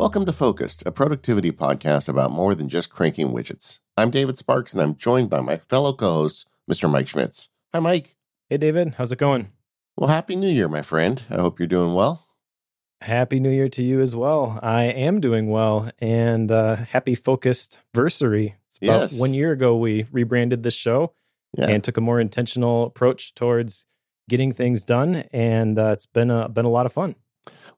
Welcome 0.00 0.24
to 0.24 0.32
Focused, 0.32 0.82
a 0.86 0.90
productivity 0.90 1.52
podcast 1.52 2.08
about 2.08 2.30
more 2.30 2.54
than 2.54 2.70
just 2.70 2.88
cranking 2.88 3.32
widgets. 3.32 3.80
I'm 3.98 4.10
David 4.10 4.38
Sparks, 4.38 4.72
and 4.72 4.80
I'm 4.80 4.96
joined 4.96 5.28
by 5.28 5.42
my 5.42 5.58
fellow 5.58 5.92
co 5.92 6.14
host, 6.14 6.46
Mr. 6.70 6.90
Mike 6.90 7.06
Schmitz. 7.06 7.50
Hi, 7.74 7.80
Mike. 7.80 8.16
Hey, 8.48 8.56
David. 8.56 8.94
How's 8.96 9.12
it 9.12 9.18
going? 9.18 9.52
Well, 9.98 10.08
Happy 10.08 10.36
New 10.36 10.48
Year, 10.48 10.68
my 10.68 10.80
friend. 10.80 11.22
I 11.28 11.34
hope 11.34 11.58
you're 11.60 11.66
doing 11.68 11.92
well. 11.92 12.26
Happy 13.02 13.40
New 13.40 13.50
Year 13.50 13.68
to 13.68 13.82
you 13.82 14.00
as 14.00 14.16
well. 14.16 14.58
I 14.62 14.84
am 14.84 15.20
doing 15.20 15.50
well, 15.50 15.90
and 15.98 16.50
uh, 16.50 16.76
happy 16.76 17.14
Focused 17.14 17.78
Versary. 17.94 18.54
It's 18.68 18.78
about 18.78 19.12
Yes. 19.12 19.20
one 19.20 19.34
year 19.34 19.52
ago 19.52 19.76
we 19.76 20.06
rebranded 20.10 20.62
this 20.62 20.72
show 20.74 21.12
Yeah. 21.58 21.66
and 21.66 21.84
took 21.84 21.98
a 21.98 22.00
more 22.00 22.18
intentional 22.20 22.84
approach 22.86 23.34
towards 23.34 23.84
getting 24.30 24.52
things 24.52 24.82
done, 24.82 25.24
and 25.30 25.78
uh, 25.78 25.90
it's 25.92 26.06
been 26.06 26.30
a 26.30 26.48
been 26.48 26.64
a 26.64 26.70
lot 26.70 26.86
of 26.86 26.92
fun. 26.94 27.16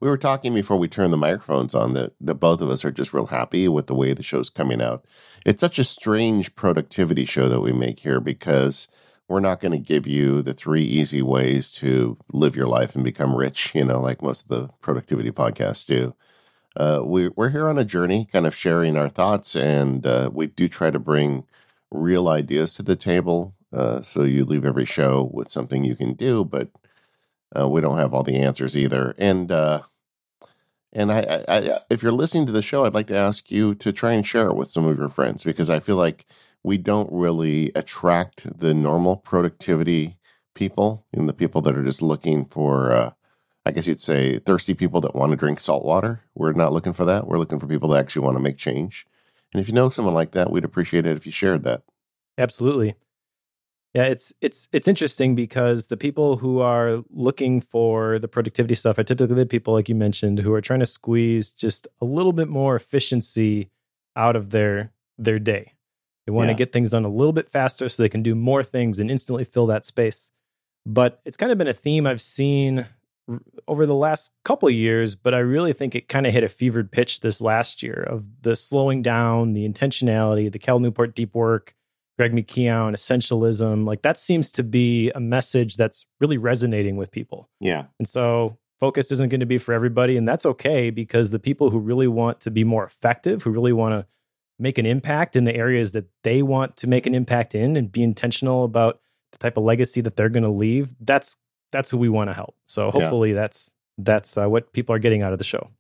We 0.01 0.09
were 0.09 0.19
talking 0.19 0.53
before 0.55 0.77
we 0.77 0.89
turned 0.89 1.13
the 1.13 1.17
microphones 1.19 1.75
on 1.75 1.95
that, 1.95 2.15
that 2.21 2.35
both 2.37 2.61
of 2.61 2.71
us 2.71 2.85
are 2.85 2.91
just 2.91 3.15
real 3.15 3.27
happy 3.27 3.69
with 3.69 3.87
the 3.87 3.95
way 3.95 4.13
the 4.13 4.23
show's 4.23 4.51
coming 4.51 4.83
out. 4.83 5.05
It's 5.47 5.61
such 5.61 5.79
a 5.79 5.85
strange 5.85 6.55
productivity 6.55 7.25
show 7.25 7.49
that 7.49 7.61
we 7.61 7.73
make 7.73 8.01
here 8.01 8.21
because 8.21 8.89
we're 9.29 9.41
not 9.41 9.61
going 9.61 9.73
to 9.73 9.79
give 9.79 10.07
you 10.07 10.43
the 10.43 10.55
three 10.55 10.83
easy 10.83 11.23
ways 11.23 11.73
to 11.75 12.19
live 12.33 12.57
your 12.57 12.67
life 12.67 12.95
and 12.95 13.05
become 13.05 13.37
rich, 13.37 13.75
you 13.75 13.85
know, 13.85 14.01
like 14.01 14.23
most 14.23 14.43
of 14.43 14.49
the 14.49 14.69
productivity 14.81 15.31
podcasts 15.31 15.87
do. 15.87 16.15
Uh, 16.77 17.01
we, 17.05 17.29
we're 17.29 17.51
here 17.51 17.69
on 17.69 17.79
a 17.79 17.85
journey, 17.85 18.29
kind 18.33 18.47
of 18.47 18.55
sharing 18.55 18.97
our 18.97 19.09
thoughts, 19.09 19.55
and 19.55 20.07
uh, 20.07 20.31
we 20.33 20.47
do 20.47 20.69
try 20.69 20.91
to 20.91 20.99
bring 20.99 21.45
real 21.91 22.29
ideas 22.29 22.75
to 22.75 22.83
the 22.83 22.97
table. 22.97 23.55
Uh, 23.73 24.03
so 24.03 24.25
you 24.25 24.45
leave 24.45 24.65
every 24.65 24.85
show 24.85 25.31
with 25.33 25.51
something 25.51 25.85
you 25.85 25.95
can 25.95 26.15
do, 26.15 26.45
but 26.45 26.69
uh, 27.59 27.69
we 27.69 27.81
don't 27.81 27.99
have 27.99 28.15
all 28.15 28.23
the 28.23 28.37
answers 28.37 28.77
either. 28.77 29.15
And 29.19 29.51
uh, 29.51 29.83
and 30.93 31.11
I, 31.11 31.21
I, 31.21 31.45
I, 31.49 31.81
if 31.89 32.03
you're 32.03 32.13
listening 32.13 32.47
to 32.47 32.53
the 32.53 32.63
show, 32.63 32.85
I'd 32.85 32.95
like 32.95 33.07
to 33.07 33.17
ask 33.17 33.51
you 33.51 33.75
to 33.77 33.93
try 33.93 34.13
and 34.13 34.27
share 34.27 34.49
it 34.49 34.57
with 34.57 34.69
some 34.69 34.85
of 34.87 34.99
your 34.99 35.09
friends 35.09 35.43
because 35.43 35.71
I 35.71 35.81
feel 35.81 35.97
like 35.97 36.27
we 36.63 36.77
don't 36.77 37.11
really 37.11 37.73
attract 37.75 38.59
the 38.59 38.75
normal 38.75 39.17
productivity 39.17 40.19
people 40.55 41.07
and 41.13 41.29
the 41.29 41.33
people 41.33 41.63
that 41.63 41.77
are 41.77 41.85
just 41.85 42.03
looking 42.03 42.45
for, 42.45 42.93
uh, 42.93 43.11
I 43.65 43.71
guess 43.71 43.87
you'd 43.87 44.01
say, 44.01 44.39
thirsty 44.39 44.75
people 44.75 45.01
that 45.01 45.15
want 45.15 45.31
to 45.31 45.37
drink 45.37 45.61
salt 45.61 45.85
water. 45.85 46.25
We're 46.35 46.53
not 46.53 46.73
looking 46.73 46.93
for 46.93 47.07
that. 47.07 47.27
We're 47.27 47.39
looking 47.39 47.59
for 47.59 47.67
people 47.67 47.89
that 47.91 48.01
actually 48.01 48.27
want 48.27 48.37
to 48.37 48.43
make 48.43 48.59
change. 48.59 49.07
And 49.53 49.61
if 49.61 49.69
you 49.69 49.75
know 49.75 49.89
someone 49.89 50.15
like 50.15 50.33
that, 50.33 50.51
we'd 50.51 50.65
appreciate 50.65 51.07
it 51.07 51.17
if 51.17 51.27
you 51.27 51.33
shared 51.33 51.63
that. 51.65 51.83
Absolutely. 52.37 52.95
Yeah, 53.95 54.05
it's 54.05 54.33
it's 54.41 54.69
it's 54.73 54.89
interesting 54.89 55.35
because 55.35 55.89
the 55.89 55.99
people 55.99 56.39
who 56.39 56.61
are 56.61 57.03
looking 57.11 57.61
for 57.61 58.19
the 58.19 58.29
productivity 58.29 58.75
stuff 58.75 58.97
are 58.99 59.05
typically 59.05 59.35
the 59.37 59.45
people 59.47 59.75
like 59.75 59.89
you 59.89 59.95
mentioned 59.95 60.39
who 60.39 60.53
are 60.55 60.63
trying 60.63 60.81
to 60.81 60.87
squeeze 60.87 61.51
just 61.51 61.87
a 62.01 62.07
little 62.07 62.33
bit 62.33 62.49
more 62.49 62.75
efficiency 62.75 63.71
out 64.17 64.35
of 64.35 64.49
their 64.51 64.93
their 65.19 65.39
day. 65.39 65.75
They 66.27 66.33
want 66.33 66.47
Yeah. 66.49 66.55
to 66.55 66.59
get 66.59 66.73
things 66.73 66.91
done 66.91 67.05
a 67.05 67.09
little 67.11 67.35
bit 67.35 67.51
faster 67.51 67.87
so 67.89 68.03
they 68.03 68.09
can 68.09 68.23
do 68.23 68.35
more 68.35 68.63
things 68.63 68.99
and 68.99 69.11
instantly 69.11 69.45
fill 69.45 69.67
that 69.67 69.85
space. 69.85 70.31
But 70.87 71.21
it's 71.27 71.37
kind 71.37 71.53
of 71.53 71.59
been 71.59 71.69
a 71.69 71.75
theme 71.75 72.07
I've 72.07 72.21
seen 72.23 72.87
r- 73.29 73.41
over 73.69 73.85
the 73.85 73.95
last 73.95 74.33
couple 74.43 74.69
of 74.69 74.75
years, 74.75 75.17
but 75.17 75.35
I 75.35 75.39
really 75.41 75.73
think 75.75 75.95
it 75.95 76.09
kind 76.09 76.27
of 76.27 76.33
hit 76.33 76.43
a 76.45 76.49
fevered 76.49 76.91
pitch 76.93 77.21
this 77.21 77.41
last 77.43 77.83
year 77.83 78.03
of 78.09 78.25
the 78.43 78.57
slowing 78.57 79.03
down, 79.03 79.53
the 79.53 79.69
intentionality, 79.69 80.51
the 80.51 80.59
Cal 80.59 80.79
Newport 80.81 81.15
deep 81.15 81.35
work, 81.35 81.75
Greg 82.23 82.33
McKeown, 82.33 82.93
essentialism. 82.93 83.85
Like 83.85 84.03
that 84.03 84.17
seems 84.17 84.53
to 84.53 84.63
be 84.63 85.11
a 85.11 85.19
message 85.19 85.77
that's 85.77 86.07
really 86.21 86.39
resonating 86.39 86.97
with 86.97 87.11
people. 87.11 87.51
Yeah. 87.59 87.87
And 87.99 88.09
so 88.09 88.59
focus 88.79 89.11
isn't 89.11 89.29
going 89.29 89.41
to 89.41 89.47
be 89.47 89.59
for 89.59 89.75
everybody. 89.75 90.17
And 90.17 90.29
that's 90.29 90.47
okay 90.47 90.91
because 90.91 91.31
the 91.31 91.41
people 91.41 91.71
who 91.71 91.81
really 91.81 92.07
want 92.07 92.41
to 92.43 92.51
be 92.53 92.63
more 92.63 92.85
effective, 92.85 93.43
who 93.43 93.51
really 93.51 93.73
want 93.73 93.95
to 93.95 94.07
make 94.61 94.79
an 94.79 94.87
impact 94.87 95.35
in 95.35 95.43
the 95.43 95.57
areas 95.57 95.91
that 95.93 96.05
they 96.23 96.43
want 96.43 96.77
to 96.77 96.87
make 96.87 97.07
an 97.07 97.15
impact 97.17 97.57
in 97.57 97.77
and 97.77 97.91
be 97.91 98.05
intentional 98.05 98.63
about 98.63 99.01
the 99.33 99.39
type 99.39 99.57
of 99.57 99.65
legacy 99.65 100.01
that 100.01 100.15
they're 100.15 100.29
going 100.29 100.45
to 100.45 100.49
leave, 100.49 100.95
that's 101.01 101.37
that's 101.73 101.91
who 101.91 101.99
we 101.99 102.09
want 102.09 102.31
to 102.31 102.35
help. 102.35 102.55
So 102.69 102.93
hopefully 102.93 103.33
that's 103.33 103.73
that's 103.99 104.37
uh, 104.37 104.47
what 104.47 104.73
people 104.73 104.95
are 104.95 105.01
getting 105.01 105.23
out 105.23 105.33
of 105.33 105.39
the 105.39 105.45
show. 105.45 105.71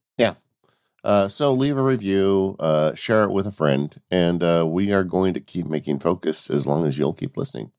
Uh, 1.05 1.27
so 1.29 1.53
leave 1.53 1.77
a 1.77 1.83
review, 1.83 2.57
uh, 2.61 2.95
share 2.95 3.25
it 3.25 3.33
with 3.33 3.47
a 3.47 3.53
friend, 3.53 4.01
and 4.11 4.43
uh, 4.43 4.65
we 4.67 4.93
are 4.93 5.03
going 5.05 5.35
to 5.35 5.41
keep 5.41 5.67
making 5.67 5.99
focus 5.99 6.49
as 6.49 6.67
long 6.67 6.87
as 6.87 6.97
you'll 6.97 7.13
keep 7.13 7.37
listening. 7.37 7.73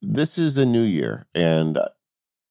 This 0.00 0.38
is 0.38 0.56
a 0.56 0.64
new 0.64 0.82
year, 0.82 1.26
and 1.34 1.78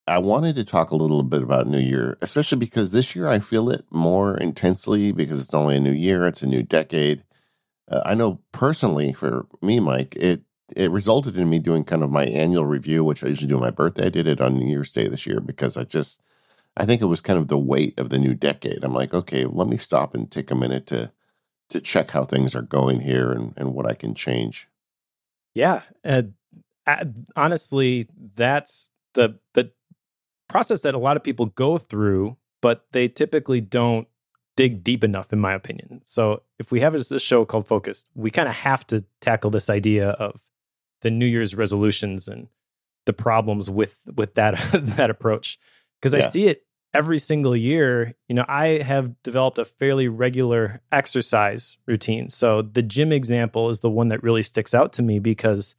I 0.07 0.19
wanted 0.19 0.55
to 0.55 0.63
talk 0.63 0.91
a 0.91 0.95
little 0.95 1.23
bit 1.23 1.41
about 1.41 1.67
New 1.67 1.79
Year, 1.79 2.17
especially 2.21 2.59
because 2.59 2.91
this 2.91 3.15
year 3.15 3.27
I 3.27 3.39
feel 3.39 3.69
it 3.69 3.85
more 3.89 4.37
intensely 4.37 5.11
because 5.11 5.41
it's 5.41 5.53
only 5.53 5.77
a 5.77 5.79
new 5.79 5.91
year; 5.91 6.27
it's 6.27 6.43
a 6.43 6.47
new 6.47 6.63
decade. 6.63 7.23
Uh, 7.89 8.01
I 8.05 8.15
know 8.15 8.41
personally, 8.51 9.13
for 9.13 9.47
me, 9.61 9.79
Mike, 9.79 10.15
it 10.15 10.41
it 10.75 10.91
resulted 10.91 11.37
in 11.37 11.49
me 11.49 11.59
doing 11.59 11.83
kind 11.83 12.03
of 12.03 12.11
my 12.11 12.25
annual 12.25 12.65
review, 12.65 13.03
which 13.03 13.23
I 13.23 13.27
usually 13.27 13.47
do 13.47 13.55
on 13.55 13.61
my 13.61 13.71
birthday. 13.71 14.07
I 14.07 14.09
did 14.09 14.27
it 14.27 14.41
on 14.41 14.55
New 14.55 14.67
Year's 14.67 14.91
Day 14.91 15.07
this 15.07 15.25
year 15.25 15.39
because 15.39 15.77
I 15.77 15.83
just 15.85 16.21
I 16.77 16.85
think 16.85 17.01
it 17.01 17.05
was 17.05 17.21
kind 17.21 17.39
of 17.39 17.47
the 17.47 17.57
weight 17.57 17.97
of 17.97 18.09
the 18.09 18.19
new 18.19 18.33
decade. 18.33 18.83
I'm 18.83 18.93
like, 18.93 19.13
okay, 19.13 19.45
let 19.45 19.67
me 19.67 19.77
stop 19.77 20.13
and 20.13 20.29
take 20.29 20.51
a 20.51 20.55
minute 20.55 20.87
to 20.87 21.11
to 21.69 21.81
check 21.81 22.11
how 22.11 22.25
things 22.25 22.53
are 22.53 22.61
going 22.61 23.01
here 23.01 23.31
and, 23.31 23.53
and 23.57 23.73
what 23.73 23.87
I 23.87 23.95
can 23.95 24.13
change. 24.13 24.67
Yeah, 25.55 25.81
uh, 26.03 26.23
honestly, 27.35 28.07
that's 28.35 28.91
the 29.13 29.39
the 29.53 29.71
process 30.47 30.81
that 30.81 30.93
a 30.93 30.99
lot 30.99 31.17
of 31.17 31.23
people 31.23 31.47
go 31.47 31.77
through, 31.77 32.37
but 32.61 32.85
they 32.91 33.07
typically 33.07 33.61
don't 33.61 34.07
dig 34.55 34.83
deep 34.83 35.03
enough, 35.03 35.33
in 35.33 35.39
my 35.39 35.53
opinion. 35.53 36.01
So, 36.05 36.43
if 36.59 36.71
we 36.71 36.81
have 36.81 36.93
this 36.93 37.09
this 37.09 37.21
show 37.21 37.45
called 37.45 37.67
Focused, 37.67 38.07
we 38.15 38.31
kind 38.31 38.49
of 38.49 38.55
have 38.55 38.85
to 38.87 39.05
tackle 39.21 39.49
this 39.49 39.69
idea 39.69 40.09
of 40.09 40.41
the 41.01 41.11
New 41.11 41.25
Year's 41.25 41.55
resolutions 41.55 42.27
and 42.27 42.47
the 43.05 43.13
problems 43.13 43.69
with 43.69 43.99
with 44.15 44.35
that 44.35 44.55
that 44.73 45.09
approach 45.09 45.57
because 46.01 46.13
I 46.13 46.19
see 46.19 46.47
it 46.47 46.64
every 46.95 47.19
single 47.19 47.55
year. 47.55 48.15
You 48.29 48.35
know, 48.35 48.45
I 48.47 48.81
have 48.81 49.21
developed 49.21 49.59
a 49.59 49.65
fairly 49.65 50.07
regular 50.07 50.81
exercise 50.91 51.77
routine. 51.85 52.29
So 52.29 52.61
the 52.61 52.81
gym 52.81 53.11
example 53.11 53.69
is 53.69 53.81
the 53.81 53.89
one 53.89 54.07
that 54.07 54.23
really 54.23 54.43
sticks 54.43 54.73
out 54.73 54.93
to 54.93 55.01
me 55.01 55.19
because 55.19 55.75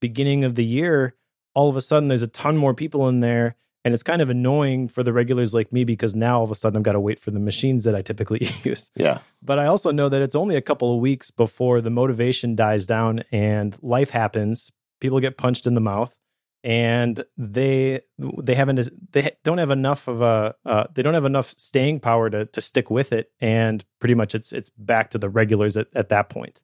beginning 0.00 0.42
of 0.44 0.54
the 0.54 0.64
year, 0.64 1.14
all 1.54 1.68
of 1.68 1.76
a 1.76 1.80
sudden 1.80 2.08
there's 2.08 2.22
a 2.22 2.28
ton 2.28 2.56
more 2.56 2.74
people 2.74 3.08
in 3.08 3.20
there. 3.20 3.56
And 3.84 3.92
it's 3.92 4.02
kind 4.02 4.22
of 4.22 4.30
annoying 4.30 4.88
for 4.88 5.02
the 5.02 5.12
regulars 5.12 5.52
like 5.52 5.70
me 5.70 5.84
because 5.84 6.14
now 6.14 6.38
all 6.38 6.44
of 6.44 6.50
a 6.50 6.54
sudden 6.54 6.78
I've 6.78 6.82
got 6.82 6.92
to 6.92 7.00
wait 7.00 7.20
for 7.20 7.30
the 7.30 7.38
machines 7.38 7.84
that 7.84 7.94
I 7.94 8.00
typically 8.00 8.48
use. 8.62 8.90
Yeah, 8.96 9.18
But 9.42 9.58
I 9.58 9.66
also 9.66 9.90
know 9.90 10.08
that 10.08 10.22
it's 10.22 10.34
only 10.34 10.56
a 10.56 10.62
couple 10.62 10.94
of 10.94 11.00
weeks 11.00 11.30
before 11.30 11.82
the 11.82 11.90
motivation 11.90 12.56
dies 12.56 12.86
down 12.86 13.24
and 13.30 13.76
life 13.82 14.08
happens. 14.08 14.72
People 15.00 15.20
get 15.20 15.36
punched 15.36 15.66
in 15.66 15.74
the 15.74 15.82
mouth, 15.82 16.18
and 16.64 17.22
they 17.36 18.00
they 18.18 18.54
haven't 18.54 18.88
they 19.12 19.36
don't 19.44 19.58
have 19.58 19.70
enough 19.70 20.08
of 20.08 20.22
a 20.22 20.54
uh, 20.64 20.84
they 20.94 21.02
don't 21.02 21.12
have 21.12 21.26
enough 21.26 21.50
staying 21.58 22.00
power 22.00 22.30
to 22.30 22.46
to 22.46 22.60
stick 22.60 22.90
with 22.90 23.12
it. 23.12 23.30
And 23.38 23.84
pretty 24.00 24.14
much 24.14 24.34
it's 24.34 24.50
it's 24.50 24.70
back 24.70 25.10
to 25.10 25.18
the 25.18 25.28
regulars 25.28 25.76
at, 25.76 25.88
at 25.94 26.08
that 26.08 26.30
point. 26.30 26.62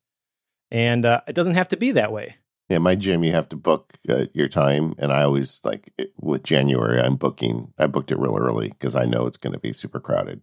And 0.70 1.04
uh, 1.04 1.20
it 1.28 1.34
doesn't 1.34 1.54
have 1.54 1.68
to 1.68 1.76
be 1.76 1.92
that 1.92 2.12
way. 2.12 2.36
yeah. 2.70 2.78
My 2.78 2.94
gym, 2.94 3.24
you 3.24 3.32
have 3.32 3.48
to 3.50 3.56
book 3.56 3.92
uh, 4.08 4.26
your 4.32 4.48
time, 4.48 4.94
and 4.98 5.12
I 5.12 5.22
always 5.22 5.60
like 5.64 5.92
it, 5.98 6.14
with 6.18 6.44
January. 6.44 6.98
I'm 6.98 7.16
booking. 7.16 7.74
I 7.78 7.86
booked 7.86 8.10
it 8.10 8.18
real 8.18 8.38
early 8.38 8.68
because 8.70 8.96
I 8.96 9.04
know 9.04 9.26
it's 9.26 9.36
going 9.36 9.52
to 9.52 9.58
be 9.58 9.74
super 9.74 10.00
crowded 10.00 10.40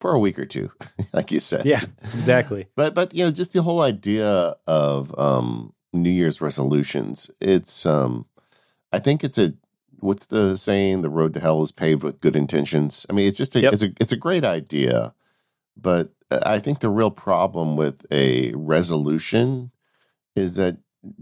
for 0.00 0.12
a 0.12 0.20
week 0.20 0.38
or 0.38 0.46
two, 0.46 0.70
like 1.12 1.32
you 1.32 1.40
said. 1.40 1.66
Yeah, 1.66 1.84
exactly. 2.12 2.68
but 2.76 2.94
but 2.94 3.12
you 3.12 3.24
know 3.24 3.32
just 3.32 3.54
the 3.54 3.62
whole 3.62 3.80
idea 3.80 4.54
of 4.68 5.18
um 5.18 5.72
new 5.92 6.10
year's 6.10 6.40
resolutions 6.40 7.30
it's 7.40 7.86
um 7.86 8.26
i 8.94 8.98
think 8.98 9.22
it's 9.24 9.38
a 9.38 9.52
what's 10.00 10.26
the 10.26 10.56
saying? 10.56 11.00
The 11.00 11.08
road 11.08 11.32
to 11.34 11.40
hell 11.40 11.62
is 11.62 11.72
paved 11.72 12.02
with 12.02 12.20
good 12.20 12.36
intentions. 12.36 13.06
I 13.08 13.12
mean 13.14 13.26
it's 13.28 13.38
just 13.38 13.56
a, 13.56 13.60
Yep. 13.62 13.72
it's 13.72 13.82
a 13.82 13.92
it's 14.00 14.12
a 14.12 14.16
great 14.26 14.44
idea 14.44 15.14
but 15.76 16.12
uh, 16.30 16.40
i 16.44 16.58
think 16.58 16.80
the 16.80 16.88
real 17.00 17.10
problem 17.10 17.76
with 17.76 18.04
a 18.10 18.52
resolution 18.54 19.70
is 20.36 20.54
that 20.56 20.78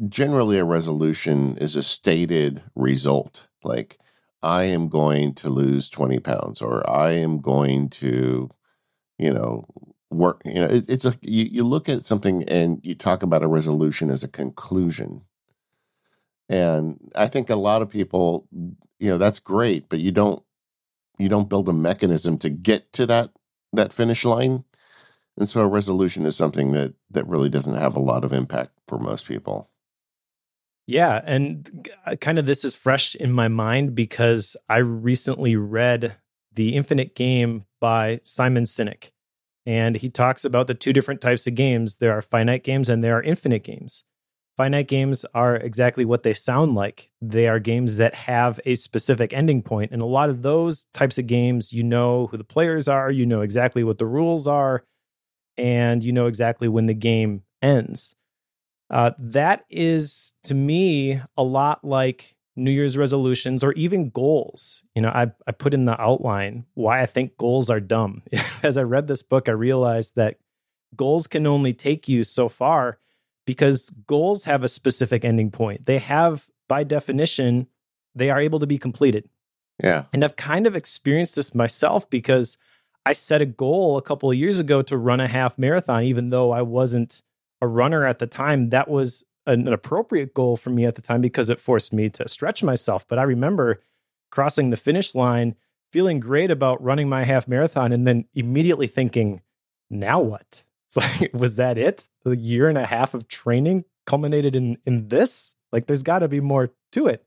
generally 0.08 0.58
a 0.58 0.64
resolution 0.64 1.56
is 1.58 1.76
a 1.76 1.82
stated 1.82 2.62
result. 2.74 3.46
Like 3.62 3.98
i 4.42 4.64
am 4.64 4.88
going 4.88 5.34
to 5.34 5.48
lose 5.48 5.88
20 5.88 6.18
pounds 6.18 6.60
or 6.60 6.88
i 6.90 7.10
am 7.12 7.40
going 7.40 7.88
to 7.88 8.50
you 9.18 9.32
know 9.32 9.64
work 10.10 10.42
you 10.44 10.54
know 10.60 10.66
it, 10.66 10.84
it's 10.88 11.04
a 11.04 11.14
you, 11.22 11.44
you 11.44 11.64
look 11.64 11.88
at 11.88 12.04
something 12.04 12.42
and 12.44 12.80
you 12.82 12.94
talk 12.94 13.22
about 13.22 13.44
a 13.44 13.48
resolution 13.58 14.10
as 14.10 14.24
a 14.24 14.28
conclusion 14.28 15.22
and 16.48 16.98
i 17.14 17.26
think 17.26 17.50
a 17.50 17.56
lot 17.56 17.82
of 17.82 17.90
people 17.90 18.46
you 18.98 19.08
know 19.08 19.18
that's 19.18 19.38
great 19.38 19.88
but 19.88 20.00
you 20.00 20.10
don't 20.10 20.42
you 21.18 21.28
don't 21.28 21.48
build 21.48 21.68
a 21.68 21.72
mechanism 21.72 22.38
to 22.38 22.50
get 22.50 22.92
to 22.92 23.06
that 23.06 23.30
that 23.72 23.92
finish 23.92 24.24
line 24.24 24.64
and 25.38 25.48
so 25.48 25.62
a 25.62 25.66
resolution 25.66 26.26
is 26.26 26.36
something 26.36 26.72
that 26.72 26.94
that 27.10 27.26
really 27.26 27.48
doesn't 27.48 27.76
have 27.76 27.96
a 27.96 28.00
lot 28.00 28.24
of 28.24 28.32
impact 28.32 28.72
for 28.86 28.98
most 28.98 29.26
people 29.26 29.70
Yeah, 30.86 31.20
and 31.24 31.88
uh, 32.06 32.16
kind 32.16 32.38
of 32.38 32.46
this 32.46 32.64
is 32.64 32.74
fresh 32.74 33.14
in 33.14 33.32
my 33.32 33.48
mind 33.48 33.94
because 33.94 34.56
I 34.68 34.78
recently 34.78 35.56
read 35.56 36.16
The 36.52 36.74
Infinite 36.74 37.14
Game 37.14 37.64
by 37.80 38.20
Simon 38.22 38.64
Sinek. 38.64 39.10
And 39.64 39.96
he 39.96 40.10
talks 40.10 40.44
about 40.44 40.66
the 40.66 40.74
two 40.74 40.92
different 40.92 41.20
types 41.20 41.46
of 41.46 41.54
games 41.54 41.96
there 41.96 42.12
are 42.12 42.22
finite 42.22 42.64
games 42.64 42.88
and 42.88 43.02
there 43.02 43.16
are 43.16 43.22
infinite 43.22 43.62
games. 43.62 44.02
Finite 44.56 44.88
games 44.88 45.24
are 45.34 45.56
exactly 45.56 46.04
what 46.04 46.22
they 46.22 46.34
sound 46.34 46.74
like. 46.74 47.10
They 47.22 47.48
are 47.48 47.58
games 47.58 47.96
that 47.96 48.14
have 48.14 48.60
a 48.66 48.74
specific 48.74 49.32
ending 49.32 49.62
point. 49.62 49.92
And 49.92 50.02
a 50.02 50.06
lot 50.06 50.28
of 50.28 50.42
those 50.42 50.84
types 50.92 51.16
of 51.18 51.26
games, 51.26 51.72
you 51.72 51.82
know 51.82 52.26
who 52.26 52.36
the 52.36 52.44
players 52.44 52.86
are, 52.86 53.10
you 53.10 53.24
know 53.24 53.40
exactly 53.40 53.82
what 53.82 53.98
the 53.98 54.06
rules 54.06 54.46
are, 54.46 54.84
and 55.56 56.04
you 56.04 56.12
know 56.12 56.26
exactly 56.26 56.68
when 56.68 56.86
the 56.86 56.94
game 56.94 57.42
ends. 57.62 58.14
Uh, 58.90 59.12
that 59.18 59.64
is, 59.70 60.34
to 60.44 60.54
me, 60.54 61.20
a 61.36 61.42
lot 61.42 61.82
like 61.82 62.36
New 62.54 62.70
Year's 62.70 62.98
resolutions 62.98 63.64
or 63.64 63.72
even 63.72 64.10
goals. 64.10 64.82
You 64.94 65.00
know, 65.00 65.08
I, 65.08 65.32
I 65.46 65.52
put 65.52 65.72
in 65.72 65.86
the 65.86 65.98
outline 65.98 66.66
why 66.74 67.00
I 67.00 67.06
think 67.06 67.38
goals 67.38 67.70
are 67.70 67.80
dumb. 67.80 68.22
As 68.62 68.76
I 68.76 68.82
read 68.82 69.08
this 69.08 69.22
book, 69.22 69.48
I 69.48 69.52
realized 69.52 70.16
that 70.16 70.36
goals 70.94 71.26
can 71.26 71.46
only 71.46 71.72
take 71.72 72.06
you 72.06 72.22
so 72.22 72.50
far 72.50 72.98
because 73.46 73.90
goals 74.06 74.44
have 74.44 74.62
a 74.62 74.68
specific 74.68 75.24
ending 75.24 75.50
point. 75.50 75.86
They 75.86 75.98
have, 75.98 76.48
by 76.68 76.84
definition, 76.84 77.66
they 78.14 78.30
are 78.30 78.40
able 78.40 78.60
to 78.60 78.66
be 78.66 78.78
completed. 78.78 79.28
Yeah. 79.82 80.04
And 80.12 80.24
I've 80.24 80.36
kind 80.36 80.66
of 80.66 80.76
experienced 80.76 81.36
this 81.36 81.54
myself 81.54 82.08
because 82.08 82.56
I 83.04 83.12
set 83.12 83.42
a 83.42 83.46
goal 83.46 83.96
a 83.96 84.02
couple 84.02 84.30
of 84.30 84.36
years 84.36 84.58
ago 84.58 84.82
to 84.82 84.96
run 84.96 85.20
a 85.20 85.28
half 85.28 85.58
marathon, 85.58 86.04
even 86.04 86.30
though 86.30 86.52
I 86.52 86.62
wasn't 86.62 87.22
a 87.60 87.66
runner 87.66 88.06
at 88.06 88.18
the 88.18 88.26
time. 88.26 88.70
That 88.70 88.88
was 88.88 89.24
an, 89.46 89.68
appropriate 89.68 90.34
goal 90.34 90.56
for 90.56 90.70
me 90.70 90.84
at 90.84 90.94
the 90.94 91.02
time 91.02 91.20
because 91.20 91.50
it 91.50 91.58
forced 91.58 91.92
me 91.92 92.08
to 92.10 92.28
stretch 92.28 92.62
myself. 92.62 93.06
But 93.08 93.18
I 93.18 93.24
remember 93.24 93.82
crossing 94.30 94.70
the 94.70 94.76
finish 94.76 95.14
line, 95.14 95.56
feeling 95.90 96.20
great 96.20 96.50
about 96.50 96.82
running 96.82 97.08
my 97.08 97.24
half 97.24 97.48
marathon, 97.48 97.92
and 97.92 98.06
then 98.06 98.26
immediately 98.34 98.86
thinking, 98.86 99.40
now 99.90 100.20
what? 100.20 100.62
It's 100.94 101.20
like, 101.20 101.30
was 101.34 101.56
that 101.56 101.78
it? 101.78 102.08
The 102.24 102.36
year 102.36 102.68
and 102.68 102.78
a 102.78 102.86
half 102.86 103.14
of 103.14 103.28
training 103.28 103.84
culminated 104.06 104.56
in 104.56 104.78
in 104.86 105.08
this? 105.08 105.54
Like 105.72 105.86
there's 105.86 106.02
got 106.02 106.20
to 106.20 106.28
be 106.28 106.40
more 106.40 106.72
to 106.92 107.06
it. 107.06 107.24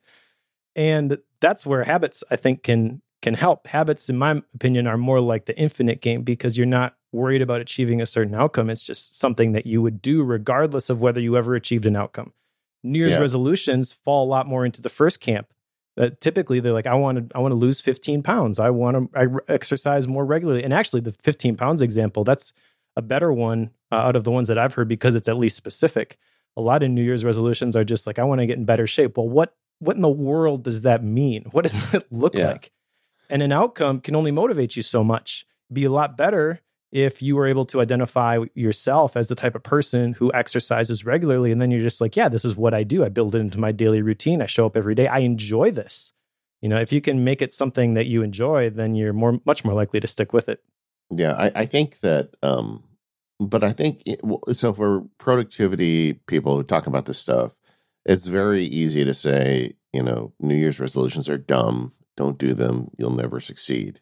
And 0.76 1.18
that's 1.40 1.66
where 1.66 1.84
habits 1.84 2.24
I 2.30 2.36
think 2.36 2.64
can 2.64 3.02
can 3.22 3.34
help. 3.34 3.68
Habits 3.68 4.10
in 4.10 4.18
my 4.18 4.42
opinion 4.54 4.88
are 4.88 4.98
more 4.98 5.20
like 5.20 5.46
the 5.46 5.58
infinite 5.58 6.02
game 6.02 6.24
because 6.24 6.58
you're 6.58 6.68
not 6.68 6.96
worried 7.12 7.42
about 7.42 7.62
achieving 7.62 8.02
a 8.02 8.06
certain 8.06 8.36
outcome. 8.36 8.70
It's 8.70 8.86
just 8.86 9.18
something 9.18 9.54
that 9.54 9.66
you 9.66 9.82
would 9.82 10.02
do 10.02 10.22
regardless 10.24 10.90
of 10.90 11.02
whether 11.02 11.22
you 11.22 11.38
ever 11.38 11.56
achieved 11.56 11.86
an 11.86 11.96
outcome. 11.96 12.34
New 12.84 13.00
Year's 13.00 13.14
yeah. 13.14 13.22
resolutions 13.22 13.92
fall 13.92 14.26
a 14.26 14.30
lot 14.30 14.48
more 14.48 14.66
into 14.66 14.82
the 14.82 14.90
first 14.90 15.22
camp. 15.22 15.48
Uh, 15.98 16.10
typically, 16.20 16.60
they're 16.60 16.74
like, 16.74 16.88
I 16.88 16.94
want 16.94 17.30
to, 17.30 17.36
I 17.36 17.40
want 17.40 17.54
to 17.54 17.58
lose 17.58 17.80
15 17.80 18.22
pounds. 18.22 18.60
I 18.60 18.70
want 18.70 19.14
to, 19.14 19.20
I 19.20 19.28
exercise 19.52 20.08
more 20.08 20.26
regularly. 20.26 20.62
And 20.64 20.74
actually, 20.74 21.02
the 21.02 21.14
15 21.14 21.56
pounds 21.56 21.82
example, 21.82 22.26
that's 22.26 22.52
a 22.96 23.02
better 23.02 23.32
one 23.32 23.72
uh, 23.92 23.96
out 23.96 24.16
of 24.16 24.24
the 24.24 24.32
ones 24.32 24.48
that 24.48 24.58
I've 24.58 24.74
heard 24.74 24.88
because 24.88 25.16
it's 25.16 25.28
at 25.28 25.38
least 25.38 25.58
specific. 25.58 26.18
A 26.58 26.62
lot 26.62 26.84
of 26.84 26.90
New 26.90 27.04
Year's 27.04 27.26
resolutions 27.26 27.76
are 27.76 27.84
just 27.84 28.08
like, 28.08 28.20
I 28.20 28.24
want 28.24 28.40
to 28.40 28.46
get 28.46 28.58
in 28.58 28.66
better 28.66 28.88
shape. 28.88 29.18
Well, 29.18 29.28
what, 29.28 29.56
what 29.80 29.96
in 29.96 30.02
the 30.02 30.10
world 30.10 30.64
does 30.64 30.84
that 30.84 31.04
mean? 31.04 31.46
What 31.52 31.64
does 31.64 31.94
it 31.94 32.08
look 32.12 32.36
yeah. 32.36 32.52
like? 32.52 32.72
And 33.30 33.42
an 33.42 33.52
outcome 33.52 34.00
can 34.02 34.16
only 34.16 34.32
motivate 34.32 34.76
you 34.76 34.82
so 34.82 35.04
much. 35.04 35.46
Be 35.72 35.84
a 35.84 35.92
lot 35.92 36.16
better 36.16 36.62
if 36.96 37.22
you 37.22 37.36
were 37.36 37.46
able 37.46 37.66
to 37.66 37.82
identify 37.82 38.40
yourself 38.54 39.18
as 39.18 39.28
the 39.28 39.36
type 39.36 39.54
of 39.54 39.62
person 39.64 40.14
who 40.14 40.32
exercises 40.34 41.04
regularly 41.04 41.52
and 41.52 41.62
then 41.62 41.70
you're 41.70 41.82
just 41.82 42.00
like 42.00 42.16
yeah 42.16 42.30
this 42.30 42.46
is 42.46 42.56
what 42.56 42.74
i 42.74 42.84
do 42.84 43.04
i 43.04 43.10
build 43.10 43.36
it 43.36 43.40
into 43.40 43.60
my 43.60 43.74
daily 43.74 44.02
routine 44.02 44.42
i 44.42 44.46
show 44.46 44.66
up 44.66 44.78
every 44.78 44.96
day 44.96 45.06
i 45.06 45.20
enjoy 45.20 45.70
this 45.70 46.14
you 46.62 46.70
know 46.70 46.80
if 46.80 46.94
you 46.94 47.02
can 47.02 47.22
make 47.22 47.42
it 47.42 47.52
something 47.52 47.96
that 47.96 48.06
you 48.06 48.22
enjoy 48.22 48.70
then 48.70 48.96
you're 48.96 49.12
more 49.12 49.42
much 49.46 49.66
more 49.66 49.74
likely 49.74 50.00
to 50.00 50.08
stick 50.08 50.32
with 50.32 50.48
it 50.48 50.64
yeah 51.12 51.34
i, 51.34 51.52
I 51.54 51.66
think 51.66 52.00
that 52.00 52.30
um 52.42 52.85
but 53.40 53.64
i 53.64 53.72
think 53.72 54.02
it, 54.06 54.20
so 54.54 54.74
for 54.74 55.06
productivity 55.18 56.14
people 56.28 56.56
who 56.58 56.64
talk 56.64 56.88
about 56.88 57.06
this 57.06 57.20
stuff 57.20 57.54
it's 58.06 58.28
very 58.28 58.64
easy 58.66 59.04
to 59.04 59.14
say 59.14 59.74
you 59.94 60.02
know 60.04 60.34
new 60.40 60.56
year's 60.56 60.80
resolutions 60.80 61.28
are 61.30 61.38
dumb 61.38 61.94
don't 62.18 62.38
do 62.38 62.54
them 62.54 62.90
you'll 62.98 63.10
never 63.12 63.40
succeed 63.40 64.00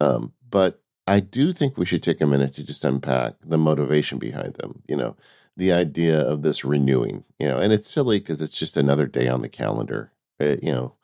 um, 0.00 0.32
but 0.48 0.80
I 1.06 1.20
do 1.20 1.52
think 1.52 1.76
we 1.76 1.86
should 1.86 2.02
take 2.02 2.20
a 2.20 2.26
minute 2.26 2.54
to 2.54 2.66
just 2.66 2.84
unpack 2.84 3.34
the 3.44 3.56
motivation 3.58 4.18
behind 4.18 4.54
them. 4.54 4.82
You 4.86 4.96
know, 4.96 5.16
the 5.56 5.72
idea 5.72 6.20
of 6.20 6.42
this 6.42 6.64
renewing, 6.64 7.24
you 7.38 7.48
know, 7.48 7.58
and 7.58 7.72
it's 7.72 7.88
silly 7.88 8.18
because 8.18 8.42
it's 8.42 8.58
just 8.58 8.76
another 8.76 9.06
day 9.06 9.26
on 9.26 9.40
the 9.40 9.48
calendar, 9.48 10.12
it, 10.38 10.60
eh, 10.62 10.66
you 10.66 10.72
know, 10.72 10.94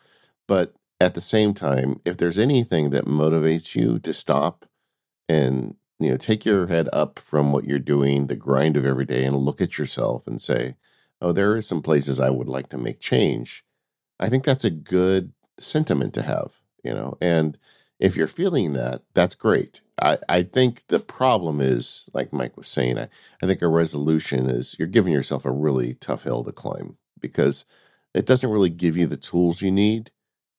but 0.46 0.74
at 1.00 1.14
the 1.14 1.22
same 1.22 1.54
time, 1.54 2.00
if 2.04 2.18
there's 2.18 2.38
anything 2.38 2.90
that 2.90 3.06
motivates 3.06 3.74
you 3.74 3.98
to 4.00 4.12
stop 4.12 4.66
and, 5.28 5.76
you 6.04 6.10
know, 6.10 6.16
take 6.16 6.44
your 6.44 6.66
head 6.66 6.88
up 6.92 7.18
from 7.18 7.52
what 7.52 7.64
you're 7.64 7.78
doing, 7.78 8.26
the 8.26 8.36
grind 8.36 8.76
of 8.76 8.84
every 8.84 9.04
day, 9.04 9.24
and 9.24 9.36
look 9.36 9.60
at 9.60 9.78
yourself 9.78 10.26
and 10.26 10.40
say, 10.40 10.76
oh, 11.20 11.32
there 11.32 11.52
are 11.52 11.62
some 11.62 11.82
places 11.82 12.20
I 12.20 12.30
would 12.30 12.48
like 12.48 12.68
to 12.70 12.78
make 12.78 13.00
change. 13.00 13.64
I 14.20 14.28
think 14.28 14.44
that's 14.44 14.64
a 14.64 14.70
good 14.70 15.32
sentiment 15.58 16.14
to 16.14 16.22
have, 16.22 16.60
you 16.82 16.92
know, 16.94 17.16
and 17.20 17.58
if 17.98 18.16
you're 18.16 18.26
feeling 18.26 18.72
that, 18.72 19.02
that's 19.14 19.34
great. 19.34 19.80
I, 20.00 20.18
I 20.28 20.42
think 20.42 20.86
the 20.88 20.98
problem 20.98 21.60
is, 21.60 22.08
like 22.12 22.32
Mike 22.32 22.56
was 22.56 22.68
saying, 22.68 22.98
I, 22.98 23.08
I 23.42 23.46
think 23.46 23.62
a 23.62 23.68
resolution 23.68 24.48
is 24.50 24.76
you're 24.78 24.88
giving 24.88 25.12
yourself 25.12 25.44
a 25.44 25.52
really 25.52 25.94
tough 25.94 26.24
hill 26.24 26.44
to 26.44 26.52
climb 26.52 26.98
because 27.20 27.64
it 28.12 28.26
doesn't 28.26 28.50
really 28.50 28.70
give 28.70 28.96
you 28.96 29.06
the 29.06 29.16
tools 29.16 29.62
you 29.62 29.70
need 29.70 30.10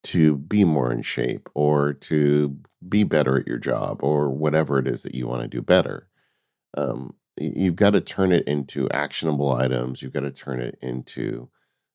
to 0.05 0.37
be 0.37 0.63
more 0.63 0.91
in 0.91 1.01
shape 1.01 1.49
or 1.53 1.93
to 1.93 2.57
be 2.87 3.03
better 3.03 3.39
at 3.39 3.47
your 3.47 3.57
job 3.57 3.99
or 4.03 4.29
whatever 4.29 4.77
it 4.77 4.87
is 4.87 5.03
that 5.03 5.15
you 5.15 5.27
want 5.27 5.41
to 5.41 5.47
do 5.47 5.61
better. 5.61 6.07
Um, 6.77 7.15
you've 7.37 7.75
got 7.75 7.91
to 7.91 8.01
turn 8.01 8.31
it 8.31 8.47
into 8.47 8.89
actionable 8.91 9.51
items. 9.51 10.01
You've 10.01 10.13
got 10.13 10.21
to 10.21 10.31
turn 10.31 10.61
it 10.61 10.77
into 10.81 11.49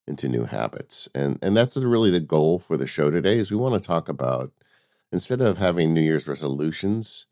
into 0.07 0.29
new 0.29 0.45
habits, 0.45 1.09
and 1.15 1.39
and 1.41 1.57
that's 1.57 1.77
really 1.77 2.11
the 2.11 2.21
goal 2.21 2.59
for 2.59 2.77
the 2.77 2.87
show 2.87 3.11
today. 3.11 3.39
Is 3.39 3.51
we 3.51 3.57
want 3.57 3.81
to 3.81 3.87
talk 3.87 4.09
about 4.09 4.53
instead 5.13 5.41
of 5.41 5.59
having 5.59 5.95
New 5.95 6.01
Year's 6.01 6.27
resolutions, 6.27 7.27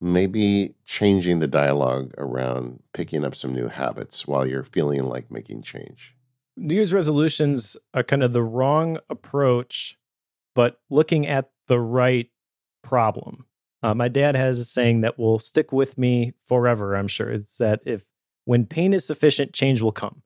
maybe 0.00 0.74
changing 0.84 1.40
the 1.40 1.48
dialogue 1.48 2.14
around 2.18 2.82
picking 2.92 3.24
up 3.24 3.34
some 3.34 3.52
new 3.52 3.68
habits 3.68 4.28
while 4.28 4.46
you're 4.46 4.62
feeling 4.62 5.04
like 5.04 5.30
making 5.30 5.62
change. 5.62 6.14
New 6.56 6.74
Year's 6.76 6.92
resolutions 6.92 7.76
are 7.94 8.04
kind 8.04 8.22
of 8.22 8.32
the 8.32 8.42
wrong 8.42 8.98
approach, 9.10 9.98
but 10.54 10.80
looking 10.90 11.26
at 11.26 11.50
the 11.66 11.80
right 11.80 12.28
problem. 12.82 13.46
Uh, 13.82 13.94
my 13.94 14.08
dad 14.08 14.34
has 14.34 14.60
a 14.60 14.64
saying 14.64 15.02
that 15.02 15.18
will 15.18 15.38
stick 15.38 15.72
with 15.72 15.98
me 15.98 16.32
forever, 16.46 16.94
I'm 16.94 17.08
sure. 17.08 17.30
It's 17.30 17.58
that 17.58 17.80
if 17.84 18.04
when 18.44 18.66
pain 18.66 18.92
is 18.92 19.06
sufficient, 19.06 19.52
change 19.52 19.82
will 19.82 19.92
come. 19.92 20.22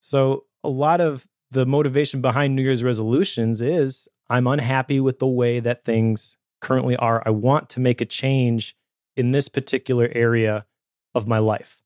So, 0.00 0.44
a 0.62 0.68
lot 0.68 1.00
of 1.00 1.26
the 1.50 1.66
motivation 1.66 2.20
behind 2.20 2.54
New 2.54 2.62
Year's 2.62 2.84
resolutions 2.84 3.60
is 3.60 4.08
I'm 4.28 4.46
unhappy 4.46 5.00
with 5.00 5.18
the 5.18 5.26
way 5.26 5.60
that 5.60 5.84
things 5.84 6.36
currently 6.60 6.96
are. 6.96 7.22
I 7.26 7.30
want 7.30 7.68
to 7.70 7.80
make 7.80 8.00
a 8.00 8.06
change 8.06 8.76
in 9.16 9.32
this 9.32 9.48
particular 9.48 10.08
area 10.12 10.66
of 11.14 11.26
my 11.26 11.38
life. 11.38 11.82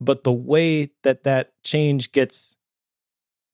But 0.00 0.24
the 0.24 0.32
way 0.32 0.90
that 1.04 1.24
that 1.24 1.52
change 1.62 2.12
gets 2.12 2.56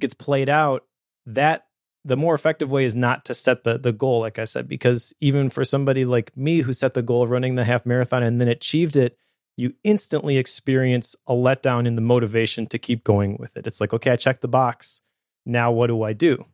gets 0.01 0.15
played 0.15 0.49
out, 0.49 0.85
that 1.27 1.67
the 2.05 2.17
more 2.17 2.35
effective 2.35 2.71
way 2.71 2.85
is 2.85 2.97
not 2.97 3.25
to 3.25 3.35
set 3.35 3.65
the 3.65 3.79
the 3.79 3.93
goal 3.93 4.21
like 4.21 4.39
I 4.39 4.45
said 4.45 4.69
because 4.69 5.15
even 5.21 5.49
for 5.51 5.65
somebody 5.65 6.05
like 6.05 6.37
me 6.37 6.61
who 6.61 6.73
set 6.73 6.95
the 6.95 7.03
goal 7.03 7.23
of 7.23 7.31
running 7.31 7.55
the 7.55 7.65
half 7.65 7.87
marathon 7.87 8.23
and 8.23 8.41
then 8.41 8.49
achieved 8.49 8.97
it, 8.97 9.17
you 9.57 9.75
instantly 9.85 10.37
experience 10.37 11.15
a 11.27 11.33
letdown 11.33 11.87
in 11.87 11.95
the 11.95 12.03
motivation 12.03 12.67
to 12.67 12.79
keep 12.79 13.05
going 13.05 13.37
with 13.39 13.57
it. 13.57 13.67
It's 13.67 13.81
like, 13.81 13.93
okay, 13.93 14.11
I 14.11 14.17
checked 14.17 14.41
the 14.41 14.49
box. 14.49 15.01
Now 15.47 15.71
what 15.71 15.89
do 15.89 16.03
I 16.03 16.13
do? 16.13 16.47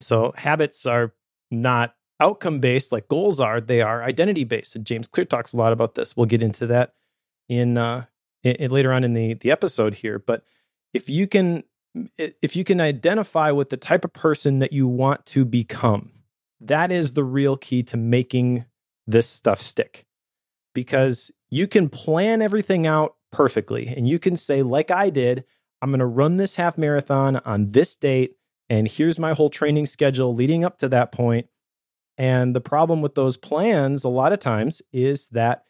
So 0.00 0.32
habits 0.36 0.86
are 0.86 1.14
not 1.50 1.94
outcome 2.18 2.60
based 2.60 2.92
like 2.92 3.08
goals 3.08 3.40
are, 3.40 3.60
they 3.60 3.82
are 3.82 4.02
identity 4.02 4.44
based. 4.44 4.74
And 4.74 4.86
James 4.86 5.08
Clear 5.08 5.26
talks 5.26 5.52
a 5.52 5.56
lot 5.56 5.72
about 5.72 5.94
this. 5.94 6.16
We'll 6.16 6.26
get 6.26 6.42
into 6.42 6.66
that 6.68 6.94
in, 7.48 7.78
uh, 7.78 8.06
in, 8.42 8.56
in 8.56 8.70
later 8.70 8.92
on 8.92 9.04
in 9.04 9.14
the, 9.14 9.34
the 9.34 9.50
episode 9.50 9.94
here. 9.94 10.18
But 10.18 10.42
if 10.94 11.08
you 11.08 11.26
can 11.26 11.64
if 12.18 12.56
you 12.56 12.64
can 12.64 12.80
identify 12.80 13.50
with 13.50 13.70
the 13.70 13.76
type 13.76 14.04
of 14.04 14.12
person 14.12 14.58
that 14.60 14.72
you 14.72 14.86
want 14.86 15.26
to 15.26 15.44
become, 15.44 16.12
that 16.60 16.90
is 16.90 17.12
the 17.12 17.24
real 17.24 17.56
key 17.56 17.82
to 17.84 17.96
making 17.96 18.64
this 19.06 19.28
stuff 19.28 19.60
stick. 19.60 20.06
Because 20.74 21.30
you 21.48 21.66
can 21.66 21.88
plan 21.88 22.42
everything 22.42 22.86
out 22.86 23.16
perfectly 23.32 23.88
and 23.88 24.08
you 24.08 24.18
can 24.18 24.36
say, 24.36 24.62
like 24.62 24.90
I 24.90 25.10
did, 25.10 25.44
I'm 25.80 25.90
going 25.90 26.00
to 26.00 26.06
run 26.06 26.36
this 26.36 26.56
half 26.56 26.76
marathon 26.76 27.36
on 27.44 27.72
this 27.72 27.96
date 27.96 28.36
and 28.68 28.88
here's 28.88 29.18
my 29.18 29.32
whole 29.32 29.50
training 29.50 29.86
schedule 29.86 30.34
leading 30.34 30.64
up 30.64 30.78
to 30.78 30.88
that 30.88 31.12
point. 31.12 31.46
And 32.18 32.54
the 32.54 32.60
problem 32.60 33.02
with 33.02 33.14
those 33.14 33.36
plans, 33.36 34.02
a 34.02 34.08
lot 34.08 34.32
of 34.32 34.40
times, 34.40 34.82
is 34.92 35.28
that 35.28 35.64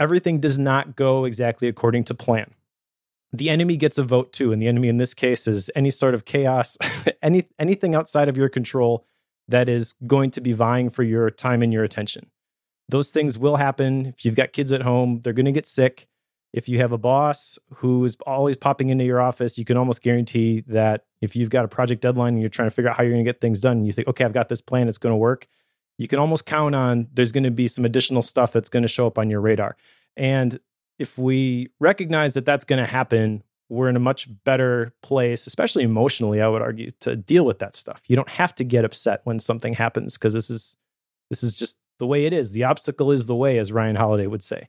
everything 0.00 0.40
does 0.40 0.58
not 0.58 0.96
go 0.96 1.24
exactly 1.24 1.68
according 1.68 2.04
to 2.04 2.14
plan. 2.14 2.54
The 3.32 3.48
enemy 3.48 3.76
gets 3.76 3.98
a 3.98 4.02
vote 4.02 4.32
too. 4.32 4.52
And 4.52 4.60
the 4.60 4.68
enemy 4.68 4.88
in 4.88 4.98
this 4.98 5.14
case 5.14 5.46
is 5.46 5.70
any 5.74 5.90
sort 5.90 6.14
of 6.14 6.24
chaos, 6.24 6.76
any, 7.22 7.44
anything 7.58 7.94
outside 7.94 8.28
of 8.28 8.36
your 8.36 8.48
control 8.48 9.06
that 9.48 9.68
is 9.68 9.94
going 10.06 10.30
to 10.32 10.40
be 10.40 10.52
vying 10.52 10.90
for 10.90 11.02
your 11.02 11.30
time 11.30 11.62
and 11.62 11.72
your 11.72 11.84
attention. 11.84 12.30
those 12.88 13.10
things 13.10 13.38
will 13.38 13.56
happen. 13.56 14.06
If 14.06 14.24
you've 14.24 14.36
got 14.36 14.52
kids 14.52 14.72
at 14.72 14.82
home, 14.82 15.20
they're 15.22 15.32
going 15.32 15.46
to 15.46 15.52
get 15.52 15.66
sick. 15.66 16.08
If 16.52 16.68
you 16.68 16.78
have 16.78 16.92
a 16.92 16.98
boss 16.98 17.58
who 17.76 18.04
is 18.04 18.16
always 18.26 18.56
popping 18.56 18.90
into 18.90 19.04
your 19.04 19.20
office, 19.20 19.56
you 19.56 19.64
can 19.64 19.78
almost 19.78 20.02
guarantee 20.02 20.62
that 20.66 21.06
if 21.22 21.34
you've 21.34 21.48
got 21.48 21.64
a 21.64 21.68
project 21.68 22.02
deadline 22.02 22.34
and 22.34 22.40
you're 22.40 22.50
trying 22.50 22.68
to 22.68 22.74
figure 22.74 22.90
out 22.90 22.96
how 22.98 23.02
you're 23.02 23.12
going 23.12 23.24
to 23.24 23.28
get 23.28 23.40
things 23.40 23.60
done, 23.60 23.78
and 23.78 23.86
you 23.86 23.92
think, 23.92 24.08
okay, 24.08 24.24
I've 24.24 24.34
got 24.34 24.50
this 24.50 24.60
plan, 24.60 24.88
it's 24.88 24.98
going 24.98 25.12
to 25.12 25.16
work, 25.16 25.46
you 25.96 26.08
can 26.08 26.18
almost 26.18 26.44
count 26.44 26.74
on 26.74 27.08
there's 27.12 27.32
going 27.32 27.44
to 27.44 27.50
be 27.50 27.68
some 27.68 27.86
additional 27.86 28.20
stuff 28.20 28.52
that's 28.52 28.68
going 28.68 28.82
to 28.82 28.88
show 28.88 29.06
up 29.06 29.18
on 29.18 29.30
your 29.30 29.40
radar. 29.40 29.76
And 30.16 30.60
if 31.02 31.18
we 31.18 31.68
recognize 31.80 32.32
that 32.34 32.44
that's 32.44 32.64
going 32.64 32.78
to 32.78 32.90
happen, 32.90 33.42
we're 33.68 33.88
in 33.88 33.96
a 33.96 34.00
much 34.00 34.28
better 34.44 34.94
place, 35.02 35.46
especially 35.46 35.82
emotionally, 35.82 36.40
I 36.40 36.48
would 36.48 36.62
argue, 36.62 36.92
to 37.00 37.16
deal 37.16 37.44
with 37.44 37.58
that 37.58 37.76
stuff. 37.76 38.02
You 38.06 38.16
don't 38.16 38.28
have 38.28 38.54
to 38.56 38.64
get 38.64 38.84
upset 38.84 39.20
when 39.24 39.38
something 39.40 39.74
happens 39.74 40.16
because 40.16 40.32
this 40.32 40.48
is 40.48 40.76
this 41.28 41.42
is 41.42 41.54
just 41.54 41.76
the 41.98 42.06
way 42.06 42.24
it 42.24 42.32
is. 42.32 42.52
The 42.52 42.64
obstacle 42.64 43.10
is 43.10 43.26
the 43.26 43.34
way, 43.34 43.58
as 43.58 43.72
Ryan 43.72 43.96
Holiday 43.96 44.26
would 44.26 44.42
say. 44.42 44.68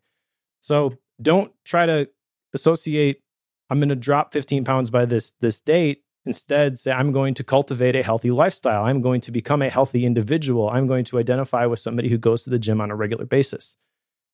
So 0.60 0.98
don't 1.22 1.54
try 1.66 1.86
to 1.86 2.10
associate 2.54 3.22
I'm 3.70 3.80
going 3.80 3.90
to 3.90 3.96
drop 3.96 4.34
15 4.34 4.66
pounds 4.66 4.92
by 4.92 5.06
this 5.06 5.34
this 5.42 5.60
date. 5.60 6.04
Instead, 6.26 6.80
say 6.80 6.92
I'm 6.92 7.12
going 7.12 7.34
to 7.34 7.44
cultivate 7.44 7.96
a 7.96 8.04
healthy 8.04 8.32
lifestyle. 8.32 8.86
I'm 8.86 9.02
going 9.02 9.20
to 9.22 9.32
become 9.32 9.62
a 9.62 9.70
healthy 9.70 10.06
individual. 10.06 10.70
I'm 10.70 10.88
going 10.88 11.06
to 11.06 11.20
identify 11.20 11.66
with 11.66 11.80
somebody 11.80 12.10
who 12.10 12.18
goes 12.18 12.44
to 12.44 12.50
the 12.50 12.60
gym 12.60 12.80
on 12.80 12.92
a 12.92 12.96
regular 12.96 13.26
basis. 13.26 13.76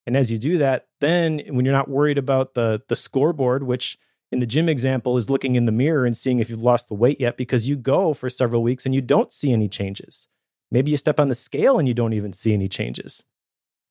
And 0.05 0.17
as 0.17 0.31
you 0.31 0.37
do 0.37 0.57
that, 0.57 0.87
then 1.01 1.41
when 1.49 1.65
you're 1.65 1.73
not 1.73 1.89
worried 1.89 2.17
about 2.17 2.53
the 2.53 2.81
the 2.87 2.95
scoreboard, 2.95 3.63
which 3.63 3.97
in 4.31 4.39
the 4.39 4.45
gym 4.45 4.69
example 4.69 5.17
is 5.17 5.29
looking 5.29 5.55
in 5.55 5.65
the 5.65 5.71
mirror 5.71 6.05
and 6.05 6.15
seeing 6.15 6.39
if 6.39 6.49
you've 6.49 6.61
lost 6.61 6.87
the 6.87 6.93
weight 6.93 7.19
yet 7.19 7.37
because 7.37 7.67
you 7.67 7.75
go 7.75 8.13
for 8.13 8.29
several 8.29 8.61
weeks 8.61 8.85
and 8.85 8.93
you 8.93 9.01
don't 9.01 9.33
see 9.33 9.51
any 9.51 9.67
changes. 9.67 10.27
Maybe 10.71 10.91
you 10.91 10.97
step 10.97 11.19
on 11.19 11.29
the 11.29 11.35
scale 11.35 11.79
and 11.79 11.87
you 11.87 11.93
don't 11.93 12.13
even 12.13 12.33
see 12.33 12.53
any 12.53 12.67
changes. 12.67 13.23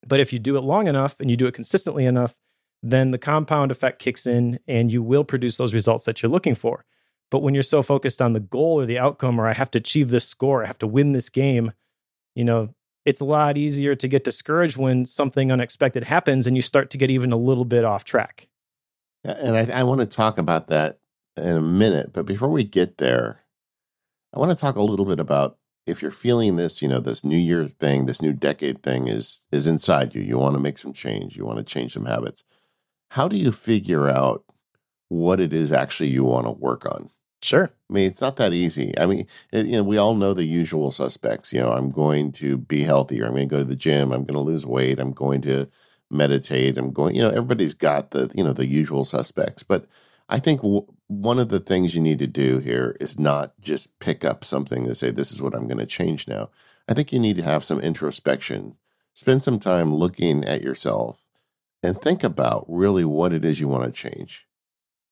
But 0.06 0.20
if 0.20 0.32
you 0.32 0.38
do 0.38 0.56
it 0.56 0.60
long 0.60 0.86
enough 0.86 1.18
and 1.18 1.30
you 1.30 1.36
do 1.36 1.46
it 1.46 1.54
consistently 1.54 2.04
enough, 2.04 2.38
then 2.82 3.10
the 3.10 3.18
compound 3.18 3.72
effect 3.72 3.98
kicks 3.98 4.26
in 4.26 4.60
and 4.68 4.92
you 4.92 5.02
will 5.02 5.24
produce 5.24 5.56
those 5.56 5.74
results 5.74 6.04
that 6.04 6.22
you're 6.22 6.30
looking 6.30 6.54
for. 6.54 6.84
But 7.30 7.42
when 7.42 7.52
you're 7.52 7.62
so 7.62 7.82
focused 7.82 8.22
on 8.22 8.32
the 8.32 8.40
goal 8.40 8.80
or 8.80 8.86
the 8.86 8.98
outcome, 8.98 9.40
or 9.40 9.46
I 9.46 9.52
have 9.52 9.70
to 9.72 9.78
achieve 9.78 10.10
this 10.10 10.26
score, 10.26 10.64
I 10.64 10.66
have 10.66 10.78
to 10.78 10.86
win 10.86 11.12
this 11.12 11.28
game, 11.28 11.72
you 12.34 12.44
know, 12.44 12.74
it's 13.08 13.22
a 13.22 13.24
lot 13.24 13.56
easier 13.56 13.94
to 13.94 14.06
get 14.06 14.22
discouraged 14.22 14.76
when 14.76 15.06
something 15.06 15.50
unexpected 15.50 16.04
happens 16.04 16.46
and 16.46 16.54
you 16.54 16.60
start 16.60 16.90
to 16.90 16.98
get 16.98 17.10
even 17.10 17.32
a 17.32 17.38
little 17.38 17.64
bit 17.64 17.82
off 17.82 18.04
track. 18.04 18.48
And 19.24 19.56
I, 19.56 19.80
I 19.80 19.82
want 19.82 20.00
to 20.00 20.06
talk 20.06 20.36
about 20.36 20.66
that 20.68 20.98
in 21.34 21.56
a 21.56 21.62
minute. 21.62 22.12
But 22.12 22.26
before 22.26 22.50
we 22.50 22.64
get 22.64 22.98
there, 22.98 23.44
I 24.34 24.38
want 24.38 24.50
to 24.50 24.56
talk 24.56 24.76
a 24.76 24.82
little 24.82 25.06
bit 25.06 25.18
about 25.18 25.56
if 25.86 26.02
you're 26.02 26.10
feeling 26.10 26.56
this, 26.56 26.82
you 26.82 26.88
know, 26.88 27.00
this 27.00 27.24
new 27.24 27.38
year 27.38 27.66
thing, 27.66 28.04
this 28.04 28.20
new 28.20 28.34
decade 28.34 28.82
thing 28.82 29.08
is 29.08 29.46
is 29.50 29.66
inside 29.66 30.14
you. 30.14 30.20
You 30.20 30.36
want 30.36 30.54
to 30.56 30.60
make 30.60 30.76
some 30.76 30.92
change. 30.92 31.34
You 31.34 31.46
want 31.46 31.56
to 31.56 31.64
change 31.64 31.94
some 31.94 32.04
habits. 32.04 32.44
How 33.12 33.26
do 33.26 33.38
you 33.38 33.52
figure 33.52 34.06
out 34.06 34.44
what 35.08 35.40
it 35.40 35.54
is 35.54 35.72
actually 35.72 36.10
you 36.10 36.24
want 36.24 36.44
to 36.44 36.52
work 36.52 36.84
on? 36.84 37.08
Sure. 37.40 37.70
I 37.88 37.92
mean, 37.92 38.06
it's 38.06 38.20
not 38.20 38.36
that 38.36 38.52
easy. 38.52 38.98
I 38.98 39.06
mean, 39.06 39.26
it, 39.52 39.66
you 39.66 39.72
know, 39.72 39.84
we 39.84 39.96
all 39.96 40.14
know 40.14 40.34
the 40.34 40.44
usual 40.44 40.90
suspects. 40.90 41.52
You 41.52 41.60
know, 41.60 41.72
I'm 41.72 41.90
going 41.90 42.32
to 42.32 42.56
be 42.56 42.82
healthier. 42.82 43.24
I'm 43.26 43.32
going 43.32 43.48
to 43.48 43.54
go 43.54 43.58
to 43.58 43.64
the 43.64 43.76
gym. 43.76 44.12
I'm 44.12 44.24
going 44.24 44.34
to 44.34 44.40
lose 44.40 44.66
weight. 44.66 44.98
I'm 44.98 45.12
going 45.12 45.42
to 45.42 45.68
meditate. 46.10 46.76
I'm 46.76 46.92
going, 46.92 47.14
you 47.14 47.22
know, 47.22 47.30
everybody's 47.30 47.74
got 47.74 48.10
the, 48.10 48.30
you 48.34 48.42
know, 48.42 48.52
the 48.52 48.66
usual 48.66 49.04
suspects. 49.04 49.62
But 49.62 49.86
I 50.28 50.38
think 50.38 50.62
w- 50.62 50.86
one 51.06 51.38
of 51.38 51.48
the 51.48 51.60
things 51.60 51.94
you 51.94 52.00
need 52.00 52.18
to 52.18 52.26
do 52.26 52.58
here 52.58 52.96
is 53.00 53.18
not 53.18 53.52
just 53.60 53.96
pick 54.00 54.24
up 54.24 54.44
something 54.44 54.86
to 54.86 54.94
say, 54.94 55.10
this 55.10 55.32
is 55.32 55.40
what 55.40 55.54
I'm 55.54 55.68
going 55.68 55.78
to 55.78 55.86
change 55.86 56.26
now. 56.26 56.50
I 56.88 56.94
think 56.94 57.12
you 57.12 57.18
need 57.18 57.36
to 57.36 57.42
have 57.42 57.64
some 57.64 57.80
introspection, 57.80 58.76
spend 59.14 59.42
some 59.42 59.58
time 59.58 59.94
looking 59.94 60.44
at 60.44 60.62
yourself 60.62 61.26
and 61.82 62.00
think 62.00 62.24
about 62.24 62.64
really 62.68 63.04
what 63.04 63.32
it 63.32 63.44
is 63.44 63.60
you 63.60 63.68
want 63.68 63.84
to 63.84 63.92
change. 63.92 64.46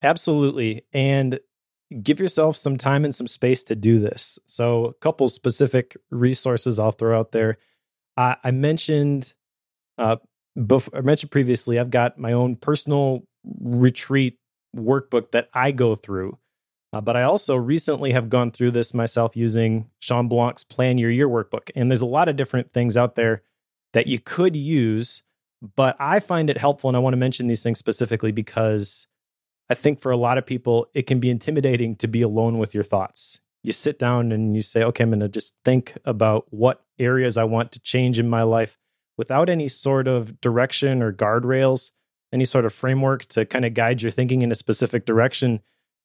Absolutely. 0.02 0.84
And 0.92 1.38
give 2.02 2.20
yourself 2.20 2.56
some 2.56 2.76
time 2.76 3.04
and 3.04 3.14
some 3.14 3.28
space 3.28 3.62
to 3.64 3.76
do 3.76 3.98
this. 3.98 4.38
So, 4.46 4.86
a 4.86 4.94
couple 4.94 5.28
specific 5.28 5.96
resources 6.10 6.78
I'll 6.78 6.92
throw 6.92 7.18
out 7.18 7.32
there. 7.32 7.58
I, 8.16 8.36
I 8.42 8.50
mentioned 8.50 9.34
uh, 9.98 10.16
before, 10.64 10.98
I 10.98 11.02
mentioned 11.02 11.30
previously, 11.30 11.78
I've 11.78 11.90
got 11.90 12.18
my 12.18 12.32
own 12.32 12.56
personal 12.56 13.24
retreat 13.60 14.38
workbook 14.74 15.30
that 15.32 15.48
I 15.54 15.70
go 15.72 15.94
through. 15.94 16.38
Uh, 16.92 17.00
but 17.00 17.16
I 17.16 17.24
also 17.24 17.56
recently 17.56 18.12
have 18.12 18.30
gone 18.30 18.50
through 18.50 18.70
this 18.70 18.94
myself 18.94 19.36
using 19.36 19.90
Shawn 19.98 20.28
Blanc's 20.28 20.64
Plan 20.64 20.98
Your 20.98 21.10
Year 21.10 21.28
workbook. 21.28 21.70
And 21.74 21.90
there's 21.90 22.00
a 22.00 22.06
lot 22.06 22.28
of 22.28 22.36
different 22.36 22.72
things 22.72 22.96
out 22.96 23.16
there 23.16 23.42
that 23.92 24.06
you 24.06 24.18
could 24.18 24.56
use, 24.56 25.22
but 25.74 25.96
I 25.98 26.20
find 26.20 26.48
it 26.48 26.58
helpful. 26.58 26.88
And 26.88 26.96
I 26.96 27.00
want 27.00 27.12
to 27.12 27.18
mention 27.18 27.48
these 27.48 27.62
things 27.62 27.78
specifically 27.78 28.32
because 28.32 29.06
I 29.68 29.74
think 29.74 30.00
for 30.00 30.12
a 30.12 30.16
lot 30.16 30.38
of 30.38 30.46
people, 30.46 30.86
it 30.94 31.06
can 31.06 31.18
be 31.18 31.30
intimidating 31.30 31.96
to 31.96 32.08
be 32.08 32.22
alone 32.22 32.58
with 32.58 32.74
your 32.74 32.84
thoughts. 32.84 33.40
You 33.62 33.72
sit 33.72 33.98
down 33.98 34.30
and 34.30 34.54
you 34.54 34.62
say, 34.62 34.82
okay, 34.84 35.02
I'm 35.02 35.10
going 35.10 35.20
to 35.20 35.28
just 35.28 35.54
think 35.64 35.94
about 36.04 36.46
what 36.50 36.84
areas 36.98 37.36
I 37.36 37.44
want 37.44 37.72
to 37.72 37.80
change 37.80 38.18
in 38.18 38.28
my 38.28 38.42
life 38.42 38.78
without 39.18 39.48
any 39.48 39.68
sort 39.68 40.06
of 40.06 40.40
direction 40.40 41.02
or 41.02 41.12
guardrails, 41.12 41.90
any 42.32 42.44
sort 42.44 42.64
of 42.64 42.72
framework 42.72 43.24
to 43.26 43.44
kind 43.44 43.64
of 43.64 43.74
guide 43.74 44.02
your 44.02 44.12
thinking 44.12 44.42
in 44.42 44.52
a 44.52 44.54
specific 44.54 45.04
direction 45.04 45.60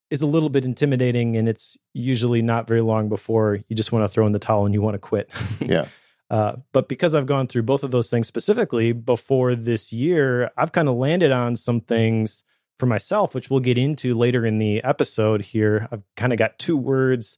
is 0.09 0.21
a 0.21 0.27
little 0.27 0.49
bit 0.49 0.65
intimidating. 0.65 1.37
And 1.37 1.47
it's 1.47 1.77
usually 1.93 2.41
not 2.41 2.67
very 2.67 2.81
long 2.81 3.09
before 3.09 3.59
you 3.67 3.75
just 3.75 3.91
want 3.91 4.03
to 4.03 4.09
throw 4.09 4.25
in 4.25 4.33
the 4.33 4.39
towel 4.39 4.65
and 4.65 4.73
you 4.73 4.81
want 4.81 4.95
to 4.95 4.99
quit. 4.99 5.29
Yeah. 5.61 5.85
uh, 6.31 6.55
but 6.73 6.89
because 6.89 7.13
I've 7.13 7.27
gone 7.27 7.47
through 7.47 7.63
both 7.63 7.83
of 7.83 7.91
those 7.91 8.09
things 8.09 8.27
specifically 8.27 8.91
before 8.91 9.53
this 9.53 9.93
year, 9.93 10.49
I've 10.57 10.71
kind 10.71 10.89
of 10.89 10.95
landed 10.95 11.31
on 11.31 11.55
some 11.55 11.79
things 11.79 12.43
for 12.81 12.87
myself, 12.87 13.35
which 13.35 13.51
we'll 13.51 13.59
get 13.59 13.77
into 13.77 14.17
later 14.17 14.43
in 14.43 14.57
the 14.57 14.83
episode 14.83 15.43
here. 15.43 15.87
I've 15.91 16.01
kind 16.17 16.33
of 16.33 16.39
got 16.39 16.57
two 16.57 16.75
words 16.75 17.37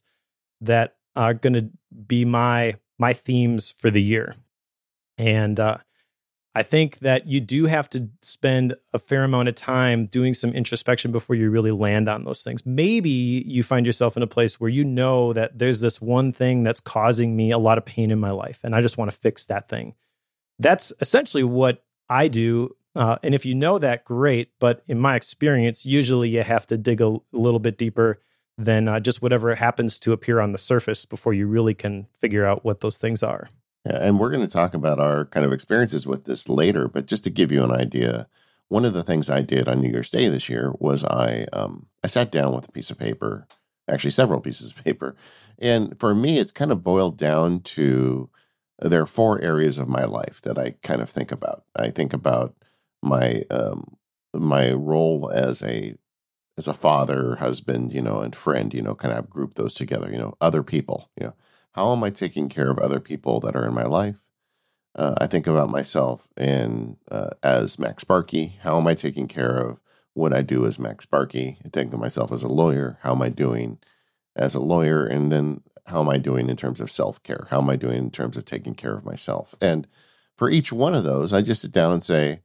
that 0.62 0.96
are 1.14 1.34
going 1.34 1.52
to 1.52 1.68
be 2.06 2.24
my 2.24 2.76
my 2.98 3.12
themes 3.12 3.70
for 3.70 3.90
the 3.90 4.00
year. 4.00 4.36
And 5.18 5.60
uh, 5.60 5.76
I 6.54 6.62
think 6.62 7.00
that 7.00 7.26
you 7.26 7.40
do 7.40 7.66
have 7.66 7.90
to 7.90 8.08
spend 8.22 8.74
a 8.94 8.98
fair 8.98 9.22
amount 9.22 9.50
of 9.50 9.54
time 9.54 10.06
doing 10.06 10.32
some 10.32 10.50
introspection 10.50 11.12
before 11.12 11.36
you 11.36 11.50
really 11.50 11.72
land 11.72 12.08
on 12.08 12.24
those 12.24 12.42
things. 12.42 12.64
Maybe 12.64 13.10
you 13.10 13.62
find 13.62 13.84
yourself 13.84 14.16
in 14.16 14.22
a 14.22 14.26
place 14.26 14.58
where 14.58 14.70
you 14.70 14.82
know 14.82 15.34
that 15.34 15.58
there's 15.58 15.80
this 15.80 16.00
one 16.00 16.32
thing 16.32 16.62
that's 16.62 16.80
causing 16.80 17.36
me 17.36 17.50
a 17.50 17.58
lot 17.58 17.76
of 17.76 17.84
pain 17.84 18.10
in 18.10 18.18
my 18.18 18.30
life, 18.30 18.60
and 18.64 18.74
I 18.74 18.80
just 18.80 18.96
want 18.96 19.10
to 19.10 19.16
fix 19.16 19.44
that 19.44 19.68
thing. 19.68 19.94
That's 20.58 20.90
essentially 21.02 21.44
what 21.44 21.84
I 22.08 22.28
do. 22.28 22.74
Uh, 22.94 23.16
and 23.22 23.34
if 23.34 23.44
you 23.44 23.54
know 23.54 23.78
that, 23.78 24.04
great. 24.04 24.50
But 24.60 24.82
in 24.86 24.98
my 24.98 25.16
experience, 25.16 25.84
usually 25.84 26.28
you 26.28 26.42
have 26.42 26.66
to 26.68 26.76
dig 26.76 27.00
a, 27.00 27.16
little 27.32 27.58
bit 27.58 27.76
deeper 27.76 28.20
than 28.56 28.86
uh, 28.86 29.00
just 29.00 29.20
whatever 29.20 29.54
happens 29.56 29.98
to 30.00 30.12
appear 30.12 30.40
on 30.40 30.52
the 30.52 30.58
surface 30.58 31.04
before 31.04 31.34
you 31.34 31.46
really 31.46 31.74
can 31.74 32.06
figure 32.20 32.46
out 32.46 32.64
what 32.64 32.80
those 32.80 32.98
things 32.98 33.22
are. 33.22 33.48
And 33.84 34.18
we're 34.18 34.30
going 34.30 34.46
to 34.46 34.52
talk 34.52 34.74
about 34.74 35.00
our 35.00 35.26
kind 35.26 35.44
of 35.44 35.52
experiences 35.52 36.06
with 36.06 36.24
this 36.24 36.48
later. 36.48 36.88
But 36.88 37.06
just 37.06 37.24
to 37.24 37.30
give 37.30 37.50
you 37.50 37.64
an 37.64 37.72
idea, 37.72 38.28
one 38.68 38.84
of 38.84 38.94
the 38.94 39.02
things 39.02 39.28
I 39.28 39.42
did 39.42 39.68
on 39.68 39.80
New 39.80 39.90
Year's 39.90 40.10
Day 40.10 40.28
this 40.28 40.48
year 40.48 40.72
was 40.78 41.04
I 41.04 41.46
um, 41.52 41.86
I 42.02 42.06
sat 42.06 42.30
down 42.30 42.54
with 42.54 42.68
a 42.68 42.72
piece 42.72 42.90
of 42.90 42.98
paper, 42.98 43.46
actually 43.88 44.12
several 44.12 44.40
pieces 44.40 44.70
of 44.70 44.82
paper, 44.82 45.16
and 45.58 45.98
for 45.98 46.14
me, 46.14 46.38
it's 46.38 46.52
kind 46.52 46.72
of 46.72 46.82
boiled 46.82 47.16
down 47.16 47.60
to 47.60 48.30
there 48.80 49.02
are 49.02 49.06
four 49.06 49.40
areas 49.40 49.78
of 49.78 49.88
my 49.88 50.04
life 50.04 50.40
that 50.42 50.58
I 50.58 50.74
kind 50.82 51.00
of 51.00 51.10
think 51.10 51.30
about. 51.30 51.64
I 51.76 51.90
think 51.90 52.12
about 52.12 52.54
my 53.04 53.44
um, 53.50 53.96
my 54.32 54.72
role 54.72 55.30
as 55.34 55.62
a 55.62 55.94
as 56.56 56.68
a 56.68 56.74
father, 56.74 57.36
husband, 57.36 57.92
you 57.92 58.00
know, 58.00 58.20
and 58.20 58.34
friend. 58.34 58.72
You 58.74 58.82
know, 58.82 58.94
kind 58.94 59.16
of 59.16 59.30
group 59.30 59.54
those 59.54 59.74
together. 59.74 60.10
You 60.10 60.18
know, 60.18 60.36
other 60.40 60.62
people. 60.62 61.10
You 61.18 61.26
know 61.26 61.34
how 61.74 61.92
am 61.92 62.04
I 62.04 62.10
taking 62.10 62.48
care 62.48 62.70
of 62.70 62.78
other 62.78 63.00
people 63.00 63.40
that 63.40 63.56
are 63.56 63.66
in 63.66 63.74
my 63.74 63.84
life? 63.84 64.24
Uh, 64.96 65.14
I 65.18 65.26
think 65.26 65.48
about 65.48 65.70
myself 65.70 66.28
and 66.36 66.96
uh, 67.10 67.30
as 67.42 67.76
MacSparky. 67.76 68.58
How 68.60 68.78
am 68.78 68.86
I 68.86 68.94
taking 68.94 69.26
care 69.26 69.58
of 69.58 69.80
what 70.12 70.32
I 70.32 70.42
do 70.42 70.66
as 70.66 70.78
MacSparky? 70.78 71.56
I 71.64 71.68
think 71.72 71.92
of 71.92 71.98
myself 71.98 72.30
as 72.30 72.44
a 72.44 72.48
lawyer. 72.48 72.98
How 73.02 73.12
am 73.12 73.22
I 73.22 73.28
doing 73.28 73.78
as 74.36 74.54
a 74.54 74.60
lawyer? 74.60 75.04
And 75.04 75.32
then 75.32 75.62
how 75.86 76.00
am 76.00 76.08
I 76.08 76.18
doing 76.18 76.48
in 76.48 76.56
terms 76.56 76.80
of 76.80 76.92
self 76.92 77.20
care? 77.24 77.48
How 77.50 77.60
am 77.60 77.68
I 77.68 77.74
doing 77.74 77.98
in 77.98 78.10
terms 78.12 78.36
of 78.36 78.44
taking 78.44 78.74
care 78.74 78.94
of 78.94 79.04
myself? 79.04 79.56
And 79.60 79.88
for 80.36 80.48
each 80.48 80.72
one 80.72 80.94
of 80.94 81.02
those, 81.02 81.32
I 81.32 81.42
just 81.42 81.62
sit 81.62 81.72
down 81.72 81.90
and 81.90 82.02
say, 82.02 82.42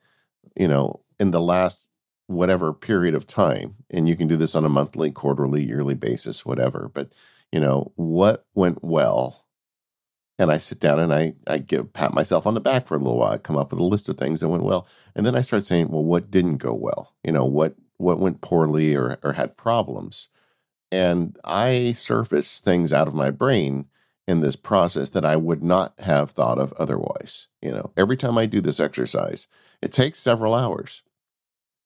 you 0.60 0.68
know, 0.68 1.00
in 1.20 1.32
the 1.32 1.42
last 1.42 1.90
whatever 2.28 2.72
period 2.74 3.16
of 3.16 3.26
time, 3.26 3.76
and 3.90 4.08
you 4.08 4.16
can 4.16 4.28
do 4.28 4.38
this 4.38 4.54
on 4.54 4.66
a 4.66 4.70
monthly, 4.70 5.10
quarterly, 5.10 5.66
yearly 5.66 5.96
basis, 5.96 6.46
whatever, 6.46 6.92
but 6.94 7.12
you 7.52 7.60
know, 7.60 7.92
what 7.96 8.46
went 8.54 8.84
well. 8.84 9.46
And 10.38 10.52
I 10.52 10.58
sit 10.58 10.80
down 10.80 11.00
and 11.00 11.14
I, 11.14 11.34
I 11.48 11.58
give 11.58 11.92
pat 11.92 12.14
myself 12.14 12.46
on 12.46 12.54
the 12.54 12.62
back 12.62 12.86
for 12.86 12.96
a 12.96 13.00
little 13.00 13.18
while. 13.18 13.32
I 13.32 13.38
come 13.40 13.58
up 13.58 13.72
with 13.72 13.80
a 13.80 13.84
list 13.84 14.08
of 14.08 14.18
things 14.18 14.40
that 14.40 14.48
went 14.50 14.64
well. 14.64 14.88
And 15.16 15.26
then 15.26 15.36
I 15.36 15.42
start 15.42 15.64
saying, 15.66 15.90
well, 15.90 16.04
what 16.04 16.32
didn't 16.32 16.58
go 16.58 16.74
well? 16.74 17.16
You 17.24 17.32
know, 17.32 17.46
what 17.46 17.76
what 17.98 18.20
went 18.20 18.40
poorly 18.40 18.96
or, 18.96 19.18
or 19.24 19.34
had 19.34 19.58
problems. 19.58 20.30
And 20.92 21.38
I 21.44 21.94
surface 21.94 22.62
things 22.62 22.94
out 22.94 23.08
of 23.08 23.14
my 23.14 23.32
brain 23.32 23.88
in 24.28 24.42
this 24.42 24.56
process 24.56 25.10
that 25.10 25.26
I 25.26 25.36
would 25.36 25.64
not 25.64 26.00
have 26.00 26.32
thought 26.32 26.60
of 26.60 26.72
otherwise. 26.74 27.48
You 27.62 27.72
know, 27.72 27.92
every 27.98 28.16
time 28.16 28.38
I 28.38 28.46
do 28.46 28.62
this 28.62 28.80
exercise, 28.80 29.48
it 29.82 29.92
takes 29.92 30.20
several 30.20 30.54
hours. 30.54 31.04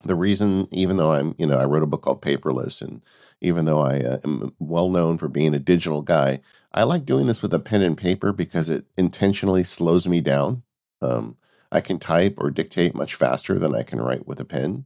The 0.04 0.16
reason, 0.16 0.68
even 0.72 0.98
though 0.98 1.14
I'm, 1.14 1.34
you 1.38 1.46
know, 1.46 1.58
I 1.58 1.66
wrote 1.66 1.84
a 1.84 1.88
book 1.88 2.02
called 2.02 2.22
Paperless, 2.22 2.82
and 2.82 3.02
even 3.40 3.66
though 3.66 3.80
I 3.80 4.00
uh, 4.00 4.18
am 4.24 4.54
well 4.60 4.90
known 4.90 5.18
for 5.18 5.30
being 5.30 5.54
a 5.54 5.60
digital 5.60 6.02
guy, 6.02 6.42
I 6.74 6.84
like 6.84 7.06
doing 7.06 7.28
this 7.28 7.42
with 7.42 7.54
a 7.54 7.60
pen 7.60 7.82
and 7.82 7.98
paper 7.98 8.34
because 8.34 8.70
it 8.70 8.86
intentionally 8.98 9.64
slows 9.64 10.08
me 10.08 10.20
down. 10.20 10.64
Um, 11.02 11.38
I 11.72 11.82
can 11.82 12.00
type 12.00 12.36
or 12.38 12.52
dictate 12.52 12.96
much 12.96 13.16
faster 13.16 13.58
than 13.58 13.74
I 13.76 13.84
can 13.84 14.02
write 14.02 14.28
with 14.28 14.40
a 14.40 14.46
pen, 14.46 14.86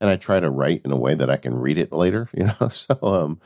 and 0.00 0.10
I 0.10 0.16
try 0.16 0.40
to 0.40 0.50
write 0.50 0.82
in 0.84 0.92
a 0.92 0.96
way 0.96 1.14
that 1.14 1.30
I 1.30 1.36
can 1.36 1.58
read 1.58 1.78
it 1.78 1.92
later. 1.92 2.28
You 2.36 2.46
know, 2.46 2.68
so 2.68 2.98
um, 3.02 3.40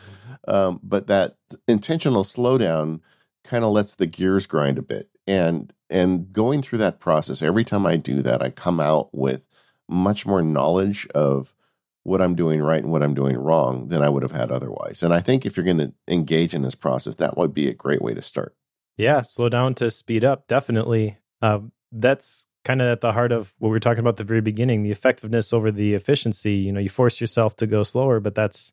um, 0.48 0.80
but 0.82 1.06
that 1.06 1.36
intentional 1.68 2.24
slowdown 2.24 3.00
kind 3.44 3.64
of 3.64 3.72
lets 3.72 3.94
the 3.94 4.06
gears 4.06 4.46
grind 4.46 4.78
a 4.78 4.82
bit, 4.82 5.10
and 5.26 5.72
and 5.94 6.32
going 6.32 6.60
through 6.60 6.78
that 6.78 6.98
process 6.98 7.40
every 7.40 7.62
time 7.62 7.86
I 7.86 7.94
do 7.94 8.20
that, 8.22 8.42
I 8.42 8.50
come 8.50 8.80
out 8.80 9.14
with 9.14 9.46
much 9.88 10.26
more 10.26 10.42
knowledge 10.42 11.06
of 11.14 11.54
what 12.02 12.20
I'm 12.20 12.34
doing 12.34 12.60
right 12.60 12.82
and 12.82 12.90
what 12.90 13.04
I'm 13.04 13.14
doing 13.14 13.36
wrong 13.36 13.86
than 13.88 14.02
I 14.02 14.08
would 14.08 14.24
have 14.24 14.32
had 14.32 14.50
otherwise. 14.50 15.04
And 15.04 15.14
I 15.14 15.20
think 15.20 15.46
if 15.46 15.56
you're 15.56 15.64
going 15.64 15.78
to 15.78 15.92
engage 16.08 16.52
in 16.52 16.62
this 16.62 16.74
process, 16.74 17.14
that 17.16 17.36
would 17.36 17.54
be 17.54 17.68
a 17.68 17.72
great 17.72 18.02
way 18.02 18.12
to 18.12 18.22
start. 18.22 18.56
Yeah, 18.96 19.22
slow 19.22 19.48
down 19.48 19.76
to 19.76 19.88
speed 19.88 20.24
up. 20.24 20.48
Definitely. 20.48 21.18
Uh, 21.40 21.60
that's 21.92 22.46
kind 22.64 22.82
of 22.82 22.88
at 22.88 23.00
the 23.00 23.12
heart 23.12 23.30
of 23.30 23.54
what 23.58 23.68
we 23.68 23.74
were 23.74 23.80
talking 23.80 24.00
about 24.00 24.14
at 24.14 24.16
the 24.16 24.24
very 24.24 24.40
beginning 24.40 24.82
the 24.82 24.90
effectiveness 24.90 25.52
over 25.52 25.70
the 25.70 25.92
efficiency 25.92 26.54
you 26.54 26.72
know 26.72 26.80
you 26.80 26.88
force 26.88 27.20
yourself 27.20 27.54
to 27.54 27.66
go 27.66 27.82
slower 27.82 28.20
but 28.20 28.34
that's 28.34 28.72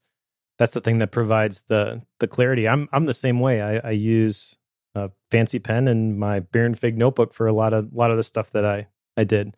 that's 0.58 0.74
the 0.74 0.80
thing 0.80 1.00
that 1.00 1.12
provides 1.12 1.64
the 1.68 2.02
the 2.20 2.28
clarity 2.28 2.70
i'm 2.70 2.88
i'm 2.94 3.04
the 3.04 3.14
same 3.14 3.42
way 3.42 3.62
i, 3.62 3.90
I 3.90 3.92
use 3.92 4.56
a 4.96 5.10
fancy 5.30 5.60
pen 5.60 5.88
and 5.88 6.20
my 6.20 6.40
Baron 6.40 6.76
Fig 6.76 6.98
notebook 6.98 7.34
for 7.34 7.48
a 7.48 7.54
lot 7.54 7.74
of 7.74 7.94
lot 7.94 8.12
of 8.12 8.18
the 8.18 8.24
stuff 8.24 8.52
that 8.52 8.66
i 8.66 8.88
i 9.16 9.24
did 9.24 9.56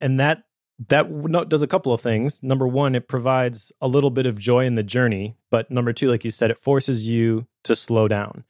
and 0.00 0.18
that 0.18 0.44
that 0.88 1.48
does 1.48 1.62
a 1.62 1.68
couple 1.68 1.92
of 1.92 2.00
things. 2.00 2.42
Number 2.42 2.66
one, 2.66 2.94
it 2.94 3.08
provides 3.08 3.72
a 3.80 3.88
little 3.88 4.10
bit 4.10 4.26
of 4.26 4.38
joy 4.38 4.66
in 4.66 4.74
the 4.74 4.82
journey. 4.82 5.36
But 5.50 5.70
number 5.70 5.92
two, 5.92 6.10
like 6.10 6.24
you 6.24 6.30
said, 6.30 6.50
it 6.50 6.58
forces 6.58 7.06
you 7.06 7.46
to 7.64 7.74
slow 7.74 8.08
down. 8.08 8.44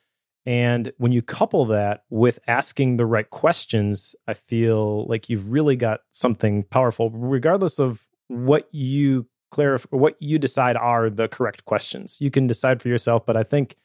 And 0.47 0.93
when 0.99 1.13
you 1.13 1.23
couple 1.23 1.65
that 1.67 2.05
with 2.11 2.39
asking 2.47 2.97
the 2.97 3.07
right 3.07 3.29
questions, 3.29 4.15
I 4.27 4.35
feel 4.35 5.07
like 5.07 5.29
you've 5.29 5.51
really 5.51 5.77
got 5.77 6.01
something 6.13 6.65
powerful, 6.65 7.11
regardless 7.11 7.79
of 7.79 8.07
what 8.29 8.69
you 8.73 9.27
clarify, 9.51 9.89
what 9.91 10.17
you 10.21 10.39
decide 10.39 10.77
are 10.77 11.09
the 11.09 11.29
correct 11.29 11.65
questions. 11.65 12.19
You 12.21 12.31
can 12.31 12.47
decide 12.47 12.83
for 12.83 12.89
yourself, 12.89 13.25
but 13.25 13.37
I 13.37 13.43
think 13.43 13.77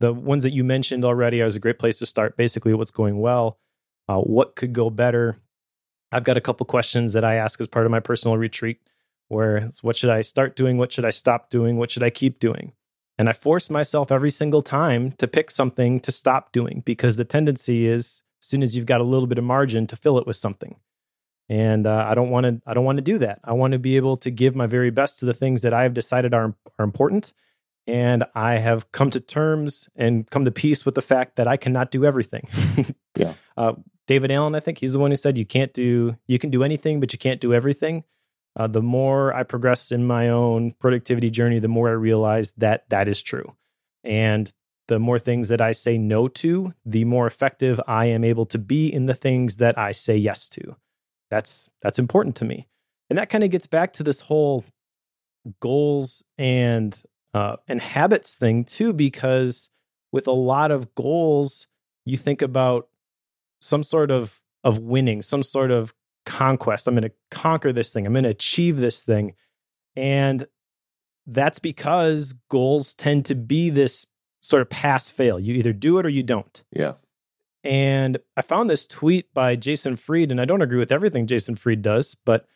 the 0.00 0.12
ones 0.12 0.44
that 0.44 0.52
you 0.52 0.64
mentioned 0.64 1.04
already 1.04 1.40
are 1.40 1.46
a 1.46 1.58
great 1.58 1.78
place 1.78 1.98
to 1.98 2.06
start. 2.06 2.36
Basically, 2.36 2.74
what's 2.74 2.90
going 2.90 3.20
well, 3.20 3.58
uh, 4.08 4.18
what 4.18 4.56
could 4.56 4.72
go 4.72 4.90
better, 4.90 5.38
I've 6.10 6.24
got 6.24 6.36
a 6.36 6.40
couple 6.40 6.66
questions 6.66 7.12
that 7.12 7.24
I 7.24 7.34
ask 7.34 7.60
as 7.60 7.68
part 7.68 7.86
of 7.86 7.92
my 7.92 8.00
personal 8.00 8.36
retreat 8.36 8.80
where 9.28 9.70
what 9.82 9.96
should 9.96 10.10
I 10.10 10.22
start 10.22 10.56
doing? 10.56 10.76
What 10.76 10.90
should 10.90 11.04
I 11.04 11.10
stop 11.10 11.50
doing? 11.50 11.76
What 11.76 11.90
should 11.90 12.02
I 12.02 12.10
keep 12.10 12.40
doing? 12.40 12.72
And 13.16 13.28
I 13.28 13.32
force 13.32 13.70
myself 13.70 14.10
every 14.10 14.30
single 14.30 14.62
time 14.62 15.12
to 15.12 15.28
pick 15.28 15.50
something 15.50 16.00
to 16.00 16.10
stop 16.10 16.50
doing 16.52 16.82
because 16.84 17.16
the 17.16 17.24
tendency 17.24 17.86
is 17.86 18.22
as 18.42 18.48
soon 18.48 18.62
as 18.62 18.74
you've 18.74 18.86
got 18.86 19.00
a 19.00 19.04
little 19.04 19.28
bit 19.28 19.38
of 19.38 19.44
margin 19.44 19.86
to 19.86 19.94
fill 19.94 20.18
it 20.18 20.26
with 20.26 20.36
something. 20.36 20.76
And 21.48 21.86
uh, 21.86 22.06
I 22.08 22.14
don't 22.14 22.30
want 22.30 22.44
to. 22.46 22.60
I 22.66 22.74
don't 22.74 22.84
want 22.84 22.98
to 22.98 23.02
do 23.02 23.18
that. 23.18 23.40
I 23.44 23.52
want 23.52 23.72
to 23.72 23.78
be 23.78 23.96
able 23.96 24.16
to 24.18 24.30
give 24.30 24.56
my 24.56 24.66
very 24.66 24.90
best 24.90 25.18
to 25.18 25.26
the 25.26 25.34
things 25.34 25.62
that 25.62 25.74
I 25.74 25.82
have 25.82 25.94
decided 25.94 26.32
are 26.34 26.54
are 26.78 26.84
important. 26.84 27.32
And 27.90 28.22
I 28.36 28.58
have 28.58 28.92
come 28.92 29.10
to 29.10 29.18
terms 29.18 29.88
and 29.96 30.30
come 30.30 30.44
to 30.44 30.52
peace 30.52 30.86
with 30.86 30.94
the 30.94 31.02
fact 31.02 31.34
that 31.34 31.48
I 31.48 31.56
cannot 31.56 31.90
do 31.90 32.04
everything. 32.04 32.46
yeah. 33.16 33.34
Uh, 33.56 33.72
David 34.06 34.30
Allen, 34.30 34.54
I 34.54 34.60
think 34.60 34.78
he's 34.78 34.92
the 34.92 35.00
one 35.00 35.10
who 35.10 35.16
said 35.16 35.36
you 35.36 35.44
can't 35.44 35.72
do 35.72 36.16
you 36.28 36.38
can 36.38 36.50
do 36.50 36.62
anything, 36.62 37.00
but 37.00 37.12
you 37.12 37.18
can't 37.18 37.40
do 37.40 37.52
everything. 37.52 38.04
Uh, 38.56 38.68
the 38.68 38.80
more 38.80 39.34
I 39.34 39.42
progress 39.42 39.90
in 39.90 40.06
my 40.06 40.28
own 40.28 40.70
productivity 40.78 41.30
journey, 41.30 41.58
the 41.58 41.66
more 41.66 41.88
I 41.88 41.92
realize 41.92 42.52
that 42.58 42.88
that 42.90 43.08
is 43.08 43.22
true, 43.22 43.56
and 44.04 44.52
the 44.86 45.00
more 45.00 45.18
things 45.18 45.48
that 45.48 45.60
I 45.60 45.72
say 45.72 45.98
no 45.98 46.28
to, 46.28 46.72
the 46.84 47.04
more 47.04 47.26
effective 47.26 47.80
I 47.88 48.06
am 48.06 48.22
able 48.22 48.46
to 48.46 48.58
be 48.58 48.86
in 48.92 49.06
the 49.06 49.14
things 49.14 49.56
that 49.56 49.76
I 49.76 49.90
say 49.90 50.16
yes 50.16 50.48
to. 50.50 50.76
That's 51.28 51.68
that's 51.82 51.98
important 51.98 52.36
to 52.36 52.44
me, 52.44 52.68
and 53.08 53.18
that 53.18 53.30
kind 53.30 53.42
of 53.42 53.50
gets 53.50 53.66
back 53.66 53.92
to 53.94 54.04
this 54.04 54.20
whole 54.20 54.64
goals 55.60 56.22
and 56.38 57.00
uh, 57.34 57.56
and 57.68 57.80
habits 57.80 58.34
thing 58.34 58.64
too, 58.64 58.92
because 58.92 59.70
with 60.12 60.26
a 60.26 60.32
lot 60.32 60.70
of 60.70 60.94
goals, 60.94 61.66
you 62.04 62.16
think 62.16 62.42
about 62.42 62.88
some 63.60 63.82
sort 63.82 64.10
of 64.10 64.40
of 64.64 64.78
winning, 64.78 65.22
some 65.22 65.42
sort 65.42 65.70
of 65.70 65.94
conquest. 66.26 66.86
I'm 66.86 66.94
going 66.94 67.02
to 67.02 67.12
conquer 67.30 67.72
this 67.72 67.92
thing. 67.92 68.06
I'm 68.06 68.12
going 68.12 68.24
to 68.24 68.30
achieve 68.30 68.76
this 68.76 69.04
thing. 69.04 69.34
And 69.96 70.46
that's 71.26 71.58
because 71.58 72.34
goals 72.48 72.94
tend 72.94 73.24
to 73.26 73.34
be 73.34 73.70
this 73.70 74.06
sort 74.40 74.62
of 74.62 74.70
pass 74.70 75.08
fail. 75.08 75.38
You 75.38 75.54
either 75.54 75.72
do 75.72 75.98
it 75.98 76.06
or 76.06 76.08
you 76.08 76.22
don't. 76.22 76.62
Yeah. 76.72 76.94
And 77.62 78.18
I 78.36 78.42
found 78.42 78.70
this 78.70 78.86
tweet 78.86 79.32
by 79.34 79.54
Jason 79.54 79.96
Fried, 79.96 80.30
and 80.30 80.40
I 80.40 80.46
don't 80.46 80.62
agree 80.62 80.78
with 80.78 80.92
everything 80.92 81.26
Jason 81.26 81.56
Fried 81.56 81.82
does, 81.82 82.14
but 82.14 82.46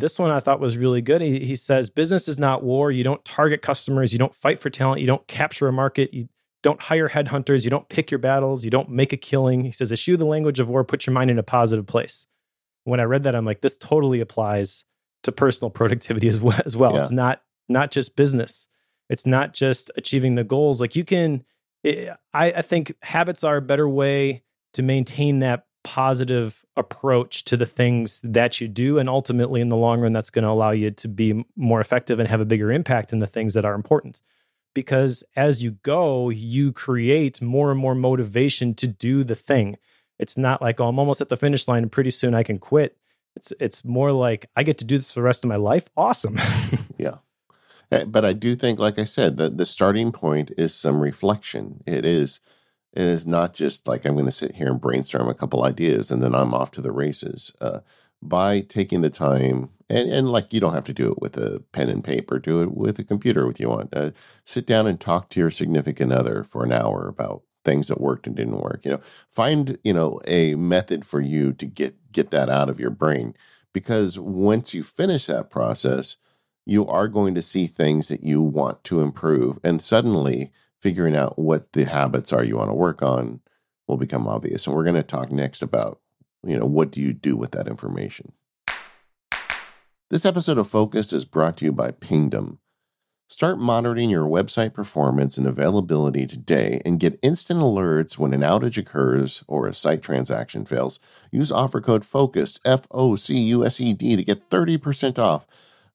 this 0.00 0.18
one 0.18 0.30
I 0.30 0.40
thought 0.40 0.60
was 0.60 0.76
really 0.76 1.02
good. 1.02 1.20
He, 1.20 1.44
he 1.44 1.56
says, 1.56 1.90
Business 1.90 2.28
is 2.28 2.38
not 2.38 2.62
war. 2.62 2.90
You 2.90 3.04
don't 3.04 3.24
target 3.24 3.62
customers. 3.62 4.12
You 4.12 4.18
don't 4.18 4.34
fight 4.34 4.60
for 4.60 4.70
talent. 4.70 5.00
You 5.00 5.06
don't 5.06 5.26
capture 5.26 5.68
a 5.68 5.72
market. 5.72 6.12
You 6.12 6.28
don't 6.62 6.80
hire 6.80 7.08
headhunters. 7.08 7.64
You 7.64 7.70
don't 7.70 7.88
pick 7.88 8.10
your 8.10 8.18
battles. 8.18 8.64
You 8.64 8.70
don't 8.70 8.90
make 8.90 9.12
a 9.12 9.16
killing. 9.16 9.64
He 9.64 9.72
says, 9.72 9.92
eschew 9.92 10.16
the 10.16 10.24
language 10.24 10.58
of 10.58 10.68
war, 10.68 10.84
put 10.84 11.06
your 11.06 11.14
mind 11.14 11.30
in 11.30 11.38
a 11.38 11.42
positive 11.42 11.86
place. 11.86 12.26
When 12.84 13.00
I 13.00 13.04
read 13.04 13.22
that, 13.24 13.34
I'm 13.34 13.44
like, 13.44 13.60
this 13.60 13.76
totally 13.76 14.20
applies 14.20 14.84
to 15.22 15.32
personal 15.32 15.70
productivity 15.78 16.28
as 16.28 16.40
well. 16.40 16.60
As 16.64 16.76
well. 16.76 16.94
Yeah. 16.94 17.00
It's 17.00 17.10
not 17.10 17.42
not 17.68 17.90
just 17.90 18.16
business. 18.16 18.68
It's 19.08 19.26
not 19.26 19.54
just 19.54 19.90
achieving 19.96 20.34
the 20.34 20.44
goals. 20.44 20.80
Like 20.80 20.96
you 20.96 21.04
can, 21.04 21.44
it, 21.82 22.14
I, 22.34 22.46
I 22.52 22.62
think 22.62 22.94
habits 23.02 23.44
are 23.44 23.56
a 23.56 23.62
better 23.62 23.88
way 23.88 24.42
to 24.74 24.82
maintain 24.82 25.38
that 25.40 25.66
positive 25.84 26.64
approach 26.76 27.44
to 27.44 27.56
the 27.56 27.66
things 27.66 28.20
that 28.22 28.60
you 28.60 28.68
do. 28.68 28.98
And 28.98 29.08
ultimately, 29.08 29.60
in 29.60 29.68
the 29.68 29.76
long 29.76 30.00
run, 30.00 30.12
that's 30.12 30.30
going 30.30 30.44
to 30.44 30.50
allow 30.50 30.70
you 30.70 30.90
to 30.90 31.08
be 31.08 31.44
more 31.56 31.80
effective 31.80 32.18
and 32.18 32.28
have 32.28 32.40
a 32.40 32.44
bigger 32.44 32.70
impact 32.70 33.12
in 33.12 33.18
the 33.18 33.26
things 33.26 33.54
that 33.54 33.64
are 33.64 33.74
important 33.74 34.20
because 34.78 35.24
as 35.34 35.60
you 35.60 35.72
go, 35.72 36.30
you 36.30 36.72
create 36.72 37.42
more 37.42 37.72
and 37.72 37.80
more 37.80 37.96
motivation 37.96 38.74
to 38.74 38.86
do 38.86 39.24
the 39.24 39.34
thing. 39.34 39.76
It's 40.20 40.38
not 40.38 40.62
like, 40.62 40.80
oh, 40.80 40.86
I'm 40.86 41.00
almost 41.00 41.20
at 41.20 41.30
the 41.30 41.36
finish 41.36 41.66
line 41.66 41.82
and 41.82 41.90
pretty 41.90 42.10
soon 42.10 42.32
I 42.32 42.44
can 42.44 42.58
quit. 42.58 42.96
It's 43.34 43.52
it's 43.58 43.84
more 43.84 44.12
like 44.12 44.50
I 44.54 44.62
get 44.62 44.78
to 44.78 44.84
do 44.84 44.96
this 44.96 45.10
for 45.10 45.18
the 45.18 45.24
rest 45.24 45.42
of 45.42 45.48
my 45.48 45.56
life. 45.56 45.88
Awesome. 45.96 46.38
yeah. 46.96 47.16
Eh, 47.90 48.04
but 48.04 48.24
I 48.24 48.32
do 48.32 48.54
think, 48.54 48.78
like 48.78 49.00
I 49.00 49.04
said, 49.04 49.36
that 49.38 49.56
the 49.56 49.66
starting 49.66 50.12
point 50.12 50.52
is 50.56 50.74
some 50.74 51.00
reflection. 51.00 51.82
It 51.84 52.04
is 52.04 52.38
it 52.94 53.02
is 53.02 53.26
not 53.26 53.54
just 53.54 53.86
like 53.86 54.04
I'm 54.04 54.14
going 54.14 54.26
to 54.26 54.32
sit 54.32 54.56
here 54.56 54.68
and 54.68 54.80
brainstorm 54.80 55.28
a 55.28 55.34
couple 55.34 55.64
ideas 55.64 56.10
and 56.10 56.22
then 56.22 56.34
I'm 56.34 56.54
off 56.54 56.70
to 56.72 56.80
the 56.80 56.92
races. 56.92 57.52
Uh, 57.60 57.80
by 58.20 58.60
taking 58.60 59.00
the 59.00 59.10
time 59.10 59.70
and, 59.88 60.10
and 60.10 60.30
like 60.30 60.52
you 60.52 60.60
don't 60.60 60.74
have 60.74 60.84
to 60.84 60.92
do 60.92 61.12
it 61.12 61.20
with 61.20 61.36
a 61.36 61.62
pen 61.72 61.88
and 61.88 62.02
paper 62.02 62.38
do 62.38 62.62
it 62.62 62.74
with 62.74 62.98
a 62.98 63.04
computer 63.04 63.48
if 63.48 63.60
you 63.60 63.68
want 63.68 63.94
uh, 63.94 64.10
sit 64.44 64.66
down 64.66 64.86
and 64.86 65.00
talk 65.00 65.28
to 65.28 65.40
your 65.40 65.50
significant 65.50 66.12
other 66.12 66.42
for 66.42 66.64
an 66.64 66.72
hour 66.72 67.06
about 67.06 67.42
things 67.64 67.88
that 67.88 68.00
worked 68.00 68.26
and 68.26 68.36
didn't 68.36 68.60
work 68.60 68.84
you 68.84 68.90
know 68.90 69.00
find 69.30 69.78
you 69.84 69.92
know 69.92 70.20
a 70.26 70.54
method 70.56 71.04
for 71.04 71.20
you 71.20 71.52
to 71.52 71.66
get 71.66 71.96
get 72.12 72.30
that 72.30 72.48
out 72.48 72.68
of 72.68 72.80
your 72.80 72.90
brain 72.90 73.34
because 73.72 74.18
once 74.18 74.74
you 74.74 74.82
finish 74.82 75.26
that 75.26 75.50
process 75.50 76.16
you 76.66 76.86
are 76.86 77.08
going 77.08 77.34
to 77.34 77.42
see 77.42 77.66
things 77.66 78.08
that 78.08 78.24
you 78.24 78.42
want 78.42 78.82
to 78.84 79.00
improve 79.00 79.58
and 79.62 79.80
suddenly 79.80 80.52
figuring 80.80 81.16
out 81.16 81.38
what 81.38 81.72
the 81.72 81.84
habits 81.84 82.32
are 82.32 82.44
you 82.44 82.56
want 82.56 82.70
to 82.70 82.74
work 82.74 83.02
on 83.02 83.40
will 83.86 83.96
become 83.96 84.28
obvious 84.28 84.66
and 84.66 84.76
we're 84.76 84.84
going 84.84 84.94
to 84.94 85.02
talk 85.02 85.32
next 85.32 85.62
about 85.62 86.00
you 86.44 86.58
know, 86.58 86.66
what 86.66 86.90
do 86.90 87.00
you 87.00 87.12
do 87.12 87.36
with 87.36 87.50
that 87.52 87.68
information? 87.68 88.32
This 90.10 90.24
episode 90.24 90.58
of 90.58 90.68
Focus 90.68 91.12
is 91.12 91.24
brought 91.24 91.56
to 91.58 91.64
you 91.66 91.72
by 91.72 91.90
Pingdom. 91.90 92.60
Start 93.28 93.58
monitoring 93.58 94.08
your 94.08 94.26
website 94.26 94.72
performance 94.72 95.36
and 95.36 95.46
availability 95.46 96.26
today 96.26 96.80
and 96.86 96.98
get 96.98 97.18
instant 97.20 97.60
alerts 97.60 98.16
when 98.16 98.32
an 98.32 98.40
outage 98.40 98.78
occurs 98.78 99.44
or 99.46 99.66
a 99.66 99.74
site 99.74 100.00
transaction 100.00 100.64
fails. 100.64 100.98
Use 101.30 101.52
offer 101.52 101.82
code 101.82 102.04
FOCUSED, 102.06 102.60
F 102.64 102.86
O 102.90 103.16
C 103.16 103.36
U 103.48 103.66
S 103.66 103.80
E 103.80 103.92
D, 103.92 104.16
to 104.16 104.24
get 104.24 104.48
30% 104.48 105.18
off 105.18 105.46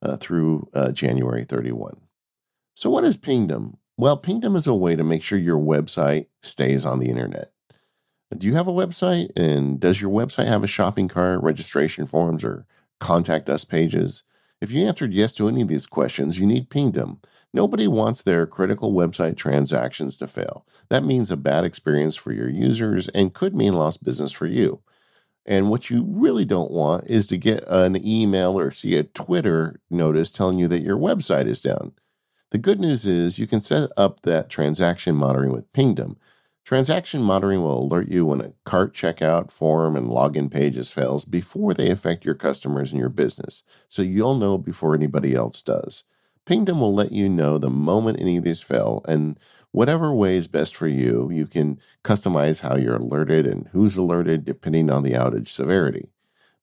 uh, 0.04 0.16
through 0.18 0.70
uh, 0.76 0.92
January 0.92 1.44
31. 1.44 2.02
So, 2.76 2.92
what 2.92 3.04
is 3.04 3.18
Pingdom? 3.18 3.78
Well, 3.96 4.18
Pingdom 4.18 4.56
is 4.56 4.66
a 4.66 4.74
way 4.74 4.96
to 4.96 5.04
make 5.04 5.22
sure 5.22 5.38
your 5.38 5.60
website 5.60 6.28
stays 6.42 6.86
on 6.86 7.00
the 7.00 7.10
internet. 7.10 7.52
Do 8.36 8.48
you 8.48 8.56
have 8.56 8.68
a 8.68 8.72
website? 8.72 9.30
And 9.36 9.80
does 9.80 10.02
your 10.02 10.10
website 10.10 10.48
have 10.48 10.64
a 10.64 10.68
shopping 10.68 11.08
cart, 11.08 11.44
registration 11.44 12.08
forms, 12.08 12.44
or 12.44 12.66
contact 13.00 13.50
us 13.50 13.66
pages? 13.66 14.24
If 14.60 14.72
you 14.72 14.86
answered 14.86 15.14
yes 15.14 15.34
to 15.36 15.48
any 15.48 15.62
of 15.62 15.68
these 15.68 15.86
questions, 15.86 16.40
you 16.40 16.48
need 16.48 16.72
Pingdom. 16.72 17.20
Nobody 17.54 17.88
wants 17.88 18.24
their 18.24 18.48
critical 18.48 18.94
website 18.94 19.38
transactions 19.38 20.18
to 20.18 20.28
fail. 20.28 20.66
That 20.90 21.04
means 21.04 21.30
a 21.30 21.38
bad 21.38 21.64
experience 21.64 22.16
for 22.16 22.32
your 22.32 22.50
users 22.50 23.10
and 23.10 23.34
could 23.34 23.54
mean 23.54 23.74
lost 23.74 24.04
business 24.04 24.32
for 24.32 24.48
you. 24.48 24.82
And 25.46 25.70
what 25.70 25.92
you 25.92 26.04
really 26.08 26.46
don't 26.46 26.72
want 26.72 27.04
is 27.08 27.28
to 27.28 27.38
get 27.38 27.64
an 27.68 28.04
email 28.04 28.58
or 28.58 28.72
see 28.72 28.96
a 28.96 29.04
Twitter 29.04 29.80
notice 29.92 30.32
telling 30.32 30.58
you 30.58 30.68
that 30.70 30.82
your 30.82 30.98
website 30.98 31.48
is 31.48 31.62
down. 31.62 31.92
The 32.54 32.60
good 32.60 32.80
news 32.80 33.08
is 33.08 33.40
you 33.40 33.48
can 33.48 33.62
set 33.62 33.90
up 33.98 34.22
that 34.22 34.48
transaction 34.48 35.16
monitoring 35.16 35.52
with 35.52 35.74
Pingdom. 35.74 36.18
Transaction 36.64 37.24
monitoring 37.24 37.64
will 37.64 37.82
alert 37.82 38.10
you 38.10 38.28
when 38.28 38.42
a 38.42 38.54
cart 38.64 38.94
checkout, 38.94 39.50
form, 39.50 39.96
and 39.96 40.08
login 40.08 40.52
pages 40.52 40.88
fails 40.88 41.26
before 41.26 41.74
they 41.74 41.90
affect 41.90 42.24
your 42.24 42.36
customers 42.36 42.92
and 42.92 43.00
your 43.00 43.10
business, 43.10 43.64
so 43.90 44.04
you'll 44.04 44.36
know 44.36 44.60
before 44.60 44.94
anybody 44.94 45.34
else 45.34 45.64
does. 45.64 46.04
Pingdom 46.46 46.80
will 46.80 46.94
let 46.94 47.12
you 47.12 47.28
know 47.28 47.58
the 47.58 47.72
moment 47.72 48.20
any 48.20 48.38
of 48.38 48.44
these 48.44 48.62
fail, 48.62 49.04
and 49.08 49.40
whatever 49.72 50.14
way 50.14 50.36
is 50.36 50.48
best 50.48 50.76
for 50.76 50.88
you, 50.88 51.32
you 51.34 51.48
can 51.48 51.80
customize 52.04 52.62
how 52.62 52.78
you're 52.78 52.98
alerted 52.98 53.48
and 53.48 53.68
who's 53.72 53.98
alerted 53.98 54.46
depending 54.46 54.92
on 54.92 55.02
the 55.02 55.14
outage 55.14 55.48
severity. 55.48 56.13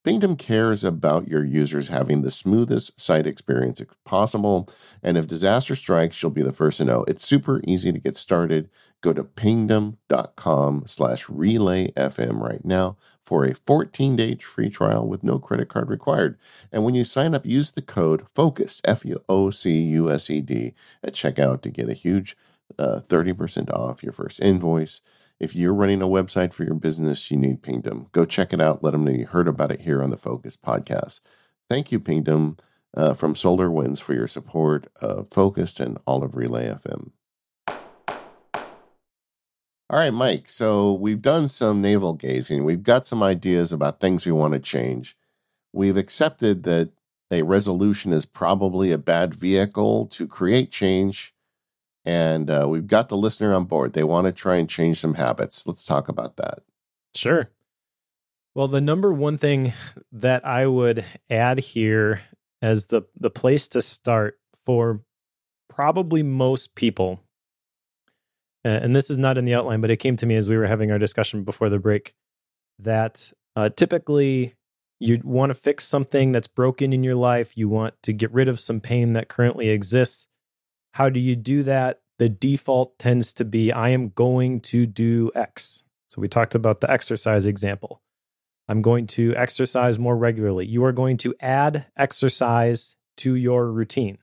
Pingdom 0.02 0.36
cares 0.36 0.82
about 0.82 1.28
your 1.28 1.44
users 1.44 1.88
having 1.88 2.22
the 2.22 2.30
smoothest 2.30 2.98
site 2.98 3.26
experience 3.26 3.82
possible, 4.04 4.66
and 5.02 5.18
if 5.18 5.26
disaster 5.26 5.74
strikes, 5.74 6.22
you'll 6.22 6.30
be 6.30 6.42
the 6.42 6.54
first 6.54 6.78
to 6.78 6.86
know. 6.86 7.04
It's 7.06 7.26
super 7.26 7.60
easy 7.66 7.92
to 7.92 7.98
get 7.98 8.16
started. 8.16 8.70
Go 9.02 9.12
to 9.12 9.24
pingdom.com 9.24 10.84
slash 10.86 11.26
relayfm 11.26 12.40
right 12.40 12.64
now 12.64 12.96
for 13.22 13.44
a 13.44 13.52
14-day 13.52 14.36
free 14.36 14.70
trial 14.70 15.06
with 15.06 15.22
no 15.22 15.38
credit 15.38 15.68
card 15.68 15.90
required. 15.90 16.38
And 16.72 16.82
when 16.82 16.94
you 16.94 17.04
sign 17.04 17.34
up, 17.34 17.44
use 17.44 17.72
the 17.72 17.82
code 17.82 18.24
FOCUSED, 18.34 18.80
F-O-C-U-S-E-D, 18.84 20.74
at 21.04 21.12
checkout 21.12 21.60
to 21.60 21.70
get 21.70 21.90
a 21.90 21.94
huge 21.94 22.36
uh, 22.78 23.00
30% 23.06 23.70
off 23.70 24.02
your 24.02 24.12
first 24.12 24.40
invoice. 24.40 25.02
If 25.40 25.57
you're 25.57 25.72
running 25.72 26.03
a 26.03 26.07
website 26.07 26.53
for 26.53 26.64
your 26.64 26.74
business, 26.74 27.31
you 27.31 27.38
need 27.38 27.62
Pingdom. 27.62 28.09
Go 28.12 28.26
check 28.26 28.53
it 28.53 28.61
out. 28.61 28.85
Let 28.85 28.90
them 28.90 29.05
know 29.05 29.11
you 29.11 29.24
heard 29.24 29.48
about 29.48 29.72
it 29.72 29.81
here 29.81 30.03
on 30.03 30.11
the 30.11 30.18
Focus 30.18 30.55
podcast. 30.55 31.20
Thank 31.70 31.90
you, 31.90 31.98
Pingdom, 31.98 32.59
uh, 32.94 33.14
from 33.14 33.33
SolarWinds 33.33 34.03
for 34.03 34.12
your 34.12 34.29
support 34.29 34.88
of 35.00 35.29
Focused 35.31 35.81
and 35.81 35.98
all 36.05 36.22
of 36.22 36.37
Relay 36.37 36.68
FM. 36.68 37.12
All 39.88 39.98
right, 39.98 40.12
Mike. 40.12 40.50
So 40.50 40.92
we've 40.92 41.22
done 41.22 41.48
some 41.48 41.81
navel 41.81 42.12
gazing. 42.12 42.64
We've 42.64 42.83
got 42.83 43.07
some 43.07 43.22
ideas 43.22 43.72
about 43.72 43.98
things 43.98 44.26
we 44.26 44.33
want 44.33 44.53
to 44.53 44.61
change. 44.61 45.16
We've 45.72 45.96
accepted 45.96 46.64
that 46.64 46.90
a 47.31 47.42
resolution 47.42 48.12
is 48.12 48.26
probably 48.26 48.92
a 48.92 48.98
bad 48.98 49.35
vehicle 49.35 50.05
to 50.07 50.26
create 50.26 50.70
change 50.70 51.33
and 52.04 52.50
uh, 52.50 52.66
we've 52.68 52.86
got 52.86 53.08
the 53.08 53.16
listener 53.16 53.54
on 53.54 53.64
board. 53.64 53.92
They 53.92 54.04
want 54.04 54.26
to 54.26 54.32
try 54.32 54.56
and 54.56 54.68
change 54.68 54.98
some 54.98 55.14
habits. 55.14 55.66
Let's 55.66 55.84
talk 55.84 56.08
about 56.08 56.36
that. 56.36 56.60
Sure. 57.14 57.50
Well, 58.54 58.68
the 58.68 58.80
number 58.80 59.12
one 59.12 59.38
thing 59.38 59.72
that 60.12 60.44
I 60.44 60.66
would 60.66 61.04
add 61.28 61.60
here 61.60 62.22
as 62.62 62.86
the 62.86 63.02
the 63.18 63.30
place 63.30 63.68
to 63.68 63.82
start 63.82 64.38
for 64.66 65.02
probably 65.68 66.22
most 66.22 66.74
people, 66.74 67.20
and 68.64 68.94
this 68.94 69.08
is 69.08 69.18
not 69.18 69.38
in 69.38 69.44
the 69.44 69.54
outline, 69.54 69.80
but 69.80 69.90
it 69.90 69.98
came 69.98 70.16
to 70.16 70.26
me 70.26 70.36
as 70.36 70.48
we 70.48 70.56
were 70.56 70.66
having 70.66 70.90
our 70.90 70.98
discussion 70.98 71.44
before 71.44 71.68
the 71.68 71.78
break, 71.78 72.14
that 72.78 73.32
uh, 73.56 73.68
typically 73.68 74.54
you 74.98 75.20
want 75.24 75.50
to 75.50 75.54
fix 75.54 75.84
something 75.84 76.32
that's 76.32 76.48
broken 76.48 76.92
in 76.92 77.02
your 77.02 77.14
life. 77.14 77.56
You 77.56 77.68
want 77.68 77.94
to 78.02 78.12
get 78.12 78.32
rid 78.32 78.48
of 78.48 78.60
some 78.60 78.80
pain 78.80 79.14
that 79.14 79.28
currently 79.28 79.70
exists. 79.70 80.26
How 80.92 81.09
do 81.09 81.20
you 81.20 81.37
do 81.37 81.62
that? 81.64 82.00
The 82.18 82.29
default 82.29 82.98
tends 82.98 83.33
to 83.35 83.44
be 83.44 83.72
I 83.72 83.90
am 83.90 84.11
going 84.11 84.61
to 84.62 84.87
do 84.87 85.31
X. 85.35 85.85
So 86.09 86.20
we 86.20 86.29
talked 86.29 86.55
about 86.55 86.81
the 86.81 86.90
exercise 86.90 87.46
example. 87.46 88.03
I'm 88.68 88.83
going 88.83 89.07
to 89.09 89.35
exercise 89.37 89.98
more 89.98 90.16
regularly. 90.16 90.66
You 90.66 90.85
are 90.85 90.92
going 90.92 91.16
to 91.18 91.35
add 91.40 91.87
exercise 91.96 92.96
to 93.18 93.35
your 93.35 93.70
routine. 93.70 94.18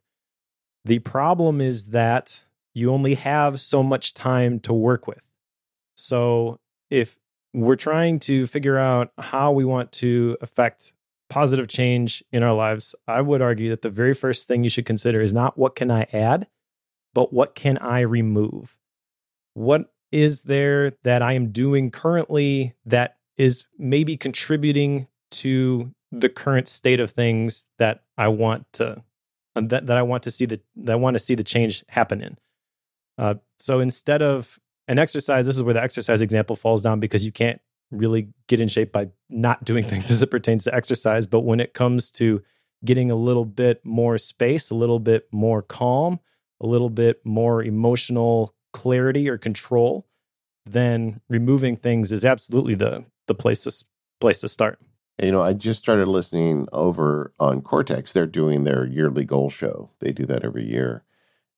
The 0.85 0.99
problem 0.99 1.59
is 1.59 1.87
that 1.87 2.43
you 2.73 2.91
only 2.91 3.15
have 3.15 3.59
so 3.59 3.83
much 3.83 4.13
time 4.13 4.59
to 4.61 4.73
work 4.73 5.07
with. 5.07 5.21
So 5.95 6.59
if 6.89 7.17
we're 7.53 7.75
trying 7.75 8.19
to 8.19 8.45
figure 8.45 8.77
out 8.77 9.11
how 9.17 9.51
we 9.51 9.65
want 9.65 9.91
to 9.93 10.37
affect 10.41 10.93
positive 11.29 11.67
change 11.67 12.23
in 12.31 12.43
our 12.43 12.53
lives, 12.53 12.95
I 13.07 13.21
would 13.21 13.41
argue 13.41 13.69
that 13.71 13.81
the 13.81 13.89
very 13.89 14.13
first 14.13 14.47
thing 14.47 14.63
you 14.63 14.69
should 14.69 14.85
consider 14.85 15.19
is 15.19 15.33
not 15.33 15.57
what 15.57 15.75
can 15.75 15.91
I 15.91 16.03
add, 16.13 16.47
but 17.17 17.33
what 17.33 17.55
can 17.55 17.79
I 17.79 18.01
remove? 18.01 18.77
What 19.55 19.91
is 20.11 20.43
there 20.43 20.91
that 21.03 21.23
I 21.23 21.33
am 21.33 21.51
doing 21.51 21.89
currently 21.89 22.75
that 22.85 23.17
is 23.37 23.63
maybe 23.75 24.15
contributing 24.15 25.07
to 25.31 25.95
the 26.11 26.29
current 26.29 26.67
state 26.67 26.99
of 26.99 27.09
things 27.09 27.69
that 27.79 28.03
I 28.19 28.27
want 28.27 28.71
to 28.73 29.01
uh, 29.55 29.61
that, 29.63 29.87
that 29.87 29.97
I 29.97 30.03
want 30.03 30.21
to 30.23 30.31
see 30.31 30.45
the 30.45 30.61
that 30.75 30.93
I 30.93 30.95
want 30.95 31.15
to 31.15 31.19
see 31.19 31.33
the 31.33 31.43
change 31.43 31.83
happen 31.89 32.21
in. 32.21 32.37
Uh, 33.17 33.33
so 33.57 33.79
instead 33.79 34.21
of 34.21 34.59
an 34.87 34.99
exercise, 34.99 35.47
this 35.47 35.55
is 35.55 35.63
where 35.63 35.73
the 35.73 35.81
exercise 35.81 36.21
example 36.21 36.55
falls 36.55 36.83
down 36.83 36.99
because 36.99 37.25
you 37.25 37.31
can't 37.31 37.59
really 37.89 38.29
get 38.45 38.61
in 38.61 38.67
shape 38.67 38.91
by 38.91 39.07
not 39.27 39.65
doing 39.65 39.83
things 39.89 40.11
as 40.11 40.21
it 40.21 40.29
pertains 40.29 40.65
to 40.65 40.75
exercise. 40.75 41.25
But 41.25 41.39
when 41.39 41.59
it 41.59 41.73
comes 41.73 42.11
to 42.11 42.43
getting 42.85 43.09
a 43.09 43.15
little 43.15 43.45
bit 43.45 43.83
more 43.83 44.19
space, 44.19 44.69
a 44.69 44.75
little 44.75 44.99
bit 44.99 45.27
more 45.31 45.63
calm, 45.63 46.19
a 46.61 46.67
little 46.67 46.89
bit 46.89 47.25
more 47.25 47.63
emotional 47.63 48.55
clarity 48.73 49.29
or 49.29 49.37
control, 49.37 50.07
then 50.65 51.21
removing 51.29 51.75
things 51.75 52.11
is 52.11 52.25
absolutely 52.25 52.75
the 52.75 53.05
the 53.27 53.35
place 53.35 53.63
to 53.63 53.85
place 54.19 54.39
to 54.39 54.49
start. 54.49 54.79
You 55.21 55.31
know, 55.31 55.41
I 55.41 55.53
just 55.53 55.79
started 55.79 56.07
listening 56.07 56.67
over 56.71 57.33
on 57.39 57.61
Cortex. 57.61 58.13
They're 58.13 58.25
doing 58.27 58.63
their 58.63 58.85
yearly 58.85 59.25
goal 59.25 59.49
show. 59.49 59.89
They 59.99 60.11
do 60.11 60.25
that 60.27 60.45
every 60.45 60.63
year. 60.63 61.03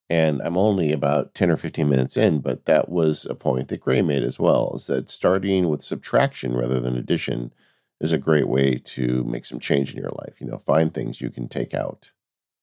And 0.10 0.42
I'm 0.42 0.58
only 0.58 0.92
about 0.92 1.36
10 1.36 1.52
or 1.52 1.58
15 1.58 1.88
minutes 1.88 2.18
in, 2.18 2.40
but 2.40 2.66
that 2.66 2.90
was 2.90 3.26
a 3.26 3.36
point 3.36 3.68
that 3.68 3.82
Grey 3.82 4.02
made 4.02 4.24
as 4.24 4.40
well 4.40 4.72
is 4.76 4.88
that 4.88 5.10
starting 5.10 5.70
with 5.70 5.84
subtraction 5.84 6.56
rather 6.56 6.80
than 6.80 6.98
addition 6.98 7.54
is 8.02 8.12
a 8.12 8.18
great 8.18 8.48
way 8.48 8.76
to 8.76 9.24
make 9.26 9.46
some 9.46 9.60
change 9.60 9.94
in 9.94 10.02
your 10.02 10.12
life. 10.26 10.40
You 10.40 10.48
know, 10.48 10.58
find 10.58 10.92
things 10.92 11.22
you 11.22 11.30
can 11.30 11.48
take 11.48 11.74
out. 11.76 12.12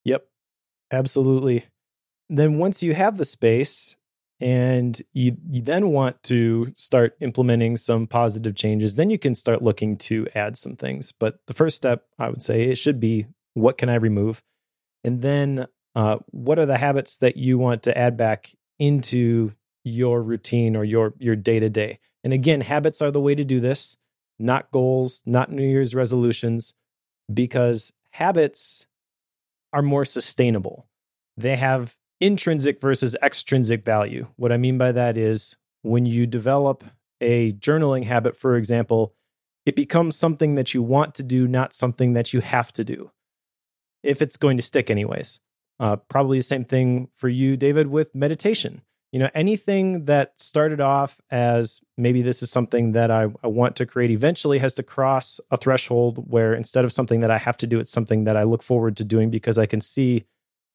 Yep, 0.04 0.26
absolutely 0.90 1.66
then 2.28 2.58
once 2.58 2.82
you 2.82 2.94
have 2.94 3.16
the 3.16 3.24
space 3.24 3.96
and 4.40 5.00
you 5.12 5.36
you 5.50 5.62
then 5.62 5.88
want 5.88 6.22
to 6.22 6.70
start 6.74 7.16
implementing 7.20 7.76
some 7.76 8.06
positive 8.06 8.54
changes 8.54 8.96
then 8.96 9.08
you 9.08 9.18
can 9.18 9.34
start 9.34 9.62
looking 9.62 9.96
to 9.96 10.26
add 10.34 10.58
some 10.58 10.76
things. 10.76 11.12
But 11.12 11.38
the 11.46 11.54
first 11.54 11.76
step 11.76 12.04
i 12.18 12.28
would 12.28 12.42
say 12.42 12.64
it 12.64 12.76
should 12.76 13.00
be 13.00 13.26
what 13.54 13.78
can 13.78 13.88
i 13.88 13.94
remove? 13.94 14.42
And 15.04 15.22
then 15.22 15.66
uh, 15.94 16.18
what 16.26 16.58
are 16.58 16.66
the 16.66 16.78
habits 16.78 17.16
that 17.18 17.36
you 17.36 17.56
want 17.56 17.84
to 17.84 17.96
add 17.96 18.16
back 18.16 18.54
into 18.78 19.52
your 19.84 20.22
routine 20.22 20.76
or 20.76 20.84
your 20.84 21.14
your 21.18 21.36
day 21.36 21.60
to 21.60 21.70
day 21.70 21.98
and 22.24 22.32
again 22.32 22.60
habits 22.60 23.00
are 23.00 23.10
the 23.10 23.20
way 23.20 23.34
to 23.34 23.44
do 23.44 23.60
this 23.60 23.96
not 24.38 24.70
goals 24.72 25.22
not 25.24 25.50
new 25.50 25.66
year's 25.66 25.94
resolutions 25.94 26.74
because 27.32 27.92
habits 28.10 28.86
are 29.72 29.82
more 29.82 30.04
sustainable. 30.04 30.86
They 31.36 31.56
have 31.56 31.96
intrinsic 32.20 32.80
versus 32.80 33.16
extrinsic 33.22 33.84
value. 33.84 34.28
What 34.36 34.52
I 34.52 34.56
mean 34.56 34.78
by 34.78 34.92
that 34.92 35.16
is 35.16 35.56
when 35.82 36.06
you 36.06 36.26
develop 36.26 36.84
a 37.20 37.52
journaling 37.52 38.04
habit, 38.04 38.36
for 38.36 38.56
example, 38.56 39.14
it 39.64 39.74
becomes 39.74 40.16
something 40.16 40.54
that 40.54 40.74
you 40.74 40.82
want 40.82 41.14
to 41.16 41.22
do, 41.22 41.46
not 41.46 41.74
something 41.74 42.12
that 42.12 42.32
you 42.32 42.40
have 42.40 42.72
to 42.74 42.84
do, 42.84 43.10
if 44.02 44.22
it's 44.22 44.36
going 44.36 44.56
to 44.56 44.62
stick, 44.62 44.90
anyways. 44.90 45.40
Uh, 45.78 45.96
probably 45.96 46.38
the 46.38 46.42
same 46.42 46.64
thing 46.64 47.08
for 47.14 47.28
you, 47.28 47.56
David, 47.56 47.88
with 47.88 48.14
meditation. 48.14 48.82
You 49.12 49.20
know, 49.20 49.30
anything 49.34 50.06
that 50.06 50.40
started 50.40 50.80
off 50.80 51.20
as 51.30 51.80
maybe 51.96 52.22
this 52.22 52.42
is 52.42 52.50
something 52.50 52.92
that 52.92 53.10
I, 53.10 53.28
I 53.42 53.46
want 53.46 53.76
to 53.76 53.86
create 53.86 54.10
eventually 54.10 54.58
has 54.58 54.74
to 54.74 54.82
cross 54.82 55.40
a 55.50 55.56
threshold 55.56 56.30
where 56.30 56.54
instead 56.54 56.84
of 56.84 56.92
something 56.92 57.20
that 57.20 57.30
I 57.30 57.38
have 57.38 57.56
to 57.58 57.66
do, 57.66 57.78
it's 57.78 57.92
something 57.92 58.24
that 58.24 58.36
I 58.36 58.42
look 58.42 58.62
forward 58.62 58.96
to 58.98 59.04
doing 59.04 59.30
because 59.30 59.58
I 59.58 59.66
can 59.66 59.80
see 59.80 60.24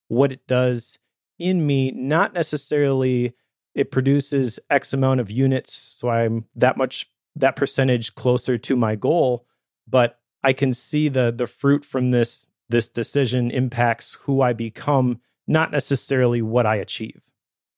what 0.08 0.32
it 0.32 0.48
does 0.48 0.98
in 1.42 1.66
me, 1.66 1.92
not 1.92 2.34
necessarily 2.34 3.34
it 3.74 3.92
produces 3.92 4.60
X 4.70 4.94
amount 4.94 5.20
of 5.20 5.32
units, 5.32 5.74
so 5.74 6.10
I'm 6.10 6.46
that 6.56 6.78
much 6.78 7.10
that 7.36 7.56
percentage 7.56 8.16
closer 8.16 8.58
to 8.58 8.76
my 8.76 8.96
goal, 8.96 9.46
but 9.88 10.20
I 10.44 10.54
can 10.54 10.74
see 10.74 11.10
the 11.10 11.32
the 11.32 11.48
fruit 11.48 11.86
from 11.86 12.12
this 12.12 12.48
this 12.70 12.88
decision 12.88 13.52
impacts 13.52 14.14
who 14.24 14.42
I 14.42 14.54
become, 14.54 15.20
not 15.48 15.72
necessarily 15.72 16.42
what 16.42 16.66
I 16.66 16.76
achieve. 16.76 17.22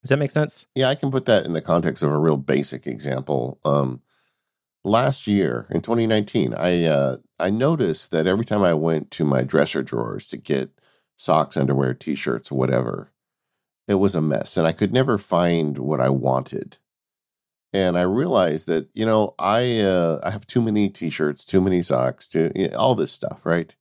Does 0.01 0.09
that 0.09 0.17
make 0.17 0.31
sense? 0.31 0.67
Yeah, 0.75 0.89
I 0.89 0.95
can 0.95 1.11
put 1.11 1.25
that 1.25 1.45
in 1.45 1.53
the 1.53 1.61
context 1.61 2.03
of 2.03 2.11
a 2.11 2.17
real 2.17 2.37
basic 2.37 2.85
example. 2.85 3.59
Um, 3.63 4.01
last 4.83 5.27
year 5.27 5.67
in 5.69 5.81
2019, 5.81 6.53
I 6.53 6.83
uh, 6.85 7.17
I 7.39 7.49
noticed 7.49 8.11
that 8.11 8.27
every 8.27 8.45
time 8.45 8.63
I 8.63 8.73
went 8.73 9.11
to 9.11 9.23
my 9.23 9.43
dresser 9.43 9.81
drawers 9.81 10.27
to 10.29 10.37
get 10.37 10.71
socks, 11.17 11.57
underwear, 11.57 11.93
t 11.93 12.15
shirts, 12.15 12.51
whatever. 12.51 13.11
It 13.87 13.95
was 13.95 14.15
a 14.15 14.21
mess. 14.21 14.57
And 14.57 14.65
I 14.67 14.71
could 14.71 14.93
never 14.93 15.17
find 15.17 15.77
what 15.77 15.99
I 15.99 16.09
wanted. 16.09 16.77
And 17.73 17.97
I 17.97 18.03
realized 18.03 18.67
that, 18.67 18.87
you 18.93 19.05
know, 19.05 19.33
I 19.39 19.79
uh, 19.79 20.19
I 20.23 20.29
have 20.29 20.45
too 20.45 20.61
many 20.61 20.89
t 20.89 21.09
shirts, 21.09 21.43
too 21.43 21.59
many 21.59 21.81
socks, 21.81 22.27
too, 22.27 22.51
you 22.55 22.69
know, 22.69 22.77
all 22.77 22.95
this 22.95 23.11
stuff, 23.11 23.41
right? 23.45 23.75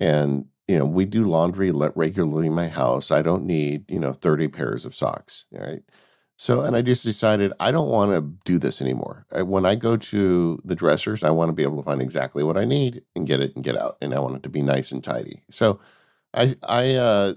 And, 0.00 0.46
you 0.66 0.78
know, 0.78 0.86
we 0.86 1.04
do 1.04 1.26
laundry 1.26 1.70
regularly 1.70 2.46
in 2.46 2.54
my 2.54 2.68
house. 2.68 3.10
I 3.10 3.22
don't 3.22 3.44
need, 3.44 3.90
you 3.90 3.98
know, 3.98 4.12
30 4.12 4.48
pairs 4.48 4.84
of 4.86 4.94
socks, 4.94 5.44
right? 5.52 5.82
So, 6.36 6.60
and 6.62 6.76
I 6.76 6.82
just 6.82 7.04
decided 7.04 7.52
I 7.58 7.72
don't 7.72 7.88
want 7.88 8.12
to 8.12 8.20
do 8.44 8.58
this 8.58 8.80
anymore. 8.80 9.26
I, 9.32 9.42
when 9.42 9.66
I 9.66 9.74
go 9.74 9.96
to 9.96 10.62
the 10.64 10.76
dressers, 10.76 11.24
I 11.24 11.30
want 11.30 11.48
to 11.48 11.52
be 11.52 11.64
able 11.64 11.78
to 11.78 11.82
find 11.82 12.00
exactly 12.00 12.44
what 12.44 12.56
I 12.56 12.64
need 12.64 13.02
and 13.16 13.26
get 13.26 13.40
it 13.40 13.54
and 13.56 13.64
get 13.64 13.76
out. 13.76 13.98
And 14.00 14.14
I 14.14 14.20
want 14.20 14.36
it 14.36 14.42
to 14.44 14.48
be 14.48 14.62
nice 14.62 14.92
and 14.92 15.02
tidy. 15.02 15.42
So, 15.50 15.80
I, 16.32 16.54
I, 16.62 16.94
uh, 16.94 17.34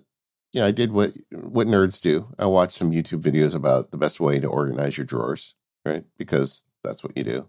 know, 0.59 0.67
I 0.67 0.71
did 0.71 0.91
what 0.91 1.13
what 1.31 1.67
nerds 1.67 2.01
do. 2.01 2.33
I 2.37 2.45
watched 2.45 2.73
some 2.73 2.91
YouTube 2.91 3.21
videos 3.21 3.55
about 3.55 3.91
the 3.91 3.97
best 3.97 4.19
way 4.19 4.39
to 4.39 4.47
organize 4.47 4.97
your 4.97 5.05
drawers, 5.05 5.55
right? 5.85 6.03
Because 6.17 6.65
that's 6.83 7.03
what 7.03 7.15
you 7.17 7.23
do. 7.23 7.47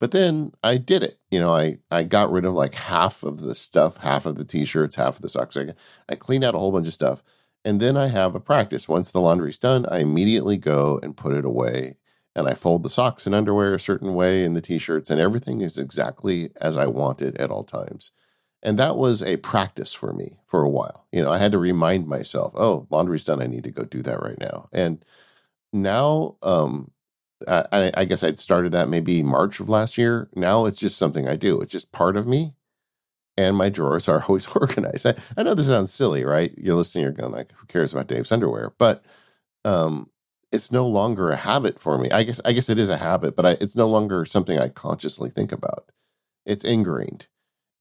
But 0.00 0.10
then 0.10 0.52
I 0.64 0.78
did 0.78 1.02
it. 1.04 1.20
You 1.30 1.38
know, 1.38 1.54
I 1.54 1.78
I 1.90 2.02
got 2.02 2.32
rid 2.32 2.44
of 2.44 2.54
like 2.54 2.74
half 2.74 3.22
of 3.22 3.40
the 3.40 3.54
stuff, 3.54 3.98
half 3.98 4.26
of 4.26 4.36
the 4.36 4.44
t-shirts, 4.44 4.96
half 4.96 5.16
of 5.16 5.22
the 5.22 5.28
socks. 5.28 5.56
I, 5.56 5.74
I 6.08 6.16
cleaned 6.16 6.44
out 6.44 6.54
a 6.54 6.58
whole 6.58 6.72
bunch 6.72 6.88
of 6.88 6.92
stuff 6.92 7.22
and 7.64 7.80
then 7.80 7.96
I 7.96 8.08
have 8.08 8.34
a 8.34 8.40
practice. 8.40 8.88
Once 8.88 9.10
the 9.10 9.20
laundry's 9.20 9.58
done, 9.58 9.86
I 9.86 9.98
immediately 9.98 10.56
go 10.56 10.98
and 11.02 11.16
put 11.16 11.32
it 11.32 11.44
away. 11.44 11.98
And 12.34 12.48
I 12.48 12.54
fold 12.54 12.82
the 12.82 12.90
socks 12.90 13.26
and 13.26 13.34
underwear 13.34 13.74
a 13.74 13.78
certain 13.78 14.14
way 14.14 14.44
and 14.44 14.56
the 14.56 14.62
t 14.62 14.78
shirts, 14.78 15.10
and 15.10 15.20
everything 15.20 15.60
is 15.60 15.76
exactly 15.76 16.50
as 16.60 16.76
I 16.76 16.86
want 16.86 17.20
it 17.20 17.36
at 17.36 17.50
all 17.50 17.62
times. 17.62 18.10
And 18.62 18.78
that 18.78 18.96
was 18.96 19.22
a 19.22 19.38
practice 19.38 19.92
for 19.92 20.12
me 20.12 20.38
for 20.46 20.62
a 20.62 20.68
while. 20.68 21.06
You 21.10 21.22
know, 21.22 21.32
I 21.32 21.38
had 21.38 21.52
to 21.52 21.58
remind 21.58 22.06
myself, 22.06 22.52
oh, 22.56 22.86
laundry's 22.90 23.24
done. 23.24 23.42
I 23.42 23.46
need 23.46 23.64
to 23.64 23.70
go 23.70 23.84
do 23.84 24.02
that 24.02 24.22
right 24.22 24.38
now. 24.38 24.68
And 24.72 25.04
now, 25.72 26.36
um, 26.42 26.92
I, 27.48 27.90
I 27.94 28.04
guess 28.04 28.22
I'd 28.22 28.38
started 28.38 28.70
that 28.72 28.88
maybe 28.88 29.22
March 29.22 29.58
of 29.58 29.68
last 29.68 29.98
year. 29.98 30.28
Now 30.36 30.66
it's 30.66 30.78
just 30.78 30.96
something 30.96 31.26
I 31.26 31.34
do. 31.34 31.60
It's 31.60 31.72
just 31.72 31.90
part 31.90 32.16
of 32.16 32.26
me 32.26 32.54
and 33.36 33.56
my 33.56 33.68
drawers 33.68 34.08
are 34.08 34.22
always 34.28 34.46
organized. 34.46 35.06
I, 35.06 35.14
I, 35.36 35.42
know 35.42 35.54
this 35.54 35.66
sounds 35.66 35.92
silly, 35.92 36.24
right? 36.24 36.54
You're 36.56 36.76
listening, 36.76 37.04
you're 37.04 37.12
going 37.12 37.32
like, 37.32 37.52
who 37.52 37.66
cares 37.66 37.92
about 37.92 38.06
Dave's 38.06 38.32
underwear? 38.32 38.72
But 38.78 39.04
um, 39.64 40.10
it's 40.50 40.72
no 40.72 40.86
longer 40.86 41.30
a 41.30 41.36
habit 41.36 41.78
for 41.78 41.98
me. 41.98 42.10
I 42.10 42.24
guess 42.24 42.40
I 42.44 42.52
guess 42.52 42.68
it 42.68 42.78
is 42.78 42.90
a 42.90 42.98
habit, 42.98 43.36
but 43.36 43.46
I, 43.46 43.50
it's 43.60 43.76
no 43.76 43.88
longer 43.88 44.24
something 44.24 44.58
I 44.58 44.68
consciously 44.68 45.30
think 45.30 45.52
about. 45.52 45.90
It's 46.44 46.64
ingrained, 46.64 47.26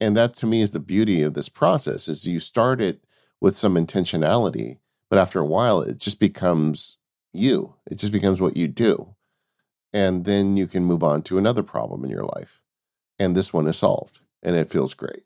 and 0.02 0.18
that 0.18 0.34
to 0.36 0.46
me 0.46 0.62
is 0.62 0.72
the 0.72 0.80
beauty 0.80 1.22
of 1.22 1.34
this 1.34 1.48
process. 1.48 2.08
Is 2.10 2.28
you 2.28 2.40
start 2.40 2.82
it 2.82 3.04
with 3.40 3.58
some 3.58 3.76
intentionality, 3.76 4.80
but 5.10 5.20
after 5.20 5.40
a 5.40 5.46
while, 5.46 5.82
it 5.82 5.98
just 5.98 6.20
becomes 6.20 6.98
you. 7.34 7.76
It 7.90 7.96
just 7.96 8.12
becomes 8.12 8.42
what 8.42 8.58
you 8.58 8.68
do, 8.68 9.16
and 9.94 10.26
then 10.26 10.58
you 10.58 10.68
can 10.68 10.84
move 10.84 11.04
on 11.04 11.22
to 11.24 11.38
another 11.38 11.64
problem 11.64 12.04
in 12.04 12.10
your 12.10 12.26
life, 12.26 12.62
and 13.18 13.36
this 13.36 13.54
one 13.54 13.68
is 13.68 13.78
solved, 13.78 14.20
and 14.44 14.58
it 14.58 14.70
feels 14.70 14.94
great. 14.94 15.24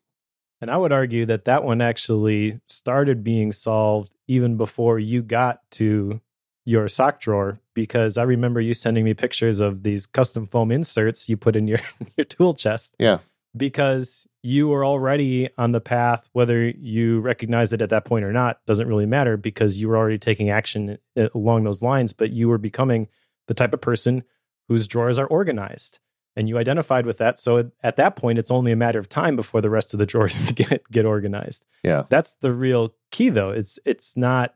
And 0.61 0.71
I 0.71 0.77
would 0.77 0.91
argue 0.91 1.25
that 1.25 1.45
that 1.45 1.63
one 1.63 1.81
actually 1.81 2.59
started 2.65 3.23
being 3.23 3.51
solved 3.51 4.13
even 4.27 4.57
before 4.57 4.99
you 4.99 5.21
got 5.21 5.59
to 5.71 6.21
your 6.65 6.87
sock 6.87 7.19
drawer 7.19 7.59
because 7.73 8.17
I 8.17 8.23
remember 8.23 8.59
you 8.59 8.73
sending 8.73 9.05
me 9.05 9.13
pictures 9.13 9.59
of 9.59 9.83
these 9.83 10.05
custom 10.05 10.47
foam 10.47 10.71
inserts 10.71 11.29
you 11.29 11.37
put 11.37 11.55
in 11.55 11.67
your 11.67 11.79
your 12.17 12.25
tool 12.25 12.53
chest. 12.55 12.95
Yeah. 12.99 13.19
Because 13.55 14.27
you 14.45 14.71
are 14.73 14.85
already 14.85 15.49
on 15.57 15.71
the 15.71 15.81
path 15.81 16.29
whether 16.33 16.67
you 16.69 17.19
recognize 17.19 17.73
it 17.73 17.81
at 17.81 17.89
that 17.89 18.05
point 18.05 18.23
or 18.23 18.31
not 18.31 18.63
doesn't 18.65 18.87
really 18.87 19.05
matter 19.05 19.37
because 19.37 19.81
you 19.81 19.87
were 19.87 19.97
already 19.97 20.17
taking 20.17 20.49
action 20.49 20.97
uh, 21.17 21.27
along 21.33 21.63
those 21.63 21.81
lines 21.81 22.13
but 22.13 22.31
you 22.31 22.47
were 22.47 22.57
becoming 22.57 23.07
the 23.47 23.53
type 23.53 23.73
of 23.73 23.81
person 23.81 24.23
whose 24.67 24.87
drawers 24.87 25.17
are 25.17 25.27
organized 25.27 25.99
and 26.35 26.49
you 26.49 26.57
identified 26.57 27.05
with 27.05 27.17
that. 27.17 27.39
So 27.39 27.71
at 27.81 27.95
that 27.95 28.15
point, 28.15 28.39
it's 28.39 28.51
only 28.51 28.71
a 28.71 28.75
matter 28.75 28.99
of 28.99 29.07
time 29.07 29.35
before 29.35 29.61
the 29.61 29.69
rest 29.69 29.93
of 29.93 29.99
the 29.99 30.05
drawers 30.13 30.43
get 30.51 30.89
get 30.91 31.05
organized. 31.05 31.65
Yeah, 31.83 32.03
that's 32.09 32.33
the 32.35 32.53
real 32.53 32.93
key, 33.11 33.29
though. 33.29 33.51
It's 33.51 33.79
it's 33.85 34.17
not 34.17 34.53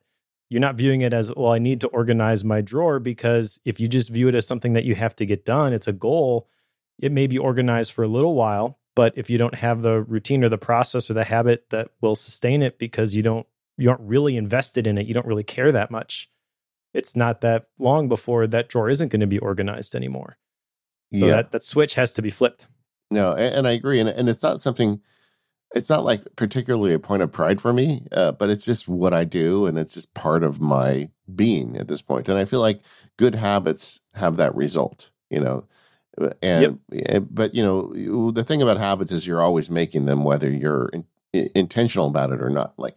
you're 0.50 0.62
not 0.62 0.76
viewing 0.76 1.02
it 1.02 1.14
as 1.14 1.34
well. 1.36 1.54
I 1.54 1.60
need 1.60 1.80
to 1.82 1.88
organize 1.88 2.44
my 2.44 2.62
drawer 2.62 3.00
because 3.00 3.60
if 3.66 3.80
you 3.80 3.88
just 3.88 4.10
view 4.10 4.28
it 4.28 4.36
as 4.36 4.48
something 4.48 4.74
that 4.74 4.84
you 4.84 4.96
have 4.96 5.16
to 5.18 5.26
get 5.26 5.46
done, 5.46 5.74
it's 5.74 5.88
a 5.88 5.94
goal. 5.94 6.48
It 6.98 7.12
may 7.12 7.28
be 7.28 7.38
organized 7.38 7.94
for 7.94 8.04
a 8.04 8.08
little 8.08 8.34
while, 8.34 8.79
but 9.00 9.14
if 9.16 9.30
you 9.30 9.38
don't 9.38 9.56
have 9.56 9.82
the 9.82 10.02
routine 10.02 10.44
or 10.44 10.50
the 10.50 10.58
process 10.58 11.10
or 11.10 11.14
the 11.14 11.24
habit 11.24 11.70
that 11.70 11.88
will 12.02 12.18
sustain 12.18 12.62
it 12.62 12.78
because 12.78 13.16
you 13.16 13.24
don't 13.24 13.48
you 13.78 13.90
aren't 13.90 14.02
really 14.02 14.36
invested 14.36 14.86
in 14.86 14.98
it, 14.98 15.08
you 15.08 15.14
don't 15.14 15.26
really 15.26 15.42
care 15.42 15.72
that 15.72 15.90
much. 15.90 16.30
It's 16.94 17.16
not 17.16 17.40
that 17.40 17.68
long 17.78 18.10
before 18.10 18.46
that 18.48 18.68
drawer 18.68 18.90
isn't 18.90 19.08
going 19.08 19.22
to 19.22 19.26
be 19.26 19.40
organized 19.40 19.96
anymore. 19.96 20.38
So 21.14 21.28
yeah. 21.28 21.38
that, 21.38 21.54
that 21.54 21.64
switch 21.64 21.96
has 21.96 22.14
to 22.16 22.22
be 22.22 22.30
flipped. 22.30 22.68
No, 23.10 23.32
and, 23.32 23.56
and 23.56 23.68
I 23.70 23.72
agree. 23.72 24.02
And, 24.02 24.10
and 24.10 24.28
it's 24.28 24.44
not 24.44 24.60
something, 24.60 25.00
it's 25.74 25.90
not 25.90 26.04
like 26.04 26.36
particularly 26.36 26.94
a 26.94 27.00
point 27.00 27.22
of 27.22 27.32
pride 27.32 27.62
for 27.62 27.72
me, 27.72 28.06
uh, 28.12 28.34
but 28.34 28.50
it's 28.50 28.66
just 28.66 28.90
what 28.90 29.14
I 29.14 29.24
do. 29.24 29.66
And 29.66 29.80
it's 29.80 29.94
just 29.94 30.14
part 30.14 30.44
of 30.44 30.60
my 30.60 31.10
being 31.34 31.78
at 31.78 31.88
this 31.88 32.02
point. 32.02 32.28
And 32.28 32.38
I 32.38 32.44
feel 32.44 32.60
like 32.60 32.82
good 33.16 33.36
habits 33.36 34.02
have 34.16 34.36
that 34.36 34.54
result, 34.54 35.10
you 35.30 35.40
know. 35.40 35.68
And, 36.42 36.80
yep. 36.92 37.06
Eh, 37.08 37.20
but, 37.20 37.56
you 37.56 37.64
know, 37.64 38.32
the 38.32 38.44
thing 38.44 38.62
about 38.62 38.78
habits 38.78 39.12
is 39.12 39.28
you're 39.28 39.42
always 39.42 39.70
making 39.70 40.06
them, 40.06 40.24
whether 40.24 40.50
you're 40.50 40.90
in, 40.90 41.06
intentional 41.56 42.08
about 42.08 42.32
it 42.32 42.42
or 42.42 42.50
not. 42.50 42.74
Like 42.78 42.96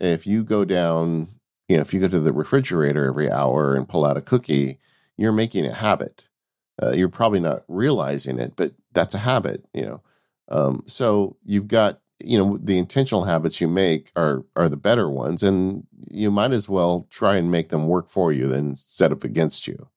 if 0.00 0.26
you 0.26 0.42
go 0.44 0.64
down, 0.64 1.28
you 1.68 1.76
know, 1.76 1.82
if 1.82 1.92
you 1.94 2.00
go 2.00 2.08
to 2.08 2.20
the 2.20 2.32
refrigerator 2.32 3.06
every 3.06 3.30
hour 3.30 3.74
and 3.74 3.88
pull 3.88 4.04
out 4.04 4.16
a 4.16 4.22
cookie, 4.22 4.78
you're 5.16 5.32
making 5.32 5.66
a 5.66 5.74
habit 5.74 6.24
uh, 6.82 6.92
you're 6.92 7.08
probably 7.08 7.40
not 7.40 7.64
realizing 7.68 8.38
it, 8.38 8.54
but 8.56 8.72
that's 8.92 9.14
a 9.14 9.18
habit, 9.18 9.64
you 9.74 9.82
know. 9.82 10.02
Um, 10.48 10.84
so 10.86 11.36
you've 11.44 11.68
got, 11.68 12.00
you 12.20 12.38
know, 12.38 12.58
the 12.62 12.78
intentional 12.78 13.24
habits 13.24 13.60
you 13.60 13.68
make 13.68 14.10
are 14.16 14.44
are 14.56 14.68
the 14.68 14.76
better 14.76 15.08
ones, 15.08 15.42
and 15.42 15.86
you 16.08 16.30
might 16.30 16.52
as 16.52 16.68
well 16.68 17.06
try 17.10 17.36
and 17.36 17.50
make 17.50 17.68
them 17.68 17.86
work 17.86 18.08
for 18.08 18.32
you 18.32 18.52
instead 18.52 19.12
of 19.12 19.24
against 19.24 19.66
you. 19.66 19.88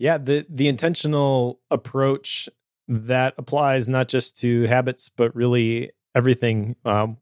Yeah, 0.00 0.16
the 0.16 0.46
the 0.48 0.66
intentional 0.66 1.60
approach 1.70 2.48
that 2.88 3.34
applies 3.36 3.86
not 3.86 4.08
just 4.08 4.40
to 4.40 4.64
habits, 4.64 5.10
but 5.10 5.36
really 5.36 5.90
everything. 6.14 6.74
Um, 6.86 7.18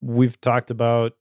we've 0.00 0.40
talked 0.40 0.70
about 0.70 1.12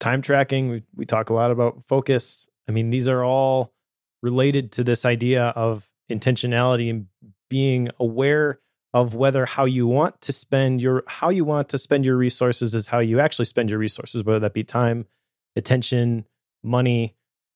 time 0.00 0.22
tracking. 0.22 0.70
We 0.70 0.82
we 0.96 1.04
talk 1.04 1.28
a 1.28 1.34
lot 1.34 1.50
about 1.50 1.84
focus. 1.84 2.48
I 2.66 2.72
mean, 2.72 2.88
these 2.88 3.08
are 3.08 3.22
all 3.22 3.74
related 4.22 4.72
to 4.72 4.84
this 4.84 5.04
idea 5.04 5.48
of 5.48 5.86
intentionality 6.10 6.88
and 6.88 7.08
being 7.50 7.90
aware 8.00 8.58
of 8.94 9.14
whether 9.14 9.44
how 9.44 9.66
you 9.66 9.86
want 9.86 10.18
to 10.22 10.32
spend 10.32 10.80
your 10.80 11.04
how 11.06 11.28
you 11.28 11.44
want 11.44 11.68
to 11.68 11.78
spend 11.78 12.06
your 12.06 12.16
resources 12.16 12.74
is 12.74 12.86
how 12.86 13.00
you 13.00 13.20
actually 13.20 13.44
spend 13.44 13.68
your 13.68 13.78
resources 13.78 14.24
whether 14.24 14.38
that 14.38 14.54
be 14.54 14.64
time 14.64 15.04
attention 15.56 16.24
money 16.62 17.14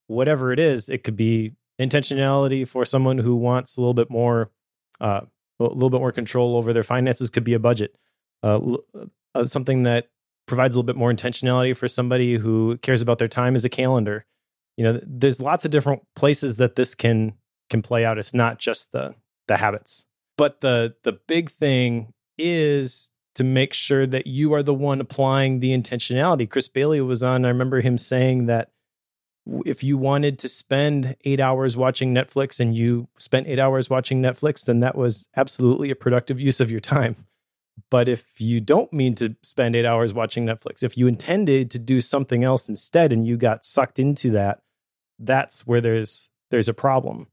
whatever 0.09 0.53
it 0.53 0.59
is 0.59 0.89
it 0.89 1.05
could 1.05 1.17
be 1.17 1.53
intentionality 1.81 2.67
for 2.67 2.85
someone 2.85 3.19
who 3.19 3.37
wants 3.37 3.77
a 3.77 3.81
little 3.81 3.95
bit 3.95 4.11
more 4.11 4.51
uh, 5.01 5.21
a 5.61 5.65
little 5.65 5.91
bit 5.91 6.01
more 6.01 6.13
control 6.13 6.57
over 6.57 6.73
their 6.73 6.83
finances 6.83 7.31
could 7.31 7.45
be 7.45 7.55
a 7.55 7.59
budget 7.59 7.95
uh, 8.43 8.59
uh, 9.35 9.45
something 9.45 9.83
that 9.83 10.09
provides 10.47 10.75
a 10.75 10.79
little 10.79 10.87
bit 10.87 10.97
more 10.97 11.13
intentionality 11.13 11.77
for 11.77 11.89
somebody 11.89 12.37
who 12.37 12.79
cares 12.79 13.03
about 13.03 13.19
their 13.19 13.29
time 13.29 13.55
is 13.55 13.65
a 13.65 13.69
calendar 13.69 14.25
you 14.77 14.85
know 14.85 15.01
there's 15.05 15.41
lots 15.41 15.65
of 15.65 15.71
different 15.71 16.03
places 16.15 16.57
that 16.57 16.77
this 16.77 16.95
can 16.95 17.35
can 17.69 17.83
play 17.83 18.05
out. 18.05 18.19
It's 18.19 18.33
not 18.33 18.59
just 18.59 18.93
the 18.93 19.15
the 19.47 19.57
habits. 19.57 20.05
But 20.37 20.61
the 20.61 20.95
the 21.03 21.13
big 21.13 21.51
thing 21.51 22.13
is 22.39 23.11
to 23.35 23.45
make 23.45 23.73
sure 23.73 24.07
that 24.07 24.27
you 24.27 24.53
are 24.55 24.63
the 24.63 24.75
one 24.75 25.01
applying 25.01 25.61
the 25.61 25.77
intentionality. 25.77 26.49
Chris 26.49 26.69
Bailey 26.69 27.01
was 27.01 27.23
on, 27.23 27.45
I 27.45 27.49
remember 27.49 27.81
him 27.81 27.97
saying 27.97 28.47
that 28.47 28.71
if 29.65 29.83
you 29.83 29.97
wanted 29.97 30.39
to 30.41 30.49
spend 30.49 31.17
8 31.25 31.41
hours 31.41 31.77
watching 31.77 32.15
Netflix 32.15 32.61
and 32.61 32.75
you 32.75 33.09
spent 33.19 33.47
8 33.47 33.59
hours 33.59 33.89
watching 33.89 34.21
Netflix, 34.21 34.65
then 34.65 34.81
that 34.81 34.97
was 34.97 35.29
absolutely 35.37 35.91
a 35.91 35.97
productive 35.97 36.41
use 36.41 36.61
of 36.61 36.71
your 36.71 36.81
time. 36.81 37.17
But 37.91 38.09
if 38.09 38.41
you 38.41 38.61
don't 38.61 38.93
mean 38.93 39.15
to 39.17 39.37
spend 39.43 39.77
8 39.77 39.85
hours 39.85 40.13
watching 40.13 40.45
Netflix, 40.45 40.83
if 40.83 40.97
you 40.97 41.07
intended 41.07 41.71
to 41.71 41.79
do 41.79 42.01
something 42.01 42.45
else 42.45 42.69
instead 42.69 43.13
and 43.13 43.27
you 43.27 43.37
got 43.37 43.65
sucked 43.65 43.99
into 43.99 44.31
that, 44.33 44.61
that's 45.19 45.67
where 45.67 45.81
there's 45.81 46.29
there's 46.51 46.69
a 46.69 46.75
problem. 46.75 47.29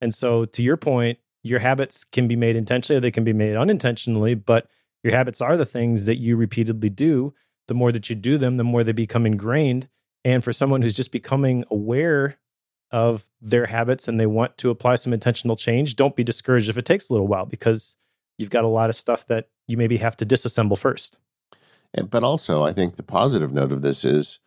And 0.00 0.14
so, 0.14 0.44
to 0.46 0.62
your 0.62 0.76
point, 0.76 1.18
your 1.42 1.60
habits 1.60 2.04
can 2.04 2.28
be 2.28 2.36
made 2.36 2.56
intentionally 2.56 2.98
or 2.98 3.00
they 3.00 3.10
can 3.10 3.24
be 3.24 3.32
made 3.32 3.56
unintentionally, 3.56 4.34
but 4.34 4.68
your 5.02 5.14
habits 5.14 5.40
are 5.40 5.56
the 5.56 5.64
things 5.64 6.06
that 6.06 6.18
you 6.18 6.36
repeatedly 6.36 6.90
do. 6.90 7.34
The 7.68 7.74
more 7.74 7.92
that 7.92 8.10
you 8.10 8.16
do 8.16 8.36
them, 8.36 8.56
the 8.56 8.64
more 8.64 8.84
they 8.84 8.92
become 8.92 9.26
ingrained. 9.26 9.88
And 10.24 10.44
for 10.44 10.52
someone 10.52 10.82
who's 10.82 10.94
just 10.94 11.12
becoming 11.12 11.64
aware 11.70 12.38
of 12.90 13.24
their 13.40 13.66
habits 13.66 14.08
and 14.08 14.18
they 14.18 14.26
want 14.26 14.58
to 14.58 14.70
apply 14.70 14.96
some 14.96 15.12
intentional 15.12 15.56
change, 15.56 15.96
don't 15.96 16.16
be 16.16 16.24
discouraged 16.24 16.68
if 16.68 16.76
it 16.76 16.84
takes 16.84 17.08
a 17.08 17.12
little 17.12 17.28
while 17.28 17.46
because 17.46 17.96
you've 18.38 18.50
got 18.50 18.64
a 18.64 18.68
lot 18.68 18.90
of 18.90 18.96
stuff 18.96 19.26
that 19.26 19.48
you 19.66 19.76
maybe 19.76 19.98
have 19.98 20.16
to 20.16 20.26
disassemble 20.26 20.76
first. 20.76 21.18
But 22.08 22.22
also, 22.22 22.62
I 22.64 22.72
think 22.72 22.96
the 22.96 23.02
positive 23.02 23.52
note 23.52 23.72
of 23.72 23.82
this 23.82 24.04
is 24.04 24.40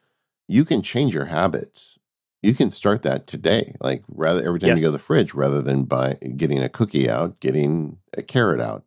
you 0.47 0.65
can 0.65 0.81
change 0.81 1.13
your 1.13 1.25
habits. 1.25 1.99
You 2.41 2.53
can 2.53 2.71
start 2.71 3.03
that 3.03 3.27
today. 3.27 3.75
Like 3.79 4.03
rather 4.07 4.43
every 4.45 4.59
time 4.59 4.69
yes. 4.69 4.79
you 4.79 4.85
go 4.85 4.87
to 4.89 4.93
the 4.93 4.99
fridge, 4.99 5.33
rather 5.33 5.61
than 5.61 5.83
by 5.83 6.15
getting 6.35 6.61
a 6.61 6.69
cookie 6.69 7.09
out, 7.09 7.39
getting 7.39 7.97
a 8.17 8.21
carrot 8.21 8.59
out. 8.59 8.83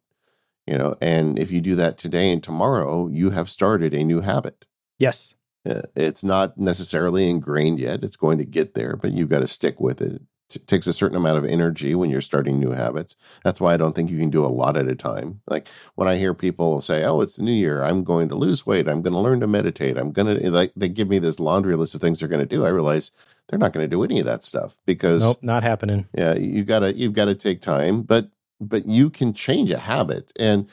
You 0.66 0.76
know, 0.76 0.96
and 1.00 1.38
if 1.38 1.50
you 1.50 1.60
do 1.60 1.76
that 1.76 1.96
today 1.96 2.30
and 2.32 2.42
tomorrow, 2.42 3.08
you 3.08 3.30
have 3.30 3.48
started 3.48 3.94
a 3.94 4.04
new 4.04 4.20
habit. 4.22 4.66
Yes. 4.98 5.35
Uh, 5.66 5.82
it's 5.94 6.22
not 6.22 6.56
necessarily 6.58 7.28
ingrained 7.28 7.80
yet. 7.80 8.04
It's 8.04 8.16
going 8.16 8.38
to 8.38 8.44
get 8.44 8.74
there, 8.74 8.96
but 8.96 9.12
you've 9.12 9.28
got 9.28 9.40
to 9.40 9.48
stick 9.48 9.80
with 9.80 10.00
it. 10.00 10.22
It 10.54 10.66
takes 10.68 10.86
a 10.86 10.92
certain 10.92 11.16
amount 11.16 11.38
of 11.38 11.44
energy 11.44 11.94
when 11.96 12.08
you're 12.08 12.20
starting 12.20 12.60
new 12.60 12.70
habits. 12.70 13.16
That's 13.42 13.60
why 13.60 13.74
I 13.74 13.76
don't 13.76 13.94
think 13.96 14.10
you 14.10 14.18
can 14.18 14.30
do 14.30 14.44
a 14.44 14.48
lot 14.48 14.76
at 14.76 14.86
a 14.86 14.94
time. 14.94 15.40
Like 15.48 15.66
when 15.96 16.06
I 16.06 16.16
hear 16.16 16.34
people 16.34 16.80
say, 16.80 17.04
"Oh, 17.04 17.20
it's 17.20 17.36
the 17.36 17.42
new 17.42 17.52
year. 17.52 17.82
I'm 17.82 18.04
going 18.04 18.28
to 18.28 18.36
lose 18.36 18.64
weight. 18.64 18.86
I'm 18.86 19.02
going 19.02 19.12
to 19.12 19.18
learn 19.18 19.40
to 19.40 19.48
meditate. 19.48 19.98
I'm 19.98 20.12
going 20.12 20.38
to 20.38 20.50
like 20.50 20.72
they 20.76 20.88
give 20.88 21.08
me 21.08 21.18
this 21.18 21.40
laundry 21.40 21.74
list 21.74 21.96
of 21.96 22.00
things 22.00 22.20
they're 22.20 22.28
going 22.28 22.46
to 22.46 22.46
do." 22.46 22.64
I 22.64 22.68
realize 22.68 23.10
they're 23.48 23.58
not 23.58 23.72
going 23.72 23.84
to 23.84 23.90
do 23.90 24.04
any 24.04 24.20
of 24.20 24.26
that 24.26 24.44
stuff 24.44 24.78
because 24.86 25.20
Nope, 25.22 25.42
not 25.42 25.64
happening. 25.64 26.06
Yeah, 26.16 26.34
you 26.34 26.64
got 26.64 26.80
to 26.80 26.94
you've 26.94 27.12
got 27.12 27.24
to 27.24 27.34
take 27.34 27.60
time, 27.60 28.02
but 28.02 28.30
but 28.60 28.86
you 28.86 29.10
can 29.10 29.32
change 29.32 29.70
a 29.70 29.78
habit 29.78 30.32
and 30.38 30.68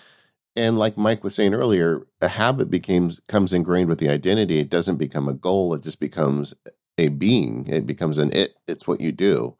and 0.55 0.77
like 0.77 0.97
Mike 0.97 1.23
was 1.23 1.35
saying 1.35 1.53
earlier, 1.53 2.05
a 2.21 2.27
habit 2.27 2.69
becomes 2.69 3.19
comes 3.27 3.53
ingrained 3.53 3.89
with 3.89 3.99
the 3.99 4.09
identity. 4.09 4.59
It 4.59 4.69
doesn't 4.69 4.97
become 4.97 5.27
a 5.27 5.33
goal. 5.33 5.73
It 5.73 5.83
just 5.83 5.99
becomes 5.99 6.53
a 6.97 7.09
being. 7.09 7.67
It 7.67 7.87
becomes 7.87 8.17
an 8.17 8.31
it. 8.33 8.55
It's 8.67 8.87
what 8.87 9.01
you 9.01 9.11
do. 9.11 9.55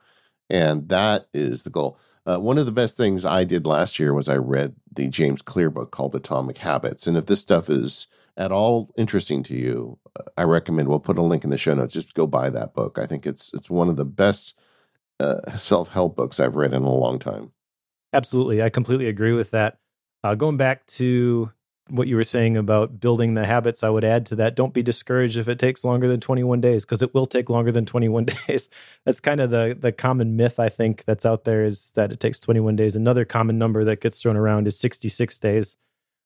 And 0.49 0.89
that 0.89 1.27
is 1.33 1.63
the 1.63 1.69
goal. 1.69 1.97
Uh, 2.25 2.37
one 2.37 2.57
of 2.57 2.65
the 2.65 2.71
best 2.71 2.95
things 2.95 3.25
I 3.25 3.43
did 3.43 3.65
last 3.65 3.99
year 3.99 4.13
was 4.13 4.29
I 4.29 4.37
read 4.37 4.75
the 4.91 5.09
James 5.09 5.41
Clear 5.41 5.69
book 5.69 5.91
called 5.91 6.15
Atomic 6.15 6.59
Habits. 6.59 7.05
And 7.07 7.17
if 7.17 7.25
this 7.25 7.41
stuff 7.41 7.69
is 7.69 8.07
at 8.37 8.51
all 8.51 8.93
interesting 8.97 9.43
to 9.43 9.55
you, 9.55 9.99
uh, 10.17 10.23
I 10.37 10.43
recommend 10.43 10.87
we'll 10.87 10.99
put 10.99 11.17
a 11.17 11.21
link 11.21 11.43
in 11.43 11.49
the 11.49 11.57
show 11.57 11.73
notes. 11.73 11.93
Just 11.93 12.13
go 12.13 12.27
buy 12.27 12.49
that 12.49 12.73
book. 12.73 12.97
I 12.97 13.07
think 13.07 13.25
it's 13.25 13.53
it's 13.53 13.69
one 13.69 13.89
of 13.89 13.97
the 13.97 14.05
best 14.05 14.57
uh, 15.19 15.57
self 15.57 15.89
help 15.89 16.15
books 16.15 16.39
I've 16.39 16.55
read 16.55 16.73
in 16.73 16.83
a 16.83 16.93
long 16.93 17.19
time. 17.19 17.51
Absolutely, 18.13 18.61
I 18.61 18.69
completely 18.69 19.07
agree 19.07 19.33
with 19.33 19.51
that. 19.51 19.79
Uh, 20.23 20.35
going 20.35 20.57
back 20.57 20.85
to 20.87 21.51
what 21.89 22.07
you 22.07 22.15
were 22.15 22.23
saying 22.23 22.55
about 22.55 22.99
building 22.99 23.33
the 23.33 23.45
habits, 23.45 23.83
I 23.83 23.89
would 23.89 24.05
add 24.05 24.25
to 24.27 24.35
that 24.37 24.55
don't 24.55 24.73
be 24.73 24.81
discouraged 24.81 25.37
if 25.37 25.49
it 25.49 25.59
takes 25.59 25.83
longer 25.83 26.07
than 26.07 26.21
21 26.21 26.61
days 26.61 26.85
because 26.85 27.01
it 27.01 27.13
will 27.13 27.27
take 27.27 27.49
longer 27.49 27.71
than 27.71 27.85
21 27.85 28.25
days. 28.47 28.69
that's 29.05 29.19
kind 29.19 29.41
of 29.41 29.49
the 29.49 29.77
the 29.79 29.91
common 29.91 30.35
myth 30.35 30.59
I 30.59 30.69
think 30.69 31.03
that's 31.05 31.25
out 31.25 31.43
there 31.43 31.65
is 31.65 31.91
that 31.95 32.11
it 32.11 32.19
takes 32.19 32.39
21 32.39 32.75
days. 32.75 32.95
Another 32.95 33.25
common 33.25 33.57
number 33.57 33.83
that 33.83 34.01
gets 34.01 34.21
thrown 34.21 34.37
around 34.37 34.67
is 34.67 34.79
66 34.79 35.37
days. 35.39 35.75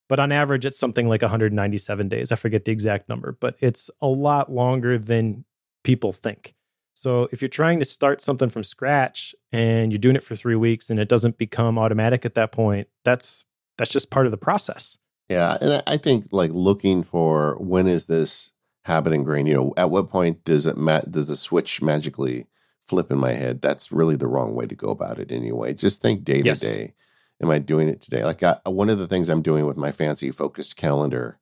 But 0.08 0.20
on 0.20 0.32
average 0.32 0.66
it's 0.66 0.80
something 0.80 1.10
like 1.10 1.22
197 1.24 2.08
days. 2.08 2.32
I 2.32 2.36
forget 2.36 2.66
the 2.66 2.72
exact 2.72 3.10
number, 3.10 3.36
but 3.40 3.56
it's 3.60 3.90
a 4.00 4.08
lot 4.08 4.52
longer 4.52 4.98
than 4.98 5.44
people 5.84 6.14
think. 6.14 6.54
So 6.94 7.28
if 7.32 7.42
you're 7.42 7.50
trying 7.50 7.80
to 7.80 7.86
start 7.86 8.22
something 8.22 8.50
from 8.50 8.64
scratch 8.64 9.36
and 9.52 9.92
you're 9.92 10.00
doing 10.00 10.16
it 10.16 10.24
for 10.24 10.36
3 10.36 10.56
weeks 10.56 10.90
and 10.90 11.00
it 11.00 11.10
doesn't 11.10 11.38
become 11.38 11.78
automatic 11.78 12.26
at 12.26 12.36
that 12.36 12.52
point, 12.52 12.88
that's 13.04 13.44
that's 13.78 13.92
just 13.92 14.10
part 14.10 14.26
of 14.26 14.32
the 14.32 14.38
process. 14.38 14.98
Yeah, 15.30 15.58
and 15.60 15.84
I 15.86 15.98
think 15.98 16.28
like 16.32 16.52
looking 16.54 17.04
for 17.04 17.58
when 17.60 17.88
is 17.88 18.06
this 18.06 18.52
habit 18.86 19.14
ingrained? 19.14 19.48
You 19.48 19.54
know, 19.56 19.74
at 19.78 19.90
what 19.90 20.10
point 20.10 20.44
does 20.44 20.66
it 20.66 20.78
ma- 20.78 21.02
does 21.02 21.28
the 21.28 21.36
switch 21.36 21.82
magically 21.82 22.48
flip 22.86 23.12
in 23.12 23.18
my 23.18 23.34
head? 23.34 23.62
That's 23.62 23.92
really 23.92 24.16
the 24.16 24.28
wrong 24.28 24.56
way 24.56 24.66
to 24.66 24.76
go 24.76 24.88
about 24.90 25.20
it. 25.20 25.32
Anyway, 25.32 25.74
just 25.74 26.02
think 26.02 26.24
day 26.24 26.42
to 26.42 26.54
day. 26.54 26.94
Am 27.42 27.52
I 27.52 27.60
doing 27.60 27.88
it 27.88 28.02
today? 28.02 28.24
Like 28.24 28.42
I, 28.42 28.58
one 28.66 28.90
of 28.90 28.98
the 28.98 29.08
things 29.08 29.30
I'm 29.30 29.44
doing 29.44 29.68
with 29.68 29.78
my 29.78 29.92
fancy 29.92 30.32
focused 30.32 30.76
calendar, 30.76 31.40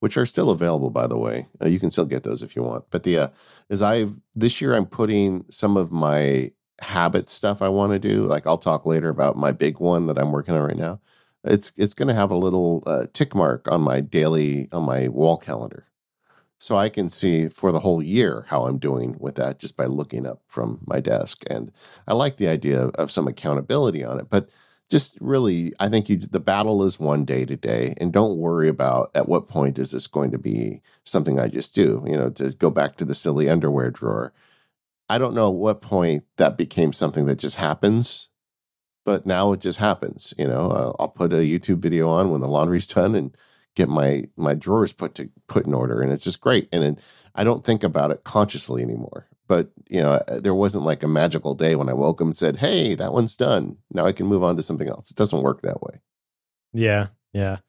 which 0.00 0.18
are 0.18 0.26
still 0.26 0.50
available 0.50 0.90
by 0.90 1.06
the 1.06 1.16
way. 1.16 1.46
Uh, 1.62 1.68
you 1.68 1.80
can 1.80 1.90
still 1.90 2.04
get 2.04 2.22
those 2.24 2.42
if 2.42 2.54
you 2.54 2.62
want. 2.62 2.84
But 2.90 3.04
the 3.04 3.18
uh, 3.18 3.28
is 3.70 3.80
I've 3.80 4.16
this 4.34 4.60
year 4.60 4.74
I'm 4.74 4.84
putting 4.84 5.46
some 5.48 5.76
of 5.76 5.90
my 5.92 6.50
habit 6.80 7.28
stuff 7.28 7.62
I 7.62 7.68
want 7.68 7.92
to 7.92 7.98
do. 7.98 8.26
Like 8.26 8.46
I'll 8.46 8.58
talk 8.58 8.84
later 8.84 9.08
about 9.08 9.36
my 9.36 9.52
big 9.52 9.78
one 9.78 10.06
that 10.08 10.18
I'm 10.18 10.32
working 10.32 10.54
on 10.54 10.62
right 10.62 10.76
now 10.76 11.00
it's 11.44 11.72
it's 11.76 11.94
going 11.94 12.08
to 12.08 12.14
have 12.14 12.30
a 12.30 12.36
little 12.36 12.82
uh, 12.86 13.06
tick 13.12 13.34
mark 13.34 13.68
on 13.70 13.80
my 13.82 14.00
daily 14.00 14.68
on 14.72 14.84
my 14.84 15.08
wall 15.08 15.36
calendar. 15.36 15.86
So 16.60 16.76
i 16.76 16.88
can 16.88 17.08
see 17.08 17.48
for 17.48 17.70
the 17.70 17.80
whole 17.80 18.02
year 18.02 18.46
how 18.48 18.66
i'm 18.66 18.78
doing 18.78 19.16
with 19.20 19.36
that 19.36 19.60
just 19.60 19.76
by 19.76 19.86
looking 19.86 20.26
up 20.26 20.42
from 20.48 20.80
my 20.86 21.00
desk 21.00 21.44
and 21.48 21.70
i 22.08 22.14
like 22.14 22.36
the 22.36 22.48
idea 22.48 22.86
of 22.86 23.12
some 23.12 23.28
accountability 23.28 24.02
on 24.02 24.18
it 24.18 24.28
but 24.28 24.48
just 24.90 25.16
really 25.20 25.72
i 25.78 25.88
think 25.88 26.08
you 26.08 26.16
the 26.16 26.40
battle 26.40 26.82
is 26.82 26.98
one 26.98 27.24
day 27.24 27.44
to 27.44 27.56
day 27.56 27.94
and 27.98 28.12
don't 28.12 28.38
worry 28.38 28.68
about 28.68 29.10
at 29.14 29.28
what 29.28 29.48
point 29.48 29.78
is 29.78 29.92
this 29.92 30.08
going 30.08 30.32
to 30.32 30.38
be 30.38 30.82
something 31.04 31.38
i 31.38 31.46
just 31.46 31.74
do 31.76 32.04
you 32.08 32.16
know 32.16 32.28
to 32.30 32.50
go 32.50 32.70
back 32.70 32.96
to 32.96 33.04
the 33.04 33.14
silly 33.14 33.48
underwear 33.48 33.90
drawer. 33.90 34.32
I 35.08 35.16
don't 35.18 35.34
know 35.34 35.48
at 35.48 35.54
what 35.54 35.80
point 35.80 36.24
that 36.36 36.58
became 36.58 36.92
something 36.92 37.26
that 37.26 37.38
just 37.38 37.56
happens 37.56 38.28
but 39.08 39.24
now 39.24 39.52
it 39.52 39.60
just 39.60 39.78
happens. 39.78 40.34
You 40.36 40.46
know, 40.46 40.94
I'll 40.98 41.08
put 41.08 41.32
a 41.32 41.36
YouTube 41.36 41.78
video 41.78 42.10
on 42.10 42.30
when 42.30 42.42
the 42.42 42.46
laundry's 42.46 42.86
done 42.86 43.14
and 43.14 43.34
get 43.74 43.88
my 43.88 44.24
my 44.36 44.52
drawers 44.52 44.92
put 44.92 45.14
to 45.14 45.30
put 45.46 45.64
in 45.64 45.72
order, 45.72 46.02
and 46.02 46.12
it's 46.12 46.24
just 46.24 46.42
great. 46.42 46.68
And 46.72 46.84
it, 46.84 46.98
I 47.34 47.42
don't 47.42 47.64
think 47.64 47.82
about 47.82 48.10
it 48.10 48.22
consciously 48.22 48.82
anymore. 48.82 49.26
But 49.46 49.70
you 49.88 50.02
know, 50.02 50.12
uh, 50.12 50.40
there 50.40 50.54
wasn't 50.54 50.84
like 50.84 51.02
a 51.02 51.08
magical 51.08 51.54
day 51.54 51.74
when 51.74 51.88
I 51.88 51.94
woke 51.94 52.20
up 52.20 52.26
and 52.26 52.36
said, 52.36 52.58
"Hey, 52.58 52.94
that 52.96 53.14
one's 53.14 53.34
done. 53.34 53.78
Now 53.90 54.04
I 54.04 54.12
can 54.12 54.26
move 54.26 54.44
on 54.44 54.56
to 54.56 54.62
something 54.62 54.90
else." 54.90 55.10
It 55.10 55.16
doesn't 55.16 55.42
work 55.42 55.62
that 55.62 55.80
way. 55.80 56.02
Yeah, 56.74 57.06
yeah. 57.32 57.60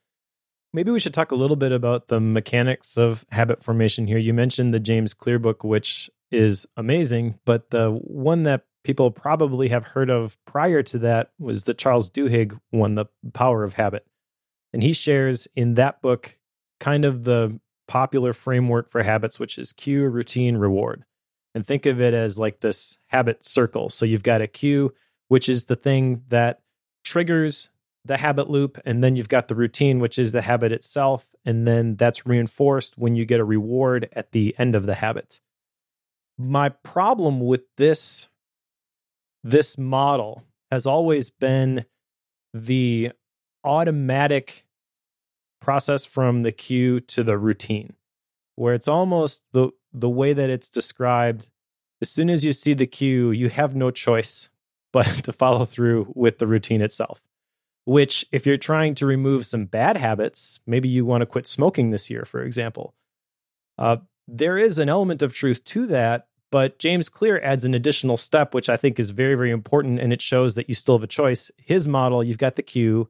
Maybe 0.74 0.92
we 0.92 1.00
should 1.00 1.14
talk 1.14 1.32
a 1.32 1.36
little 1.36 1.56
bit 1.56 1.72
about 1.72 2.10
the 2.10 2.20
mechanics 2.20 2.98
of 2.98 3.26
habit 3.32 3.64
formation 3.64 4.08
here. 4.08 4.18
You 4.18 4.34
mentioned 4.34 4.74
the 4.74 4.80
James 4.82 5.14
Clear 5.14 5.40
book, 5.40 5.64
which 5.64 6.10
is 6.32 6.68
amazing, 6.76 7.40
but 7.46 7.70
the 7.70 7.92
one 7.92 8.44
that 8.44 8.66
people 8.84 9.12
probably 9.12 9.70
have 9.70 9.86
heard 9.86 10.10
of 10.10 10.38
prior 10.46 10.82
to 10.84 11.00
that 11.00 11.32
was 11.38 11.66
that 11.66 11.78
Charles 11.78 12.10
Duhigg 12.10 12.60
one 12.70 12.96
The 12.96 13.06
Power 13.34 13.64
of 13.64 13.74
Habit. 13.74 14.06
And 14.74 14.84
he 14.84 14.94
shares 14.94 15.48
in 15.56 15.76
that 15.76 16.02
book 16.02 16.38
kind 16.80 17.06
of 17.06 17.24
the 17.24 17.60
popular 17.88 18.34
framework 18.34 18.90
for 18.90 19.04
habits, 19.04 19.40
which 19.40 19.58
is 19.58 19.74
cue, 19.74 20.08
routine, 20.08 20.58
reward. 20.58 21.04
And 21.56 21.66
think 21.66 21.86
of 21.86 22.00
it 22.00 22.14
as 22.14 22.38
like 22.38 22.60
this 22.60 22.98
habit 23.08 23.46
circle. 23.46 23.90
So 23.90 24.06
you've 24.06 24.24
got 24.24 24.42
a 24.42 24.48
cue, 24.48 24.94
which 25.28 25.50
is 25.50 25.66
the 25.66 25.76
thing 25.76 26.24
that 26.30 26.62
triggers 27.04 27.70
the 28.06 28.18
habit 28.18 28.50
loop. 28.50 28.80
And 28.86 29.04
then 29.04 29.16
you've 29.16 29.30
got 29.30 29.48
the 29.48 29.56
routine, 29.56 30.00
which 30.00 30.20
is 30.20 30.32
the 30.32 30.44
habit 30.44 30.72
itself. 30.72 31.26
And 31.44 31.68
then 31.68 31.96
that's 31.96 32.26
reinforced 32.26 32.98
when 32.98 33.16
you 33.16 33.26
get 33.26 33.40
a 33.40 33.46
reward 33.46 34.08
at 34.14 34.32
the 34.32 34.56
end 34.58 34.76
of 34.76 34.86
the 34.86 34.96
habit. 34.96 35.40
My 36.38 36.70
problem 36.70 37.42
with 37.42 37.64
this 37.76 38.29
this 39.44 39.78
model 39.78 40.44
has 40.72 40.86
always 40.86 41.30
been 41.30 41.86
the 42.54 43.12
automatic 43.64 44.66
process 45.62 46.06
from 46.06 46.44
the 46.44 46.52
cue 46.52 47.00
to 47.02 47.24
the 47.24 47.38
routine, 47.38 47.94
where 48.56 48.74
it's 48.74 48.88
almost 48.88 49.44
the 49.52 49.70
the 49.92 50.10
way 50.10 50.34
that 50.34 50.50
it's 50.50 50.70
described. 50.70 51.50
As 52.02 52.10
soon 52.10 52.30
as 52.30 52.46
you 52.46 52.54
see 52.54 52.74
the 52.74 52.88
cue, 52.88 53.32
you 53.32 53.50
have 53.50 53.76
no 53.76 53.92
choice 53.92 54.50
but 54.94 55.06
to 55.24 55.34
follow 55.34 55.66
through 55.66 56.12
with 56.16 56.40
the 56.40 56.48
routine 56.48 56.82
itself. 56.82 57.22
Which, 57.86 58.26
if 58.32 58.46
you're 58.46 58.58
trying 58.58 58.96
to 58.96 59.06
remove 59.06 59.46
some 59.46 59.66
bad 59.66 59.98
habits, 59.98 60.60
maybe 60.68 60.90
you 60.90 61.06
want 61.06 61.22
to 61.22 61.26
quit 61.26 61.48
smoking 61.48 61.90
this 61.90 62.10
year, 62.10 62.24
for 62.24 62.44
example. 62.44 62.94
Uh, 63.78 63.98
there 64.28 64.58
is 64.58 64.78
an 64.78 64.90
element 64.90 65.22
of 65.22 65.34
truth 65.34 65.64
to 65.66 65.88
that, 65.88 66.28
but 66.52 66.80
James 66.80 67.10
Clear 67.10 67.40
adds 67.44 67.64
an 67.64 67.74
additional 67.74 68.18
step, 68.18 68.54
which 68.54 68.70
I 68.70 68.78
think 68.78 69.00
is 69.00 69.12
very, 69.12 69.36
very 69.36 69.52
important. 69.52 70.00
And 70.00 70.12
it 70.12 70.22
shows 70.22 70.56
that 70.56 70.68
you 70.68 70.76
still 70.76 70.98
have 70.98 71.04
a 71.04 71.08
choice. 71.08 71.52
His 71.58 71.86
model, 71.86 72.24
you've 72.24 72.38
got 72.38 72.56
the 72.56 72.64
cue, 72.64 73.10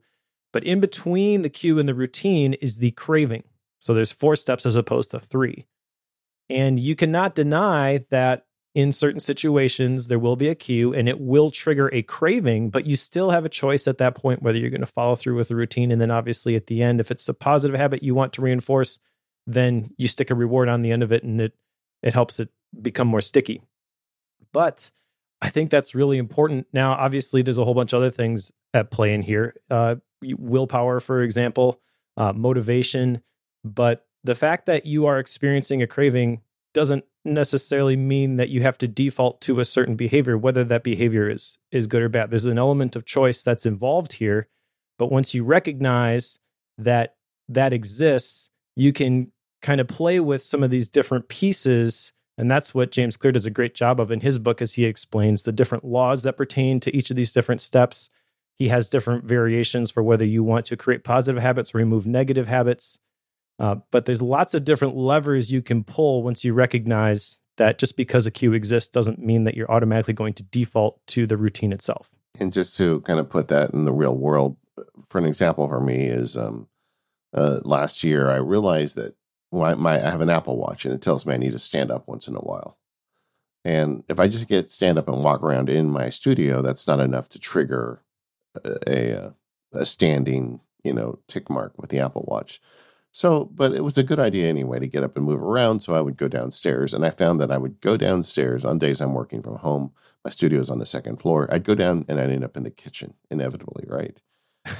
but 0.52 0.64
in 0.64 0.80
between 0.80 1.42
the 1.42 1.48
cue 1.48 1.78
and 1.78 1.88
the 1.88 1.94
routine 1.94 2.54
is 2.54 2.78
the 2.78 2.90
craving. 2.92 3.44
So 3.78 3.94
there's 3.94 4.12
four 4.12 4.36
steps 4.36 4.66
as 4.66 4.76
opposed 4.76 5.10
to 5.12 5.20
three. 5.20 5.66
And 6.50 6.78
you 6.78 6.94
cannot 6.94 7.34
deny 7.34 8.04
that 8.10 8.46
in 8.74 8.92
certain 8.92 9.20
situations, 9.20 10.08
there 10.08 10.18
will 10.18 10.36
be 10.36 10.48
a 10.48 10.54
cue 10.54 10.92
and 10.92 11.08
it 11.08 11.20
will 11.20 11.50
trigger 11.50 11.88
a 11.92 12.02
craving, 12.02 12.70
but 12.70 12.86
you 12.86 12.94
still 12.94 13.30
have 13.30 13.44
a 13.44 13.48
choice 13.48 13.88
at 13.88 13.98
that 13.98 14.14
point 14.14 14.42
whether 14.42 14.58
you're 14.58 14.70
going 14.70 14.80
to 14.80 14.86
follow 14.86 15.16
through 15.16 15.36
with 15.36 15.48
the 15.48 15.56
routine. 15.56 15.90
And 15.90 16.00
then 16.00 16.10
obviously 16.10 16.54
at 16.54 16.66
the 16.66 16.82
end, 16.82 17.00
if 17.00 17.10
it's 17.10 17.28
a 17.28 17.34
positive 17.34 17.76
habit 17.76 18.02
you 18.02 18.14
want 18.14 18.32
to 18.34 18.42
reinforce, 18.42 18.98
then 19.46 19.90
you 19.96 20.06
stick 20.06 20.30
a 20.30 20.34
reward 20.34 20.68
on 20.68 20.82
the 20.82 20.92
end 20.92 21.02
of 21.02 21.10
it 21.10 21.24
and 21.24 21.40
it 21.40 21.54
it 22.02 22.14
helps 22.14 22.40
it 22.40 22.50
become 22.80 23.08
more 23.08 23.20
sticky. 23.20 23.62
But 24.52 24.90
I 25.40 25.48
think 25.48 25.70
that's 25.70 25.94
really 25.94 26.18
important. 26.18 26.66
Now, 26.72 26.92
obviously, 26.92 27.42
there's 27.42 27.58
a 27.58 27.64
whole 27.64 27.74
bunch 27.74 27.92
of 27.92 27.98
other 27.98 28.10
things 28.10 28.52
at 28.74 28.90
play 28.90 29.14
in 29.14 29.22
here. 29.22 29.54
Uh, 29.70 29.96
willpower, 30.22 31.00
for 31.00 31.22
example, 31.22 31.80
uh, 32.16 32.32
motivation. 32.32 33.22
But 33.64 34.06
the 34.22 34.34
fact 34.34 34.66
that 34.66 34.86
you 34.86 35.06
are 35.06 35.18
experiencing 35.18 35.82
a 35.82 35.86
craving 35.86 36.42
doesn't 36.74 37.04
necessarily 37.24 37.96
mean 37.96 38.36
that 38.36 38.48
you 38.48 38.62
have 38.62 38.78
to 38.78 38.88
default 38.88 39.40
to 39.42 39.60
a 39.60 39.64
certain 39.64 39.96
behavior, 39.96 40.38
whether 40.38 40.64
that 40.64 40.84
behavior 40.84 41.28
is 41.28 41.58
is 41.70 41.86
good 41.86 42.02
or 42.02 42.08
bad. 42.08 42.30
There's 42.30 42.46
an 42.46 42.58
element 42.58 42.96
of 42.96 43.04
choice 43.04 43.42
that's 43.42 43.66
involved 43.66 44.14
here. 44.14 44.48
But 44.98 45.10
once 45.10 45.34
you 45.34 45.44
recognize 45.44 46.38
that 46.78 47.16
that 47.48 47.72
exists, 47.72 48.50
you 48.76 48.92
can 48.92 49.32
kind 49.62 49.80
of 49.80 49.88
play 49.88 50.20
with 50.20 50.42
some 50.42 50.62
of 50.62 50.70
these 50.70 50.88
different 50.88 51.28
pieces 51.28 52.12
And 52.40 52.50
that's 52.50 52.72
what 52.72 52.90
James 52.90 53.18
Clear 53.18 53.32
does 53.32 53.44
a 53.44 53.50
great 53.50 53.74
job 53.74 54.00
of 54.00 54.10
in 54.10 54.20
his 54.20 54.38
book 54.38 54.62
as 54.62 54.72
he 54.72 54.86
explains 54.86 55.42
the 55.42 55.52
different 55.52 55.84
laws 55.84 56.22
that 56.22 56.38
pertain 56.38 56.80
to 56.80 56.96
each 56.96 57.10
of 57.10 57.16
these 57.16 57.32
different 57.32 57.60
steps. 57.60 58.08
He 58.58 58.68
has 58.68 58.88
different 58.88 59.24
variations 59.24 59.90
for 59.90 60.02
whether 60.02 60.24
you 60.24 60.42
want 60.42 60.64
to 60.66 60.76
create 60.76 61.04
positive 61.04 61.42
habits 61.42 61.74
or 61.74 61.78
remove 61.78 62.06
negative 62.06 62.48
habits. 62.48 62.98
Uh, 63.58 63.76
but 63.90 64.06
there's 64.06 64.22
lots 64.22 64.54
of 64.54 64.64
different 64.64 64.96
levers 64.96 65.52
you 65.52 65.60
can 65.60 65.84
pull 65.84 66.22
once 66.22 66.42
you 66.42 66.54
recognize 66.54 67.40
that 67.58 67.76
just 67.76 67.94
because 67.94 68.26
a 68.26 68.30
cue 68.30 68.54
exists 68.54 68.88
doesn't 68.88 69.18
mean 69.18 69.44
that 69.44 69.54
you're 69.54 69.70
automatically 69.70 70.14
going 70.14 70.32
to 70.32 70.42
default 70.44 70.98
to 71.08 71.26
the 71.26 71.36
routine 71.36 71.74
itself. 71.74 72.08
And 72.38 72.54
just 72.54 72.74
to 72.78 73.02
kind 73.02 73.20
of 73.20 73.28
put 73.28 73.48
that 73.48 73.74
in 73.74 73.84
the 73.84 73.92
real 73.92 74.16
world, 74.16 74.56
for 75.10 75.18
an 75.18 75.26
example 75.26 75.68
for 75.68 75.80
me 75.80 76.06
is 76.06 76.38
um, 76.38 76.68
uh, 77.34 77.60
last 77.64 78.02
year 78.02 78.30
I 78.30 78.36
realized 78.36 78.96
that 78.96 79.14
my, 79.52 79.74
my, 79.74 80.04
I 80.04 80.10
have 80.10 80.20
an 80.20 80.30
Apple 80.30 80.56
Watch 80.56 80.84
and 80.84 80.94
it 80.94 81.02
tells 81.02 81.26
me 81.26 81.34
I 81.34 81.38
need 81.38 81.52
to 81.52 81.58
stand 81.58 81.90
up 81.90 82.06
once 82.06 82.28
in 82.28 82.36
a 82.36 82.40
while. 82.40 82.78
And 83.64 84.04
if 84.08 84.18
I 84.18 84.28
just 84.28 84.48
get 84.48 84.70
stand 84.70 84.98
up 84.98 85.08
and 85.08 85.22
walk 85.22 85.42
around 85.42 85.68
in 85.68 85.90
my 85.90 86.08
studio, 86.08 86.62
that's 86.62 86.86
not 86.86 87.00
enough 87.00 87.28
to 87.30 87.38
trigger 87.38 88.02
a, 88.64 88.78
a, 88.86 89.22
uh, 89.22 89.30
a 89.72 89.86
standing, 89.86 90.60
you 90.82 90.92
know, 90.92 91.18
tick 91.26 91.50
mark 91.50 91.74
with 91.76 91.90
the 91.90 91.98
Apple 91.98 92.24
Watch. 92.26 92.60
So, 93.12 93.44
but 93.44 93.72
it 93.72 93.82
was 93.82 93.98
a 93.98 94.04
good 94.04 94.20
idea 94.20 94.48
anyway 94.48 94.78
to 94.78 94.86
get 94.86 95.02
up 95.02 95.16
and 95.16 95.26
move 95.26 95.42
around. 95.42 95.80
So 95.80 95.94
I 95.94 96.00
would 96.00 96.16
go 96.16 96.28
downstairs, 96.28 96.94
and 96.94 97.04
I 97.04 97.10
found 97.10 97.40
that 97.40 97.50
I 97.50 97.58
would 97.58 97.80
go 97.80 97.96
downstairs 97.96 98.64
on 98.64 98.78
days 98.78 99.00
I'm 99.00 99.14
working 99.14 99.42
from 99.42 99.56
home. 99.56 99.92
My 100.24 100.30
studio 100.30 100.60
is 100.60 100.70
on 100.70 100.78
the 100.78 100.86
second 100.86 101.16
floor. 101.16 101.48
I'd 101.52 101.64
go 101.64 101.74
down 101.74 102.04
and 102.08 102.20
I'd 102.20 102.30
end 102.30 102.44
up 102.44 102.56
in 102.56 102.62
the 102.62 102.70
kitchen, 102.70 103.14
inevitably, 103.30 103.84
right? 103.88 104.16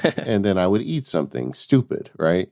and 0.17 0.45
then 0.45 0.59
I 0.59 0.67
would 0.67 0.83
eat 0.83 1.07
something 1.07 1.55
stupid, 1.55 2.11
right? 2.17 2.51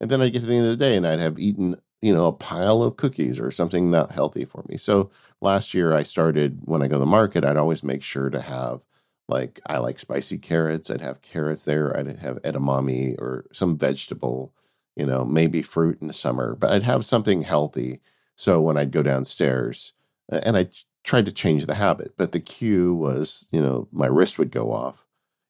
And 0.00 0.10
then 0.10 0.20
I'd 0.20 0.32
get 0.32 0.40
to 0.40 0.46
the 0.46 0.54
end 0.54 0.66
of 0.66 0.70
the 0.70 0.84
day 0.84 0.96
and 0.96 1.06
I'd 1.06 1.20
have 1.20 1.38
eaten, 1.38 1.76
you 2.02 2.14
know, 2.14 2.26
a 2.26 2.32
pile 2.32 2.82
of 2.82 2.96
cookies 2.96 3.40
or 3.40 3.50
something 3.50 3.90
not 3.90 4.12
healthy 4.12 4.44
for 4.44 4.64
me. 4.68 4.76
So 4.76 5.10
last 5.40 5.74
year 5.74 5.94
I 5.94 6.02
started 6.02 6.60
when 6.64 6.82
I 6.82 6.88
go 6.88 6.94
to 6.94 6.98
the 7.00 7.06
market, 7.06 7.44
I'd 7.44 7.56
always 7.56 7.82
make 7.82 8.02
sure 8.02 8.30
to 8.30 8.40
have 8.40 8.80
like 9.28 9.60
I 9.66 9.78
like 9.78 9.98
spicy 9.98 10.38
carrots. 10.38 10.90
I'd 10.90 11.00
have 11.00 11.22
carrots 11.22 11.64
there. 11.64 11.96
I'd 11.96 12.18
have 12.18 12.42
edamame 12.42 13.18
or 13.18 13.46
some 13.52 13.78
vegetable 13.78 14.52
you 14.96 15.04
know, 15.06 15.24
maybe 15.24 15.62
fruit 15.62 15.98
in 16.00 16.06
the 16.06 16.12
summer, 16.12 16.54
but 16.54 16.70
I'd 16.70 16.84
have 16.84 17.04
something 17.04 17.42
healthy. 17.42 18.00
So 18.36 18.60
when 18.60 18.76
I'd 18.76 18.92
go 18.92 19.02
downstairs, 19.02 19.92
and 20.28 20.56
I 20.56 20.68
tried 21.02 21.26
to 21.26 21.32
change 21.32 21.66
the 21.66 21.74
habit, 21.74 22.14
but 22.16 22.32
the 22.32 22.40
cue 22.40 22.94
was, 22.94 23.48
you 23.52 23.60
know, 23.60 23.88
my 23.92 24.06
wrist 24.06 24.38
would 24.38 24.50
go 24.50 24.72
off. 24.72 25.04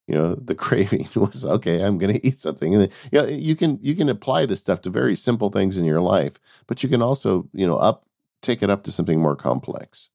You 0.07 0.15
know, 0.15 0.35
the 0.35 0.55
craving 0.67 1.09
was 1.15 1.45
okay. 1.45 1.83
I'm 1.83 1.99
going 1.99 2.15
to 2.15 2.27
eat 2.27 2.41
something, 2.41 2.75
and 2.75 2.93
you, 3.11 3.23
know, 3.23 3.29
you 3.29 3.57
can 3.57 3.79
you 3.83 3.95
can 3.95 4.09
apply 4.09 4.47
this 4.47 4.61
stuff 4.61 4.83
to 4.83 4.91
very 4.91 5.17
simple 5.17 5.51
things 5.51 5.77
in 5.77 5.85
your 5.85 6.01
life, 6.01 6.39
but 6.67 6.83
you 6.83 6.89
can 6.89 7.03
also, 7.03 7.49
you 7.53 7.67
know, 7.67 7.77
up 7.77 8.07
take 8.43 8.63
it 8.63 8.71
up 8.71 8.83
to 8.85 8.93
something 8.93 9.21
more 9.21 9.37
complex. 9.37 10.11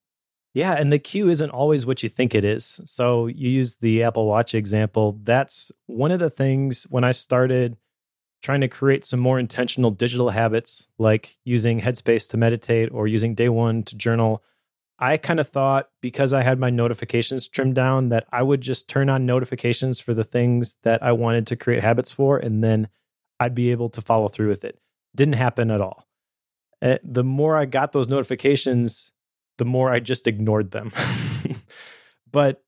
Yeah, 0.53 0.73
and 0.73 0.91
the 0.91 0.99
cue 0.99 1.29
isn't 1.29 1.51
always 1.51 1.85
what 1.85 2.01
you 2.01 2.09
think 2.09 2.33
it 2.33 2.43
is. 2.43 2.81
So 2.85 3.27
you 3.27 3.49
use 3.49 3.75
the 3.75 4.03
Apple 4.03 4.25
Watch 4.25 4.55
example. 4.55 5.19
That's 5.23 5.71
one 5.85 6.11
of 6.11 6.19
the 6.19 6.29
things 6.29 6.85
when 6.89 7.03
I 7.03 7.11
started 7.11 7.77
trying 8.41 8.61
to 8.61 8.67
create 8.67 9.05
some 9.05 9.19
more 9.19 9.37
intentional 9.37 9.91
digital 9.91 10.29
habits 10.29 10.87
like 10.97 11.37
using 11.43 11.81
Headspace 11.81 12.29
to 12.29 12.37
meditate 12.37 12.89
or 12.91 13.07
using 13.07 13.35
Day 13.35 13.49
One 13.49 13.83
to 13.83 13.95
journal. 13.95 14.43
I 14.99 15.15
kind 15.17 15.39
of 15.39 15.47
thought 15.47 15.89
because 16.01 16.33
I 16.33 16.43
had 16.43 16.59
my 16.59 16.69
notifications 16.69 17.47
trimmed 17.47 17.75
down 17.75 18.09
that 18.09 18.27
I 18.31 18.43
would 18.43 18.59
just 18.59 18.89
turn 18.89 19.09
on 19.09 19.25
notifications 19.25 20.01
for 20.01 20.13
the 20.13 20.25
things 20.25 20.75
that 20.83 21.01
I 21.01 21.13
wanted 21.13 21.47
to 21.47 21.55
create 21.55 21.81
habits 21.81 22.11
for, 22.11 22.37
and 22.37 22.61
then 22.61 22.89
I'd 23.39 23.55
be 23.55 23.71
able 23.71 23.89
to 23.89 24.01
follow 24.01 24.27
through 24.27 24.49
with 24.49 24.65
it. 24.65 24.77
Didn't 25.15 25.35
happen 25.35 25.71
at 25.71 25.79
all. 25.79 26.05
Uh, 26.81 26.97
the 27.03 27.23
more 27.23 27.55
I 27.55 27.65
got 27.65 27.93
those 27.93 28.09
notifications, 28.09 29.11
the 29.57 29.65
more 29.65 29.89
I 29.89 29.99
just 30.01 30.27
ignored 30.27 30.71
them. 30.71 30.91
but 32.31 32.61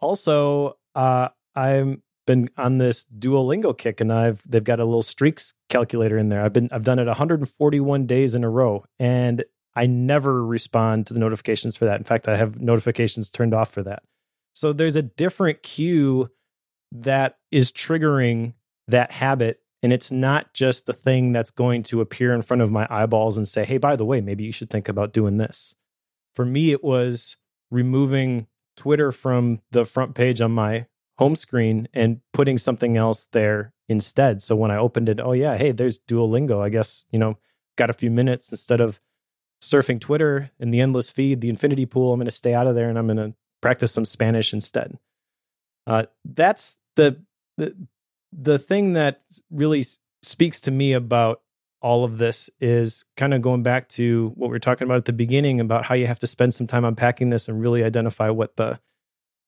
also, 0.00 0.76
uh, 0.94 1.28
I've 1.54 1.98
been 2.26 2.50
on 2.56 2.78
this 2.78 3.04
Duolingo 3.04 3.76
kick 3.76 4.00
and 4.00 4.12
I've 4.12 4.42
they've 4.48 4.62
got 4.62 4.80
a 4.80 4.84
little 4.84 5.02
streaks 5.02 5.54
calculator 5.68 6.16
in 6.16 6.28
there. 6.28 6.44
I've 6.44 6.52
been 6.52 6.68
I've 6.70 6.84
done 6.84 6.98
it 6.98 7.06
141 7.06 8.06
days 8.06 8.34
in 8.34 8.44
a 8.44 8.50
row 8.50 8.84
and 8.98 9.44
I 9.74 9.86
never 9.86 10.44
respond 10.44 11.06
to 11.06 11.14
the 11.14 11.20
notifications 11.20 11.76
for 11.76 11.84
that. 11.84 11.98
In 11.98 12.04
fact, 12.04 12.28
I 12.28 12.36
have 12.36 12.60
notifications 12.60 13.30
turned 13.30 13.54
off 13.54 13.70
for 13.70 13.82
that. 13.84 14.02
So 14.54 14.72
there's 14.72 14.96
a 14.96 15.02
different 15.02 15.62
cue 15.62 16.30
that 16.92 17.38
is 17.50 17.70
triggering 17.70 18.54
that 18.88 19.12
habit 19.12 19.60
and 19.82 19.92
it's 19.92 20.12
not 20.12 20.52
just 20.52 20.86
the 20.86 20.92
thing 20.92 21.32
that's 21.32 21.50
going 21.50 21.82
to 21.84 22.00
appear 22.00 22.34
in 22.34 22.42
front 22.42 22.62
of 22.62 22.70
my 22.70 22.86
eyeballs 22.90 23.36
and 23.36 23.48
say, 23.48 23.64
"Hey, 23.64 23.78
by 23.78 23.96
the 23.96 24.04
way, 24.04 24.20
maybe 24.20 24.44
you 24.44 24.52
should 24.52 24.70
think 24.70 24.88
about 24.88 25.12
doing 25.12 25.38
this." 25.38 25.74
For 26.34 26.44
me, 26.44 26.70
it 26.70 26.84
was 26.84 27.36
removing 27.70 28.46
Twitter 28.76 29.12
from 29.12 29.60
the 29.70 29.84
front 29.84 30.14
page 30.14 30.40
on 30.40 30.52
my 30.52 30.86
home 31.18 31.36
screen 31.36 31.88
and 31.92 32.20
putting 32.32 32.58
something 32.58 32.96
else 32.96 33.26
there 33.32 33.72
instead. 33.88 34.42
So 34.42 34.56
when 34.56 34.70
I 34.70 34.76
opened 34.76 35.08
it, 35.08 35.20
oh 35.20 35.32
yeah, 35.32 35.56
hey, 35.56 35.72
there's 35.72 35.98
Duolingo. 35.98 36.60
I 36.60 36.68
guess, 36.68 37.04
you 37.10 37.18
know, 37.18 37.38
got 37.76 37.90
a 37.90 37.94
few 37.94 38.10
minutes 38.10 38.50
instead 38.50 38.80
of 38.80 39.00
surfing 39.62 40.00
Twitter 40.00 40.50
in 40.58 40.70
the 40.70 40.80
endless 40.80 41.10
feed, 41.10 41.40
the 41.40 41.48
infinity 41.48 41.86
pool. 41.86 42.12
I'm 42.12 42.18
going 42.18 42.26
to 42.26 42.30
stay 42.30 42.54
out 42.54 42.66
of 42.66 42.74
there 42.74 42.88
and 42.88 42.98
I'm 42.98 43.06
going 43.06 43.16
to 43.16 43.34
practice 43.60 43.92
some 43.92 44.04
Spanish 44.04 44.52
instead. 44.52 44.98
Uh, 45.86 46.04
that's 46.24 46.76
the, 46.96 47.20
the 47.56 47.74
the 48.32 48.58
thing 48.58 48.92
that 48.92 49.22
really 49.50 49.84
speaks 50.22 50.60
to 50.60 50.70
me 50.70 50.92
about 50.92 51.42
all 51.82 52.04
of 52.04 52.18
this 52.18 52.50
is 52.60 53.04
kind 53.16 53.34
of 53.34 53.42
going 53.42 53.62
back 53.62 53.88
to 53.88 54.32
what 54.36 54.50
we 54.50 54.56
are 54.56 54.60
talking 54.60 54.86
about 54.86 54.98
at 54.98 55.04
the 55.06 55.12
beginning 55.12 55.60
about 55.60 55.86
how 55.86 55.94
you 55.94 56.06
have 56.06 56.18
to 56.18 56.26
spend 56.26 56.54
some 56.54 56.66
time 56.66 56.84
unpacking 56.84 57.30
this 57.30 57.48
and 57.48 57.60
really 57.60 57.82
identify 57.82 58.28
what 58.28 58.56
the 58.56 58.78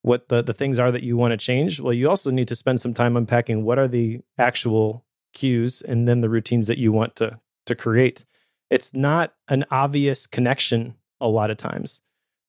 what 0.02 0.28
the, 0.28 0.42
the 0.42 0.52
things 0.52 0.80
are 0.80 0.90
that 0.90 1.04
you 1.04 1.16
want 1.16 1.30
to 1.30 1.36
change, 1.36 1.78
well, 1.80 1.92
you 1.92 2.08
also 2.08 2.30
need 2.30 2.48
to 2.48 2.56
spend 2.56 2.80
some 2.80 2.92
time 2.92 3.16
unpacking 3.16 3.62
what 3.62 3.78
are 3.78 3.86
the 3.86 4.20
actual 4.36 5.04
cues 5.32 5.80
and 5.80 6.08
then 6.08 6.22
the 6.22 6.28
routines 6.28 6.66
that 6.66 6.78
you 6.78 6.90
want 6.90 7.14
to 7.16 7.38
to 7.66 7.74
create. 7.76 8.24
It's 8.72 8.94
not 8.94 9.34
an 9.48 9.66
obvious 9.70 10.26
connection 10.26 10.94
a 11.20 11.28
lot 11.28 11.50
of 11.50 11.58
times. 11.58 12.00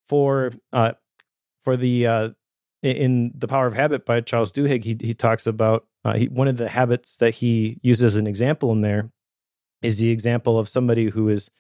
For 0.08 0.54
uh, 0.72 0.94
for 1.64 1.76
the 1.76 2.08
uh, 2.08 2.30
in 2.82 3.34
the 3.36 3.48
Power 3.48 3.68
of 3.68 3.74
Habit 3.74 4.06
by 4.06 4.22
Charles 4.22 4.54
Duhigg, 4.54 4.86
he 4.86 4.98
he 5.02 5.14
talks 5.14 5.46
about 5.46 5.86
uh, 6.06 6.14
he, 6.14 6.30
one 6.30 6.48
of 6.48 6.56
the 6.56 6.70
habits 6.70 7.18
that 7.18 7.36
he 7.36 7.78
uses 7.84 8.04
as 8.04 8.16
an 8.16 8.26
example 8.26 8.72
in 8.72 8.80
there 8.80 9.12
is 9.82 9.98
the 9.98 10.12
example 10.12 10.58
of 10.58 10.70
somebody 10.70 11.10
who 11.10 11.28
is 11.28 11.52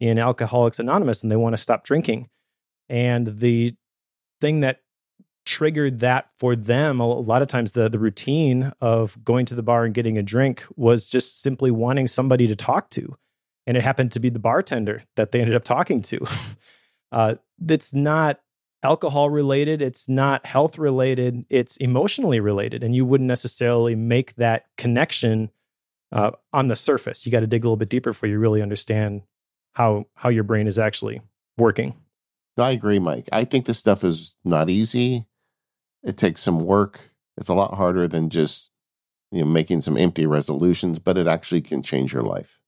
in 0.00 0.18
Alcoholics 0.18 0.78
Anonymous 0.78 1.22
and 1.22 1.30
they 1.30 1.36
want 1.36 1.52
to 1.52 1.58
stop 1.58 1.84
drinking, 1.84 2.30
and 2.88 3.38
the 3.40 3.74
thing 4.40 4.60
that 4.60 4.80
triggered 5.44 6.00
that 6.00 6.30
for 6.38 6.56
them 6.56 7.00
a 7.00 7.06
lot 7.06 7.42
of 7.42 7.48
times 7.48 7.72
the 7.72 7.90
the 7.90 7.98
routine 7.98 8.72
of 8.80 9.22
going 9.22 9.44
to 9.44 9.54
the 9.54 9.62
bar 9.62 9.84
and 9.84 9.92
getting 9.94 10.16
a 10.16 10.22
drink 10.22 10.64
was 10.74 11.06
just 11.06 11.42
simply 11.42 11.70
wanting 11.70 12.08
somebody 12.08 12.46
to 12.46 12.56
talk 12.56 12.88
to 12.88 13.14
and 13.66 13.76
it 13.76 13.82
happened 13.82 14.12
to 14.12 14.20
be 14.20 14.28
the 14.28 14.38
bartender 14.38 15.02
that 15.16 15.32
they 15.32 15.40
ended 15.40 15.56
up 15.56 15.64
talking 15.64 16.02
to 16.02 16.26
uh, 17.12 17.34
it's 17.68 17.92
not 17.92 18.40
alcohol 18.82 19.30
related 19.30 19.82
it's 19.82 20.08
not 20.08 20.46
health 20.46 20.78
related 20.78 21.44
it's 21.48 21.76
emotionally 21.78 22.38
related 22.38 22.84
and 22.84 22.94
you 22.94 23.04
wouldn't 23.04 23.26
necessarily 23.26 23.94
make 23.94 24.34
that 24.36 24.66
connection 24.76 25.50
uh, 26.12 26.30
on 26.52 26.68
the 26.68 26.76
surface 26.76 27.26
you 27.26 27.32
got 27.32 27.40
to 27.40 27.46
dig 27.46 27.64
a 27.64 27.66
little 27.66 27.76
bit 27.76 27.88
deeper 27.88 28.10
before 28.10 28.28
you 28.28 28.38
really 28.38 28.62
understand 28.62 29.22
how 29.72 30.06
how 30.14 30.28
your 30.28 30.44
brain 30.44 30.66
is 30.66 30.78
actually 30.78 31.20
working 31.58 31.94
I 32.58 32.70
agree, 32.70 32.98
Mike. 32.98 33.28
I 33.32 33.44
think 33.44 33.66
this 33.66 33.78
stuff 33.78 34.02
is 34.02 34.36
not 34.44 34.70
easy. 34.70 35.26
It 36.02 36.16
takes 36.16 36.42
some 36.42 36.60
work. 36.60 37.10
It's 37.36 37.48
a 37.48 37.54
lot 37.54 37.74
harder 37.74 38.08
than 38.08 38.30
just 38.30 38.70
you 39.30 39.40
know 39.40 39.46
making 39.46 39.82
some 39.82 39.96
empty 39.96 40.26
resolutions, 40.26 40.98
but 40.98 41.18
it 41.18 41.26
actually 41.26 41.60
can 41.60 41.82
change 41.82 42.12
your 42.12 42.22
life. 42.22 42.60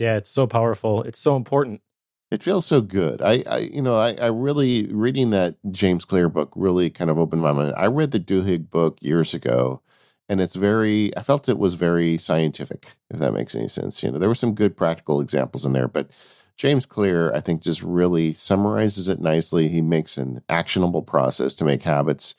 Yeah, 0.00 0.16
it's 0.16 0.30
so 0.30 0.46
powerful. 0.46 1.02
It's 1.02 1.20
so 1.20 1.36
important. 1.36 1.82
It 2.30 2.42
feels 2.42 2.64
so 2.64 2.80
good. 2.80 3.20
I, 3.20 3.44
I 3.46 3.58
you 3.58 3.82
know, 3.82 3.98
I, 3.98 4.14
I 4.14 4.28
really 4.28 4.86
reading 4.86 5.30
that 5.30 5.56
James 5.70 6.06
Clear 6.06 6.30
book 6.30 6.52
really 6.56 6.88
kind 6.88 7.10
of 7.10 7.18
opened 7.18 7.42
my 7.42 7.52
mind. 7.52 7.74
I 7.76 7.86
read 7.86 8.10
the 8.10 8.18
Duhigg 8.20 8.70
book 8.70 8.98
years 9.02 9.34
ago, 9.34 9.82
and 10.28 10.40
it's 10.40 10.54
very. 10.54 11.14
I 11.18 11.22
felt 11.22 11.50
it 11.50 11.58
was 11.58 11.74
very 11.74 12.16
scientific. 12.16 12.94
If 13.10 13.18
that 13.18 13.34
makes 13.34 13.54
any 13.54 13.68
sense, 13.68 14.02
you 14.02 14.10
know, 14.10 14.18
there 14.18 14.28
were 14.30 14.34
some 14.34 14.54
good 14.54 14.74
practical 14.76 15.20
examples 15.20 15.66
in 15.66 15.74
there, 15.74 15.88
but 15.88 16.08
James 16.56 16.86
Clear, 16.86 17.30
I 17.34 17.40
think, 17.40 17.62
just 17.62 17.82
really 17.82 18.32
summarizes 18.32 19.08
it 19.08 19.20
nicely. 19.20 19.68
He 19.68 19.82
makes 19.82 20.16
an 20.16 20.42
actionable 20.48 21.02
process 21.02 21.52
to 21.54 21.64
make 21.64 21.82
habits 21.82 22.36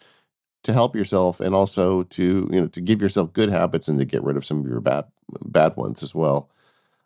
to 0.63 0.73
help 0.73 0.95
yourself 0.95 1.39
and 1.39 1.55
also 1.55 2.03
to 2.03 2.49
you 2.51 2.61
know 2.61 2.67
to 2.67 2.81
give 2.81 3.01
yourself 3.01 3.33
good 3.33 3.49
habits 3.49 3.87
and 3.87 3.99
to 3.99 4.05
get 4.05 4.23
rid 4.23 4.37
of 4.37 4.45
some 4.45 4.61
of 4.61 4.67
your 4.67 4.81
bad 4.81 5.05
bad 5.45 5.75
ones 5.75 6.01
as 6.03 6.15
well. 6.15 6.49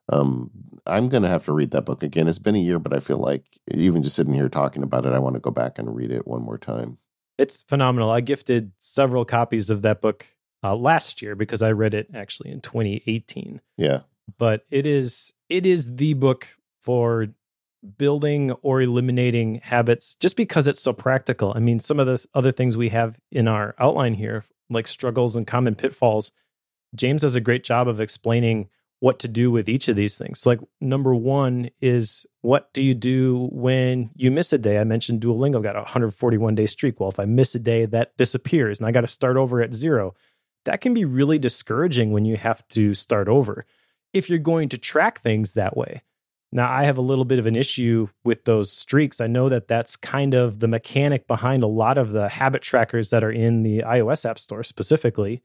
Um, 0.10 0.51
I'm 0.86 1.10
going 1.10 1.24
to 1.24 1.30
have 1.30 1.45
to 1.45 1.51
read 1.51 1.72
that 1.72 1.86
book 1.86 2.03
again. 2.03 2.28
It's 2.28 2.39
been 2.39 2.56
a 2.56 2.60
year, 2.60 2.80
but 2.80 2.93
I 2.93 2.99
feel 2.99 3.18
like 3.18 3.60
even 3.74 4.03
just 4.03 4.16
sitting 4.16 4.34
here 4.34 4.49
talking 4.49 4.84
about 4.84 5.06
it, 5.06 5.14
I 5.14 5.20
want 5.20 5.34
to 5.36 5.39
go 5.39 5.51
back 5.51 5.80
and 5.80 5.95
read 5.95 6.12
it 6.12 6.28
one 6.28 6.43
more 6.43 6.58
time. 6.58 6.99
It's 7.38 7.64
phenomenal. 7.64 8.12
I 8.12 8.22
gifted 8.22 8.72
several 8.78 9.26
copies 9.26 9.70
of 9.70 9.82
that 9.82 10.01
book 10.01 10.28
uh, 10.64 10.76
last 10.76 11.22
year 11.22 11.36
because 11.36 11.62
I 11.62 11.72
read 11.72 11.93
it 11.93 12.08
actually 12.14 12.51
in 12.51 12.62
2018. 12.62 13.62
Yeah, 13.78 14.01
but 14.38 14.66
it 14.70 14.86
is 14.86 15.34
it 15.49 15.66
is 15.66 15.95
the 15.95 16.14
book 16.14 16.47
for 16.82 17.28
building 17.97 18.51
or 18.62 18.82
eliminating 18.82 19.60
habits 19.64 20.16
just 20.16 20.36
because 20.36 20.68
it's 20.68 20.82
so 20.82 20.93
practical. 20.93 21.53
I 21.56 21.60
mean, 21.60 21.80
some 21.80 21.99
of 21.99 22.08
the 22.08 22.26
other 22.34 22.51
things 22.51 22.78
we 22.78 22.89
have 22.89 23.20
in 23.32 23.47
our 23.47 23.76
outline 23.80 24.16
here, 24.16 24.45
like 24.70 24.88
struggles 24.88 25.36
and 25.36 25.45
common 25.45 25.76
pitfalls, 25.76 26.32
James 26.95 27.22
does 27.22 27.36
a 27.36 27.41
great 27.41 27.64
job 27.64 27.88
of 27.88 27.99
explaining 27.99 28.70
what 29.06 29.20
to 29.20 29.28
do 29.28 29.51
with 29.51 29.70
each 29.70 29.88
of 29.88 29.95
these 29.95 30.18
things. 30.18 30.47
Like 30.47 30.60
number 30.82 31.14
one 31.14 31.70
is 31.80 32.26
what 32.41 32.74
do 32.74 32.84
you 32.84 32.95
do 32.95 33.49
when 33.51 34.10
you 34.16 34.32
miss 34.32 34.51
a 34.51 34.58
day? 34.58 34.80
I 34.80 34.84
mentioned 34.84 35.22
Duolingo 35.22 35.62
got 35.62 35.76
a 35.76 35.82
141 35.82 36.56
day 36.56 36.66
streak. 36.66 36.99
Well, 36.99 37.10
if 37.10 37.20
I 37.20 37.26
miss 37.26 37.53
a 37.53 37.60
day, 37.60 37.86
that 37.86 38.18
disappears 38.18 38.80
and 38.80 38.88
I 38.88 38.91
got 38.91 39.01
to 39.01 39.08
start 39.08 39.38
over 39.38 39.62
at 39.62 39.76
zero. 39.76 40.16
That 40.64 40.82
can 40.82 40.95
be 40.95 41.06
really 41.06 41.38
discouraging 41.38 42.14
when 42.14 42.26
you 42.26 42.36
have 42.36 42.68
to 42.70 42.95
start 42.95 43.28
over. 43.28 43.68
If 44.12 44.28
you're 44.28 44.39
going 44.39 44.70
to 44.70 44.78
track 44.80 45.22
things 45.22 45.53
that 45.53 45.78
way. 45.78 46.01
Now, 46.51 46.72
I 46.72 46.86
have 46.86 46.97
a 46.97 47.01
little 47.01 47.26
bit 47.26 47.38
of 47.38 47.45
an 47.45 47.56
issue 47.56 48.08
with 48.24 48.45
those 48.45 48.72
streaks. 48.72 49.22
I 49.22 49.28
know 49.28 49.49
that 49.49 49.68
that's 49.68 49.95
kind 49.95 50.34
of 50.34 50.62
the 50.62 50.68
mechanic 50.68 51.28
behind 51.28 51.62
a 51.62 51.68
lot 51.68 51.99
of 51.99 52.12
the 52.12 52.28
habit 52.28 52.64
trackers 52.64 53.12
that 53.12 53.24
are 53.24 53.32
in 53.32 53.62
the 53.62 53.84
iOS 53.86 54.28
App 54.28 54.39
Store 54.39 54.64
specifically. 54.64 55.43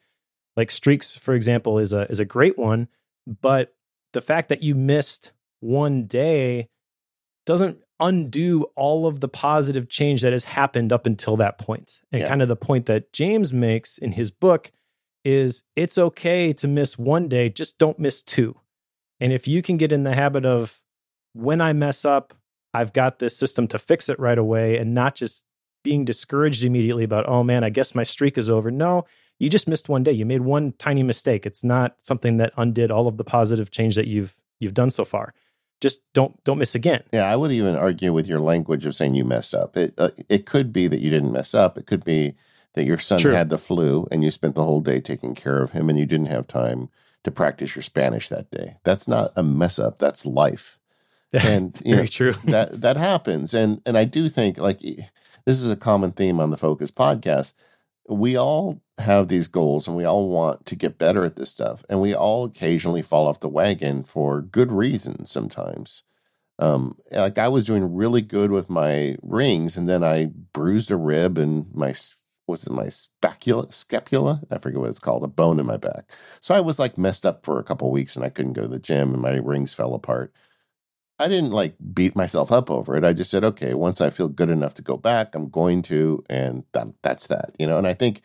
Like 0.56 0.70
Streaks, 0.70 1.10
for 1.10 1.34
example, 1.34 1.78
is 1.78 1.92
a 1.92 2.10
is 2.10 2.20
a 2.20 2.24
great 2.24 2.56
one 2.56 2.88
but 3.40 3.74
the 4.12 4.20
fact 4.20 4.48
that 4.48 4.62
you 4.62 4.74
missed 4.74 5.32
one 5.60 6.06
day 6.06 6.68
doesn't 7.46 7.78
undo 8.00 8.64
all 8.76 9.06
of 9.06 9.20
the 9.20 9.28
positive 9.28 9.88
change 9.88 10.22
that 10.22 10.32
has 10.32 10.44
happened 10.44 10.92
up 10.92 11.06
until 11.06 11.36
that 11.36 11.58
point. 11.58 12.00
And 12.10 12.22
yeah. 12.22 12.28
kind 12.28 12.42
of 12.42 12.48
the 12.48 12.56
point 12.56 12.86
that 12.86 13.12
James 13.12 13.52
makes 13.52 13.98
in 13.98 14.12
his 14.12 14.30
book 14.30 14.72
is 15.24 15.64
it's 15.76 15.98
okay 15.98 16.52
to 16.54 16.66
miss 16.66 16.98
one 16.98 17.28
day, 17.28 17.50
just 17.50 17.78
don't 17.78 17.98
miss 17.98 18.22
two. 18.22 18.56
And 19.20 19.32
if 19.32 19.46
you 19.46 19.60
can 19.60 19.76
get 19.76 19.92
in 19.92 20.04
the 20.04 20.14
habit 20.14 20.46
of 20.46 20.80
when 21.34 21.60
I 21.60 21.74
mess 21.74 22.04
up, 22.04 22.34
I've 22.72 22.92
got 22.92 23.18
this 23.18 23.36
system 23.36 23.68
to 23.68 23.78
fix 23.78 24.08
it 24.08 24.18
right 24.18 24.38
away 24.38 24.78
and 24.78 24.94
not 24.94 25.14
just 25.14 25.44
being 25.84 26.04
discouraged 26.04 26.64
immediately 26.64 27.04
about, 27.04 27.28
oh 27.28 27.42
man, 27.42 27.64
I 27.64 27.70
guess 27.70 27.94
my 27.94 28.02
streak 28.02 28.38
is 28.38 28.48
over. 28.48 28.70
No, 28.70 29.04
you 29.40 29.48
just 29.48 29.66
missed 29.66 29.88
one 29.88 30.04
day. 30.04 30.12
You 30.12 30.26
made 30.26 30.42
one 30.42 30.74
tiny 30.78 31.02
mistake. 31.02 31.46
It's 31.46 31.64
not 31.64 31.96
something 32.02 32.36
that 32.36 32.52
undid 32.56 32.90
all 32.90 33.08
of 33.08 33.16
the 33.16 33.24
positive 33.24 33.70
change 33.70 33.96
that 33.96 34.06
you've 34.06 34.36
you've 34.60 34.74
done 34.74 34.90
so 34.90 35.04
far. 35.04 35.34
Just 35.80 36.00
don't 36.12 36.42
don't 36.44 36.58
miss 36.58 36.74
again. 36.74 37.02
Yeah, 37.10 37.24
I 37.24 37.36
would 37.36 37.50
even 37.50 37.74
argue 37.74 38.12
with 38.12 38.28
your 38.28 38.38
language 38.38 38.84
of 38.84 38.94
saying 38.94 39.14
you 39.14 39.24
messed 39.24 39.54
up. 39.54 39.76
It 39.76 39.94
uh, 39.96 40.10
it 40.28 40.44
could 40.44 40.72
be 40.72 40.86
that 40.86 41.00
you 41.00 41.10
didn't 41.10 41.32
mess 41.32 41.54
up. 41.54 41.78
It 41.78 41.86
could 41.86 42.04
be 42.04 42.34
that 42.74 42.84
your 42.84 42.98
son 42.98 43.18
True. 43.18 43.32
had 43.32 43.48
the 43.48 43.58
flu 43.58 44.06
and 44.12 44.22
you 44.22 44.30
spent 44.30 44.54
the 44.54 44.64
whole 44.64 44.82
day 44.82 45.00
taking 45.00 45.34
care 45.34 45.62
of 45.62 45.72
him 45.72 45.88
and 45.88 45.98
you 45.98 46.06
didn't 46.06 46.26
have 46.26 46.46
time 46.46 46.90
to 47.24 47.30
practice 47.30 47.74
your 47.74 47.82
Spanish 47.82 48.28
that 48.28 48.50
day. 48.50 48.76
That's 48.84 49.08
not 49.08 49.32
a 49.34 49.42
mess 49.42 49.78
up. 49.78 49.98
That's 49.98 50.24
life. 50.24 50.76
And 51.32 51.78
you 51.84 51.94
very 51.94 52.02
know, 52.02 52.08
true. 52.08 52.34
that 52.44 52.80
that 52.82 52.96
happens. 52.96 53.54
And 53.54 53.80
and 53.86 53.96
I 53.96 54.04
do 54.04 54.28
think 54.28 54.58
like 54.58 54.80
this 54.80 55.62
is 55.62 55.70
a 55.70 55.76
common 55.76 56.12
theme 56.12 56.40
on 56.40 56.50
the 56.50 56.58
Focus 56.58 56.90
podcast 56.90 57.54
we 58.10 58.36
all 58.36 58.80
have 58.98 59.28
these 59.28 59.48
goals 59.48 59.86
and 59.86 59.96
we 59.96 60.04
all 60.04 60.28
want 60.28 60.66
to 60.66 60.76
get 60.76 60.98
better 60.98 61.24
at 61.24 61.36
this 61.36 61.50
stuff. 61.50 61.84
And 61.88 62.00
we 62.00 62.14
all 62.14 62.44
occasionally 62.44 63.02
fall 63.02 63.26
off 63.26 63.40
the 63.40 63.48
wagon 63.48 64.04
for 64.04 64.42
good 64.42 64.72
reasons 64.72 65.30
sometimes. 65.30 66.02
Um, 66.58 66.98
like 67.10 67.38
I 67.38 67.48
was 67.48 67.64
doing 67.64 67.94
really 67.94 68.20
good 68.20 68.50
with 68.50 68.68
my 68.68 69.16
rings 69.22 69.76
and 69.76 69.88
then 69.88 70.04
I 70.04 70.26
bruised 70.52 70.90
a 70.90 70.96
rib 70.96 71.38
and 71.38 71.72
my 71.74 71.94
was 72.46 72.66
it 72.66 72.72
my 72.72 72.88
spacula 72.88 73.72
scapula 73.72 74.42
i 74.50 74.58
forget 74.58 74.80
what 74.80 74.90
it's 74.90 74.98
called 74.98 75.22
a 75.22 75.28
bone 75.28 75.60
in 75.60 75.66
my 75.66 75.76
back 75.76 76.10
so 76.40 76.52
i 76.52 76.60
was 76.60 76.80
like 76.80 76.98
messed 76.98 77.24
up 77.24 77.44
for 77.44 77.60
a 77.60 77.64
couple 77.64 77.88
weeks 77.92 78.16
and 78.16 78.24
i 78.24 78.28
couldn't 78.28 78.54
go 78.54 78.62
to 78.62 78.68
the 78.68 78.78
gym 78.78 79.12
and 79.12 79.22
my 79.22 79.36
rings 79.36 79.72
fell 79.72 79.94
apart 79.94 80.32
I 81.20 81.28
didn't 81.28 81.50
like 81.50 81.74
beat 81.92 82.16
myself 82.16 82.50
up 82.50 82.70
over 82.70 82.96
it. 82.96 83.04
I 83.04 83.12
just 83.12 83.30
said, 83.30 83.44
okay, 83.44 83.74
once 83.74 84.00
I 84.00 84.08
feel 84.08 84.28
good 84.28 84.48
enough 84.48 84.72
to 84.74 84.82
go 84.82 84.96
back, 84.96 85.34
I'm 85.34 85.50
going 85.50 85.82
to, 85.82 86.24
and 86.30 86.64
that, 86.72 86.88
that's 87.02 87.26
that, 87.26 87.54
you 87.58 87.66
know. 87.66 87.76
And 87.76 87.86
I 87.86 87.92
think 87.92 88.22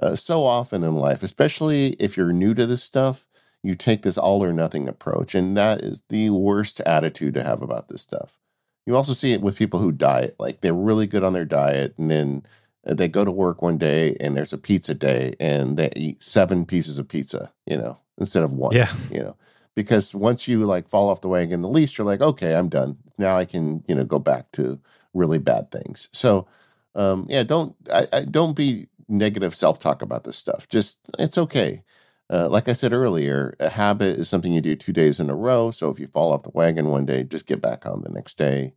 uh, 0.00 0.14
so 0.14 0.44
often 0.44 0.84
in 0.84 0.96
life, 0.96 1.22
especially 1.22 1.94
if 1.94 2.18
you're 2.18 2.34
new 2.34 2.52
to 2.52 2.66
this 2.66 2.82
stuff, 2.82 3.26
you 3.62 3.74
take 3.74 4.02
this 4.02 4.18
all 4.18 4.44
or 4.44 4.52
nothing 4.52 4.88
approach, 4.88 5.34
and 5.34 5.56
that 5.56 5.80
is 5.80 6.02
the 6.10 6.28
worst 6.28 6.82
attitude 6.82 7.32
to 7.32 7.42
have 7.42 7.62
about 7.62 7.88
this 7.88 8.02
stuff. 8.02 8.38
You 8.84 8.94
also 8.94 9.14
see 9.14 9.32
it 9.32 9.40
with 9.40 9.56
people 9.56 9.80
who 9.80 9.90
diet, 9.90 10.36
like 10.38 10.60
they're 10.60 10.74
really 10.74 11.06
good 11.06 11.24
on 11.24 11.32
their 11.32 11.46
diet, 11.46 11.94
and 11.96 12.10
then 12.10 12.42
uh, 12.86 12.92
they 12.92 13.08
go 13.08 13.24
to 13.24 13.30
work 13.30 13.62
one 13.62 13.78
day 13.78 14.18
and 14.20 14.36
there's 14.36 14.52
a 14.52 14.58
pizza 14.58 14.92
day, 14.92 15.34
and 15.40 15.78
they 15.78 15.90
eat 15.96 16.22
seven 16.22 16.66
pieces 16.66 16.98
of 16.98 17.08
pizza, 17.08 17.52
you 17.64 17.78
know, 17.78 18.00
instead 18.18 18.44
of 18.44 18.52
one. 18.52 18.74
Yeah, 18.74 18.92
you 19.10 19.20
know 19.20 19.36
because 19.74 20.14
once 20.14 20.46
you 20.48 20.64
like 20.64 20.88
fall 20.88 21.08
off 21.08 21.20
the 21.20 21.28
wagon 21.28 21.62
the 21.62 21.68
least 21.68 21.98
you're 21.98 22.06
like 22.06 22.20
okay 22.20 22.54
i'm 22.54 22.68
done. 22.68 22.98
Now 23.18 23.36
i 23.36 23.44
can 23.44 23.84
you 23.86 23.94
know 23.94 24.04
go 24.04 24.18
back 24.18 24.52
to 24.52 24.80
really 25.12 25.38
bad 25.38 25.70
things. 25.70 26.08
So 26.12 26.46
um 26.94 27.26
yeah 27.28 27.42
don't 27.42 27.74
I, 27.92 28.06
I 28.12 28.24
don't 28.24 28.54
be 28.54 28.88
negative 29.08 29.54
self-talk 29.54 30.02
about 30.02 30.24
this 30.24 30.36
stuff. 30.36 30.68
Just 30.68 30.98
it's 31.18 31.38
okay. 31.38 31.82
Uh, 32.30 32.48
like 32.48 32.70
i 32.70 32.72
said 32.72 32.94
earlier 32.94 33.54
a 33.60 33.68
habit 33.68 34.18
is 34.18 34.30
something 34.30 34.54
you 34.54 34.62
do 34.62 34.74
two 34.74 34.94
days 34.94 35.20
in 35.20 35.28
a 35.28 35.34
row 35.34 35.70
so 35.70 35.90
if 35.90 36.00
you 36.00 36.06
fall 36.06 36.32
off 36.32 36.42
the 36.42 36.50
wagon 36.54 36.88
one 36.88 37.04
day 37.04 37.22
just 37.22 37.44
get 37.44 37.60
back 37.60 37.84
on 37.84 38.02
the 38.02 38.10
next 38.10 38.38
day. 38.38 38.72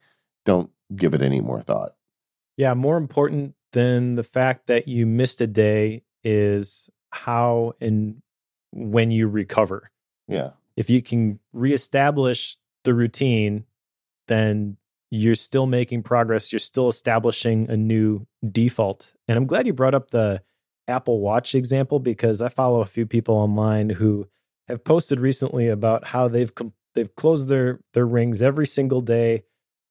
Don't 0.46 0.70
give 0.96 1.14
it 1.14 1.22
any 1.22 1.42
more 1.42 1.62
thought. 1.62 1.96
Yeah 2.58 2.74
more 2.74 2.98
important 2.98 3.56
than 3.72 4.16
the 4.16 4.24
fact 4.24 4.68
that 4.68 4.88
you 4.88 5.06
missed 5.06 5.42
a 5.42 5.48
day 5.48 6.04
is 6.24 6.90
how 7.12 7.74
and 7.80 8.22
when 8.74 9.12
you 9.12 9.28
recover. 9.28 9.92
Yeah 10.28 10.52
if 10.78 10.90
you 10.90 11.02
can 11.02 11.40
reestablish 11.52 12.56
the 12.84 12.94
routine, 12.94 13.66
then 14.28 14.78
you're 15.10 15.36
still 15.36 15.66
making 15.66 16.04
progress. 16.04 16.54
You're 16.54 16.60
still 16.60 16.88
establishing 16.88 17.70
a 17.70 17.76
new 17.76 18.28
default. 18.50 19.14
And 19.28 19.38
I'm 19.38 19.46
glad 19.46 19.66
you 19.66 19.74
brought 19.74 19.96
up 19.96 20.12
the 20.12 20.42
Apple 20.88 21.20
Watch 21.20 21.56
example 21.56 22.00
because 22.00 22.42
I 22.42 22.50
follow 22.50 22.82
a 22.82 22.86
few 22.86 23.06
people 23.06 23.36
online 23.36 23.90
who 23.90 24.28
have 24.68 24.84
posted 24.84 25.20
recently 25.20 25.68
about 25.68 26.08
how 26.08 26.28
they've 26.28 26.54
com- 26.54 26.74
they've 26.94 27.14
closed 27.16 27.48
their 27.48 27.80
their 27.94 28.06
rings 28.06 28.42
every 28.42 28.68
single 28.68 29.02
day 29.02 29.44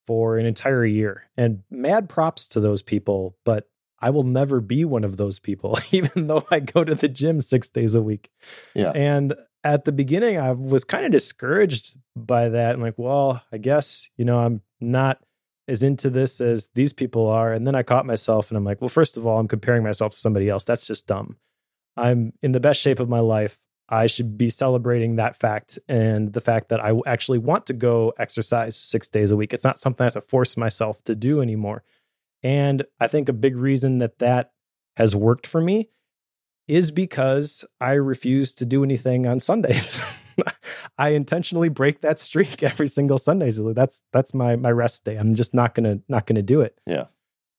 for 0.07 0.39
an 0.39 0.47
entire 0.47 0.87
year. 0.87 1.25
And 1.37 1.63
mad 1.71 2.09
props 2.09 2.47
to 2.49 2.61
those 2.61 2.83
people, 2.83 3.37
but 3.45 3.69
I 3.99 4.11
will 4.11 4.23
never 4.23 4.61
be 4.61 4.85
one 4.85 5.05
of 5.05 5.17
those 5.17 5.39
people, 5.39 5.79
even 5.91 6.27
though 6.27 6.47
I 6.51 6.61
go 6.61 6.85
to 6.85 6.95
the 6.95 7.09
gym 7.09 7.41
six 7.41 7.69
days 7.69 7.95
a 7.95 8.03
week. 8.03 8.31
Yeah. 8.75 8.93
And 8.95 9.35
at 9.67 9.85
the 9.85 9.93
beginning, 9.93 10.39
I 10.39 10.53
was 10.53 10.85
kind 10.85 11.05
of 11.05 11.11
discouraged 11.11 11.97
by 12.15 12.49
that. 12.51 12.77
I'm 12.77 12.81
like, 12.81 12.97
well, 12.97 13.43
I 13.51 13.59
guess, 13.59 14.09
you 14.17 14.25
know, 14.25 14.39
I'm 14.39 14.63
not 14.81 15.21
as 15.67 15.83
into 15.83 16.09
this 16.09 16.41
as 16.41 16.69
these 16.75 16.93
people 16.93 17.27
are. 17.27 17.53
And 17.53 17.67
then 17.67 17.75
I 17.75 17.83
caught 17.83 18.07
myself 18.07 18.49
and 18.49 18.57
I'm 18.57 18.65
like, 18.65 18.81
well, 18.81 18.89
first 18.89 19.17
of 19.17 19.27
all, 19.27 19.41
I'm 19.41 19.49
comparing 19.49 19.83
myself 19.83 20.13
to 20.13 20.19
somebody 20.19 20.49
else. 20.49 20.65
That's 20.65 20.87
just 20.87 21.09
dumb. 21.09 21.37
I'm 21.97 22.33
in 22.43 22.53
the 22.53 22.61
best 22.61 22.81
shape 22.81 23.01
of 23.01 23.09
my 23.09 23.19
life. 23.19 23.59
I 23.89 24.07
should 24.07 24.39
be 24.39 24.51
celebrating 24.51 25.17
that 25.17 25.35
fact 25.35 25.81
and 25.89 26.33
the 26.33 26.41
fact 26.41 26.69
that 26.69 26.85
I 26.85 26.93
actually 27.05 27.39
want 27.39 27.67
to 27.67 27.73
go 27.73 28.13
exercise 28.19 28.77
six 28.77 29.09
days 29.09 29.33
a 29.33 29.37
week. 29.37 29.53
It's 29.53 29.65
not 29.65 29.81
something 29.81 30.05
I 30.05 30.07
have 30.07 30.13
to 30.13 30.21
force 30.21 30.57
myself 30.57 31.03
to 31.05 31.17
do 31.17 31.41
anymore. 31.41 31.83
And 32.43 32.85
I 33.01 33.09
think 33.09 33.29
a 33.29 33.33
big 33.33 33.57
reason 33.57 33.99
that 33.99 34.21
that 34.21 34.53
has 34.97 35.17
worked 35.17 35.47
for 35.47 35.61
me 35.61 35.89
is 36.69 36.91
because 36.91 37.65
I 37.81 37.93
refuse 37.93 38.53
to 38.55 38.67
do 38.67 38.83
anything 38.83 39.27
on 39.27 39.41
Sundays. 39.41 40.01
I 40.99 41.11
intentionally 41.11 41.69
break 41.69 42.01
that 42.01 42.19
streak 42.19 42.63
every 42.63 42.89
single 42.89 43.19
Sunday. 43.19 43.51
So 43.51 43.73
that's 43.73 44.03
that's 44.13 44.35
my 44.35 44.57
my 44.57 44.71
rest 44.71 45.05
day. 45.05 45.17
I'm 45.17 45.35
just 45.35 45.55
not 45.55 45.75
gonna 45.75 46.01
not 46.09 46.27
gonna 46.27 46.43
do 46.43 46.61
it. 46.61 46.79
Yeah. 46.87 47.07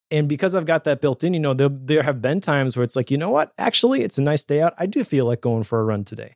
And 0.10 0.30
because 0.30 0.56
I've 0.56 0.66
got 0.66 0.86
that 0.86 1.02
built 1.02 1.24
in, 1.24 1.34
you 1.34 1.40
know, 1.40 1.54
there, 1.54 1.70
there 1.70 2.04
have 2.04 2.22
been 2.22 2.40
times 2.40 2.78
where 2.78 2.84
it's 2.86 2.96
like, 2.96 3.12
you 3.12 3.18
know 3.18 3.30
what? 3.30 3.52
Actually, 3.58 4.04
it's 4.04 4.18
a 4.18 4.22
nice 4.22 4.46
day 4.46 4.62
out. 4.62 4.74
I 4.78 4.86
do 4.86 5.04
feel 5.04 5.26
like 5.26 5.42
going 5.42 5.64
for 5.64 5.82
a 5.82 5.84
run 5.84 6.06
today. 6.06 6.36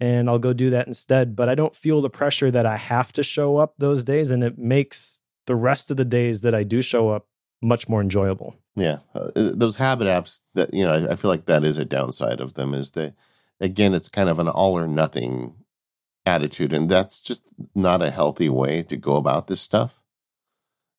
And 0.00 0.30
I'll 0.30 0.38
go 0.38 0.54
do 0.54 0.70
that 0.70 0.86
instead. 0.86 1.36
But 1.36 1.48
I 1.48 1.54
don't 1.54 1.76
feel 1.76 2.00
the 2.00 2.08
pressure 2.08 2.50
that 2.50 2.64
I 2.64 2.78
have 2.78 3.12
to 3.12 3.22
show 3.22 3.58
up 3.58 3.74
those 3.76 4.02
days. 4.02 4.30
And 4.30 4.42
it 4.42 4.58
makes 4.58 5.20
the 5.46 5.54
rest 5.54 5.90
of 5.90 5.98
the 5.98 6.06
days 6.06 6.40
that 6.40 6.54
I 6.54 6.62
do 6.62 6.80
show 6.80 7.10
up 7.10 7.26
much 7.60 7.88
more 7.88 8.00
enjoyable. 8.00 8.56
Yeah, 8.74 8.98
uh, 9.14 9.30
uh, 9.36 9.50
those 9.54 9.76
habit 9.76 10.06
apps 10.06 10.40
that 10.54 10.72
you 10.72 10.84
know, 10.84 10.92
I, 10.92 11.12
I, 11.12 11.16
feel 11.16 11.30
like 11.30 11.44
that 11.44 11.62
is 11.62 11.76
a 11.76 11.84
downside 11.84 12.40
of 12.40 12.54
them. 12.54 12.72
Is 12.72 12.92
that 12.92 13.14
again, 13.60 13.92
it's 13.92 14.08
kind 14.08 14.30
of 14.30 14.38
an 14.38 14.48
all 14.48 14.78
or 14.78 14.88
nothing 14.88 15.56
attitude, 16.24 16.72
and 16.72 16.88
that's 16.88 17.20
just 17.20 17.52
not 17.74 18.02
a 18.02 18.10
healthy 18.10 18.48
way 18.48 18.82
to 18.84 18.96
go 18.96 19.16
about 19.16 19.46
this 19.46 19.60
stuff. 19.60 20.00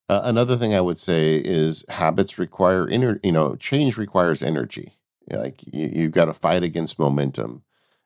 Uh, 0.08 0.22
another 0.24 0.56
thing 0.56 0.74
I 0.74 0.82
would 0.82 1.00
say 1.00 1.38
is 1.38 1.84
habits 1.90 2.38
require 2.38 2.88
inner, 2.88 3.20
you 3.24 3.32
know, 3.32 3.56
change 3.56 3.98
requires 3.98 4.44
energy. 4.44 5.00
Like 5.32 5.64
you, 5.66 5.90
you've 5.94 6.12
got 6.12 6.26
to 6.26 6.34
fight 6.34 6.62
against 6.62 7.00
momentum, 7.00 7.64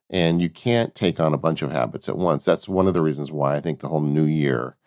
and 0.09 0.41
you 0.41 0.49
can't 0.49 0.95
take 0.95 1.19
on 1.19 1.33
a 1.33 1.37
bunch 1.37 1.61
of 1.61 1.71
habits 1.71 2.07
at 2.07 2.17
once. 2.17 2.45
That's 2.45 2.69
one 2.69 2.87
of 2.87 2.93
the 2.93 3.01
reasons 3.01 3.33
why 3.33 3.55
I 3.55 3.59
think 3.59 3.79
the 3.79 3.89
whole 3.89 3.99
new 3.99 4.23
year 4.23 4.77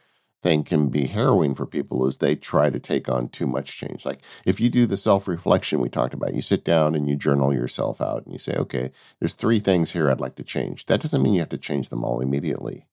thing 0.42 0.64
can 0.64 0.88
be 0.88 1.06
harrowing 1.06 1.54
for 1.54 1.66
people 1.66 2.06
is 2.06 2.18
they 2.18 2.34
try 2.34 2.70
to 2.70 2.78
take 2.80 3.08
on 3.08 3.28
too 3.28 3.46
much 3.46 3.76
change. 3.76 4.06
Like 4.06 4.20
if 4.44 4.60
you 4.60 4.68
do 4.68 4.86
the 4.86 4.96
self 4.96 5.28
reflection 5.28 5.80
we 5.80 5.88
talked 5.88 6.14
about, 6.14 6.34
you 6.34 6.42
sit 6.42 6.64
down 6.64 6.94
and 6.94 7.08
you 7.08 7.16
journal 7.16 7.52
yourself 7.52 8.00
out 8.00 8.24
and 8.24 8.32
you 8.32 8.38
say, 8.38 8.54
okay, 8.54 8.92
there's 9.18 9.34
three 9.34 9.60
things 9.60 9.92
here 9.92 10.10
I'd 10.10 10.20
like 10.20 10.36
to 10.36 10.44
change. 10.44 10.86
That 10.86 11.00
doesn't 11.00 11.22
mean 11.22 11.34
you 11.34 11.40
have 11.40 11.48
to 11.50 11.58
change 11.58 11.88
them 11.88 12.04
all 12.04 12.20
immediately. 12.20 12.86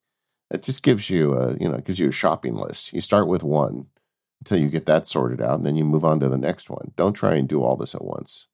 It 0.49 0.63
just 0.63 0.83
gives 0.83 1.09
you 1.09 1.33
a, 1.33 1.57
you 1.57 1.67
know, 1.67 1.75
it 1.75 1.85
gives 1.85 1.99
you 1.99 2.09
a 2.09 2.13
shopping 2.13 2.55
list. 2.55 2.93
You 2.93 3.01
start 3.01 3.27
with 3.27 3.43
one 3.43 3.87
until 4.39 4.59
you 4.59 4.69
get 4.69 4.85
that 4.85 5.07
sorted 5.07 5.41
out, 5.41 5.55
and 5.55 5.65
then 5.65 5.75
you 5.75 5.83
move 5.83 6.05
on 6.05 6.19
to 6.19 6.29
the 6.29 6.37
next 6.37 6.69
one. 6.69 6.91
Don't 6.95 7.13
try 7.13 7.35
and 7.35 7.47
do 7.47 7.63
all 7.63 7.75
this 7.75 7.95
at 7.95 8.03
once. 8.03 8.47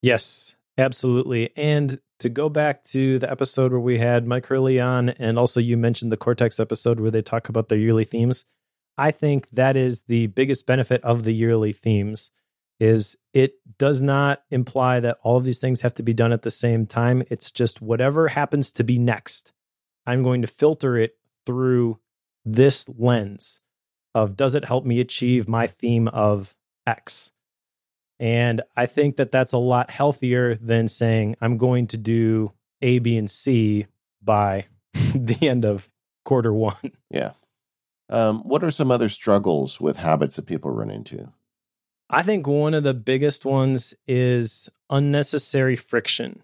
Yes, 0.00 0.53
absolutely. 0.78 1.50
And 1.56 2.00
to 2.20 2.28
go 2.28 2.48
back 2.48 2.84
to 2.84 3.18
the 3.18 3.30
episode 3.30 3.72
where 3.72 3.80
we 3.80 3.98
had 3.98 4.26
Mike 4.26 4.46
Hurley 4.46 4.80
on, 4.80 5.10
and 5.10 5.38
also 5.38 5.60
you 5.60 5.76
mentioned 5.76 6.12
the 6.12 6.16
Cortex 6.16 6.60
episode 6.60 7.00
where 7.00 7.10
they 7.10 7.22
talk 7.22 7.48
about 7.48 7.68
their 7.68 7.78
yearly 7.78 8.04
themes. 8.04 8.44
I 8.96 9.10
think 9.10 9.48
that 9.52 9.76
is 9.76 10.02
the 10.02 10.28
biggest 10.28 10.66
benefit 10.66 11.02
of 11.02 11.24
the 11.24 11.32
yearly 11.32 11.72
themes 11.72 12.30
is 12.80 13.16
it 13.32 13.54
does 13.78 14.02
not 14.02 14.42
imply 14.50 15.00
that 15.00 15.18
all 15.22 15.36
of 15.36 15.44
these 15.44 15.60
things 15.60 15.80
have 15.80 15.94
to 15.94 16.02
be 16.02 16.12
done 16.12 16.32
at 16.32 16.42
the 16.42 16.50
same 16.50 16.86
time. 16.86 17.22
It's 17.30 17.50
just 17.50 17.80
whatever 17.80 18.28
happens 18.28 18.72
to 18.72 18.84
be 18.84 18.98
next. 18.98 19.52
I'm 20.06 20.22
going 20.22 20.42
to 20.42 20.48
filter 20.48 20.96
it 20.96 21.16
through 21.46 21.98
this 22.44 22.88
lens 22.88 23.60
of 24.14 24.36
does 24.36 24.54
it 24.54 24.64
help 24.64 24.84
me 24.84 25.00
achieve 25.00 25.48
my 25.48 25.66
theme 25.66 26.08
of 26.08 26.54
X? 26.86 27.32
And 28.24 28.62
I 28.74 28.86
think 28.86 29.16
that 29.16 29.30
that's 29.30 29.52
a 29.52 29.58
lot 29.58 29.90
healthier 29.90 30.54
than 30.54 30.88
saying 30.88 31.36
I'm 31.42 31.58
going 31.58 31.88
to 31.88 31.98
do 31.98 32.52
A, 32.80 32.98
B, 32.98 33.18
and 33.18 33.30
C 33.30 33.86
by 34.22 34.64
the 34.94 35.46
end 35.46 35.66
of 35.66 35.92
quarter 36.24 36.50
one. 36.50 36.92
Yeah. 37.10 37.32
Um, 38.08 38.40
what 38.40 38.64
are 38.64 38.70
some 38.70 38.90
other 38.90 39.10
struggles 39.10 39.78
with 39.78 39.98
habits 39.98 40.36
that 40.36 40.46
people 40.46 40.70
run 40.70 40.90
into? 40.90 41.32
I 42.08 42.22
think 42.22 42.46
one 42.46 42.72
of 42.72 42.82
the 42.82 42.94
biggest 42.94 43.44
ones 43.44 43.92
is 44.08 44.70
unnecessary 44.88 45.76
friction. 45.76 46.42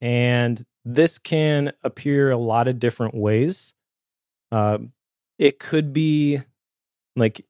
And 0.00 0.64
this 0.84 1.18
can 1.18 1.72
appear 1.82 2.30
a 2.30 2.38
lot 2.38 2.68
of 2.68 2.78
different 2.78 3.16
ways. 3.16 3.74
Uh, 4.52 4.78
it 5.40 5.58
could 5.58 5.92
be 5.92 6.42
like 7.16 7.44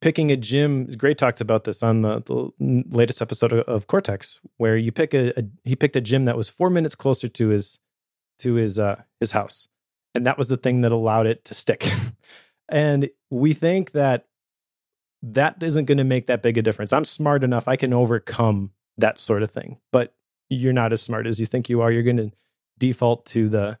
picking 0.00 0.30
a 0.30 0.36
gym. 0.36 0.86
Grey 0.86 1.14
talked 1.14 1.40
about 1.40 1.64
this 1.64 1.82
on 1.82 2.02
the, 2.02 2.22
the 2.22 2.52
latest 2.60 3.22
episode 3.22 3.52
of, 3.52 3.86
Cortex, 3.86 4.40
where 4.56 4.76
you 4.76 4.92
pick 4.92 5.14
a, 5.14 5.38
a, 5.38 5.44
he 5.64 5.76
picked 5.76 5.96
a 5.96 6.00
gym 6.00 6.24
that 6.24 6.36
was 6.36 6.48
four 6.48 6.70
minutes 6.70 6.94
closer 6.94 7.28
to 7.28 7.48
his 7.48 7.78
to 8.40 8.54
his 8.54 8.78
uh, 8.78 9.02
his 9.20 9.32
house, 9.32 9.68
and 10.14 10.26
that 10.26 10.38
was 10.38 10.48
the 10.48 10.56
thing 10.56 10.82
that 10.82 10.92
allowed 10.92 11.26
it 11.26 11.44
to 11.46 11.54
stick. 11.54 11.90
and 12.68 13.10
we 13.30 13.52
think 13.52 13.92
that 13.92 14.26
that 15.22 15.62
isn't 15.62 15.86
going 15.86 15.98
to 15.98 16.04
make 16.04 16.26
that 16.26 16.42
big 16.42 16.56
a 16.56 16.62
difference. 16.62 16.92
I'm 16.92 17.04
smart 17.04 17.42
enough; 17.42 17.68
I 17.68 17.76
can 17.76 17.92
overcome 17.92 18.72
that 18.96 19.18
sort 19.18 19.42
of 19.42 19.50
thing. 19.50 19.78
But 19.92 20.14
you're 20.48 20.72
not 20.72 20.92
as 20.92 21.02
smart 21.02 21.26
as 21.26 21.40
you 21.40 21.46
think 21.46 21.68
you 21.68 21.80
are. 21.80 21.90
You're 21.90 22.02
going 22.02 22.16
to 22.16 22.30
default 22.78 23.26
to 23.26 23.48
the 23.48 23.78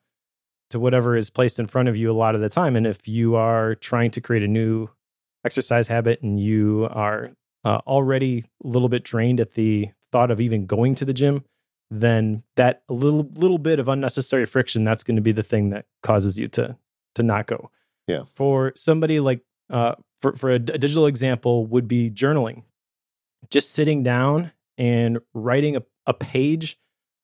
to 0.70 0.78
whatever 0.78 1.16
is 1.16 1.30
placed 1.30 1.58
in 1.58 1.66
front 1.66 1.88
of 1.88 1.96
you 1.96 2.10
a 2.10 2.12
lot 2.12 2.34
of 2.34 2.40
the 2.40 2.48
time. 2.48 2.76
And 2.76 2.86
if 2.86 3.08
you 3.08 3.36
are 3.36 3.74
trying 3.74 4.10
to 4.12 4.20
create 4.20 4.42
a 4.42 4.48
new 4.48 4.90
exercise 5.48 5.88
habit 5.88 6.20
and 6.20 6.38
you 6.38 6.86
are 6.90 7.30
uh, 7.64 7.78
already 7.86 8.44
a 8.62 8.68
little 8.68 8.90
bit 8.90 9.02
drained 9.02 9.40
at 9.40 9.54
the 9.54 9.88
thought 10.12 10.30
of 10.30 10.42
even 10.42 10.66
going 10.66 10.94
to 10.94 11.06
the 11.06 11.14
gym, 11.14 11.42
then 11.90 12.42
that 12.56 12.82
little 12.90 13.26
little 13.32 13.56
bit 13.56 13.78
of 13.78 13.88
unnecessary 13.88 14.44
friction 14.44 14.84
that's 14.84 15.02
going 15.02 15.16
to 15.16 15.22
be 15.22 15.32
the 15.32 15.42
thing 15.42 15.70
that 15.70 15.86
causes 16.02 16.38
you 16.38 16.48
to 16.48 16.76
to 17.14 17.22
not 17.22 17.46
go. 17.46 17.70
Yeah. 18.06 18.24
For 18.34 18.74
somebody 18.76 19.20
like 19.20 19.40
uh, 19.70 19.94
for 20.20 20.36
for 20.36 20.50
a, 20.50 20.56
a 20.56 20.58
digital 20.58 21.06
example 21.06 21.64
would 21.64 21.88
be 21.88 22.10
journaling. 22.10 22.64
Just 23.48 23.72
sitting 23.72 24.02
down 24.02 24.52
and 24.76 25.20
writing 25.32 25.76
a, 25.76 25.82
a 26.04 26.12
page 26.12 26.78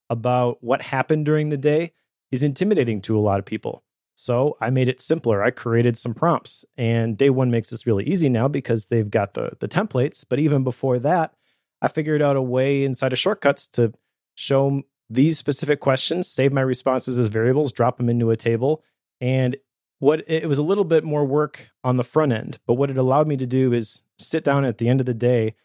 about 0.09 0.57
what 0.61 0.81
happened 0.81 1.27
during 1.27 1.49
the 1.49 1.57
day 1.57 1.91
is 2.31 2.41
intimidating 2.41 3.01
to 3.01 3.15
a 3.15 3.21
lot 3.21 3.37
of 3.37 3.45
people. 3.45 3.83
So 4.15 4.57
I 4.61 4.69
made 4.69 4.87
it 4.87 5.01
simpler. 5.01 5.43
I 5.43 5.51
created 5.51 5.97
some 5.97 6.13
prompts, 6.13 6.63
and 6.77 7.17
day 7.17 7.29
one 7.29 7.51
makes 7.51 7.69
this 7.69 7.85
really 7.85 8.05
easy 8.05 8.29
now 8.29 8.47
because 8.47 8.85
they've 8.85 9.09
got 9.09 9.33
the 9.33 9.51
the 9.59 9.67
templates. 9.67 10.25
But 10.27 10.39
even 10.39 10.63
before 10.63 10.99
that, 10.99 11.33
I 11.81 11.89
figured 11.89 12.21
out 12.21 12.37
a 12.37 12.41
way 12.41 12.83
inside 12.83 13.11
of 13.11 13.19
shortcuts 13.19 13.67
to 13.69 13.93
show 14.33 14.83
these 15.09 15.37
specific 15.37 15.81
questions, 15.81 16.27
save 16.27 16.53
my 16.53 16.61
responses 16.61 17.19
as 17.19 17.27
variables, 17.27 17.73
drop 17.73 17.97
them 17.97 18.09
into 18.09 18.31
a 18.31 18.37
table, 18.37 18.81
and 19.19 19.57
what 19.99 20.23
it 20.27 20.47
was 20.47 20.57
a 20.57 20.63
little 20.63 20.85
bit 20.85 21.03
more 21.03 21.25
work 21.25 21.69
on 21.83 21.97
the 21.97 22.03
front 22.03 22.31
end. 22.31 22.57
But 22.65 22.75
what 22.75 22.89
it 22.89 22.97
allowed 22.97 23.27
me 23.27 23.37
to 23.37 23.45
do 23.45 23.73
is 23.73 24.01
sit 24.17 24.43
down 24.43 24.63
at 24.63 24.77
the 24.77 24.87
end 24.87 24.99
of 25.01 25.05
the 25.05 25.13
day, 25.13 25.55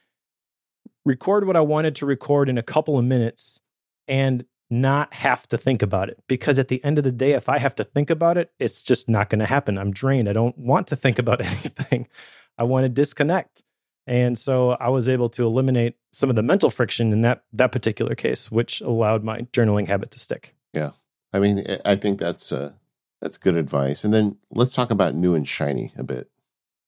record 1.05 1.46
what 1.46 1.57
I 1.57 1.61
wanted 1.61 1.94
to 1.96 2.07
record 2.07 2.48
in 2.48 2.59
a 2.59 2.62
couple 2.62 2.98
of 2.98 3.05
minutes, 3.05 3.61
and 4.09 4.44
not 4.71 5.12
have 5.14 5.47
to 5.49 5.59
think 5.59 5.83
about 5.83 6.09
it. 6.09 6.23
Because 6.29 6.59
at 6.59 6.68
the 6.68 6.83
end 6.85 6.99
of 6.99 7.05
the 7.05 7.12
day, 7.12 7.33
if 7.33 7.49
I 7.49 7.59
have 7.59 7.75
to 7.77 7.85
think 7.85 8.09
about 8.09 8.39
it, 8.39 8.53
it's 8.59 8.83
just 8.83 9.09
not 9.09 9.29
going 9.29 9.41
to 9.41 9.47
happen. 9.47 9.77
I'm 9.77 9.93
drained. 9.93 10.29
I 10.29 10.33
don't 10.33 10.57
want 10.57 10.87
to 10.89 10.97
think 10.97 11.18
about 11.18 11.41
anything. 11.45 12.09
I 12.57 12.64
want 12.64 12.85
to 12.85 12.89
disconnect. 12.89 13.62
And 14.07 14.39
so 14.39 14.73
I 14.73 14.89
was 14.89 15.09
able 15.09 15.29
to 15.31 15.47
eliminate 15.47 15.97
some 16.11 16.31
of 16.31 16.37
the 16.37 16.43
mental 16.43 16.71
friction 16.71 17.12
in 17.12 17.23
that 17.23 17.45
that 17.53 17.71
particular 17.71 18.14
case, 18.14 18.51
which 18.51 18.81
allowed 18.81 19.23
my 19.23 19.43
journaling 19.53 19.87
habit 19.87 20.11
to 20.12 20.18
stick. 20.18 20.55
Yeah. 20.73 20.93
I 21.33 21.39
mean, 21.39 21.64
I 21.85 21.97
think 21.97 22.18
that's 22.18 22.51
uh, 22.51 22.73
that's 23.21 23.39
good 23.39 23.57
advice. 23.57 24.05
And 24.05 24.12
then 24.12 24.39
let's 24.51 24.75
talk 24.75 24.91
about 24.91 25.14
new 25.14 25.35
and 25.35 25.47
shiny 25.47 25.93
a 25.97 26.03
bit. 26.03 26.29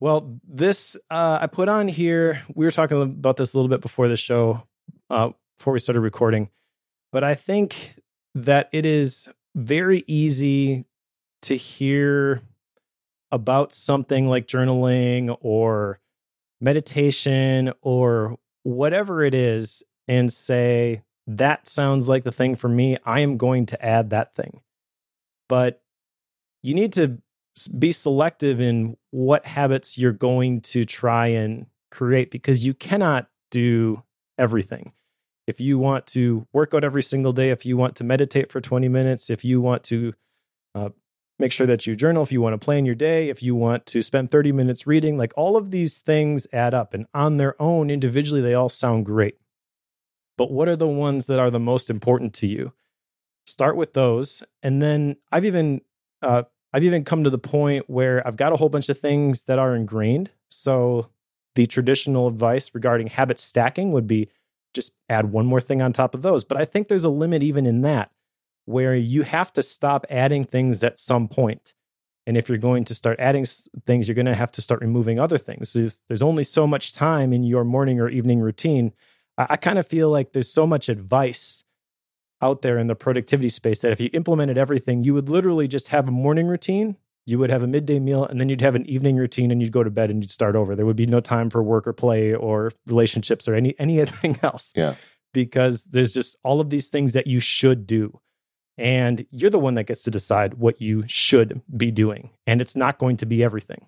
Well, 0.01 0.41
this 0.43 0.97
uh, 1.11 1.39
I 1.41 1.47
put 1.47 1.68
on 1.68 1.87
here. 1.87 2.43
We 2.55 2.64
were 2.64 2.72
talking 2.72 3.01
about 3.01 3.37
this 3.37 3.55
a 3.55 3.57
little 3.57 3.68
bit 3.68 3.80
before 3.80 4.09
the 4.09 4.16
show, 4.16 4.64
uh, 5.11 5.30
before 5.59 5.72
we 5.72 5.78
started 5.78 6.01
recording. 6.01 6.51
But 7.12 7.22
I 7.22 7.34
think 7.34 8.00
that 8.34 8.70
it 8.72 8.86
is 8.86 9.28
very 9.54 10.02
easy 10.06 10.86
to 11.42 11.56
hear 11.56 12.40
about 13.30 13.74
something 13.74 14.26
like 14.26 14.46
journaling 14.46 15.36
or 15.40 16.00
meditation 16.60 17.72
or 17.82 18.38
whatever 18.62 19.22
it 19.22 19.34
is 19.34 19.82
and 20.08 20.32
say, 20.32 21.02
that 21.26 21.68
sounds 21.68 22.08
like 22.08 22.24
the 22.24 22.32
thing 22.32 22.54
for 22.54 22.68
me. 22.68 22.96
I 23.04 23.20
am 23.20 23.36
going 23.36 23.66
to 23.66 23.84
add 23.84 24.10
that 24.10 24.34
thing. 24.34 24.60
But 25.48 25.82
you 26.62 26.74
need 26.74 26.92
to 26.94 27.18
be 27.78 27.92
selective 27.92 28.60
in 28.60 28.96
what 29.10 29.44
habits 29.44 29.98
you're 29.98 30.12
going 30.12 30.62
to 30.62 30.84
try 30.84 31.26
and 31.26 31.66
create 31.90 32.30
because 32.30 32.64
you 32.64 32.72
cannot 32.72 33.28
do 33.50 34.02
everything 34.38 34.92
if 35.53 35.61
you 35.61 35.78
want 35.78 36.07
to 36.07 36.46
work 36.55 36.72
out 36.72 36.82
every 36.82 37.03
single 37.03 37.34
day, 37.34 37.50
if 37.50 37.66
you 37.66 37.76
want 37.76 37.94
to 37.96 38.05
meditate 38.05 38.50
for 38.50 38.59
20 38.59 38.88
minutes, 38.88 39.28
if 39.28 39.44
you 39.44 39.61
want 39.61 39.84
to 39.84 40.14
uh, 40.74 40.88
make 41.38 41.53
sure 41.53 41.66
that 41.66 41.86
you 41.86 41.94
journal, 41.94 42.22
if 42.22 42.32
you 42.32 42.40
want 42.40 42.55
to 42.59 42.64
plan 42.64 42.86
your 42.86 42.94
day, 42.94 43.28
if 43.28 43.42
you 43.42 43.55
want 43.55 43.84
to 43.84 44.00
spend 44.00 44.30
30 44.30 44.50
minutes 44.50 44.86
reading, 44.86 45.18
like 45.18 45.34
all 45.36 45.59
of 45.59 45.70
these 45.70 45.98
things 45.98 46.46
add 46.55 46.72
up. 46.72 46.94
And 46.94 47.05
on 47.12 47.36
their 47.36 47.61
own, 47.61 47.90
individually, 47.90 48.40
they 48.40 48.55
all 48.55 48.70
sound 48.70 49.05
great. 49.05 49.36
But 50.38 50.50
what 50.50 50.68
are 50.68 50.76
the 50.76 50.88
ones 50.88 51.26
that 51.26 51.38
are 51.38 51.50
the 51.50 51.61
most 51.61 51.90
important 51.90 52.32
to 52.36 52.46
you? 52.46 52.72
Start 53.44 53.76
with 53.76 53.92
those. 53.92 54.42
And 54.62 54.80
then 54.80 55.16
I've 55.30 55.44
even, 55.44 55.82
uh, 56.22 56.44
I've 56.72 56.84
even 56.84 57.05
come 57.05 57.24
to 57.24 57.30
the 57.30 57.36
point 57.36 57.90
where 57.90 58.26
I've 58.26 58.38
got 58.38 58.55
a 58.55 58.57
whole 58.57 58.70
bunch 58.70 58.88
of 58.88 58.98
things 58.98 59.42
that 59.42 59.59
are 59.59 59.76
ingrained. 59.76 60.30
So 60.48 61.11
the 61.57 61.66
traditional 61.66 62.26
advice 62.26 62.70
regarding 62.72 63.09
habit 63.09 63.38
stacking 63.38 63.92
would 63.92 64.07
be 64.07 64.30
just 64.72 64.92
add 65.08 65.32
one 65.32 65.46
more 65.46 65.60
thing 65.60 65.82
on 65.82 65.92
top 65.92 66.14
of 66.14 66.22
those. 66.22 66.44
But 66.44 66.56
I 66.58 66.64
think 66.64 66.88
there's 66.88 67.04
a 67.04 67.10
limit 67.10 67.42
even 67.42 67.66
in 67.66 67.82
that 67.82 68.10
where 68.64 68.94
you 68.94 69.22
have 69.22 69.52
to 69.54 69.62
stop 69.62 70.06
adding 70.08 70.44
things 70.44 70.84
at 70.84 70.98
some 70.98 71.28
point. 71.28 71.74
And 72.26 72.36
if 72.36 72.48
you're 72.48 72.58
going 72.58 72.84
to 72.84 72.94
start 72.94 73.18
adding 73.18 73.44
things, 73.84 74.06
you're 74.06 74.14
going 74.14 74.26
to 74.26 74.34
have 74.34 74.52
to 74.52 74.62
start 74.62 74.80
removing 74.80 75.18
other 75.18 75.38
things. 75.38 75.72
There's, 75.72 76.22
only 76.22 76.44
so 76.44 76.66
much 76.68 76.92
time 76.92 77.32
in 77.32 77.42
your 77.42 77.64
morning 77.64 77.98
or 77.98 78.08
evening 78.08 78.40
routine. 78.40 78.92
I 79.36 79.56
kind 79.56 79.78
of 79.78 79.86
feel 79.86 80.08
like 80.08 80.32
there's 80.32 80.52
so 80.52 80.66
much 80.66 80.88
advice 80.88 81.64
out 82.40 82.62
there 82.62 82.78
in 82.78 82.86
the 82.86 82.94
productivity 82.94 83.48
space 83.48 83.80
that 83.80 83.90
if 83.90 84.00
you 84.00 84.08
implemented 84.12 84.56
everything, 84.56 85.02
you 85.02 85.14
would 85.14 85.28
literally 85.28 85.66
just 85.66 85.88
have 85.88 86.08
a 86.08 86.12
morning 86.12 86.46
routine 86.46 86.96
you 87.24 87.38
would 87.38 87.50
have 87.50 87.62
a 87.62 87.66
midday 87.66 87.98
meal 87.98 88.24
and 88.24 88.40
then 88.40 88.48
you'd 88.48 88.60
have 88.60 88.74
an 88.74 88.86
evening 88.86 89.16
routine 89.16 89.50
and 89.50 89.62
you'd 89.62 89.72
go 89.72 89.84
to 89.84 89.90
bed 89.90 90.10
and 90.10 90.22
you'd 90.22 90.30
start 90.30 90.56
over. 90.56 90.74
There 90.74 90.86
would 90.86 90.96
be 90.96 91.06
no 91.06 91.20
time 91.20 91.50
for 91.50 91.62
work 91.62 91.86
or 91.86 91.92
play 91.92 92.34
or 92.34 92.72
relationships 92.86 93.46
or 93.46 93.54
any 93.54 93.74
anything 93.78 94.38
else. 94.42 94.72
Yeah. 94.74 94.94
Because 95.32 95.84
there's 95.84 96.12
just 96.12 96.36
all 96.44 96.60
of 96.60 96.70
these 96.70 96.88
things 96.88 97.12
that 97.14 97.26
you 97.26 97.40
should 97.40 97.86
do. 97.86 98.20
And 98.76 99.26
you're 99.30 99.50
the 99.50 99.58
one 99.58 99.74
that 99.74 99.84
gets 99.84 100.02
to 100.02 100.10
decide 100.10 100.54
what 100.54 100.80
you 100.80 101.04
should 101.06 101.62
be 101.74 101.90
doing. 101.90 102.30
And 102.46 102.60
it's 102.60 102.74
not 102.74 102.98
going 102.98 103.16
to 103.18 103.26
be 103.26 103.44
everything. 103.44 103.86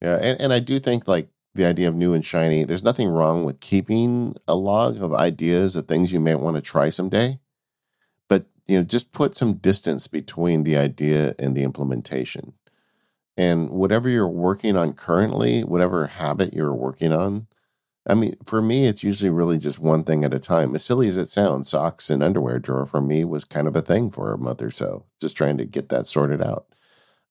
Yeah. 0.00 0.16
And, 0.20 0.40
and 0.40 0.52
I 0.52 0.58
do 0.58 0.78
think 0.78 1.06
like 1.06 1.28
the 1.54 1.64
idea 1.64 1.88
of 1.88 1.94
new 1.94 2.14
and 2.14 2.24
shiny, 2.24 2.64
there's 2.64 2.82
nothing 2.82 3.08
wrong 3.08 3.44
with 3.44 3.60
keeping 3.60 4.36
a 4.48 4.54
log 4.54 5.00
of 5.00 5.14
ideas 5.14 5.76
of 5.76 5.86
things 5.86 6.12
you 6.12 6.20
may 6.20 6.34
want 6.34 6.56
to 6.56 6.62
try 6.62 6.90
someday. 6.90 7.38
But 8.28 8.46
you 8.66 8.78
know, 8.78 8.84
just 8.84 9.12
put 9.12 9.36
some 9.36 9.54
distance 9.54 10.08
between 10.08 10.64
the 10.64 10.76
idea 10.76 11.34
and 11.38 11.54
the 11.54 11.62
implementation 11.62 12.54
and 13.36 13.70
whatever 13.70 14.08
you're 14.08 14.28
working 14.28 14.76
on 14.76 14.92
currently, 14.92 15.62
whatever 15.62 16.06
habit 16.06 16.52
you're 16.52 16.74
working 16.74 17.12
on, 17.12 17.46
I 18.06 18.14
mean, 18.14 18.36
for 18.44 18.60
me, 18.60 18.86
it's 18.86 19.04
usually 19.04 19.30
really 19.30 19.58
just 19.58 19.78
one 19.78 20.02
thing 20.04 20.24
at 20.24 20.34
a 20.34 20.40
time. 20.40 20.74
As 20.74 20.84
silly 20.84 21.06
as 21.08 21.16
it 21.16 21.28
sounds, 21.28 21.68
socks 21.68 22.10
and 22.10 22.22
underwear 22.22 22.58
drawer 22.58 22.84
for 22.84 23.00
me 23.00 23.24
was 23.24 23.44
kind 23.44 23.68
of 23.68 23.76
a 23.76 23.82
thing 23.82 24.10
for 24.10 24.32
a 24.32 24.38
month 24.38 24.60
or 24.60 24.70
so, 24.70 25.06
just 25.20 25.36
trying 25.36 25.56
to 25.58 25.64
get 25.64 25.88
that 25.90 26.06
sorted 26.06 26.42
out. 26.42 26.66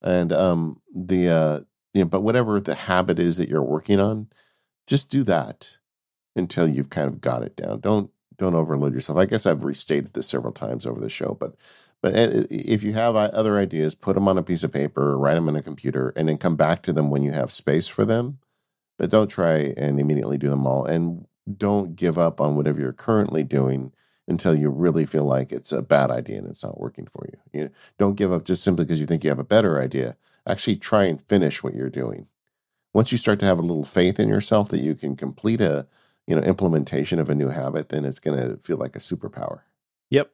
And 0.02 0.32
um, 0.32 0.82
the 0.96 1.28
uh, 1.30 1.60
you 1.94 2.04
know, 2.04 2.08
but 2.08 2.22
whatever 2.22 2.60
the 2.60 2.76
habit 2.76 3.20
is 3.20 3.38
that 3.38 3.50
you're 3.50 3.62
working 3.62 4.00
on, 4.00 4.28
just 4.88 5.10
do 5.10 5.24
that 5.24 5.72
until 6.36 6.68
you've 6.68 6.90
kind 6.90 7.08
of 7.08 7.20
got 7.22 7.44
it 7.44 7.56
down. 7.58 7.82
Don't 7.82 8.10
don't 8.38 8.56
overload 8.56 8.94
yourself. 8.94 9.20
I 9.20 9.26
guess 9.26 9.46
I've 9.46 9.64
restated 9.64 10.14
this 10.14 10.28
several 10.30 10.54
times 10.54 10.86
over 10.86 11.00
the 11.00 11.10
show, 11.10 11.38
but 11.40 11.56
but 12.02 12.16
eh, 12.16 12.44
if 12.50 12.84
you 12.84 12.94
have 12.94 13.16
other 13.16 13.58
ideas, 13.58 13.96
put 13.96 14.16
them 14.16 14.28
on 14.28 14.38
a 14.38 14.44
piece 14.44 14.64
of 14.64 14.72
paper, 14.72 15.18
write 15.18 15.36
them 15.36 15.50
in 15.50 15.56
a 15.56 15.64
computer, 15.64 16.14
and 16.16 16.28
then 16.28 16.38
come 16.38 16.56
back 16.56 16.82
to 16.84 16.94
them 16.94 17.10
when 17.10 17.24
you 17.24 17.32
have 17.32 17.52
space 17.52 17.88
for 17.88 18.06
them. 18.06 18.40
But 18.98 19.10
don't 19.10 19.30
try 19.30 19.74
and 19.78 20.00
immediately 20.00 20.38
do 20.38 20.50
them 20.50 20.66
all, 20.68 20.86
and 20.86 21.26
don't 21.58 21.96
give 21.96 22.18
up 22.18 22.40
on 22.40 22.56
whatever 22.56 22.80
you're 22.80 22.94
currently 22.94 23.44
doing 23.44 23.92
until 24.28 24.56
you 24.56 24.70
really 24.70 25.06
feel 25.06 25.26
like 25.26 25.52
it's 25.52 25.72
a 25.72 25.82
bad 25.82 26.12
idea 26.12 26.38
and 26.38 26.48
it's 26.48 26.64
not 26.64 26.80
working 26.80 27.08
for 27.08 27.28
you. 27.32 27.60
You 27.60 27.70
don't 27.98 28.16
give 28.16 28.32
up 28.32 28.46
just 28.46 28.64
simply 28.64 28.86
because 28.86 29.00
you 29.00 29.06
think 29.06 29.24
you 29.24 29.30
have 29.30 29.40
a 29.40 29.44
better 29.44 29.82
idea. 29.82 30.16
Actually, 30.48 30.78
try 30.78 31.04
and 31.06 31.22
finish 31.22 31.64
what 31.64 31.76
you're 31.76 31.90
doing. 31.90 32.28
Once 32.94 33.12
you 33.12 33.18
start 33.18 33.40
to 33.40 33.46
have 33.46 33.60
a 33.60 33.64
little 33.64 33.84
faith 33.84 34.20
in 34.20 34.28
yourself 34.28 34.70
that 34.70 34.80
you 34.82 34.96
can 34.96 35.16
complete 35.16 35.62
a 35.62 35.88
you 36.28 36.36
know 36.36 36.42
implementation 36.42 37.20
of 37.20 37.30
a 37.30 37.36
new 37.36 37.50
habit, 37.50 37.90
then 37.90 38.06
it's 38.06 38.20
going 38.20 38.38
to 38.38 38.58
feel 38.58 38.78
like 38.78 38.96
a 38.96 39.00
superpower. 39.00 39.62
Yep. 40.10 40.32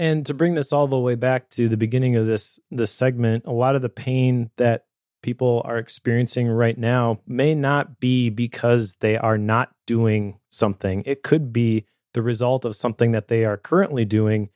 And 0.00 0.24
to 0.24 0.32
bring 0.32 0.54
this 0.54 0.72
all 0.72 0.86
the 0.86 0.98
way 0.98 1.14
back 1.14 1.50
to 1.50 1.68
the 1.68 1.76
beginning 1.76 2.16
of 2.16 2.26
this 2.26 2.58
this 2.70 2.90
segment, 2.90 3.44
a 3.44 3.52
lot 3.52 3.76
of 3.76 3.82
the 3.82 3.90
pain 3.90 4.50
that 4.56 4.86
people 5.22 5.60
are 5.66 5.76
experiencing 5.76 6.48
right 6.48 6.78
now 6.78 7.20
may 7.26 7.54
not 7.54 8.00
be 8.00 8.30
because 8.30 8.94
they 9.00 9.18
are 9.18 9.36
not 9.36 9.74
doing 9.86 10.38
something. 10.48 11.02
It 11.04 11.22
could 11.22 11.52
be 11.52 11.84
the 12.14 12.22
result 12.22 12.64
of 12.64 12.74
something 12.74 13.12
that 13.12 13.28
they 13.28 13.44
are 13.44 13.58
currently 13.58 14.06
doing. 14.06 14.48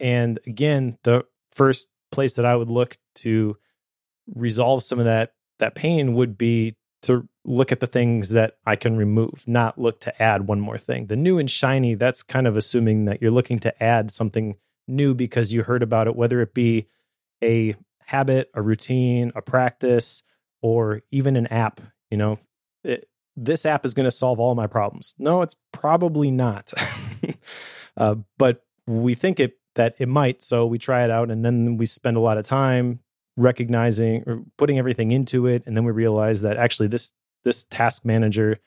And 0.00 0.40
again, 0.44 0.98
the 1.04 1.24
first 1.52 1.86
place 2.10 2.34
that 2.34 2.44
I 2.44 2.56
would 2.56 2.68
look 2.68 2.96
to 3.16 3.56
resolve 4.34 4.82
some 4.82 4.98
of 4.98 5.04
that 5.04 5.34
that 5.60 5.76
pain 5.76 6.14
would 6.14 6.36
be 6.36 6.74
to 7.02 7.28
look 7.44 7.70
at 7.70 7.78
the 7.78 7.86
things 7.86 8.30
that 8.30 8.54
I 8.66 8.74
can 8.74 8.96
remove, 8.96 9.44
not 9.46 9.78
look 9.78 10.00
to 10.00 10.20
add 10.20 10.48
one 10.48 10.60
more 10.60 10.78
thing. 10.78 11.06
The 11.06 11.14
new 11.14 11.38
and 11.38 11.48
shiny, 11.48 11.94
that's 11.94 12.24
kind 12.24 12.48
of 12.48 12.56
assuming 12.56 13.04
that 13.04 13.22
you're 13.22 13.30
looking 13.30 13.60
to 13.60 13.80
add 13.80 14.10
something 14.10 14.56
new 14.90 15.14
because 15.14 15.52
you 15.52 15.62
heard 15.62 15.82
about 15.82 16.06
it, 16.06 16.16
whether 16.16 16.40
it 16.40 16.54
be 16.54 16.86
a 17.42 17.74
habit, 18.06 18.50
a 18.54 18.62
routine, 18.62 19.32
a 19.34 19.42
practice, 19.42 20.22
or 20.62 21.02
even 21.10 21.36
an 21.36 21.46
app. 21.46 21.80
You 22.10 22.18
know, 22.18 22.38
it, 22.84 23.08
this 23.36 23.64
app 23.64 23.84
is 23.84 23.94
going 23.94 24.04
to 24.04 24.10
solve 24.10 24.40
all 24.40 24.54
my 24.54 24.66
problems. 24.66 25.14
No, 25.18 25.42
it's 25.42 25.56
probably 25.72 26.30
not. 26.30 26.72
uh, 27.96 28.16
but 28.36 28.64
we 28.86 29.14
think 29.14 29.40
it 29.40 29.54
that 29.76 29.94
it 29.98 30.08
might, 30.08 30.42
so 30.42 30.66
we 30.66 30.78
try 30.78 31.04
it 31.04 31.10
out, 31.10 31.30
and 31.30 31.44
then 31.44 31.76
we 31.76 31.86
spend 31.86 32.16
a 32.16 32.20
lot 32.20 32.38
of 32.38 32.44
time 32.44 33.00
recognizing 33.36 34.24
or 34.26 34.42
putting 34.58 34.78
everything 34.78 35.12
into 35.12 35.46
it, 35.46 35.62
and 35.66 35.76
then 35.76 35.84
we 35.84 35.92
realize 35.92 36.42
that 36.42 36.56
actually 36.56 36.88
this 36.88 37.12
this 37.44 37.64
task 37.70 38.04
manager 38.04 38.58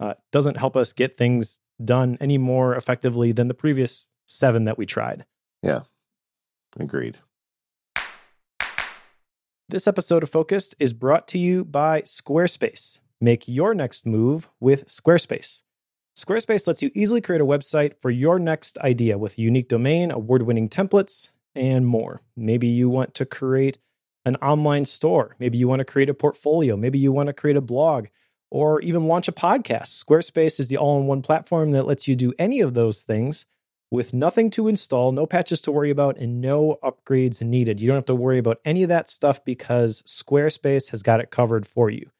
uh, 0.00 0.14
doesn't 0.30 0.56
help 0.56 0.76
us 0.76 0.92
get 0.92 1.18
things 1.18 1.60
done 1.84 2.16
any 2.20 2.38
more 2.38 2.74
effectively 2.74 3.32
than 3.32 3.48
the 3.48 3.54
previous 3.54 4.08
seven 4.24 4.64
that 4.64 4.78
we 4.78 4.86
tried. 4.86 5.26
Yeah, 5.62 5.82
agreed. 6.78 7.18
This 9.68 9.86
episode 9.86 10.22
of 10.22 10.28
Focused 10.28 10.74
is 10.78 10.92
brought 10.92 11.28
to 11.28 11.38
you 11.38 11.64
by 11.64 12.02
Squarespace. 12.02 12.98
Make 13.20 13.46
your 13.46 13.72
next 13.72 14.04
move 14.04 14.50
with 14.60 14.88
Squarespace. 14.88 15.62
Squarespace 16.16 16.66
lets 16.66 16.82
you 16.82 16.90
easily 16.94 17.20
create 17.20 17.40
a 17.40 17.46
website 17.46 17.94
for 18.00 18.10
your 18.10 18.38
next 18.38 18.76
idea 18.78 19.16
with 19.16 19.38
unique 19.38 19.68
domain, 19.68 20.10
award 20.10 20.42
winning 20.42 20.68
templates, 20.68 21.30
and 21.54 21.86
more. 21.86 22.20
Maybe 22.36 22.66
you 22.66 22.90
want 22.90 23.14
to 23.14 23.24
create 23.24 23.78
an 24.26 24.36
online 24.36 24.84
store. 24.84 25.36
Maybe 25.38 25.56
you 25.58 25.68
want 25.68 25.80
to 25.80 25.84
create 25.84 26.10
a 26.10 26.14
portfolio. 26.14 26.76
Maybe 26.76 26.98
you 26.98 27.12
want 27.12 27.28
to 27.28 27.32
create 27.32 27.56
a 27.56 27.62
blog 27.62 28.08
or 28.50 28.80
even 28.80 29.06
launch 29.06 29.28
a 29.28 29.32
podcast. 29.32 30.04
Squarespace 30.04 30.60
is 30.60 30.68
the 30.68 30.76
all 30.76 31.00
in 31.00 31.06
one 31.06 31.22
platform 31.22 31.70
that 31.70 31.86
lets 31.86 32.06
you 32.06 32.14
do 32.14 32.34
any 32.38 32.60
of 32.60 32.74
those 32.74 33.02
things 33.02 33.46
with 33.92 34.14
nothing 34.14 34.48
to 34.48 34.68
install, 34.68 35.12
no 35.12 35.26
patches 35.26 35.60
to 35.60 35.70
worry 35.70 35.90
about, 35.90 36.16
and 36.16 36.40
no 36.40 36.78
upgrades 36.82 37.42
needed. 37.42 37.78
You 37.78 37.88
don't 37.88 37.98
have 37.98 38.06
to 38.06 38.14
worry 38.14 38.38
about 38.38 38.58
any 38.64 38.82
of 38.82 38.88
that 38.88 39.10
stuff 39.10 39.44
because 39.44 40.00
Squarespace 40.02 40.88
has 40.92 41.02
got 41.02 41.20
it 41.20 41.30
covered 41.30 41.66
for 41.66 41.90
you. 41.90 42.10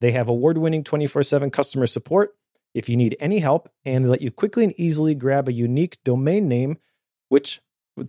They 0.00 0.12
have 0.12 0.30
award 0.30 0.56
winning 0.56 0.82
24 0.82 1.22
7 1.22 1.50
customer 1.50 1.86
support 1.86 2.34
if 2.72 2.88
you 2.88 2.96
need 2.96 3.16
any 3.20 3.38
help, 3.38 3.68
and 3.84 4.10
let 4.10 4.22
you 4.22 4.30
quickly 4.30 4.64
and 4.64 4.74
easily 4.80 5.14
grab 5.14 5.46
a 5.46 5.52
unique 5.52 5.98
domain 6.04 6.48
name 6.48 6.78
which 7.28 7.60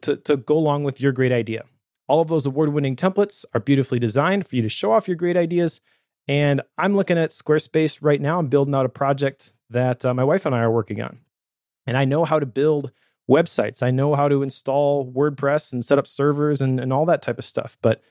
to, 0.02 0.16
to 0.16 0.38
go 0.38 0.58
along 0.58 0.86
with 0.86 1.02
your 1.02 1.12
great 1.12 1.34
idea. 1.34 1.66
All 2.08 2.22
of 2.22 2.30
those 2.30 2.46
award 2.46 2.70
winning 2.70 2.96
templates 2.96 3.44
are 3.54 3.60
beautifully 3.60 4.00
designed 4.00 4.48
for 4.48 4.56
you 4.56 4.62
to 4.62 4.70
show 4.70 4.94
off 4.94 5.08
your 5.08 5.18
great 5.18 5.36
ideas. 5.38 5.82
And 6.28 6.62
I'm 6.78 6.96
looking 6.96 7.18
at 7.18 7.32
Squarespace 7.32 8.00
right 8.02 8.22
now. 8.22 8.40
I'm 8.40 8.48
building 8.48 8.74
out 8.74 8.86
a 8.86 8.90
project 8.90 9.52
that 9.70 10.06
uh, 10.06 10.14
my 10.14 10.24
wife 10.24 10.46
and 10.46 10.56
I 10.56 10.60
are 10.60 10.72
working 10.72 11.02
on 11.02 11.20
and 11.86 11.98
I 11.98 12.06
know 12.06 12.26
how 12.26 12.40
to 12.40 12.46
build 12.46 12.92
websites. 13.30 13.82
I 13.82 13.92
know 13.92 14.16
how 14.16 14.28
to 14.28 14.44
install 14.44 15.12
WordPress 15.12 15.74
and 15.74 15.84
set 15.84 15.98
up 15.98 16.08
servers 16.08 16.62
and, 16.62 16.80
and 16.80 16.94
all 16.94 17.06
that 17.06 17.22
type 17.22 17.40
of 17.40 17.46
stuff. 17.46 17.78
But 17.82 18.02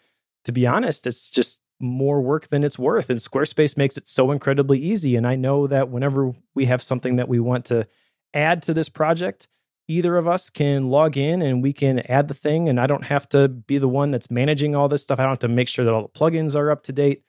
to 0.44 0.52
be 0.52 0.66
honest, 0.66 1.06
it's 1.06 1.30
just 1.30 1.60
more 1.80 2.20
work 2.20 2.48
than 2.48 2.64
it's 2.64 2.78
worth. 2.78 3.10
And 3.10 3.20
Squarespace 3.20 3.76
makes 3.76 3.96
it 3.96 4.08
so 4.08 4.30
incredibly 4.30 4.78
easy. 4.78 5.16
And 5.16 5.26
I 5.26 5.36
know 5.36 5.66
that 5.66 5.88
whenever 5.88 6.32
we 6.54 6.66
have 6.66 6.82
something 6.82 7.16
that 7.16 7.28
we 7.28 7.40
want 7.40 7.64
to 7.66 7.86
add 8.32 8.62
to 8.64 8.74
this 8.74 8.88
project, 8.88 9.48
either 9.86 10.16
of 10.16 10.26
us 10.26 10.50
can 10.50 10.88
log 10.88 11.16
in 11.16 11.42
and 11.42 11.62
we 11.62 11.72
can 11.72 12.00
add 12.00 12.28
the 12.28 12.34
thing. 12.34 12.68
And 12.68 12.80
I 12.80 12.86
don't 12.86 13.04
have 13.04 13.28
to 13.30 13.48
be 13.48 13.78
the 13.78 13.88
one 13.88 14.10
that's 14.10 14.30
managing 14.30 14.74
all 14.74 14.88
this 14.88 15.02
stuff. 15.02 15.18
I 15.18 15.22
don't 15.22 15.32
have 15.32 15.38
to 15.40 15.48
make 15.48 15.68
sure 15.68 15.84
that 15.84 15.94
all 15.94 16.02
the 16.02 16.18
plugins 16.18 16.56
are 16.56 16.70
up 16.70 16.82
to 16.84 16.92
date. 16.92 17.22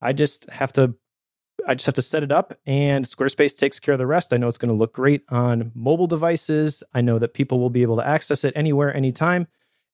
I 0.00 0.12
just 0.12 0.48
have 0.50 0.72
to 0.74 0.94
I 1.68 1.74
just 1.74 1.84
have 1.84 1.94
to 1.96 2.02
set 2.02 2.22
it 2.22 2.32
up 2.32 2.58
and 2.66 3.04
Squarespace 3.04 3.56
takes 3.56 3.78
care 3.78 3.92
of 3.92 3.98
the 3.98 4.06
rest. 4.06 4.32
I 4.32 4.38
know 4.38 4.48
it's 4.48 4.56
going 4.56 4.70
to 4.70 4.74
look 4.74 4.94
great 4.94 5.22
on 5.28 5.70
mobile 5.74 6.06
devices. 6.06 6.82
I 6.94 7.02
know 7.02 7.18
that 7.18 7.34
people 7.34 7.60
will 7.60 7.68
be 7.68 7.82
able 7.82 7.96
to 7.96 8.06
access 8.06 8.42
it 8.42 8.54
anywhere, 8.56 8.94
anytime. 8.96 9.48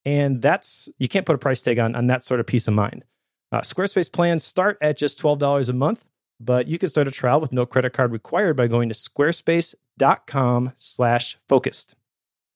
And 0.05 0.41
that's, 0.41 0.89
you 0.99 1.09
can't 1.09 1.27
put 1.27 1.35
a 1.35 1.39
price 1.39 1.63
tag 1.63 1.81
on, 1.81 1.97
on 1.97 2.07
that 2.07 2.23
sort 2.23 2.39
of 2.39 2.47
peace 2.47 2.69
of 2.69 2.75
mind. 2.75 3.05
Uh, 3.51 3.61
Squarespace 3.61 4.11
plans 4.11 4.45
start 4.45 4.79
at 4.81 4.97
just 4.97 5.21
$12 5.21 5.69
a 5.69 5.73
month, 5.73 6.05
but 6.39 6.69
you 6.69 6.79
can 6.79 6.89
start 6.89 7.09
a 7.09 7.11
trial 7.11 7.41
with 7.41 7.53
no 7.53 7.67
credit 7.67 7.93
card 7.93 8.13
required 8.13 8.57
by 8.57 8.69
going 8.69 8.89
to 8.89 8.95
squarespace.com 8.95 10.73
slash 10.79 11.39
focused. 11.49 11.97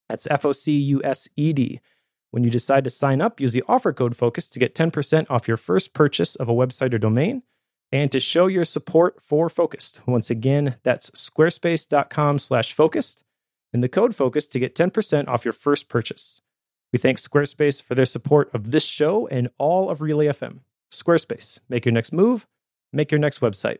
That's 0.08 0.28
F 0.28 0.44
O 0.44 0.52
C 0.52 0.76
U 0.76 1.02
S 1.02 1.28
E 1.36 1.52
D. 1.52 1.80
When 2.30 2.44
you 2.44 2.50
decide 2.50 2.84
to 2.84 2.90
sign 2.90 3.20
up, 3.20 3.40
use 3.40 3.52
the 3.52 3.64
offer 3.66 3.92
code 3.92 4.14
FOCUS 4.14 4.48
to 4.50 4.60
get 4.60 4.74
10% 4.74 5.26
off 5.28 5.48
your 5.48 5.56
first 5.56 5.92
purchase 5.92 6.36
of 6.36 6.48
a 6.48 6.54
website 6.54 6.94
or 6.94 6.98
domain 6.98 7.42
and 7.90 8.12
to 8.12 8.20
show 8.20 8.46
your 8.46 8.64
support 8.64 9.22
for 9.22 9.48
Focused. 9.48 10.00
Once 10.06 10.30
again, 10.30 10.76
that's 10.82 11.10
squarespace.com 11.10 12.38
slash 12.38 12.72
focused 12.72 13.24
and 13.72 13.82
the 13.82 13.88
code 13.88 14.14
FOCUSED 14.14 14.50
to 14.52 14.58
get 14.58 14.74
10% 14.74 15.28
off 15.28 15.44
your 15.44 15.52
first 15.52 15.88
purchase. 15.88 16.40
We 16.92 16.98
thank 16.98 17.18
Squarespace 17.18 17.82
for 17.82 17.94
their 17.94 18.06
support 18.06 18.50
of 18.54 18.70
this 18.70 18.84
show 18.84 19.26
and 19.28 19.50
all 19.58 19.90
of 19.90 20.00
Relay 20.00 20.26
FM. 20.26 20.60
Squarespace, 20.90 21.58
make 21.68 21.84
your 21.84 21.92
next 21.92 22.12
move, 22.12 22.46
make 22.92 23.12
your 23.12 23.18
next 23.18 23.40
website. 23.40 23.78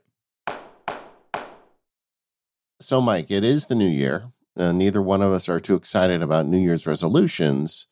So, 2.81 3.01
Mike, 3.01 3.31
it 3.31 3.45
is 3.45 3.67
the 3.67 3.75
new 3.75 3.89
year. 3.89 4.31
Uh, 4.57 4.73
neither 4.73 5.01
one 5.01 5.23
of 5.23 5.33
us 5.33 5.49
are 5.49 5.59
too 5.59 5.75
excited 5.75 6.21
about 6.21 6.47
New 6.47 6.59
Year's 6.59 6.87
resolutions 6.87 7.87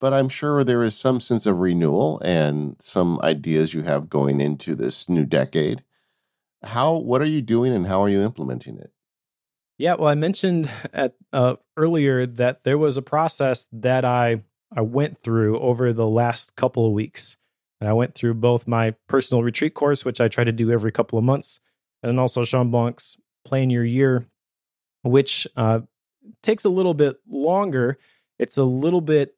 but 0.00 0.12
I'm 0.12 0.28
sure 0.28 0.62
there 0.64 0.82
is 0.82 0.96
some 0.96 1.20
sense 1.20 1.46
of 1.46 1.58
renewal 1.58 2.20
and 2.20 2.76
some 2.80 3.20
ideas 3.22 3.74
you 3.74 3.82
have 3.82 4.08
going 4.08 4.40
into 4.40 4.74
this 4.74 5.08
new 5.08 5.24
decade. 5.24 5.82
How 6.62 6.94
what 6.94 7.22
are 7.22 7.26
you 7.26 7.42
doing 7.42 7.72
and 7.72 7.86
how 7.86 8.02
are 8.02 8.08
you 8.08 8.22
implementing 8.22 8.78
it? 8.78 8.92
Yeah, 9.78 9.94
well, 9.94 10.08
I 10.08 10.14
mentioned 10.14 10.68
at 10.92 11.14
uh, 11.32 11.56
earlier 11.76 12.26
that 12.26 12.64
there 12.64 12.78
was 12.78 12.96
a 12.96 13.02
process 13.02 13.68
that 13.72 14.04
I 14.04 14.42
I 14.74 14.82
went 14.82 15.18
through 15.18 15.58
over 15.60 15.92
the 15.92 16.06
last 16.06 16.56
couple 16.56 16.86
of 16.86 16.92
weeks. 16.92 17.36
And 17.80 17.88
I 17.88 17.92
went 17.92 18.14
through 18.14 18.34
both 18.34 18.66
my 18.66 18.94
personal 19.08 19.42
retreat 19.42 19.74
course, 19.74 20.04
which 20.04 20.20
I 20.20 20.28
try 20.28 20.44
to 20.44 20.52
do 20.52 20.70
every 20.70 20.90
couple 20.90 21.18
of 21.18 21.24
months, 21.24 21.60
and 22.02 22.18
also 22.18 22.44
Shawn 22.44 22.70
Blanc's 22.70 23.16
Plan 23.44 23.70
Your 23.70 23.84
Year, 23.84 24.26
which 25.02 25.46
uh, 25.56 25.80
takes 26.42 26.64
a 26.64 26.70
little 26.70 26.94
bit 26.94 27.18
longer. 27.28 27.98
It's 28.38 28.56
a 28.56 28.64
little 28.64 29.00
bit 29.00 29.36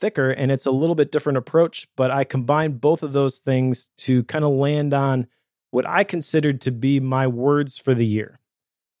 thicker 0.00 0.30
and 0.30 0.50
it's 0.50 0.66
a 0.66 0.70
little 0.70 0.94
bit 0.94 1.12
different 1.12 1.38
approach, 1.38 1.88
but 1.96 2.10
I 2.10 2.24
combined 2.24 2.80
both 2.80 3.02
of 3.02 3.12
those 3.12 3.38
things 3.38 3.90
to 3.98 4.24
kind 4.24 4.44
of 4.44 4.52
land 4.52 4.94
on 4.94 5.26
what 5.70 5.86
I 5.86 6.04
considered 6.04 6.60
to 6.62 6.70
be 6.70 7.00
my 7.00 7.26
words 7.26 7.78
for 7.78 7.94
the 7.94 8.06
year. 8.06 8.40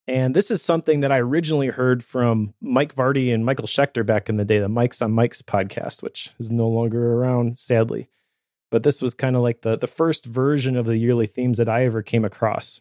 And 0.06 0.34
this 0.34 0.50
is 0.50 0.62
something 0.62 1.00
that 1.00 1.12
I 1.12 1.18
originally 1.18 1.68
heard 1.68 2.02
from 2.02 2.54
Mike 2.60 2.94
Vardy 2.94 3.32
and 3.32 3.44
Michael 3.44 3.66
Schechter 3.66 4.04
back 4.04 4.28
in 4.28 4.36
the 4.36 4.44
day, 4.44 4.58
the 4.58 4.68
Mikes 4.68 5.00
on 5.02 5.12
Mics 5.12 5.42
podcast, 5.42 6.02
which 6.02 6.30
is 6.38 6.50
no 6.50 6.68
longer 6.68 7.14
around, 7.14 7.58
sadly. 7.58 8.08
But 8.70 8.82
this 8.82 9.02
was 9.02 9.14
kind 9.14 9.36
of 9.36 9.42
like 9.42 9.62
the, 9.62 9.76
the 9.76 9.86
first 9.86 10.26
version 10.26 10.76
of 10.76 10.86
the 10.86 10.96
yearly 10.96 11.26
themes 11.26 11.58
that 11.58 11.68
I 11.68 11.84
ever 11.84 12.02
came 12.02 12.24
across. 12.24 12.80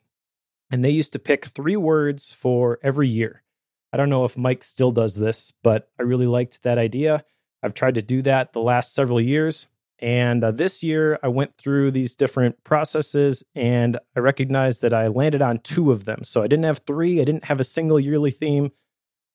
And 0.72 0.84
they 0.84 0.90
used 0.90 1.14
to 1.14 1.20
pick 1.20 1.46
three 1.46 1.76
words 1.76 2.32
for 2.32 2.80
every 2.84 3.08
year. 3.08 3.44
I 3.92 3.98
don't 3.98 4.10
know 4.10 4.26
if 4.26 4.38
Mike 4.38 4.64
still 4.64 4.92
does 4.92 5.16
this, 5.16 5.52
but 5.64 5.90
I 6.00 6.04
really 6.04 6.28
liked 6.28 6.64
that 6.64 6.78
idea. 6.78 7.24
I've 7.62 7.74
tried 7.74 7.96
to 7.96 8.02
do 8.02 8.22
that 8.24 8.54
the 8.54 8.62
last 8.62 8.94
several 8.94 9.20
years. 9.22 9.68
And 10.02 10.44
uh, 10.44 10.52
this 10.52 10.82
year, 10.82 11.20
I 11.22 11.28
went 11.28 11.58
through 11.58 11.92
these 11.92 12.16
different 12.16 12.64
processes 12.64 13.44
and 13.54 14.00
I 14.16 14.22
recognized 14.22 14.82
that 14.82 14.94
I 14.94 15.08
landed 15.08 15.42
on 15.42 15.60
two 15.60 15.92
of 15.92 16.06
them. 16.06 16.24
So 16.24 16.42
I 16.42 16.48
didn't 16.48 16.66
have 16.66 16.80
three, 16.80 17.20
I 17.20 17.26
didn't 17.26 17.46
have 17.46 17.60
a 17.60 17.66
single 17.66 18.00
yearly 18.00 18.32
theme. 18.32 18.72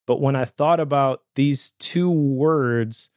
But 0.07 0.21
when 0.21 0.37
I 0.37 0.45
thought 0.45 0.81
about 0.81 1.23
these 1.35 1.73
two 1.79 2.11
words, 2.11 3.11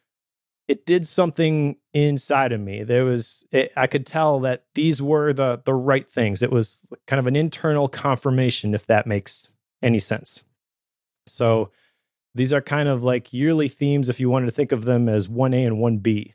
it 0.67 0.85
did 0.85 1.07
something 1.07 1.77
inside 1.93 2.51
of 2.51 2.59
me. 2.59 2.83
There 2.83 3.05
was, 3.05 3.45
it, 3.51 3.71
I 3.77 3.87
could 3.87 4.05
tell 4.05 4.41
that 4.41 4.65
these 4.75 5.01
were 5.01 5.31
the 5.31 5.61
the 5.63 5.73
right 5.73 6.09
things. 6.11 6.43
It 6.43 6.51
was 6.51 6.85
kind 7.05 7.19
of 7.19 7.27
an 7.27 7.35
internal 7.35 7.87
confirmation, 7.87 8.73
if 8.73 8.85
that 8.87 9.07
makes 9.07 9.53
any 9.81 9.99
sense. 9.99 10.43
So 11.25 11.71
these 12.37 12.53
are 12.53 12.61
kind 12.61 12.87
of 12.87 13.03
like 13.03 13.33
yearly 13.33 13.67
themes, 13.67 14.09
if 14.09 14.19
you 14.19 14.29
wanted 14.29 14.45
to 14.45 14.51
think 14.51 14.71
of 14.71 14.85
them 14.85 15.09
as 15.09 15.27
1A 15.27 15.65
and 15.65 15.77
1B. 15.77 16.33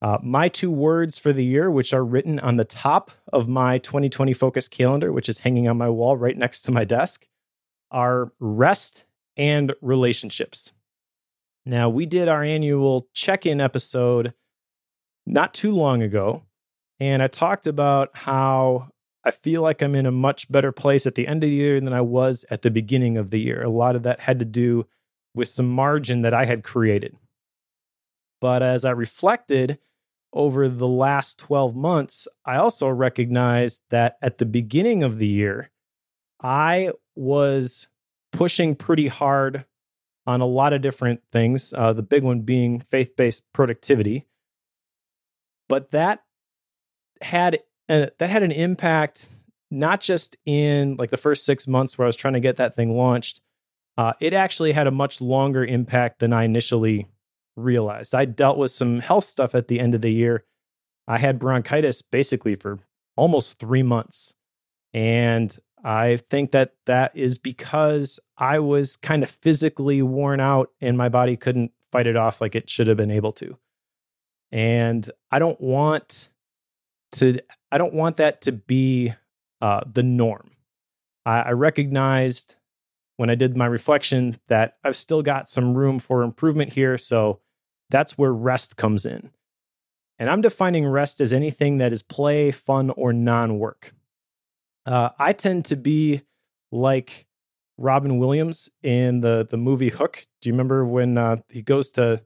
Uh, 0.00 0.18
my 0.22 0.48
two 0.48 0.70
words 0.70 1.18
for 1.18 1.32
the 1.32 1.44
year, 1.44 1.70
which 1.70 1.92
are 1.92 2.04
written 2.04 2.38
on 2.40 2.56
the 2.56 2.64
top 2.64 3.10
of 3.32 3.46
my 3.46 3.78
2020 3.78 4.32
focus 4.32 4.68
calendar, 4.68 5.12
which 5.12 5.28
is 5.28 5.40
hanging 5.40 5.68
on 5.68 5.78
my 5.78 5.88
wall 5.88 6.16
right 6.16 6.36
next 6.36 6.62
to 6.62 6.72
my 6.72 6.84
desk, 6.84 7.26
are 7.90 8.32
rest 8.40 9.04
and 9.36 9.74
relationships. 9.80 10.72
Now, 11.66 11.88
we 11.88 12.06
did 12.06 12.28
our 12.28 12.42
annual 12.42 13.08
check 13.14 13.46
in 13.46 13.60
episode 13.60 14.34
not 15.26 15.54
too 15.54 15.74
long 15.74 16.02
ago, 16.02 16.42
and 17.00 17.22
I 17.22 17.28
talked 17.28 17.66
about 17.66 18.10
how 18.14 18.90
I 19.24 19.30
feel 19.30 19.62
like 19.62 19.82
I'm 19.82 19.94
in 19.94 20.06
a 20.06 20.12
much 20.12 20.50
better 20.50 20.72
place 20.72 21.06
at 21.06 21.14
the 21.14 21.26
end 21.26 21.44
of 21.44 21.50
the 21.50 21.56
year 21.56 21.80
than 21.80 21.92
I 21.92 22.02
was 22.02 22.44
at 22.50 22.62
the 22.62 22.70
beginning 22.70 23.16
of 23.16 23.30
the 23.30 23.40
year. 23.40 23.62
A 23.62 23.70
lot 23.70 23.96
of 23.96 24.02
that 24.02 24.20
had 24.20 24.38
to 24.38 24.44
do 24.44 24.86
with 25.34 25.48
some 25.48 25.68
margin 25.68 26.22
that 26.22 26.34
I 26.34 26.44
had 26.44 26.62
created. 26.62 27.16
But 28.40 28.62
as 28.62 28.84
I 28.84 28.90
reflected 28.90 29.78
over 30.32 30.68
the 30.68 30.88
last 30.88 31.38
12 31.38 31.74
months, 31.74 32.28
I 32.44 32.56
also 32.56 32.88
recognized 32.88 33.80
that 33.90 34.18
at 34.20 34.38
the 34.38 34.46
beginning 34.46 35.02
of 35.02 35.18
the 35.18 35.26
year, 35.26 35.70
I 36.42 36.90
was 37.14 37.88
pushing 38.32 38.74
pretty 38.74 39.08
hard 39.08 39.64
on 40.26 40.40
a 40.40 40.46
lot 40.46 40.72
of 40.72 40.82
different 40.82 41.22
things, 41.32 41.72
uh, 41.72 41.92
the 41.92 42.02
big 42.02 42.22
one 42.22 42.40
being 42.40 42.80
faith 42.80 43.16
based 43.16 43.44
productivity. 43.52 44.26
But 45.68 45.90
that 45.92 46.24
had 47.20 47.60
a, 47.88 48.10
that 48.18 48.30
had 48.30 48.42
an 48.42 48.52
impact 48.52 49.28
not 49.70 50.00
just 50.00 50.36
in 50.44 50.96
like 50.96 51.10
the 51.10 51.16
first 51.16 51.44
six 51.44 51.66
months 51.66 51.98
where 51.98 52.04
I 52.04 52.08
was 52.08 52.16
trying 52.16 52.34
to 52.34 52.40
get 52.40 52.56
that 52.56 52.76
thing 52.76 52.96
launched. 52.96 53.40
Uh, 53.96 54.12
it 54.20 54.32
actually 54.32 54.72
had 54.72 54.86
a 54.86 54.92
much 54.92 55.20
longer 55.20 55.64
impact 55.64 56.18
than 56.18 56.32
I 56.32 56.44
initially 56.44 57.06
realized. 57.56 58.14
I 58.14 58.24
dealt 58.24 58.58
with 58.58 58.70
some 58.70 59.00
health 59.00 59.24
stuff 59.24 59.54
at 59.54 59.68
the 59.68 59.78
end 59.78 59.94
of 59.94 60.02
the 60.02 60.12
year. 60.12 60.44
I 61.06 61.18
had 61.18 61.38
bronchitis 61.38 62.02
basically 62.02 62.56
for 62.56 62.80
almost 63.16 63.58
three 63.58 63.82
months. 63.82 64.34
And 64.92 65.56
I 65.84 66.16
think 66.16 66.52
that 66.52 66.74
that 66.86 67.12
is 67.14 67.38
because 67.38 68.18
I 68.38 68.58
was 68.58 68.96
kind 68.96 69.22
of 69.22 69.30
physically 69.30 70.02
worn 70.02 70.40
out 70.40 70.70
and 70.80 70.96
my 70.96 71.08
body 71.08 71.36
couldn't 71.36 71.72
fight 71.92 72.06
it 72.06 72.16
off 72.16 72.40
like 72.40 72.54
it 72.54 72.70
should 72.70 72.88
have 72.88 72.96
been 72.96 73.10
able 73.10 73.32
to. 73.34 73.58
And 74.50 75.08
I 75.30 75.38
don't 75.38 75.60
want 75.60 76.30
to, 77.12 77.38
I 77.70 77.78
don't 77.78 77.94
want 77.94 78.16
that 78.16 78.40
to 78.42 78.52
be 78.52 79.12
uh, 79.60 79.80
the 79.90 80.02
norm. 80.02 80.52
I, 81.26 81.40
I 81.40 81.50
recognized 81.52 82.56
when 83.16 83.30
I 83.30 83.34
did 83.34 83.56
my 83.56 83.66
reflection 83.66 84.38
that 84.48 84.76
I've 84.82 84.96
still 84.96 85.22
got 85.22 85.48
some 85.48 85.74
room 85.74 85.98
for 85.98 86.22
improvement 86.22 86.72
here. 86.72 86.98
So 86.98 87.40
that's 87.90 88.18
where 88.18 88.32
rest 88.32 88.76
comes 88.76 89.06
in. 89.06 89.30
And 90.18 90.30
I'm 90.30 90.40
defining 90.40 90.86
rest 90.86 91.20
as 91.20 91.32
anything 91.32 91.78
that 91.78 91.92
is 91.92 92.02
play, 92.02 92.50
fun, 92.50 92.90
or 92.90 93.12
non 93.12 93.58
work. 93.58 93.94
Uh, 94.86 95.10
I 95.18 95.32
tend 95.32 95.64
to 95.66 95.76
be 95.76 96.22
like 96.70 97.26
Robin 97.76 98.18
Williams 98.18 98.68
in 98.82 99.20
the 99.20 99.46
the 99.48 99.56
movie 99.56 99.88
Hook. 99.88 100.26
Do 100.40 100.48
you 100.48 100.52
remember 100.52 100.84
when 100.84 101.18
uh, 101.18 101.36
he 101.48 101.62
goes 101.62 101.90
to 101.90 102.22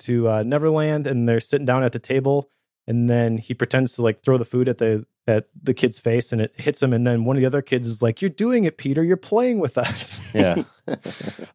to 0.00 0.28
uh, 0.28 0.42
Neverland 0.42 1.06
and 1.06 1.28
they're 1.28 1.40
sitting 1.40 1.66
down 1.66 1.82
at 1.82 1.92
the 1.92 1.98
table, 1.98 2.50
and 2.86 3.10
then 3.10 3.38
he 3.38 3.54
pretends 3.54 3.94
to 3.94 4.02
like 4.02 4.22
throw 4.22 4.38
the 4.38 4.44
food 4.44 4.68
at 4.68 4.78
the 4.78 5.04
at 5.26 5.46
the 5.60 5.74
kid's 5.74 5.98
face, 5.98 6.32
and 6.32 6.40
it 6.40 6.52
hits 6.56 6.82
him, 6.82 6.92
and 6.92 7.06
then 7.06 7.24
one 7.24 7.36
of 7.36 7.40
the 7.40 7.46
other 7.46 7.62
kids 7.62 7.88
is 7.88 8.02
like, 8.02 8.20
"You're 8.20 8.30
doing 8.30 8.64
it, 8.64 8.76
Peter. 8.78 9.02
You're 9.02 9.16
playing 9.16 9.58
with 9.58 9.78
us." 9.78 10.20
Yeah. 10.34 10.64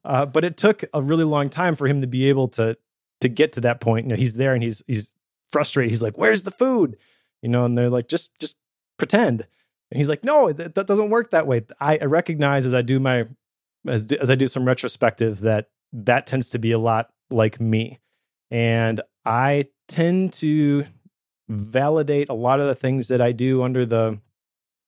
uh, 0.05 0.26
but 0.26 0.45
it 0.45 0.55
took 0.55 0.84
a 0.93 1.01
really 1.01 1.24
long 1.24 1.49
time 1.49 1.76
for 1.76 1.88
him 1.88 2.01
to 2.01 2.07
be 2.07 2.30
able 2.30 2.47
to 2.49 2.78
to 3.22 3.28
get 3.28 3.53
to 3.53 3.61
that 3.61 3.82
point. 3.82 4.05
You 4.05 4.09
know, 4.09 4.15
he's 4.15 4.36
there 4.36 4.53
and 4.53 4.63
he's 4.63 4.84
he's 4.88 5.13
frustrated. 5.51 5.91
He's 5.91 6.03
like, 6.03 6.18
"Where's 6.18 6.43
the 6.43 6.51
food?" 6.51 6.97
You 7.41 7.49
know, 7.49 7.65
and 7.65 7.78
they're 7.78 7.89
like, 7.89 8.07
"Just 8.07 8.38
just 8.39 8.55
pretend." 8.97 9.47
And 9.91 9.97
he's 9.97 10.09
like, 10.09 10.24
no, 10.24 10.51
that, 10.51 10.76
that 10.76 10.88
doesn't 10.88 11.09
work 11.09 11.32
that 11.32 11.47
way. 11.47 11.65
I, 11.80 11.97
I 11.97 12.05
recognize 12.05 12.65
as 12.65 12.74
I 12.74 12.82
do 12.82 12.99
my, 12.99 13.26
as, 13.88 14.05
as 14.20 14.30
I 14.30 14.36
do 14.36 14.47
some 14.47 14.65
retrospective 14.65 15.41
that 15.41 15.70
that 15.93 16.28
tends 16.28 16.49
to 16.51 16.59
be 16.59 16.72
a 16.72 16.80
lot 16.80 17.09
like 17.30 17.61
me. 17.61 17.99
And 18.51 19.01
I 19.26 19.65
tend 19.88 20.34
to 20.34 20.86
validate 21.50 22.30
a 22.30 22.34
lot 22.34 22.60
of 22.60 22.68
the 22.68 22.76
things 22.76 23.08
that 23.08 23.22
I 23.22 23.32
do 23.32 23.64
under 23.64 23.86
the, 23.86 24.20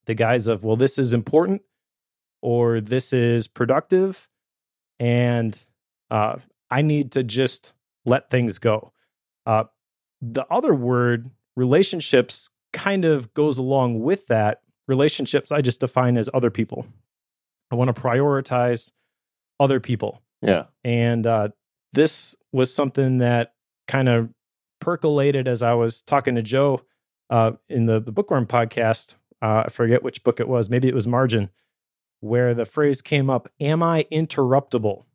the 0.06 0.14
guise 0.14 0.48
of, 0.48 0.64
well, 0.64 0.76
this 0.76 0.98
is 0.98 1.14
important 1.14 1.62
or 2.42 2.82
this 2.82 3.14
is 3.14 3.48
productive. 3.48 4.28
And 5.00 5.60
uh, 6.12 6.38
I 6.70 6.82
need 6.82 7.12
to 7.14 7.24
just 7.24 7.74
let 8.06 8.30
things 8.30 8.60
go. 8.60 8.92
Uh, 9.46 9.66
the 10.22 10.46
other 10.52 10.74
word, 10.74 11.32
relationships, 11.56 12.50
kind 12.74 13.06
of 13.06 13.34
goes 13.34 13.58
along 13.58 14.02
with 14.02 14.28
that 14.28 14.62
relationships 14.88 15.52
I 15.52 15.62
just 15.62 15.80
define 15.80 16.18
as 16.18 16.30
other 16.34 16.50
people. 16.50 16.86
I 17.72 17.76
want 17.76 17.96
to 17.96 18.02
prioritize 18.02 18.92
other 19.60 19.80
people. 19.80 20.22
Yeah. 20.42 20.66
And 20.84 21.26
uh, 21.26 21.50
this 21.94 22.36
was 22.52 22.74
something 22.74 23.20
that 23.20 23.54
kind 23.88 24.10
of 24.10 24.30
percolated 24.90 25.48
as 25.48 25.62
I 25.62 25.74
was 25.74 26.02
talking 26.02 26.36
to 26.36 26.42
Joe 26.42 26.82
uh, 27.30 27.52
in 27.68 27.86
the, 27.86 28.00
the 28.00 28.12
Bookworm 28.12 28.48
podcast. 28.48 29.16
Uh, 29.42 29.64
I 29.66 29.70
forget 29.70 30.04
which 30.04 30.24
book 30.24 30.40
it 30.40 30.48
was. 30.48 30.70
Maybe 30.70 30.88
it 30.88 30.96
was 30.96 31.08
Margin, 31.08 31.50
where 32.20 32.54
the 32.54 32.66
phrase 32.66 33.02
came 33.02 33.30
up 33.30 33.50
Am 33.60 33.82
I 33.84 34.06
interruptible? 34.12 35.06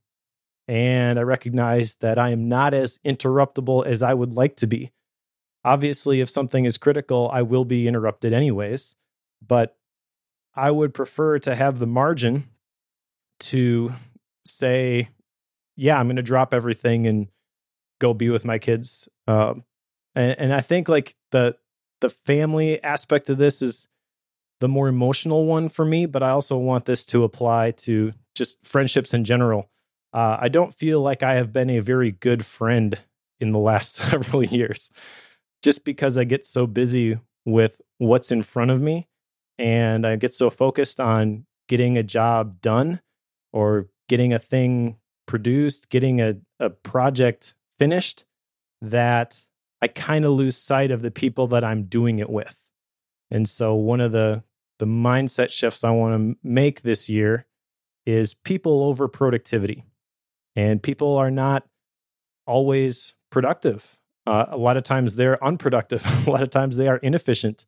And 0.66 1.18
I 1.18 1.22
recognized 1.22 2.00
that 2.00 2.18
I 2.18 2.30
am 2.30 2.48
not 2.48 2.72
as 2.72 2.98
interruptible 3.04 3.84
as 3.84 4.02
I 4.02 4.14
would 4.14 4.32
like 4.32 4.56
to 4.56 4.66
be. 4.66 4.92
Obviously, 5.64 6.20
if 6.20 6.30
something 6.30 6.64
is 6.64 6.78
critical, 6.78 7.30
I 7.32 7.42
will 7.42 7.64
be 7.64 7.86
interrupted 7.86 8.32
anyways 8.32 8.96
but 9.46 9.76
I 10.54 10.70
would 10.70 10.94
prefer 10.94 11.38
to 11.40 11.54
have 11.54 11.78
the 11.78 11.86
margin 11.86 12.48
to 13.40 13.92
say, 14.44 15.08
yeah, 15.76 15.98
I'm 15.98 16.06
going 16.06 16.16
to 16.16 16.22
drop 16.22 16.54
everything 16.54 17.06
and 17.06 17.28
go 18.00 18.14
be 18.14 18.30
with 18.30 18.44
my 18.44 18.58
kids. 18.58 19.08
Um, 19.26 19.64
and, 20.14 20.38
and 20.38 20.52
I 20.52 20.60
think 20.60 20.88
like 20.88 21.14
the 21.32 21.56
the 22.00 22.10
family 22.10 22.82
aspect 22.82 23.30
of 23.30 23.38
this 23.38 23.62
is 23.62 23.88
the 24.60 24.68
more 24.68 24.88
emotional 24.88 25.46
one 25.46 25.68
for 25.68 25.84
me, 25.84 26.06
but 26.06 26.22
I 26.22 26.30
also 26.30 26.56
want 26.56 26.86
this 26.86 27.04
to 27.06 27.24
apply 27.24 27.72
to 27.72 28.12
just 28.34 28.64
friendships 28.64 29.14
in 29.14 29.24
general. 29.24 29.70
Uh, 30.12 30.36
I 30.40 30.48
don't 30.48 30.74
feel 30.74 31.00
like 31.00 31.22
I 31.22 31.34
have 31.34 31.52
been 31.52 31.70
a 31.70 31.80
very 31.80 32.12
good 32.12 32.44
friend 32.44 32.98
in 33.40 33.52
the 33.52 33.58
last 33.58 33.94
several 33.94 34.44
years, 34.44 34.90
just 35.62 35.84
because 35.84 36.16
I 36.16 36.24
get 36.24 36.46
so 36.46 36.66
busy 36.66 37.18
with 37.44 37.80
what's 37.98 38.30
in 38.30 38.42
front 38.42 38.70
of 38.70 38.80
me 38.80 39.08
and 39.58 40.06
I 40.06 40.16
get 40.16 40.34
so 40.34 40.50
focused 40.50 41.00
on 41.00 41.46
getting 41.68 41.96
a 41.96 42.02
job 42.02 42.60
done 42.60 43.00
or 43.52 43.88
getting 44.08 44.32
a 44.32 44.38
thing 44.38 44.96
produced, 45.26 45.88
getting 45.88 46.20
a, 46.20 46.36
a 46.58 46.70
project 46.70 47.54
finished 47.78 48.24
that 48.80 49.44
I 49.80 49.88
kind 49.88 50.24
of 50.24 50.32
lose 50.32 50.56
sight 50.56 50.90
of 50.90 51.02
the 51.02 51.10
people 51.10 51.46
that 51.48 51.64
I'm 51.64 51.84
doing 51.84 52.18
it 52.18 52.30
with. 52.30 52.62
And 53.30 53.48
so 53.48 53.74
one 53.74 54.00
of 54.00 54.12
the 54.12 54.42
the 54.80 54.86
mindset 54.86 55.50
shifts 55.50 55.84
I 55.84 55.90
want 55.90 56.14
to 56.14 56.38
make 56.42 56.82
this 56.82 57.08
year 57.08 57.46
is 58.04 58.34
people 58.34 58.82
over 58.82 59.06
productivity. 59.06 59.84
And 60.56 60.82
people 60.82 61.16
are 61.16 61.30
not 61.30 61.64
always 62.44 63.14
productive. 63.30 64.00
Uh, 64.26 64.46
a 64.48 64.56
lot 64.56 64.76
of 64.76 64.82
times 64.82 65.14
they're 65.14 65.42
unproductive. 65.44 66.04
a 66.26 66.30
lot 66.30 66.42
of 66.42 66.50
times 66.50 66.76
they 66.76 66.88
are 66.88 66.96
inefficient 66.98 67.66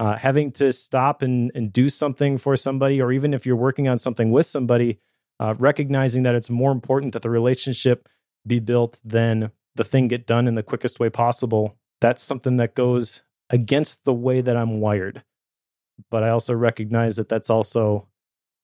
uh, 0.00 0.16
having 0.16 0.50
to 0.50 0.72
stop 0.72 1.20
and, 1.20 1.52
and 1.54 1.74
do 1.74 1.90
something 1.90 2.38
for 2.38 2.56
somebody, 2.56 3.02
or 3.02 3.12
even 3.12 3.34
if 3.34 3.44
you're 3.44 3.54
working 3.54 3.86
on 3.86 3.98
something 3.98 4.30
with 4.30 4.46
somebody, 4.46 4.98
uh, 5.38 5.54
recognizing 5.58 6.22
that 6.22 6.34
it's 6.34 6.48
more 6.48 6.72
important 6.72 7.12
that 7.12 7.20
the 7.20 7.28
relationship 7.28 8.08
be 8.46 8.58
built 8.58 8.98
then 9.04 9.50
the 9.74 9.84
thing 9.84 10.08
get 10.08 10.26
done 10.26 10.48
in 10.48 10.54
the 10.54 10.62
quickest 10.62 11.00
way 11.00 11.08
possible. 11.08 11.76
That's 12.00 12.22
something 12.22 12.56
that 12.56 12.74
goes 12.74 13.22
against 13.48 14.04
the 14.04 14.12
way 14.12 14.40
that 14.40 14.56
I'm 14.56 14.80
wired. 14.80 15.22
But 16.10 16.22
I 16.22 16.30
also 16.30 16.54
recognize 16.54 17.16
that 17.16 17.28
that's 17.28 17.50
also 17.50 18.08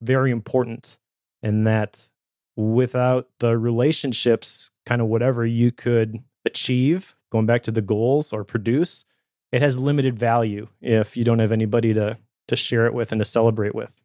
very 0.00 0.30
important, 0.30 0.98
and 1.42 1.66
that 1.66 2.08
without 2.56 3.28
the 3.38 3.58
relationships, 3.58 4.70
kind 4.86 5.02
of 5.02 5.08
whatever 5.08 5.44
you 5.44 5.70
could 5.70 6.18
achieve 6.44 7.14
going 7.30 7.46
back 7.46 7.62
to 7.64 7.70
the 7.70 7.82
goals 7.82 8.32
or 8.32 8.44
produce, 8.44 9.04
it 9.52 9.60
has 9.60 9.78
limited 9.78 10.18
value 10.18 10.68
if 10.80 11.16
you 11.16 11.24
don't 11.24 11.38
have 11.38 11.52
anybody 11.52 11.92
to 11.94 12.18
to 12.48 12.56
share 12.56 12.86
it 12.86 12.94
with 12.94 13.10
and 13.12 13.20
to 13.20 13.24
celebrate 13.24 13.74
with. 13.74 14.00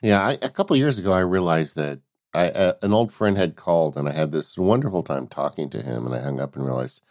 Yeah, 0.00 0.20
I, 0.20 0.32
a 0.40 0.48
couple 0.48 0.76
years 0.76 0.98
ago, 0.98 1.12
I 1.12 1.20
realized 1.20 1.76
that 1.76 2.00
I 2.34 2.48
uh, 2.50 2.74
an 2.82 2.92
old 2.92 3.12
friend 3.12 3.36
had 3.36 3.56
called, 3.56 3.96
and 3.96 4.08
I 4.08 4.12
had 4.12 4.32
this 4.32 4.56
wonderful 4.56 5.02
time 5.02 5.26
talking 5.26 5.68
to 5.70 5.82
him, 5.82 6.06
and 6.06 6.14
I 6.14 6.20
hung 6.20 6.40
up 6.40 6.56
and 6.56 6.64
realized 6.64 7.02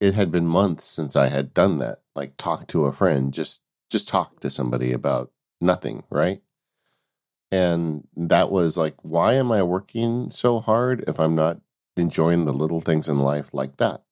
it 0.00 0.14
had 0.14 0.30
been 0.30 0.46
months 0.46 0.86
since 0.86 1.16
I 1.16 1.28
had 1.28 1.54
done 1.54 1.78
that, 1.78 2.00
like 2.14 2.36
talk 2.36 2.66
to 2.68 2.84
a 2.84 2.92
friend, 2.92 3.32
just 3.32 3.62
just 3.90 4.08
talk 4.08 4.40
to 4.40 4.50
somebody 4.50 4.92
about 4.92 5.30
nothing, 5.60 6.04
right? 6.10 6.42
And 7.50 8.06
that 8.16 8.50
was 8.50 8.76
like, 8.76 8.96
why 9.02 9.34
am 9.34 9.52
I 9.52 9.62
working 9.62 10.30
so 10.30 10.58
hard 10.60 11.04
if 11.06 11.20
I'm 11.20 11.34
not 11.36 11.60
enjoying 11.96 12.44
the 12.44 12.52
little 12.52 12.80
things 12.80 13.08
in 13.08 13.20
life 13.20 13.54
like 13.54 13.76
that? 13.76 14.02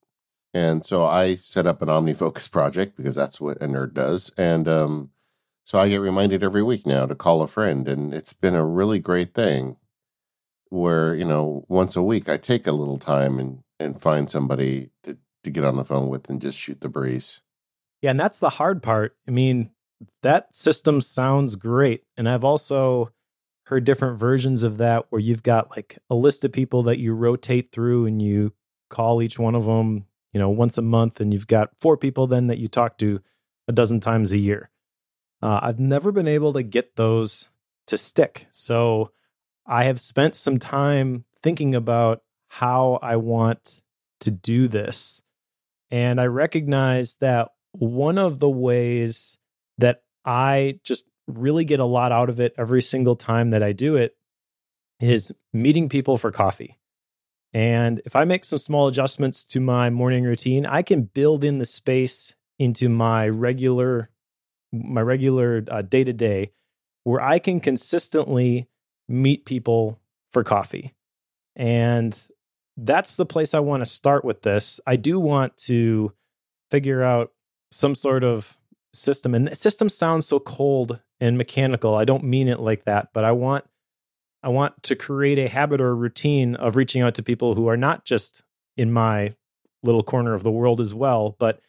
And 0.55 0.85
so 0.85 1.05
I 1.05 1.35
set 1.35 1.66
up 1.66 1.83
an 1.83 1.89
OmniFocus 1.89 2.51
project 2.53 2.97
because 2.97 3.16
that's 3.16 3.41
what 3.41 3.61
a 3.61 3.66
nerd 3.66 3.93
does. 3.95 4.31
And 4.39 4.68
um, 4.68 5.11
so 5.64 5.81
I 5.81 5.89
get 5.89 5.97
reminded 5.97 6.45
every 6.45 6.62
week 6.62 6.87
now 6.87 7.07
to 7.07 7.14
call 7.16 7.43
a 7.43 7.49
friend. 7.49 7.89
And 7.89 8.14
it's 8.14 8.33
been 8.33 8.55
a 8.55 8.64
really 8.64 9.01
great 9.01 9.35
thing 9.35 9.77
where, 10.75 11.14
you 11.14 11.25
know, 11.25 11.64
once 11.68 11.97
a 11.97 12.03
week 12.03 12.29
I 12.29 12.37
take 12.37 12.66
a 12.66 12.72
little 12.72 12.99
time 12.99 13.39
and, 13.39 13.62
and 13.79 14.01
find 14.01 14.29
somebody 14.29 14.91
to, 15.05 15.16
to 15.45 15.51
get 15.51 15.64
on 15.64 15.77
the 15.77 15.85
phone 15.85 16.09
with 16.09 16.29
and 16.29 16.41
just 16.41 16.59
shoot 16.59 16.81
the 16.81 16.89
breeze. 16.89 17.41
Yeah. 18.03 18.11
And 18.11 18.20
that's 18.20 18.39
the 18.39 18.51
hard 18.51 18.83
part. 18.83 19.16
I 19.27 19.31
mean, 19.31 19.70
that 20.22 20.55
system 20.55 21.01
sounds 21.01 21.57
great. 21.57 22.03
And 22.16 22.29
I've 22.29 22.45
also 22.45 23.12
heard 23.66 23.85
different 23.85 24.18
versions 24.18 24.62
of 24.62 24.77
that 24.79 25.07
where 25.09 25.20
you've 25.20 25.43
got 25.43 25.70
like 25.70 25.99
a 26.11 26.14
list 26.14 26.45
of 26.45 26.53
people 26.53 26.83
that 26.83 26.99
you 26.99 27.14
rotate 27.14 27.72
through 27.72 28.07
and 28.07 28.20
you 28.20 28.53
call 28.91 29.22
each 29.22 29.39
one 29.39 29.55
of 29.55 29.64
them, 29.64 30.05
you 30.33 30.41
know, 30.41 30.51
once 30.51 30.77
a 30.77 30.83
month, 30.83 31.20
and 31.20 31.33
you've 31.33 31.47
got 31.47 31.70
four 31.81 31.97
people 31.97 32.27
then 32.27 32.49
that 32.49 32.59
you 32.59 32.68
talk 32.68 32.99
to 32.99 33.20
a 33.68 33.72
dozen 33.72 34.01
times 34.01 34.33
a 34.33 34.39
year. 34.39 34.70
Uh, 35.41 35.61
I've 35.62 35.79
never 35.79 36.12
been 36.12 36.29
able 36.29 36.53
to 36.53 36.62
get 36.62 36.97
those 36.97 37.49
to 37.87 37.97
stick. 37.97 38.49
So 38.51 39.12
I 39.67 39.85
have 39.85 40.01
spent 40.01 40.37
some 40.37 40.59
time 40.59 41.25
thinking 41.43 41.75
about 41.75 42.23
how 42.49 42.99
I 43.03 43.17
want 43.17 43.83
to 44.21 44.31
do 44.31 44.69
this. 44.69 45.23
And 45.91 46.21
I 46.21 46.27
recognize 46.27 47.17
that 47.17 47.51
one 47.73 48.19
of 48.19 48.39
the 48.39 48.49
ways 48.49 49.39
that 49.79 50.03
I 50.25 50.81
just 50.85 51.05
really 51.27 51.65
get 51.65 51.81
a 51.81 51.85
lot 51.85 52.12
out 52.12 52.29
of 52.29 52.41
it 52.41 52.55
every 52.59 52.83
single 52.83 53.17
time 53.17 53.51
that 53.51 53.62
I 53.62 53.73
do 53.73 53.97
it 53.97 54.17
is 55.01 55.33
meeting 55.53 55.89
people 55.89 56.19
for 56.19 56.31
coffee. 56.31 56.79
And 57.53 58.03
if 58.05 58.17
I 58.17 58.25
make 58.25 58.45
some 58.45 58.59
small 58.59 58.89
adjustments 58.89 59.45
to 59.47 59.61
my 59.61 59.91
morning 59.91 60.25
routine, 60.25 60.67
I 60.67 60.83
can 60.83 61.03
build 61.03 61.45
in 61.45 61.59
the 61.59 61.65
space 61.65 62.35
into 62.59 62.89
my 62.89 63.29
regular 63.29 64.11
my 64.73 65.01
regular 65.01 65.61
day 65.61 66.03
to 66.03 66.12
day 66.12 66.51
where 67.05 67.21
I 67.21 67.39
can 67.39 67.61
consistently 67.61 68.69
meet 69.09 69.44
people 69.44 70.00
for 70.32 70.44
coffee. 70.44 70.94
And 71.57 72.18
that's 72.76 73.16
the 73.16 73.26
place 73.26 73.55
I 73.55 73.61
want 73.61 73.82
to 73.82 73.86
start 73.86 74.24
with 74.24 74.42
this. 74.42 74.80
I 74.86 74.96
do 74.96 75.20
want 75.20 75.57
to 75.59 76.12
figure 76.70 77.02
out 77.02 77.32
some 77.70 77.94
sort 77.94 78.24
of 78.24 78.57
system. 78.92 79.34
And 79.34 79.57
system 79.57 79.88
sounds 79.88 80.26
so 80.26 80.40
cold 80.40 81.00
and 81.20 81.38
mechanical. 81.38 81.94
I 81.94 82.05
don't 82.05 82.24
mean 82.24 82.48
it 82.48 82.61
like 82.61 82.84
that, 82.84 83.11
but 83.12 83.24
I 83.24 83.32
want 83.32 83.64
I 84.42 84.48
want 84.48 84.82
to 84.82 84.94
create 84.94 85.38
a 85.38 85.48
habit 85.48 85.80
or 85.80 85.88
a 85.88 85.94
routine 85.94 86.55
of 86.57 86.76
reaching 86.76 87.00
out 87.00 87.14
to 87.14 87.22
people 87.22 87.55
who 87.55 87.66
are 87.66 87.78
not 87.78 88.05
just 88.05 88.42
in 88.76 88.92
my 88.92 89.34
little 89.82 90.02
corner 90.02 90.34
of 90.34 90.42
the 90.42 90.50
world 90.50 90.80
as 90.80 90.92
well, 90.92 91.34
but 91.38 91.61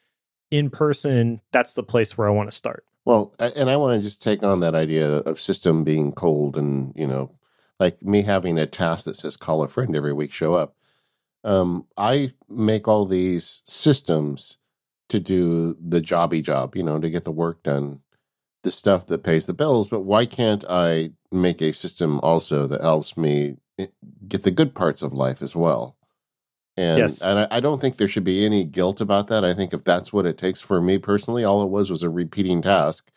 in 0.51 0.69
person, 0.69 1.39
that's 1.53 1.73
the 1.73 1.83
place 1.83 2.17
where 2.17 2.27
I 2.27 2.31
want 2.31 2.51
to 2.51 2.55
start. 2.55 2.83
Well, 3.05 3.35
and 3.37 3.69
I 3.69 3.77
want 3.77 3.95
to 3.95 4.07
just 4.07 4.21
take 4.21 4.41
on 4.43 4.61
that 4.61 4.73
idea 4.75 5.17
of 5.17 5.39
system 5.39 5.83
being 5.83 6.11
cold 6.11 6.57
and, 6.57 6.91
you 6.95 7.05
know, 7.05 7.31
like 7.79 8.01
me 8.01 8.23
having 8.23 8.57
a 8.57 8.65
task 8.65 9.05
that 9.05 9.15
says 9.15 9.37
call 9.37 9.61
a 9.61 9.67
friend 9.67 9.95
every 9.95 10.13
week, 10.13 10.31
show 10.31 10.55
up. 10.55 10.75
Um, 11.43 11.85
I 11.97 12.33
make 12.49 12.87
all 12.87 13.05
these 13.05 13.61
systems 13.65 14.57
to 15.09 15.19
do 15.19 15.77
the 15.79 16.01
jobby 16.01 16.43
job, 16.43 16.75
you 16.75 16.83
know, 16.83 16.99
to 16.99 17.09
get 17.09 17.25
the 17.25 17.31
work 17.31 17.63
done, 17.63 18.01
the 18.63 18.71
stuff 18.71 19.07
that 19.07 19.23
pays 19.23 19.45
the 19.45 19.53
bills. 19.53 19.89
But 19.89 20.01
why 20.01 20.25
can't 20.25 20.65
I 20.69 21.11
make 21.31 21.61
a 21.61 21.73
system 21.73 22.19
also 22.21 22.67
that 22.67 22.81
helps 22.81 23.17
me 23.17 23.57
eh, 23.79 23.87
get 24.27 24.43
the 24.43 24.51
good 24.51 24.75
parts 24.75 25.01
of 25.03 25.13
life 25.13 25.41
as 25.41 25.55
well? 25.55 25.97
And, 26.77 26.97
yes. 26.97 27.21
and 27.21 27.39
I, 27.39 27.47
I 27.51 27.59
don't 27.59 27.79
think 27.79 27.97
there 27.97 28.07
should 28.07 28.23
be 28.23 28.45
any 28.45 28.63
guilt 28.65 28.99
about 28.99 29.27
that. 29.27 29.45
I 29.45 29.53
think 29.53 29.73
if 29.73 29.83
that's 29.83 30.11
what 30.11 30.25
it 30.25 30.37
takes 30.37 30.61
for 30.61 30.81
me 30.81 30.97
personally, 30.97 31.43
all 31.43 31.63
it 31.63 31.69
was 31.69 31.89
was 31.89 32.03
a 32.03 32.09
repeating 32.09 32.61
task 32.61 33.11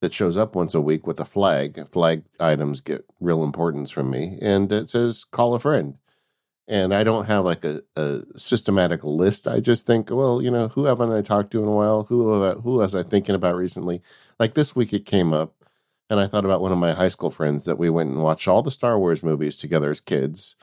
that 0.00 0.12
shows 0.12 0.36
up 0.36 0.54
once 0.54 0.74
a 0.74 0.80
week 0.80 1.06
with 1.06 1.20
a 1.20 1.24
flag. 1.24 1.88
Flag 1.90 2.24
items 2.40 2.80
get 2.80 3.04
real 3.20 3.44
importance 3.44 3.90
from 3.90 4.10
me, 4.10 4.38
and 4.42 4.72
it 4.72 4.88
says 4.88 5.24
call 5.24 5.54
a 5.54 5.60
friend 5.60 5.98
and 6.68 6.92
I 6.92 7.04
don't 7.04 7.26
have 7.26 7.44
like 7.44 7.64
a, 7.64 7.82
a, 7.96 8.22
systematic 8.36 9.04
list. 9.04 9.46
I 9.46 9.60
just 9.60 9.86
think, 9.86 10.10
well, 10.10 10.42
you 10.42 10.50
know, 10.50 10.68
who 10.68 10.84
haven't 10.84 11.12
I 11.12 11.22
talked 11.22 11.52
to 11.52 11.62
in 11.62 11.68
a 11.68 11.72
while? 11.72 12.04
Who 12.04 12.44
I, 12.44 12.52
who 12.54 12.78
was 12.78 12.94
I 12.94 13.02
thinking 13.02 13.34
about 13.34 13.56
recently? 13.56 14.02
Like 14.38 14.54
this 14.54 14.74
week, 14.74 14.92
it 14.92 15.06
came 15.06 15.32
up, 15.32 15.54
and 16.10 16.18
I 16.18 16.26
thought 16.26 16.44
about 16.44 16.60
one 16.60 16.72
of 16.72 16.78
my 16.78 16.92
high 16.92 17.08
school 17.08 17.30
friends 17.30 17.64
that 17.64 17.78
we 17.78 17.88
went 17.88 18.10
and 18.10 18.22
watched 18.22 18.48
all 18.48 18.62
the 18.62 18.70
Star 18.70 18.98
Wars 18.98 19.22
movies 19.22 19.56
together 19.56 19.90
as 19.90 20.00
kids, 20.00 20.56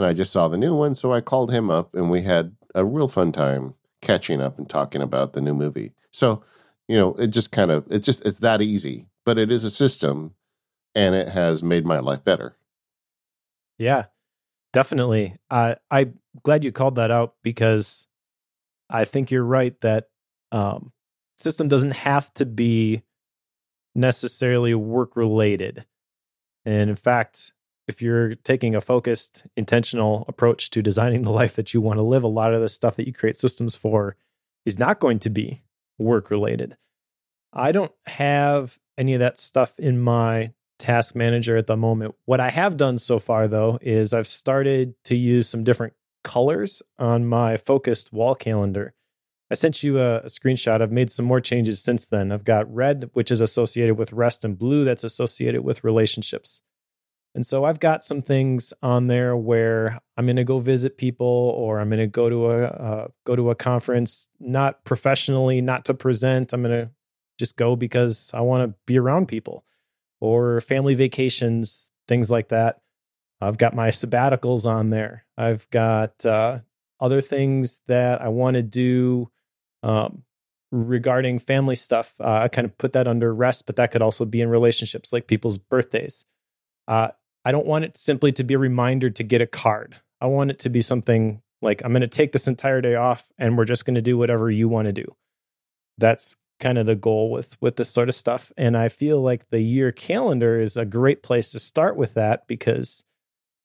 and 0.00 0.06
I 0.06 0.14
just 0.14 0.32
saw 0.32 0.48
the 0.48 0.56
new 0.56 0.74
one, 0.74 0.94
so 0.94 1.12
I 1.12 1.20
called 1.20 1.52
him 1.52 1.70
up, 1.70 1.94
and 1.94 2.10
we 2.10 2.22
had 2.22 2.56
a 2.74 2.86
real 2.86 3.06
fun 3.06 3.32
time 3.32 3.74
catching 4.00 4.40
up 4.40 4.58
and 4.58 4.66
talking 4.66 5.02
about 5.02 5.34
the 5.34 5.42
new 5.42 5.52
movie. 5.52 5.92
So, 6.10 6.42
you 6.88 6.96
know, 6.96 7.12
it 7.14 7.26
just 7.26 7.52
kind 7.52 7.70
of 7.70 7.84
it 7.90 7.98
just 7.98 8.24
it's 8.24 8.38
that 8.38 8.62
easy, 8.62 9.08
but 9.26 9.36
it 9.36 9.52
is 9.52 9.62
a 9.62 9.70
system, 9.70 10.34
and 10.94 11.14
it 11.14 11.28
has 11.28 11.62
made 11.62 11.84
my 11.84 11.98
life 11.98 12.24
better. 12.24 12.56
Yeah. 13.78 14.06
Definitely. 14.72 15.36
Uh, 15.50 15.74
I'm 15.90 16.18
glad 16.44 16.64
you 16.64 16.72
called 16.72 16.94
that 16.94 17.10
out 17.10 17.34
because 17.42 18.06
I 18.88 19.04
think 19.04 19.30
you're 19.30 19.44
right 19.44 19.78
that 19.80 20.08
um, 20.50 20.92
system 21.36 21.68
doesn't 21.68 21.90
have 21.90 22.32
to 22.34 22.46
be 22.46 23.02
necessarily 23.94 24.74
work 24.74 25.14
related. 25.14 25.84
And 26.64 26.88
in 26.88 26.96
fact, 26.96 27.52
if 27.90 28.00
you're 28.00 28.36
taking 28.36 28.76
a 28.76 28.80
focused, 28.80 29.46
intentional 29.56 30.24
approach 30.28 30.70
to 30.70 30.80
designing 30.80 31.22
the 31.22 31.30
life 31.32 31.56
that 31.56 31.74
you 31.74 31.80
want 31.80 31.98
to 31.98 32.02
live, 32.02 32.22
a 32.22 32.28
lot 32.28 32.54
of 32.54 32.62
the 32.62 32.68
stuff 32.68 32.94
that 32.94 33.06
you 33.06 33.12
create 33.12 33.36
systems 33.36 33.74
for 33.74 34.14
is 34.64 34.78
not 34.78 35.00
going 35.00 35.18
to 35.18 35.28
be 35.28 35.62
work 35.98 36.30
related. 36.30 36.76
I 37.52 37.72
don't 37.72 37.90
have 38.06 38.78
any 38.96 39.14
of 39.14 39.18
that 39.18 39.40
stuff 39.40 39.76
in 39.76 39.98
my 39.98 40.52
task 40.78 41.16
manager 41.16 41.56
at 41.56 41.66
the 41.66 41.76
moment. 41.76 42.14
What 42.26 42.38
I 42.38 42.50
have 42.50 42.76
done 42.76 42.96
so 42.96 43.18
far, 43.18 43.48
though, 43.48 43.80
is 43.82 44.14
I've 44.14 44.28
started 44.28 44.94
to 45.06 45.16
use 45.16 45.48
some 45.48 45.64
different 45.64 45.94
colors 46.22 46.80
on 46.96 47.26
my 47.26 47.56
focused 47.56 48.12
wall 48.12 48.36
calendar. 48.36 48.94
I 49.50 49.54
sent 49.54 49.82
you 49.82 49.98
a, 49.98 50.22
screenshot. 50.26 50.80
I've 50.80 50.92
made 50.92 51.10
some 51.10 51.24
more 51.24 51.40
changes 51.40 51.82
since 51.82 52.06
then. 52.06 52.30
I've 52.30 52.44
got 52.44 52.72
red, 52.72 53.10
which 53.14 53.32
is 53.32 53.40
associated 53.40 53.98
with 53.98 54.12
rest, 54.12 54.44
and 54.44 54.56
blue, 54.56 54.84
that's 54.84 55.02
associated 55.02 55.62
with 55.62 55.82
relationships. 55.82 56.62
And 57.34 57.46
so 57.46 57.64
I've 57.64 57.78
got 57.78 58.04
some 58.04 58.22
things 58.22 58.72
on 58.82 59.06
there 59.06 59.36
where 59.36 60.00
I'm 60.16 60.26
going 60.26 60.36
to 60.36 60.44
go 60.44 60.58
visit 60.58 60.98
people, 60.98 61.26
or 61.26 61.78
I'm 61.78 61.88
going 61.88 62.00
to 62.00 62.06
go 62.08 62.28
to 62.28 62.50
a 62.50 62.64
uh, 62.64 63.08
go 63.24 63.36
to 63.36 63.50
a 63.50 63.54
conference, 63.54 64.28
not 64.40 64.84
professionally, 64.84 65.60
not 65.60 65.84
to 65.84 65.94
present. 65.94 66.52
I'm 66.52 66.62
going 66.62 66.86
to 66.86 66.90
just 67.38 67.56
go 67.56 67.76
because 67.76 68.30
I 68.34 68.40
want 68.40 68.68
to 68.68 68.74
be 68.86 68.98
around 68.98 69.28
people 69.28 69.64
or 70.20 70.60
family 70.60 70.94
vacations, 70.94 71.88
things 72.08 72.30
like 72.30 72.48
that. 72.48 72.80
I've 73.40 73.58
got 73.58 73.74
my 73.74 73.88
sabbaticals 73.88 74.66
on 74.66 74.90
there. 74.90 75.24
I've 75.38 75.68
got 75.70 76.26
uh, 76.26 76.58
other 77.00 77.20
things 77.20 77.78
that 77.86 78.20
I 78.20 78.28
want 78.28 78.54
to 78.54 78.62
do 78.62 79.30
um, 79.82 80.24
regarding 80.70 81.38
family 81.38 81.74
stuff. 81.74 82.14
Uh, 82.20 82.32
I 82.42 82.48
kind 82.48 82.66
of 82.66 82.76
put 82.76 82.92
that 82.92 83.08
under 83.08 83.32
rest, 83.32 83.64
but 83.64 83.76
that 83.76 83.90
could 83.92 84.02
also 84.02 84.24
be 84.24 84.42
in 84.42 84.50
relationships, 84.50 85.12
like 85.12 85.26
people's 85.26 85.56
birthdays. 85.56 86.26
Uh, 86.86 87.08
I 87.44 87.52
don't 87.52 87.66
want 87.66 87.84
it 87.84 87.96
simply 87.96 88.32
to 88.32 88.44
be 88.44 88.54
a 88.54 88.58
reminder 88.58 89.10
to 89.10 89.22
get 89.22 89.40
a 89.40 89.46
card. 89.46 89.96
I 90.20 90.26
want 90.26 90.50
it 90.50 90.58
to 90.60 90.68
be 90.68 90.82
something 90.82 91.42
like 91.62 91.82
I'm 91.84 91.92
going 91.92 92.02
to 92.02 92.08
take 92.08 92.32
this 92.32 92.48
entire 92.48 92.80
day 92.80 92.94
off 92.94 93.26
and 93.38 93.56
we're 93.56 93.64
just 93.64 93.84
going 93.84 93.94
to 93.94 94.02
do 94.02 94.18
whatever 94.18 94.50
you 94.50 94.68
want 94.68 94.86
to 94.86 94.92
do. 94.92 95.16
That's 95.98 96.36
kind 96.60 96.78
of 96.78 96.86
the 96.86 96.94
goal 96.94 97.30
with 97.30 97.56
with 97.60 97.76
this 97.76 97.88
sort 97.88 98.08
of 98.08 98.14
stuff 98.14 98.52
and 98.56 98.76
i 98.76 98.88
feel 98.88 99.20
like 99.20 99.48
the 99.48 99.60
year 99.60 99.90
calendar 99.90 100.60
is 100.60 100.76
a 100.76 100.84
great 100.84 101.22
place 101.22 101.50
to 101.50 101.58
start 101.58 101.96
with 101.96 102.14
that 102.14 102.46
because 102.46 103.02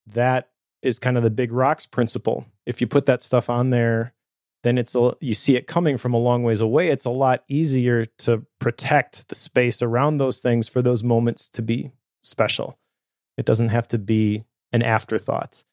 that 0.08 0.50
is 0.82 0.98
kind 0.98 1.18
of 1.18 1.24
the 1.24 1.30
big 1.30 1.52
rocks 1.52 1.86
principle 1.86 2.46
if 2.66 2.80
you 2.80 2.88
put 2.88 3.06
that 3.06 3.22
stuff 3.22 3.50
on 3.50 3.70
there 3.70 4.14
then 4.64 4.78
it's 4.78 4.96
a 4.96 5.14
you 5.20 5.34
see 5.34 5.58
it 5.58 5.68
coming 5.68 5.98
from 5.98 6.14
a 6.14 6.18
long 6.18 6.42
ways 6.42 6.62
away 6.62 6.88
it's 6.88 7.06
a 7.06 7.10
lot 7.10 7.44
easier 7.50 8.06
to 8.06 8.46
protect 8.60 9.28
the 9.28 9.36
space 9.36 9.82
around 9.82 10.18
those 10.18 10.40
things 10.40 10.70
for 10.70 10.82
those 10.82 11.04
moments 11.04 11.50
to 11.50 11.62
be 11.62 11.92
special 12.24 12.80
it 13.38 13.46
doesn't 13.46 13.70
have 13.70 13.88
to 13.88 13.98
be 13.98 14.46
an 14.72 14.82
afterthought 14.82 15.64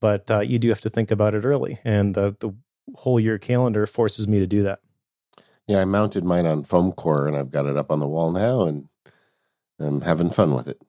but 0.00 0.30
uh, 0.30 0.40
you 0.40 0.58
do 0.58 0.68
have 0.68 0.80
to 0.80 0.90
think 0.90 1.10
about 1.10 1.34
it 1.34 1.44
early 1.44 1.78
and 1.84 2.14
the 2.14 2.36
the 2.40 2.52
whole 2.96 3.20
year 3.20 3.38
calendar 3.38 3.86
forces 3.86 4.28
me 4.28 4.38
to 4.38 4.46
do 4.46 4.62
that. 4.62 4.80
Yeah, 5.66 5.80
I 5.80 5.84
mounted 5.84 6.24
mine 6.24 6.46
on 6.46 6.64
foam 6.64 6.92
core 6.92 7.28
and 7.28 7.36
I've 7.36 7.50
got 7.50 7.66
it 7.66 7.76
up 7.76 7.90
on 7.90 8.00
the 8.00 8.08
wall 8.08 8.32
now 8.32 8.62
and 8.62 8.88
I'm 9.78 10.02
having 10.02 10.30
fun 10.30 10.54
with 10.54 10.68
it 10.68 10.82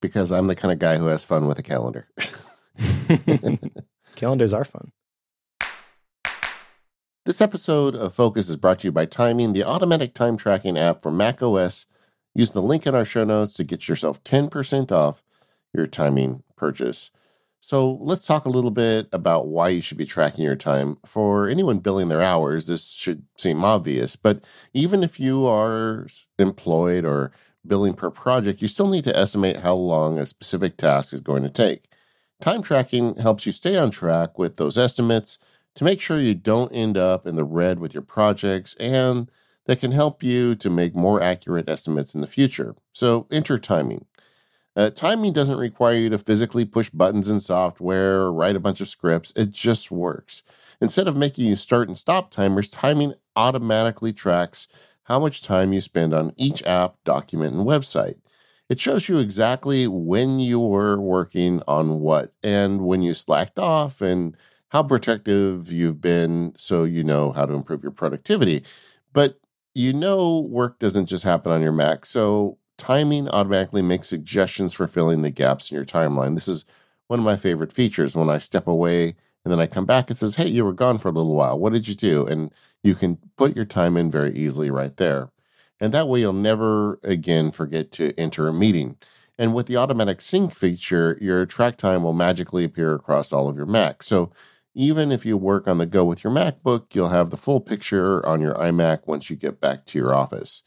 because 0.00 0.32
I'm 0.32 0.48
the 0.48 0.56
kind 0.56 0.72
of 0.72 0.78
guy 0.78 0.98
who 0.98 1.06
has 1.06 1.24
fun 1.24 1.46
with 1.46 1.58
a 1.58 1.62
calendar. 1.62 2.08
Calendars 4.16 4.52
are 4.52 4.64
fun. 4.64 4.92
This 7.24 7.40
episode 7.40 7.94
of 7.94 8.14
Focus 8.14 8.48
is 8.48 8.56
brought 8.56 8.80
to 8.80 8.88
you 8.88 8.92
by 8.92 9.06
Timing, 9.06 9.52
the 9.52 9.62
automatic 9.62 10.12
time 10.12 10.36
tracking 10.36 10.76
app 10.76 11.02
for 11.02 11.12
Mac 11.12 11.40
OS. 11.42 11.86
Use 12.34 12.52
the 12.52 12.62
link 12.62 12.86
in 12.86 12.94
our 12.94 13.04
show 13.04 13.24
notes 13.24 13.54
to 13.54 13.64
get 13.64 13.88
yourself 13.88 14.22
10% 14.24 14.90
off 14.90 15.22
your 15.72 15.86
timing 15.86 16.42
purchase. 16.56 17.10
So 17.60 17.92
let's 18.00 18.26
talk 18.26 18.44
a 18.44 18.50
little 18.50 18.72
bit 18.72 19.08
about 19.12 19.46
why 19.46 19.68
you 19.68 19.80
should 19.80 19.96
be 19.96 20.04
tracking 20.04 20.44
your 20.44 20.56
time. 20.56 20.96
For 21.06 21.48
anyone 21.48 21.78
billing 21.78 22.08
their 22.08 22.20
hours, 22.20 22.66
this 22.66 22.90
should 22.90 23.24
seem 23.36 23.64
obvious, 23.64 24.16
but 24.16 24.40
even 24.74 25.04
if 25.04 25.20
you 25.20 25.46
are 25.46 26.08
employed 26.38 27.04
or 27.04 27.30
billing 27.64 27.94
per 27.94 28.10
project, 28.10 28.60
you 28.60 28.68
still 28.68 28.88
need 28.88 29.04
to 29.04 29.16
estimate 29.16 29.58
how 29.58 29.74
long 29.74 30.18
a 30.18 30.26
specific 30.26 30.76
task 30.76 31.12
is 31.12 31.20
going 31.20 31.44
to 31.44 31.48
take. 31.48 31.88
Time 32.40 32.62
tracking 32.62 33.14
helps 33.16 33.46
you 33.46 33.52
stay 33.52 33.76
on 33.76 33.92
track 33.92 34.36
with 34.38 34.56
those 34.56 34.76
estimates 34.76 35.38
to 35.76 35.84
make 35.84 36.00
sure 36.00 36.20
you 36.20 36.34
don't 36.34 36.72
end 36.72 36.98
up 36.98 37.26
in 37.26 37.36
the 37.36 37.44
red 37.44 37.78
with 37.78 37.94
your 37.94 38.02
projects 38.02 38.74
and 38.80 39.30
that 39.66 39.78
can 39.78 39.92
help 39.92 40.22
you 40.22 40.56
to 40.56 40.68
make 40.68 40.96
more 40.96 41.22
accurate 41.22 41.68
estimates 41.68 42.14
in 42.16 42.20
the 42.20 42.26
future. 42.26 42.74
So 42.92 43.28
enter 43.30 43.58
timing. 43.58 44.06
Uh, 44.74 44.90
timing 44.90 45.32
doesn't 45.32 45.58
require 45.58 45.94
you 45.96 46.08
to 46.08 46.18
physically 46.18 46.64
push 46.64 46.88
buttons 46.90 47.28
in 47.28 47.40
software 47.40 48.20
or 48.20 48.32
write 48.32 48.56
a 48.56 48.60
bunch 48.60 48.80
of 48.80 48.88
scripts. 48.88 49.32
It 49.36 49.50
just 49.50 49.90
works. 49.90 50.42
Instead 50.80 51.06
of 51.06 51.16
making 51.16 51.46
you 51.46 51.56
start 51.56 51.88
and 51.88 51.96
stop 51.96 52.30
timers, 52.30 52.70
timing 52.70 53.14
automatically 53.36 54.12
tracks 54.12 54.68
how 55.04 55.18
much 55.18 55.42
time 55.42 55.72
you 55.72 55.80
spend 55.80 56.14
on 56.14 56.32
each 56.36 56.62
app, 56.64 56.96
document, 57.04 57.54
and 57.54 57.66
website. 57.66 58.16
It 58.68 58.80
shows 58.80 59.08
you 59.08 59.18
exactly 59.18 59.86
when 59.86 60.38
you 60.40 60.58
were 60.58 60.98
working 60.98 61.62
on 61.68 62.00
what 62.00 62.32
and 62.42 62.82
when 62.86 63.02
you 63.02 63.12
slacked 63.12 63.58
off 63.58 64.00
and 64.00 64.36
how 64.68 64.82
protective 64.82 65.70
you've 65.70 66.00
been 66.00 66.54
so 66.56 66.84
you 66.84 67.04
know 67.04 67.32
how 67.32 67.44
to 67.44 67.52
improve 67.52 67.82
your 67.82 67.92
productivity. 67.92 68.64
But 69.12 69.38
you 69.74 69.92
know 69.92 70.40
work 70.40 70.78
doesn't 70.78 71.06
just 71.06 71.24
happen 71.24 71.52
on 71.52 71.62
your 71.62 71.72
Mac. 71.72 72.06
So 72.06 72.58
timing 72.82 73.28
automatically 73.28 73.80
makes 73.80 74.08
suggestions 74.08 74.72
for 74.72 74.88
filling 74.88 75.22
the 75.22 75.30
gaps 75.30 75.70
in 75.70 75.76
your 75.76 75.84
timeline. 75.84 76.34
This 76.34 76.48
is 76.48 76.64
one 77.06 77.20
of 77.20 77.24
my 77.24 77.36
favorite 77.36 77.72
features. 77.72 78.16
When 78.16 78.28
I 78.28 78.38
step 78.38 78.66
away 78.66 79.14
and 79.44 79.52
then 79.52 79.60
I 79.60 79.68
come 79.68 79.86
back, 79.86 80.10
it 80.10 80.16
says, 80.16 80.34
Hey, 80.34 80.48
you 80.48 80.64
were 80.64 80.72
gone 80.72 80.98
for 80.98 81.08
a 81.08 81.12
little 81.12 81.36
while. 81.36 81.56
What 81.56 81.72
did 81.72 81.86
you 81.86 81.94
do? 81.94 82.26
And 82.26 82.50
you 82.82 82.96
can 82.96 83.18
put 83.36 83.54
your 83.54 83.64
time 83.64 83.96
in 83.96 84.10
very 84.10 84.36
easily 84.36 84.68
right 84.68 84.96
there. 84.96 85.30
And 85.78 85.92
that 85.92 86.08
way 86.08 86.20
you'll 86.20 86.32
never 86.32 86.98
again 87.04 87.52
forget 87.52 87.92
to 87.92 88.18
enter 88.18 88.48
a 88.48 88.52
meeting. 88.52 88.96
And 89.38 89.54
with 89.54 89.66
the 89.66 89.76
automatic 89.76 90.20
sync 90.20 90.52
feature, 90.52 91.16
your 91.20 91.46
track 91.46 91.76
time 91.76 92.02
will 92.02 92.12
magically 92.12 92.64
appear 92.64 92.94
across 92.94 93.32
all 93.32 93.48
of 93.48 93.56
your 93.56 93.66
Macs. 93.66 94.08
So 94.08 94.32
even 94.74 95.12
if 95.12 95.24
you 95.24 95.36
work 95.36 95.68
on 95.68 95.78
the 95.78 95.86
go 95.86 96.04
with 96.04 96.24
your 96.24 96.32
MacBook, 96.32 96.94
you'll 96.94 97.10
have 97.10 97.30
the 97.30 97.36
full 97.36 97.60
picture 97.60 98.26
on 98.26 98.40
your 98.40 98.54
iMac 98.54 99.06
once 99.06 99.30
you 99.30 99.36
get 99.36 99.60
back 99.60 99.86
to 99.86 99.98
your 99.98 100.12
office. 100.12 100.64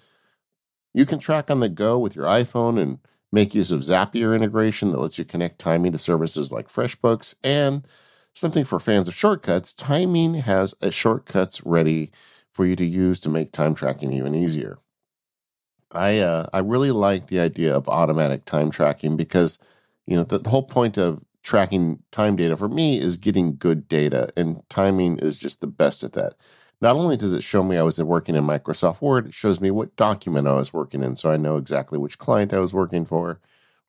You 0.95 1.05
can 1.05 1.19
track 1.19 1.51
on 1.51 1.59
the 1.59 1.67
go 1.67 1.99
with 1.99 2.15
your 2.15 2.23
iPhone 2.23 2.81
and 2.81 2.99
make 3.29 3.53
use 3.53 3.69
of 3.69 3.81
Zapier 3.81 4.33
integration 4.33 4.93
that 4.93 5.01
lets 5.01 5.19
you 5.19 5.25
connect 5.25 5.59
timing 5.59 5.91
to 5.91 5.97
services 5.97 6.53
like 6.53 6.69
FreshBooks. 6.69 7.35
And 7.43 7.85
something 8.33 8.63
for 8.63 8.79
fans 8.79 9.09
of 9.09 9.13
shortcuts, 9.13 9.73
timing 9.73 10.35
has 10.35 10.73
a 10.79 10.91
shortcuts 10.91 11.61
ready 11.65 12.11
for 12.53 12.65
you 12.65 12.77
to 12.77 12.85
use 12.85 13.19
to 13.19 13.29
make 13.29 13.51
time 13.51 13.75
tracking 13.75 14.13
even 14.13 14.33
easier. 14.33 14.77
I 15.91 16.19
uh, 16.19 16.47
I 16.53 16.59
really 16.59 16.91
like 16.91 17.27
the 17.27 17.41
idea 17.41 17.75
of 17.75 17.89
automatic 17.89 18.45
time 18.45 18.71
tracking 18.71 19.17
because 19.17 19.59
you 20.07 20.15
know 20.15 20.23
the, 20.23 20.39
the 20.39 20.49
whole 20.49 20.63
point 20.63 20.97
of 20.97 21.25
tracking 21.43 22.03
time 22.11 22.37
data 22.37 22.55
for 22.55 22.69
me 22.69 23.01
is 23.01 23.17
getting 23.17 23.57
good 23.57 23.89
data, 23.89 24.29
and 24.37 24.61
timing 24.69 25.19
is 25.19 25.37
just 25.37 25.59
the 25.59 25.67
best 25.67 26.05
at 26.05 26.13
that. 26.13 26.35
Not 26.81 26.95
only 26.95 27.17
does 27.17 27.33
it 27.33 27.43
show 27.43 27.63
me 27.63 27.77
I 27.77 27.83
was 27.83 28.01
working 28.01 28.35
in 28.35 28.43
Microsoft 28.43 29.01
Word, 29.01 29.27
it 29.27 29.33
shows 29.33 29.61
me 29.61 29.71
what 29.71 29.95
document 29.95 30.47
I 30.47 30.53
was 30.53 30.73
working 30.73 31.03
in, 31.03 31.15
so 31.15 31.31
I 31.31 31.37
know 31.37 31.57
exactly 31.57 31.97
which 31.97 32.19
client 32.19 32.53
I 32.53 32.59
was 32.59 32.73
working 32.73 33.05
for. 33.05 33.39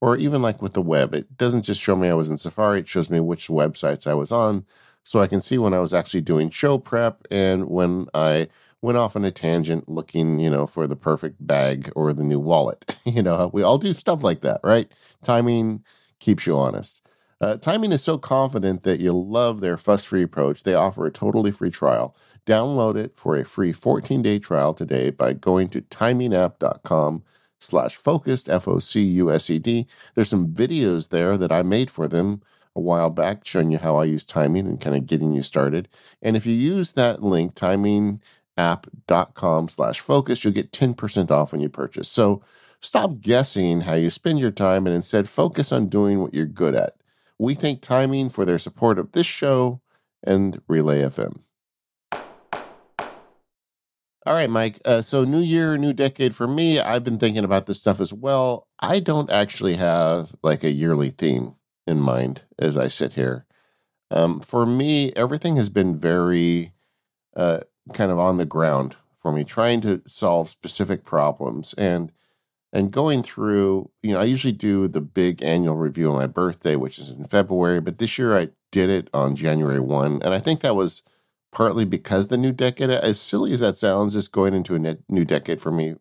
Or 0.00 0.16
even 0.16 0.42
like 0.42 0.60
with 0.60 0.74
the 0.74 0.82
web, 0.82 1.14
it 1.14 1.36
doesn't 1.36 1.62
just 1.62 1.80
show 1.80 1.96
me 1.96 2.08
I 2.08 2.14
was 2.14 2.30
in 2.30 2.36
Safari, 2.36 2.80
it 2.80 2.88
shows 2.88 3.10
me 3.10 3.18
which 3.18 3.48
websites 3.48 4.06
I 4.06 4.14
was 4.14 4.30
on, 4.30 4.66
so 5.02 5.20
I 5.20 5.26
can 5.26 5.40
see 5.40 5.58
when 5.58 5.74
I 5.74 5.80
was 5.80 5.94
actually 5.94 6.20
doing 6.20 6.50
show 6.50 6.78
prep 6.78 7.26
and 7.30 7.68
when 7.68 8.06
I 8.12 8.48
went 8.82 8.98
off 8.98 9.16
on 9.16 9.24
a 9.24 9.30
tangent 9.30 9.88
looking, 9.88 10.38
you 10.38 10.50
know, 10.50 10.66
for 10.66 10.86
the 10.86 10.96
perfect 10.96 11.44
bag 11.44 11.90
or 11.96 12.12
the 12.12 12.22
new 12.24 12.38
wallet. 12.38 12.96
you 13.04 13.22
know, 13.22 13.50
we 13.52 13.62
all 13.62 13.78
do 13.78 13.92
stuff 13.92 14.22
like 14.22 14.42
that, 14.42 14.60
right? 14.62 14.90
Timing 15.22 15.82
keeps 16.20 16.46
you 16.46 16.56
honest. 16.56 17.02
Uh, 17.40 17.56
timing 17.56 17.92
is 17.92 18.02
so 18.02 18.16
confident 18.16 18.82
that 18.84 19.00
you'll 19.00 19.26
love 19.28 19.60
their 19.60 19.76
fuss-free 19.76 20.22
approach. 20.22 20.62
They 20.62 20.74
offer 20.74 21.04
a 21.04 21.10
totally 21.10 21.50
free 21.50 21.70
trial. 21.70 22.16
Download 22.46 22.96
it 22.96 23.16
for 23.16 23.36
a 23.36 23.44
free 23.44 23.72
14-day 23.72 24.38
trial 24.38 24.72
today 24.72 25.10
by 25.10 25.32
going 25.32 25.68
to 25.70 25.82
timingapp.com 25.82 27.24
slash 27.58 27.96
focused, 27.96 28.48
F-O-C-U-S-E-D. 28.48 29.86
There's 30.14 30.28
some 30.28 30.48
videos 30.48 31.08
there 31.08 31.36
that 31.36 31.50
I 31.50 31.62
made 31.62 31.90
for 31.90 32.06
them 32.06 32.42
a 32.76 32.80
while 32.80 33.10
back 33.10 33.44
showing 33.44 33.70
you 33.70 33.78
how 33.78 33.96
I 33.96 34.04
use 34.04 34.24
timing 34.24 34.66
and 34.66 34.80
kind 34.80 34.94
of 34.94 35.06
getting 35.06 35.32
you 35.32 35.42
started. 35.42 35.88
And 36.22 36.36
if 36.36 36.46
you 36.46 36.54
use 36.54 36.92
that 36.92 37.22
link, 37.22 37.54
timingapp.com 37.54 39.68
slash 39.68 39.98
focus, 39.98 40.44
you'll 40.44 40.52
get 40.52 40.70
10% 40.70 41.30
off 41.30 41.52
when 41.52 41.60
you 41.60 41.68
purchase. 41.68 42.08
So 42.08 42.42
stop 42.80 43.20
guessing 43.20 43.82
how 43.82 43.94
you 43.94 44.10
spend 44.10 44.38
your 44.38 44.52
time 44.52 44.86
and 44.86 44.94
instead 44.94 45.28
focus 45.28 45.72
on 45.72 45.88
doing 45.88 46.20
what 46.20 46.34
you're 46.34 46.46
good 46.46 46.74
at. 46.74 46.96
We 47.38 47.54
thank 47.54 47.82
Timing 47.82 48.28
for 48.28 48.44
their 48.44 48.58
support 48.58 48.98
of 48.98 49.12
this 49.12 49.26
show 49.26 49.80
and 50.22 50.60
Relay 50.68 51.02
FM. 51.02 51.40
All 54.26 54.34
right, 54.34 54.50
Mike. 54.50 54.80
Uh, 54.84 55.02
so, 55.02 55.22
new 55.22 55.40
year, 55.40 55.78
new 55.78 55.92
decade 55.92 56.34
for 56.34 56.48
me. 56.48 56.80
I've 56.80 57.04
been 57.04 57.16
thinking 57.18 57.44
about 57.44 57.66
this 57.66 57.78
stuff 57.78 58.00
as 58.00 58.12
well. 58.12 58.66
I 58.80 58.98
don't 58.98 59.30
actually 59.30 59.76
have 59.76 60.34
like 60.42 60.64
a 60.64 60.72
yearly 60.72 61.10
theme 61.10 61.54
in 61.86 62.00
mind 62.00 62.42
as 62.58 62.76
I 62.76 62.88
sit 62.88 63.12
here. 63.12 63.46
Um, 64.10 64.40
for 64.40 64.66
me, 64.66 65.12
everything 65.12 65.54
has 65.56 65.68
been 65.68 65.96
very 65.96 66.72
uh, 67.36 67.60
kind 67.92 68.10
of 68.10 68.18
on 68.18 68.36
the 68.36 68.44
ground 68.44 68.96
for 69.16 69.30
me, 69.30 69.44
trying 69.44 69.80
to 69.82 70.02
solve 70.06 70.50
specific 70.50 71.04
problems 71.04 71.72
and 71.74 72.10
and 72.72 72.90
going 72.90 73.22
through. 73.22 73.90
You 74.02 74.14
know, 74.14 74.20
I 74.20 74.24
usually 74.24 74.52
do 74.52 74.88
the 74.88 75.00
big 75.00 75.40
annual 75.44 75.76
review 75.76 76.10
on 76.10 76.16
my 76.16 76.26
birthday, 76.26 76.74
which 76.74 76.98
is 76.98 77.10
in 77.10 77.26
February, 77.26 77.80
but 77.80 77.98
this 77.98 78.18
year 78.18 78.36
I 78.36 78.48
did 78.72 78.90
it 78.90 79.08
on 79.14 79.36
January 79.36 79.78
one, 79.78 80.20
and 80.22 80.34
I 80.34 80.40
think 80.40 80.62
that 80.62 80.74
was 80.74 81.04
partly 81.56 81.86
because 81.86 82.26
the 82.26 82.36
new 82.36 82.52
decade, 82.52 82.90
as 82.90 83.18
silly 83.18 83.50
as 83.50 83.60
that 83.60 83.78
sounds, 83.78 84.12
just 84.12 84.30
going 84.30 84.52
into 84.52 84.74
a 84.74 84.98
new 85.08 85.24
decade 85.24 85.58
for 85.58 85.72
me 85.72 85.94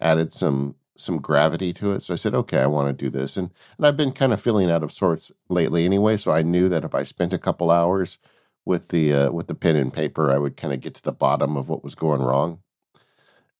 added 0.00 0.32
some 0.32 0.74
some 0.96 1.18
gravity 1.18 1.74
to 1.74 1.92
it. 1.92 2.00
So 2.00 2.14
I 2.14 2.16
said, 2.16 2.34
okay, 2.34 2.60
I 2.60 2.66
want 2.66 2.88
to 2.88 3.04
do 3.04 3.10
this, 3.10 3.36
and 3.36 3.50
and 3.76 3.86
I've 3.86 3.98
been 3.98 4.12
kind 4.12 4.32
of 4.32 4.40
feeling 4.40 4.70
out 4.70 4.82
of 4.82 4.90
sorts 4.90 5.30
lately 5.50 5.84
anyway. 5.84 6.16
So 6.16 6.32
I 6.32 6.40
knew 6.40 6.70
that 6.70 6.82
if 6.82 6.94
I 6.94 7.02
spent 7.02 7.34
a 7.34 7.38
couple 7.38 7.70
hours 7.70 8.16
with 8.64 8.88
the 8.88 9.12
uh, 9.12 9.32
with 9.32 9.48
the 9.48 9.54
pen 9.54 9.76
and 9.76 9.92
paper, 9.92 10.32
I 10.32 10.38
would 10.38 10.56
kind 10.56 10.72
of 10.72 10.80
get 10.80 10.94
to 10.94 11.02
the 11.02 11.12
bottom 11.12 11.58
of 11.58 11.68
what 11.68 11.84
was 11.84 11.94
going 11.94 12.22
wrong. 12.22 12.60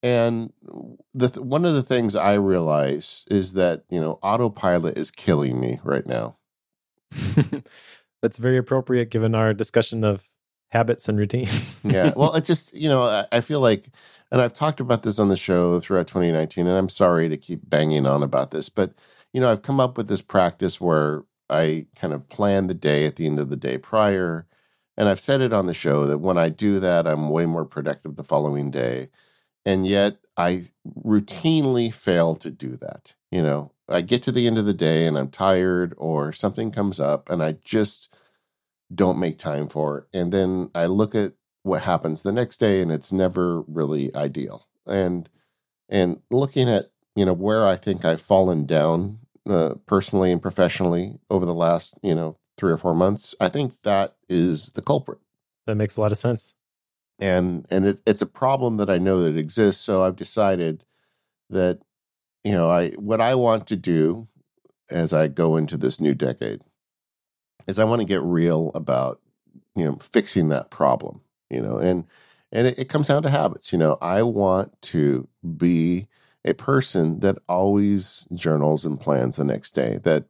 And 0.01 0.51
the 1.13 1.27
one 1.39 1.65
of 1.65 1.75
the 1.75 1.83
things 1.83 2.15
I 2.15 2.33
realize 2.33 3.25
is 3.29 3.53
that 3.53 3.83
you 3.91 4.01
know 4.01 4.17
autopilot 4.23 4.97
is 4.97 5.11
killing 5.11 5.59
me 5.59 5.81
right 5.83 6.07
now. 6.07 6.37
That's 8.23 8.39
very 8.39 8.57
appropriate 8.57 9.11
given 9.11 9.35
our 9.35 9.53
discussion 9.53 10.03
of 10.03 10.27
habits 10.69 11.07
and 11.07 11.17
routines. 11.17 11.77
yeah. 11.83 12.13
Well, 12.15 12.33
it 12.35 12.45
just, 12.45 12.73
you 12.73 12.89
know, 12.89 13.25
I, 13.31 13.41
feel 13.41 13.59
like, 13.59 13.89
and 14.31 14.41
I've 14.41 14.53
talked 14.53 14.79
about 14.79 15.03
this 15.03 15.19
on 15.19 15.29
the 15.29 15.37
show 15.37 15.79
throughout 15.79 16.07
2019, 16.07 16.67
and 16.67 16.77
I'm 16.77 16.89
sorry 16.89 17.29
to 17.29 17.37
keep 17.37 17.69
banging 17.69 18.05
on 18.05 18.23
about 18.23 18.51
this, 18.51 18.69
but, 18.69 18.93
you 19.33 19.41
know, 19.41 19.51
I've 19.51 19.61
come 19.61 19.79
up 19.79 19.97
with 19.97 20.07
this 20.07 20.21
practice 20.21 20.81
where 20.81 21.23
I 21.49 21.85
kind 21.95 22.13
of 22.13 22.27
plan 22.29 22.67
the 22.67 22.73
day 22.73 23.05
at 23.05 23.15
the 23.15 23.25
end 23.25 23.39
of 23.39 23.49
the 23.49 23.55
day 23.55 23.77
prior. 23.77 24.45
And 24.97 25.07
I've 25.07 25.19
said 25.19 25.41
it 25.41 25.53
on 25.53 25.67
the 25.67 25.73
show 25.73 26.05
that 26.07 26.17
when 26.17 26.37
I 26.37 26.49
do 26.49 26.79
that, 26.79 27.07
I'm 27.07 27.29
way 27.29 27.45
more 27.45 27.65
productive 27.65 28.15
the 28.15 28.23
following 28.23 28.71
day. 28.71 29.09
And 29.65 29.85
yet 29.85 30.17
I 30.35 30.65
routinely 31.05 31.93
fail 31.93 32.35
to 32.37 32.49
do 32.49 32.75
that. 32.77 33.13
You 33.31 33.43
know, 33.43 33.71
I 33.87 34.01
get 34.01 34.23
to 34.23 34.31
the 34.31 34.47
end 34.47 34.57
of 34.57 34.65
the 34.65 34.73
day 34.73 35.05
and 35.05 35.17
I'm 35.17 35.29
tired 35.29 35.93
or 35.97 36.31
something 36.31 36.71
comes 36.71 36.99
up 36.99 37.29
and 37.29 37.43
I 37.43 37.53
just, 37.63 38.13
don't 38.93 39.19
make 39.19 39.37
time 39.37 39.67
for. 39.67 40.07
And 40.13 40.31
then 40.31 40.69
I 40.73 40.85
look 40.85 41.15
at 41.15 41.33
what 41.63 41.83
happens 41.83 42.23
the 42.23 42.31
next 42.31 42.57
day 42.57 42.81
and 42.81 42.91
it's 42.91 43.11
never 43.11 43.61
really 43.61 44.13
ideal. 44.15 44.67
And 44.85 45.29
and 45.89 46.21
looking 46.29 46.69
at, 46.69 46.91
you 47.15 47.25
know, 47.25 47.33
where 47.33 47.65
I 47.65 47.75
think 47.75 48.03
I've 48.05 48.21
fallen 48.21 48.65
down 48.65 49.19
uh, 49.49 49.75
personally 49.85 50.31
and 50.31 50.41
professionally 50.41 51.19
over 51.29 51.45
the 51.45 51.53
last, 51.53 51.93
you 52.01 52.13
know, 52.13 52.37
3 52.57 52.71
or 52.71 52.77
4 52.77 52.93
months, 52.93 53.35
I 53.39 53.49
think 53.49 53.81
that 53.83 54.15
is 54.27 54.71
the 54.71 54.81
culprit. 54.81 55.19
that 55.65 55.75
makes 55.75 55.95
a 55.97 56.01
lot 56.01 56.11
of 56.11 56.17
sense. 56.17 56.55
And 57.19 57.65
and 57.69 57.85
it, 57.85 58.01
it's 58.05 58.21
a 58.21 58.27
problem 58.27 58.77
that 58.77 58.89
I 58.89 58.97
know 58.97 59.21
that 59.21 59.37
exists. 59.37 59.83
So 59.83 60.03
I've 60.03 60.15
decided 60.15 60.83
that 61.49 61.79
you 62.43 62.51
know 62.51 62.69
I 62.69 62.91
what 62.91 63.21
I 63.21 63.35
want 63.35 63.67
to 63.67 63.75
do 63.75 64.27
as 64.89 65.13
I 65.13 65.27
go 65.27 65.57
into 65.57 65.77
this 65.77 65.99
new 65.99 66.13
decade 66.13 66.61
is 67.67 67.79
I 67.79 67.83
want 67.83 68.01
to 68.01 68.05
get 68.05 68.21
real 68.21 68.71
about 68.73 69.19
you 69.75 69.85
know 69.85 69.97
fixing 69.97 70.49
that 70.49 70.69
problem. 70.69 71.21
You 71.49 71.61
know, 71.61 71.77
and 71.77 72.05
and 72.51 72.67
it, 72.67 72.79
it 72.79 72.89
comes 72.89 73.07
down 73.07 73.23
to 73.23 73.29
habits. 73.29 73.71
You 73.71 73.79
know, 73.79 73.97
I 74.01 74.23
want 74.23 74.81
to 74.83 75.27
be 75.57 76.07
a 76.45 76.53
person 76.53 77.19
that 77.19 77.37
always 77.49 78.27
journals 78.33 78.85
and 78.85 78.99
plans 78.99 79.37
the 79.37 79.43
next 79.43 79.71
day. 79.71 79.99
That 80.03 80.25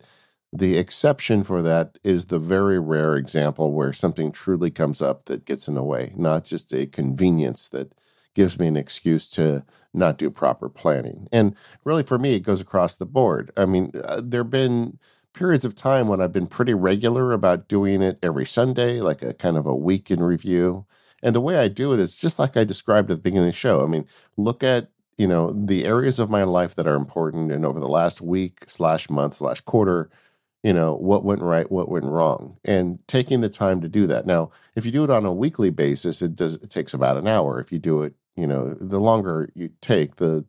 the 0.54 0.78
exception 0.78 1.44
for 1.44 1.62
that 1.62 1.98
is 2.04 2.28
the 2.28 2.40
very 2.40 2.80
rare 2.80 3.16
example 3.16 3.74
where 3.74 3.92
something 3.94 4.32
truly 4.32 4.72
comes 4.72 5.02
up 5.02 5.26
that 5.26 5.46
gets 5.46 5.68
in 5.68 5.76
the 5.76 5.84
way, 5.84 6.14
not 6.16 6.46
just 6.46 6.74
a 6.74 6.86
convenience 6.86 7.68
that 7.70 7.94
gives 8.34 8.58
me 8.58 8.68
an 8.68 8.78
excuse 8.78 9.30
to 9.32 9.64
not 9.94 10.18
do 10.18 10.30
proper 10.30 10.70
planning. 10.70 11.28
And 11.32 11.56
really, 11.84 12.04
for 12.04 12.18
me, 12.20 12.36
it 12.36 12.42
goes 12.42 12.62
across 12.62 12.96
the 12.96 13.06
board. 13.06 13.52
I 13.58 13.66
mean, 13.66 13.92
uh, 14.04 14.22
there 14.24 14.42
have 14.42 14.50
been 14.52 15.00
periods 15.38 15.66
of 15.66 15.76
time 15.76 16.08
when 16.08 16.20
I've 16.20 16.34
been 16.34 16.48
pretty 16.48 16.74
regular 16.74 17.32
about 17.32 17.68
doing 17.68 18.02
it 18.02 18.18
every 18.24 18.46
Sunday, 18.46 19.00
like 19.02 19.22
a 19.22 19.34
kind 19.34 19.56
of 19.56 19.68
a 19.68 19.76
week 19.76 20.10
in 20.10 20.22
review. 20.24 20.86
And 21.22 21.36
the 21.36 21.42
way 21.42 21.58
I 21.58 21.68
do 21.68 21.94
it 21.94 22.00
is 22.00 22.16
just 22.16 22.40
like 22.40 22.58
I 22.58 22.64
described 22.64 23.12
at 23.12 23.18
the 23.18 23.22
beginning 23.22 23.48
of 23.48 23.54
the 23.54 23.58
show. 23.58 23.84
I 23.84 23.88
mean, 23.88 24.06
look 24.36 24.64
at 24.64 24.90
you 25.18 25.28
know 25.28 25.52
the 25.52 25.86
areas 25.86 26.20
of 26.20 26.30
my 26.30 26.44
life 26.44 26.76
that 26.76 26.88
are 26.88 26.96
important, 26.96 27.52
and 27.52 27.66
over 27.66 27.80
the 27.80 27.88
last 27.88 28.22
week 28.22 28.66
slash 28.68 29.10
month 29.10 29.38
slash 29.38 29.62
quarter, 29.62 30.10
you 30.64 30.74
know 30.74 30.96
what 30.96 31.24
went 31.24 31.42
right, 31.42 31.72
what 31.72 31.90
went 31.90 32.06
wrong, 32.06 32.58
and 32.66 33.00
taking 33.08 33.42
the 33.42 33.50
time 33.50 33.82
to 33.82 33.90
do 33.90 34.08
that. 34.08 34.26
Now, 34.26 34.52
if 34.76 34.86
you 34.86 34.92
do 34.92 35.04
it 35.04 35.10
on 35.10 35.26
a 35.26 35.34
weekly 35.34 35.70
basis, 35.70 36.22
it 36.22 36.36
does 36.36 36.56
it 36.56 36.70
takes 36.70 36.94
about 36.94 37.18
an 37.18 37.28
hour. 37.28 37.60
If 37.60 37.72
you 37.72 37.80
do 37.80 38.04
it, 38.04 38.14
you 38.36 38.48
know, 38.48 38.74
the 38.80 39.00
longer 39.00 39.50
you 39.56 39.72
take 39.82 40.18
the 40.18 40.46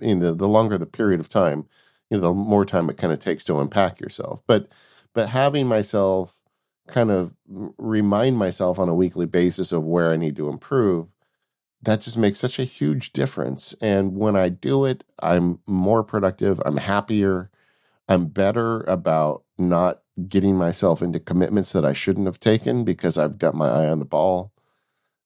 in 0.00 0.20
the 0.20 0.34
the 0.34 0.48
longer 0.48 0.78
the 0.78 0.86
period 0.86 1.20
of 1.20 1.28
time, 1.28 1.66
you 2.12 2.18
know, 2.18 2.28
the 2.28 2.34
more 2.34 2.66
time 2.66 2.90
it 2.90 2.98
kind 2.98 3.10
of 3.10 3.20
takes 3.20 3.42
to 3.44 3.58
unpack 3.58 3.98
yourself. 3.98 4.42
But 4.46 4.68
but 5.14 5.30
having 5.30 5.66
myself 5.66 6.42
kind 6.86 7.10
of 7.10 7.34
remind 7.46 8.36
myself 8.36 8.78
on 8.78 8.90
a 8.90 8.94
weekly 8.94 9.24
basis 9.24 9.72
of 9.72 9.82
where 9.82 10.12
I 10.12 10.16
need 10.16 10.36
to 10.36 10.50
improve, 10.50 11.06
that 11.80 12.02
just 12.02 12.18
makes 12.18 12.38
such 12.38 12.58
a 12.58 12.64
huge 12.64 13.14
difference. 13.14 13.74
And 13.80 14.14
when 14.14 14.36
I 14.36 14.50
do 14.50 14.84
it, 14.84 15.04
I'm 15.22 15.60
more 15.66 16.04
productive, 16.04 16.60
I'm 16.66 16.76
happier, 16.76 17.50
I'm 18.08 18.26
better 18.26 18.82
about 18.82 19.44
not 19.56 20.02
getting 20.28 20.56
myself 20.56 21.00
into 21.00 21.18
commitments 21.18 21.72
that 21.72 21.86
I 21.86 21.94
shouldn't 21.94 22.26
have 22.26 22.40
taken 22.40 22.84
because 22.84 23.16
I've 23.16 23.38
got 23.38 23.54
my 23.54 23.68
eye 23.68 23.88
on 23.88 24.00
the 24.00 24.04
ball. 24.04 24.52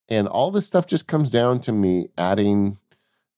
And 0.08 0.28
all 0.28 0.52
this 0.52 0.66
stuff 0.66 0.86
just 0.86 1.08
comes 1.08 1.30
down 1.30 1.58
to 1.62 1.72
me 1.72 2.10
adding 2.16 2.78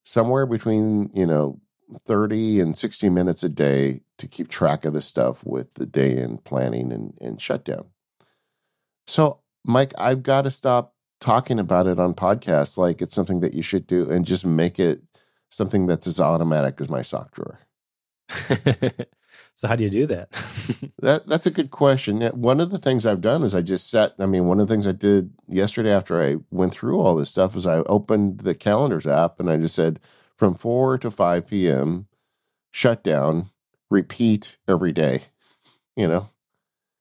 somewhere 0.05 0.45
between, 0.45 1.11
you 1.15 1.25
know, 1.25 1.61
30 2.07 2.61
and 2.61 2.77
60 2.77 3.09
minutes 3.09 3.43
a 3.43 3.49
day 3.49 4.01
to 4.19 4.27
keep 4.27 4.49
track 4.49 4.85
of 4.85 4.93
the 4.93 5.03
stuff 5.03 5.45
with 5.45 5.73
the 5.75 5.87
day 5.87 6.17
in 6.17 6.39
planning 6.39 6.93
and, 6.93 7.15
and 7.21 7.41
shutdown. 7.41 7.87
So, 9.07 9.41
Mike, 9.65 9.95
I've 9.97 10.23
got 10.23 10.43
to 10.43 10.51
stop 10.51 10.95
talking 11.21 11.59
about 11.59 11.87
it 11.87 11.99
on 11.99 12.15
podcasts 12.15 12.77
like 12.77 13.03
it's 13.03 13.15
something 13.15 13.41
that 13.41 13.55
you 13.55 13.63
should 13.63 13.87
do 13.87 14.09
and 14.11 14.25
just 14.25 14.45
make 14.45 14.79
it 14.79 15.03
something 15.51 15.87
that's 15.87 16.07
as 16.07 16.21
automatic 16.21 16.81
as 16.81 16.89
my 16.89 17.03
sock 17.03 17.33
drawer. 17.33 17.61
so 19.55 19.67
how 19.67 19.75
do 19.75 19.83
you 19.83 19.91
do 19.91 20.07
that? 20.07 20.31
that 21.01 21.27
that's 21.27 21.47
a 21.47 21.51
good 21.51 21.71
question. 21.71 22.21
One 22.21 22.61
of 22.61 22.71
the 22.71 22.79
things 22.79 23.07
I've 23.07 23.23
done 23.23 23.43
is 23.43 23.55
I 23.55 23.63
just 23.63 23.91
set. 23.91 24.15
I 24.19 24.27
mean, 24.27 24.47
one 24.47 24.61
of 24.61 24.69
the 24.69 24.75
things 24.75 24.87
I 24.87 24.93
did 24.93 25.33
yesterday 25.49 25.91
after 25.91 26.23
I 26.23 26.37
went 26.51 26.73
through 26.73 27.01
all 27.01 27.17
this 27.17 27.31
stuff 27.31 27.57
is 27.57 27.67
I 27.67 27.79
opened 27.79 28.41
the 28.41 28.55
calendars 28.55 29.07
app 29.07 29.41
and 29.41 29.51
I 29.51 29.57
just 29.57 29.75
said 29.75 29.99
from 30.39 30.55
four 30.57 30.99
to 30.99 31.11
five 31.11 31.49
p.m. 31.49 32.09
shut 32.73 33.05
down, 33.05 33.51
repeat 33.91 34.59
every 34.69 34.93
day. 34.93 35.25
You 35.97 36.09
know, 36.09 36.31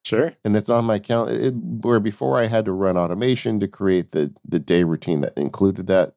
Sure. 0.05 0.33
And 0.45 0.55
it's 0.55 0.69
on 0.69 0.85
my 0.85 0.99
calendar. 0.99 1.51
Where 1.51 1.99
before 1.99 2.39
I 2.39 2.47
had 2.47 2.65
to 2.65 2.71
run 2.71 2.97
automation 2.97 3.59
to 3.59 3.67
create 3.67 4.11
the 4.11 4.33
the 4.47 4.59
day 4.59 4.83
routine 4.83 5.21
that 5.21 5.37
included 5.37 5.87
that. 5.87 6.15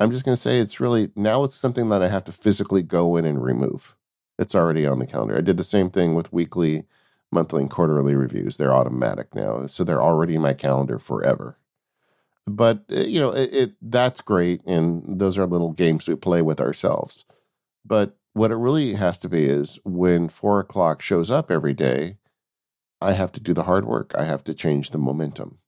I'm 0.00 0.10
just 0.10 0.24
going 0.24 0.34
to 0.36 0.40
say 0.42 0.58
it's 0.60 0.80
really 0.80 1.10
now 1.16 1.44
it's 1.44 1.54
something 1.56 1.90
that 1.90 2.02
I 2.02 2.08
have 2.08 2.24
to 2.24 2.32
physically 2.32 2.82
go 2.82 3.16
in 3.16 3.24
and 3.26 3.42
remove. 3.42 3.96
It's 4.38 4.54
already 4.56 4.86
on 4.86 4.98
the 5.00 5.06
calendar. 5.06 5.38
I 5.38 5.42
did 5.42 5.58
the 5.58 5.64
same 5.64 5.90
thing 5.90 6.14
with 6.16 6.32
weekly, 6.32 6.86
monthly, 7.32 7.62
and 7.62 7.70
quarterly 7.70 8.16
reviews. 8.16 8.58
They're 8.58 8.74
automatic 8.74 9.34
now, 9.34 9.66
so 9.68 9.84
they're 9.84 10.02
already 10.02 10.36
in 10.36 10.42
my 10.42 10.54
calendar 10.54 10.98
forever. 10.98 11.58
But 12.46 12.84
uh, 12.90 13.00
you 13.00 13.20
know, 13.20 13.30
it, 13.30 13.52
it 13.52 13.72
that's 13.82 14.20
great, 14.20 14.62
and 14.66 15.20
those 15.20 15.38
are 15.38 15.46
little 15.46 15.72
games 15.72 16.08
we 16.08 16.16
play 16.16 16.42
with 16.42 16.60
ourselves. 16.60 17.24
But 17.84 18.16
what 18.32 18.50
it 18.50 18.56
really 18.56 18.94
has 18.94 19.18
to 19.20 19.28
be 19.28 19.46
is 19.46 19.78
when 19.84 20.28
four 20.28 20.60
o'clock 20.60 21.02
shows 21.02 21.30
up 21.30 21.50
every 21.50 21.74
day 21.74 22.16
I 23.00 23.12
have 23.12 23.32
to 23.32 23.40
do 23.40 23.54
the 23.54 23.64
hard 23.64 23.86
work. 23.86 24.12
I 24.16 24.24
have 24.24 24.44
to 24.44 24.54
change 24.54 24.90
the 24.90 24.98
momentum. 24.98 25.58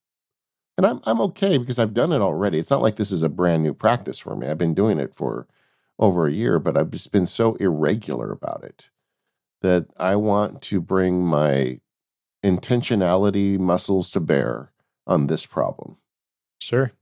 And 0.77 0.87
I'm 0.87 1.01
I'm 1.05 1.21
okay 1.23 1.59
because 1.59 1.79
I've 1.79 1.95
done 1.95 2.13
it 2.13 2.21
already. 2.21 2.59
It's 2.59 2.71
not 2.71 2.83
like 2.83 2.97
this 2.97 3.13
is 3.13 3.23
a 3.23 3.29
brand 3.29 3.63
new 3.63 3.75
practice 3.75 4.19
for 4.19 4.37
me. 4.37 4.49
I've 4.49 4.59
been 4.59 4.75
doing 4.75 4.99
it 4.99 5.15
for 5.15 5.47
over 5.99 6.27
a 6.27 6.33
year, 6.33 6.59
but 6.59 6.77
I've 6.77 6.91
just 6.91 7.13
been 7.13 7.27
so 7.27 7.55
irregular 7.57 8.33
about 8.33 8.65
it 8.65 8.91
that 9.61 9.87
I 9.97 10.17
want 10.17 10.61
to 10.63 10.81
bring 10.81 11.25
my 11.25 11.81
intentionality 12.45 13.59
muscles 13.59 14.11
to 14.11 14.21
bear 14.21 14.73
on 15.07 15.27
this 15.27 15.47
problem. 15.47 15.99
Sure. 16.63 16.93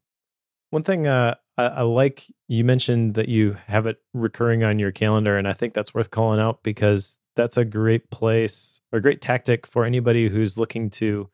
One 0.70 0.82
thing 0.82 1.06
uh, 1.06 1.34
I, 1.58 1.64
I, 1.64 1.82
like 1.82 2.26
you 2.48 2.64
mentioned 2.64 3.14
that 3.14 3.28
you 3.28 3.56
have 3.66 3.86
it 3.86 3.98
recurring 4.14 4.64
on 4.64 4.78
your 4.78 4.92
calendar, 4.92 5.36
and 5.36 5.46
I 5.46 5.52
think 5.52 5.74
that's 5.74 5.94
worth 5.94 6.10
calling 6.10 6.40
out 6.40 6.62
because 6.62 7.18
that's 7.36 7.56
a 7.56 7.64
great 7.64 8.10
place 8.10 8.80
or 8.92 9.00
great 9.00 9.20
tactic 9.20 9.66
for 9.66 9.84
anybody 9.84 10.28
who's 10.28 10.56
looking 10.56 10.90
to 10.90 11.28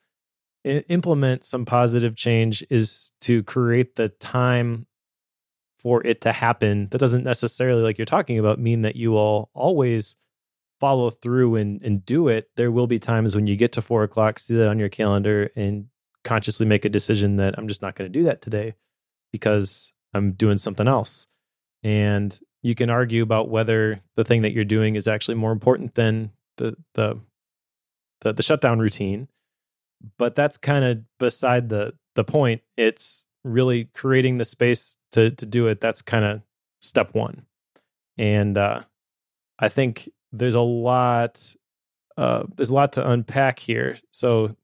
I- 0.66 0.84
implement 0.88 1.44
some 1.44 1.64
positive 1.64 2.16
change 2.16 2.64
is 2.70 3.12
to 3.22 3.42
create 3.42 3.96
the 3.96 4.08
time 4.08 4.86
for 5.78 6.04
it 6.04 6.20
to 6.22 6.32
happen. 6.32 6.88
That 6.90 6.98
doesn't 6.98 7.24
necessarily, 7.24 7.82
like 7.82 7.98
you're 7.98 8.06
talking 8.06 8.38
about, 8.38 8.58
mean 8.58 8.82
that 8.82 8.96
you 8.96 9.12
will 9.12 9.50
always 9.54 10.16
follow 10.80 11.10
through 11.10 11.56
and, 11.56 11.82
and 11.82 12.04
do 12.04 12.28
it. 12.28 12.50
There 12.56 12.72
will 12.72 12.86
be 12.86 12.98
times 12.98 13.34
when 13.34 13.46
you 13.46 13.56
get 13.56 13.72
to 13.72 13.82
four 13.82 14.02
o'clock, 14.02 14.38
see 14.38 14.56
that 14.56 14.68
on 14.68 14.78
your 14.78 14.88
calendar, 14.88 15.50
and 15.54 15.86
consciously 16.26 16.66
make 16.66 16.84
a 16.84 16.90
decision 16.90 17.36
that 17.36 17.54
I'm 17.56 17.68
just 17.68 17.80
not 17.80 17.94
going 17.94 18.12
to 18.12 18.18
do 18.18 18.24
that 18.24 18.42
today 18.42 18.74
because 19.32 19.92
I'm 20.12 20.32
doing 20.32 20.58
something 20.58 20.88
else. 20.88 21.26
And 21.82 22.38
you 22.62 22.74
can 22.74 22.90
argue 22.90 23.22
about 23.22 23.48
whether 23.48 24.00
the 24.16 24.24
thing 24.24 24.42
that 24.42 24.52
you're 24.52 24.64
doing 24.64 24.96
is 24.96 25.06
actually 25.06 25.36
more 25.36 25.52
important 25.52 25.94
than 25.94 26.32
the 26.58 26.76
the 26.94 27.20
the, 28.22 28.32
the 28.32 28.42
shutdown 28.42 28.80
routine. 28.80 29.28
But 30.18 30.34
that's 30.34 30.58
kind 30.58 30.84
of 30.84 30.98
beside 31.18 31.68
the 31.68 31.94
the 32.16 32.24
point. 32.24 32.62
It's 32.76 33.24
really 33.44 33.84
creating 33.94 34.38
the 34.38 34.44
space 34.44 34.96
to 35.12 35.30
to 35.30 35.46
do 35.46 35.68
it. 35.68 35.80
That's 35.80 36.02
kind 36.02 36.24
of 36.24 36.42
step 36.80 37.14
one. 37.14 37.46
And 38.18 38.58
uh, 38.58 38.82
I 39.58 39.68
think 39.68 40.10
there's 40.32 40.54
a 40.54 40.60
lot 40.60 41.54
uh, 42.16 42.44
there's 42.56 42.70
a 42.70 42.74
lot 42.74 42.94
to 42.94 43.08
unpack 43.08 43.60
here. 43.60 43.96
So 44.12 44.56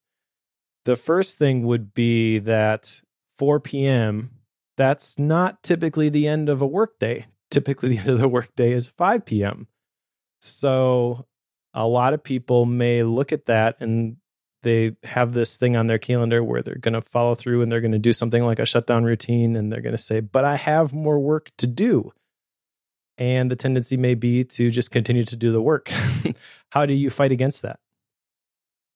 the 0.85 0.97
first 0.97 1.39
thing 1.39 1.65
would 1.67 1.95
be 1.95 2.39
that 2.41 3.03
4 3.39 3.61
p.m. 3.61 4.31
That's 4.77 5.19
not 5.19 5.63
typically 5.63 6.09
the 6.09 6.27
end 6.27 6.49
of 6.49 6.61
a 6.63 6.67
workday 6.67 7.27
typically 7.53 7.91
the 7.97 7.99
end 7.99 8.09
of 8.09 8.19
the 8.19 8.29
workday 8.29 8.73
is 8.73 8.89
5 8.89 9.25
p.m. 9.25 9.69
So 10.41 11.27
a 11.73 11.87
lot 11.87 12.15
of 12.15 12.25
people 12.25 12.67
may 12.67 13.05
look 13.05 13.31
at 13.31 13.47
that 13.47 13.77
and 13.79 14.17
they 14.63 14.97
have 15.03 15.33
this 15.33 15.57
thing 15.57 15.77
on 15.77 15.87
their 15.87 15.99
calendar 15.99 16.43
where 16.43 16.63
they're 16.63 16.77
going 16.77 16.95
to 16.95 17.01
follow 17.01 17.35
through 17.35 17.63
and 17.63 17.71
they're 17.71 17.81
going 17.81 17.93
to 17.93 17.99
do 17.99 18.13
something 18.13 18.45
like 18.45 18.59
a 18.59 18.67
shutdown 18.67 19.05
routine 19.05 19.57
and 19.57 19.73
they're 19.73 19.81
going 19.81 19.97
to 19.97 20.03
say, 20.03 20.21
but 20.21 20.45
I 20.45 20.57
have 20.57 20.93
more 20.93 21.19
work 21.19 21.51
to 21.59 21.67
do. 21.67 22.13
And 23.19 23.51
the 23.51 23.57
tendency 23.57 23.97
may 23.97 24.15
be 24.15 24.43
to 24.45 24.71
just 24.71 24.91
continue 24.91 25.25
to 25.25 25.37
do 25.37 25.53
the 25.53 25.61
work. 25.61 25.91
How 26.71 26.87
do 26.87 26.95
you 26.95 27.11
fight 27.11 27.31
against 27.31 27.63
that? 27.63 27.79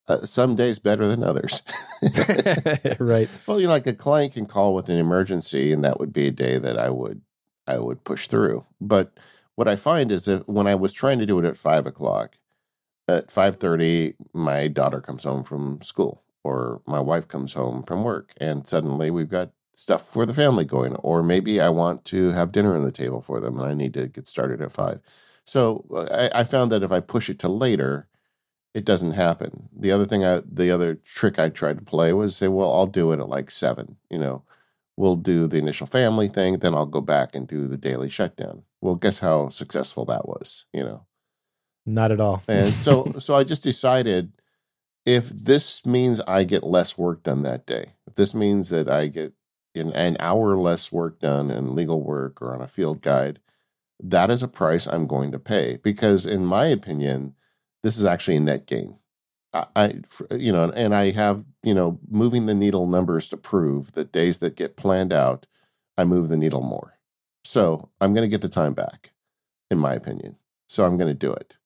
Uh, 0.09 0.24
some 0.24 0.55
days 0.55 0.78
better 0.78 1.09
than 1.09 1.24
others. 1.24 1.62
right. 3.01 3.28
Well, 3.45 3.61
you 3.61 3.66
know, 3.66 3.73
like 3.73 3.89
a 3.89 3.93
client 3.93 4.35
can 4.35 4.47
call 4.47 4.73
with 4.73 4.89
an 4.89 4.99
emergency, 4.99 5.73
and 5.73 5.83
that 5.83 5.99
would 5.99 6.12
be 6.12 6.28
a 6.28 6.31
day 6.31 6.59
that 6.59 6.78
I 6.78 6.91
would 6.91 7.23
I 7.66 7.78
would 7.78 8.05
push 8.05 8.28
through. 8.28 8.65
But 8.81 9.12
what 9.57 9.66
I 9.66 9.74
find 9.74 10.12
is 10.12 10.27
that 10.27 10.49
when 10.49 10.69
I 10.69 10.77
was 10.77 10.93
trying 10.93 11.19
to 11.19 11.27
do 11.27 11.41
it 11.41 11.45
at 11.45 11.57
five 11.57 11.87
o'clock, 11.87 12.39
at 13.09 13.33
five 13.33 13.57
thirty, 13.57 14.15
my 14.33 14.69
daughter 14.69 15.01
comes 15.01 15.24
home 15.24 15.43
from 15.43 15.83
school, 15.83 16.23
or 16.45 16.83
my 16.87 17.01
wife 17.01 17.27
comes 17.27 17.55
home 17.55 17.83
from 17.83 18.05
work, 18.05 18.33
and 18.37 18.69
suddenly 18.69 19.11
we've 19.11 19.28
got 19.28 19.51
stuff 19.74 20.07
for 20.09 20.24
the 20.24 20.35
family 20.35 20.65
going, 20.65 20.95
or 20.97 21.23
maybe 21.23 21.61
I 21.61 21.69
want 21.69 22.05
to 22.07 22.31
have 22.31 22.53
dinner 22.53 22.77
on 22.77 22.85
the 22.85 22.93
table 22.93 23.20
for 23.20 23.41
them, 23.41 23.59
and 23.59 23.69
I 23.69 23.74
need 23.74 23.95
to 23.95 24.07
get 24.07 24.28
started 24.28 24.62
at 24.62 24.73
five. 24.73 25.01
So 25.45 25.85
I, 26.11 26.41
I 26.41 26.45
found 26.45 26.70
that 26.73 26.83
if 26.83 26.93
I 26.93 27.01
push 27.01 27.28
it 27.28 27.39
to 27.41 27.49
later, 27.49 28.09
it 28.77 28.85
doesn't 28.85 29.12
happen. 29.12 29.70
The 29.74 29.90
other 29.90 30.05
thing 30.05 30.23
I 30.23 30.43
the 30.47 30.70
other 30.70 30.97
trick 30.97 31.39
I 31.39 31.48
tried 31.48 31.78
to 31.78 31.85
play 31.85 32.12
was 32.12 32.36
say, 32.36 32.48
well, 32.48 32.70
I'll 32.70 32.86
do 32.86 33.11
it 33.11 33.20
at 33.20 33.28
like 33.28 33.51
seven, 33.51 33.97
you 34.11 34.19
know. 34.19 34.43
We'll 34.98 35.16
do 35.16 35.47
the 35.47 35.57
initial 35.57 35.86
family 35.86 36.28
thing, 36.28 36.59
then 36.59 36.74
I'll 36.74 36.85
go 36.85 37.01
back 37.01 37.35
and 37.35 37.48
do 37.48 37.69
the 37.69 37.78
daily 37.78 38.11
shutdown. 38.11 38.65
Well, 38.82 38.94
guess 38.94 39.20
how 39.20 39.48
successful 39.48 40.05
that 40.07 40.28
was, 40.28 40.66
you 40.74 40.85
know. 40.85 41.07
Not 41.86 42.12
at 42.12 42.20
all. 42.20 42.43
and 42.48 42.73
so 42.74 43.15
so 43.19 43.35
I 43.35 43.44
just 43.44 43.62
decided 43.62 44.32
if 45.07 45.31
this 45.31 45.86
means 45.86 46.20
I 46.28 46.44
get 46.44 46.62
less 46.62 46.98
work 46.98 47.23
done 47.23 47.44
that 47.44 47.65
day, 47.65 47.94
if 48.07 48.15
this 48.15 48.35
means 48.35 48.69
that 48.69 48.90
I 48.90 49.07
get 49.07 49.32
in 49.74 49.90
an 49.93 50.19
hour 50.20 50.55
less 50.59 50.93
work 50.93 51.19
done 51.19 51.51
in 51.51 51.74
legal 51.74 52.03
work 52.03 52.43
or 52.43 52.55
on 52.55 52.61
a 52.61 52.69
field 52.69 53.01
guide, 53.01 53.39
that 54.03 54.31
is 54.31 54.43
a 54.43 54.48
price 54.48 54.86
I'm 54.86 55.07
going 55.07 55.32
to 55.32 55.39
pay 55.39 55.78
because 55.82 56.27
in 56.27 56.44
my 56.44 56.66
opinion, 56.66 57.35
this 57.86 57.96
is 57.96 58.04
actually 58.04 58.36
a 58.36 58.40
net 58.40 58.66
gain. 58.66 58.96
I, 59.54 60.00
you 60.32 60.50
know, 60.50 60.64
and 60.72 60.92
I 60.92 61.12
have, 61.12 61.44
you 61.62 61.72
know, 61.72 62.00
moving 62.10 62.46
the 62.46 62.52
needle 62.52 62.88
numbers 62.88 63.28
to 63.28 63.36
prove 63.36 63.92
that 63.92 64.10
days 64.10 64.40
that 64.40 64.56
get 64.56 64.76
planned 64.76 65.12
out, 65.12 65.46
I 65.96 66.02
move 66.02 66.28
the 66.28 66.36
needle 66.36 66.62
more. 66.62 66.98
So 67.44 67.90
I'm 68.00 68.12
going 68.12 68.28
to 68.28 68.28
get 68.28 68.42
the 68.42 68.48
time 68.48 68.74
back, 68.74 69.12
in 69.70 69.78
my 69.78 69.94
opinion. 69.94 70.34
So 70.68 70.84
I'm 70.84 70.98
going 70.98 71.08
to 71.08 71.14
do 71.14 71.32
it. 71.32 71.56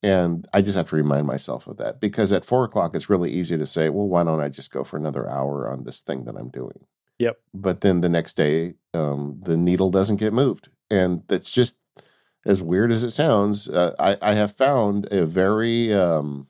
And 0.00 0.46
I 0.52 0.62
just 0.62 0.76
have 0.76 0.90
to 0.90 0.96
remind 0.96 1.26
myself 1.26 1.66
of 1.66 1.76
that 1.78 2.00
because 2.00 2.32
at 2.32 2.44
four 2.44 2.62
o'clock, 2.62 2.94
it's 2.94 3.10
really 3.10 3.32
easy 3.32 3.58
to 3.58 3.66
say, 3.66 3.88
well, 3.88 4.06
why 4.06 4.22
don't 4.22 4.40
I 4.40 4.48
just 4.48 4.70
go 4.70 4.84
for 4.84 4.96
another 4.96 5.28
hour 5.28 5.68
on 5.68 5.82
this 5.82 6.02
thing 6.02 6.24
that 6.26 6.36
I'm 6.36 6.50
doing? 6.50 6.84
Yep. 7.18 7.40
But 7.52 7.80
then 7.80 8.00
the 8.00 8.08
next 8.08 8.36
day, 8.36 8.74
um, 8.94 9.40
the 9.42 9.56
needle 9.56 9.90
doesn't 9.90 10.16
get 10.16 10.32
moved. 10.32 10.68
And 10.88 11.24
that's 11.26 11.50
just 11.50 11.76
as 12.46 12.62
weird 12.62 12.90
as 12.92 13.04
it 13.04 13.10
sounds. 13.10 13.68
Uh, 13.68 13.94
I, 13.98 14.16
I 14.22 14.34
have 14.34 14.52
found 14.54 15.06
a 15.10 15.26
very, 15.26 15.92
um, 15.92 16.48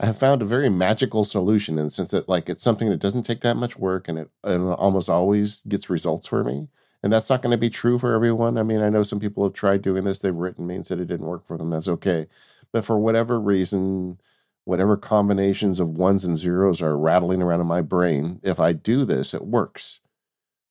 I 0.00 0.06
have 0.06 0.18
found 0.18 0.42
a 0.42 0.46
very 0.46 0.68
magical 0.68 1.24
solution 1.24 1.78
in 1.78 1.84
the 1.84 1.90
sense 1.90 2.10
that 2.10 2.28
like 2.28 2.48
it's 2.48 2.62
something 2.62 2.90
that 2.90 3.00
doesn't 3.00 3.22
take 3.22 3.40
that 3.42 3.56
much 3.56 3.78
work 3.78 4.08
and 4.08 4.18
it, 4.18 4.30
and 4.42 4.68
almost 4.74 5.08
always 5.08 5.60
gets 5.62 5.88
results 5.88 6.26
for 6.26 6.42
me. 6.42 6.68
And 7.02 7.12
that's 7.12 7.30
not 7.30 7.42
going 7.42 7.50
to 7.50 7.58
be 7.58 7.70
true 7.70 7.98
for 7.98 8.14
everyone. 8.14 8.56
I 8.56 8.62
mean, 8.62 8.80
I 8.80 8.88
know 8.88 9.02
some 9.02 9.18
people 9.18 9.42
have 9.42 9.54
tried 9.54 9.82
doing 9.82 10.04
this. 10.04 10.20
They've 10.20 10.34
written 10.34 10.66
me 10.66 10.76
and 10.76 10.86
said 10.86 11.00
it 11.00 11.06
didn't 11.06 11.26
work 11.26 11.44
for 11.44 11.58
them. 11.58 11.70
That's 11.70 11.88
okay. 11.88 12.28
But 12.72 12.84
for 12.84 12.98
whatever 12.98 13.40
reason, 13.40 14.20
whatever 14.64 14.96
combinations 14.96 15.80
of 15.80 15.98
ones 15.98 16.24
and 16.24 16.36
zeros 16.36 16.80
are 16.80 16.96
rattling 16.96 17.42
around 17.42 17.60
in 17.60 17.66
my 17.66 17.80
brain, 17.80 18.38
if 18.44 18.60
I 18.60 18.72
do 18.72 19.04
this, 19.04 19.34
it 19.34 19.44
works. 19.44 20.00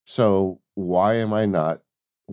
So 0.06 0.62
why 0.74 1.16
am 1.16 1.34
I 1.34 1.46
not 1.46 1.82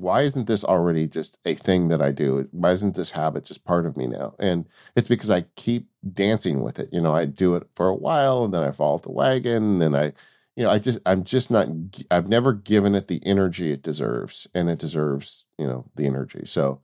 why 0.00 0.22
isn't 0.22 0.46
this 0.46 0.64
already 0.64 1.06
just 1.06 1.38
a 1.44 1.54
thing 1.54 1.88
that 1.88 2.02
I 2.02 2.12
do? 2.12 2.48
Why 2.52 2.72
isn't 2.72 2.94
this 2.94 3.12
habit 3.12 3.44
just 3.44 3.64
part 3.64 3.86
of 3.86 3.96
me 3.96 4.06
now? 4.06 4.34
And 4.38 4.66
it's 4.96 5.08
because 5.08 5.30
I 5.30 5.42
keep 5.56 5.88
dancing 6.12 6.62
with 6.62 6.78
it. 6.78 6.88
You 6.92 7.00
know, 7.00 7.14
I 7.14 7.24
do 7.24 7.54
it 7.54 7.66
for 7.74 7.88
a 7.88 7.94
while 7.94 8.44
and 8.44 8.54
then 8.54 8.62
I 8.62 8.70
fall 8.70 8.94
off 8.94 9.02
the 9.02 9.10
wagon 9.10 9.62
and 9.62 9.82
then 9.82 9.94
I, 9.94 10.12
you 10.56 10.64
know, 10.64 10.70
I 10.70 10.78
just, 10.78 10.98
I'm 11.06 11.24
just 11.24 11.50
not, 11.50 11.68
I've 12.10 12.28
never 12.28 12.52
given 12.52 12.94
it 12.94 13.08
the 13.08 13.24
energy 13.24 13.72
it 13.72 13.82
deserves 13.82 14.46
and 14.54 14.70
it 14.70 14.78
deserves, 14.78 15.46
you 15.56 15.66
know, 15.66 15.86
the 15.94 16.06
energy. 16.06 16.42
So 16.44 16.80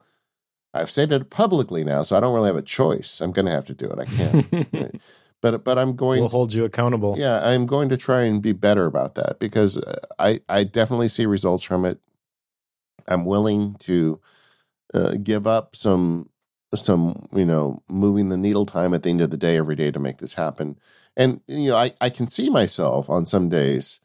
I've 0.75 0.91
said 0.91 1.13
it 1.13 1.31
publicly 1.31 1.85
now, 1.85 2.03
so 2.03 2.17
I 2.17 2.21
don't 2.21 2.35
really 2.35 2.49
have 2.49 2.57
a 2.57 2.63
choice. 2.63 3.21
I'm 3.21 3.31
going 3.31 3.47
to 3.47 3.53
have 3.53 3.65
to 3.67 3.75
do 3.75 3.87
it. 3.87 3.99
I 3.99 4.05
can't. 4.07 5.01
but 5.41 5.63
but 5.63 5.79
I'm 5.79 5.95
going. 5.95 6.21
We'll 6.21 6.29
hold 6.29 6.53
you 6.53 6.65
accountable. 6.65 7.15
Yeah, 7.17 7.47
I'm 7.47 7.65
going 7.67 7.89
to 7.91 7.97
try 7.97 8.23
and 8.23 8.43
be 8.43 8.53
better 8.53 8.85
about 8.85 9.15
that 9.15 9.39
because 9.39 9.79
uh, 9.79 10.01
I 10.19 10.41
I 10.49 10.65
definitely 10.65 11.09
see 11.09 11.27
results 11.27 11.63
from 11.63 11.85
it. 11.85 12.01
I'm 13.09 13.25
willing 13.25 13.75
to 13.81 14.21
uh, 14.93 15.15
give 15.23 15.47
up 15.47 15.77
some 15.77 16.31
some 16.75 17.29
you 17.35 17.45
know 17.45 17.83
moving 17.89 18.29
the 18.29 18.37
needle 18.37 18.67
time 18.67 18.95
at 18.95 19.03
the 19.03 19.11
end 19.11 19.21
of 19.21 19.31
the 19.31 19.37
day 19.37 19.57
every 19.57 19.77
day 19.77 19.91
to 19.91 19.99
make 19.99 20.19
this 20.19 20.35
happen. 20.35 20.79
And 21.17 21.41
you 21.47 21.71
know, 21.71 21.77
I 21.77 21.93
I 22.01 22.11
can 22.11 22.29
see 22.29 22.51
myself 22.51 23.09
on 23.09 23.27
some 23.27 23.49
days 23.49 24.01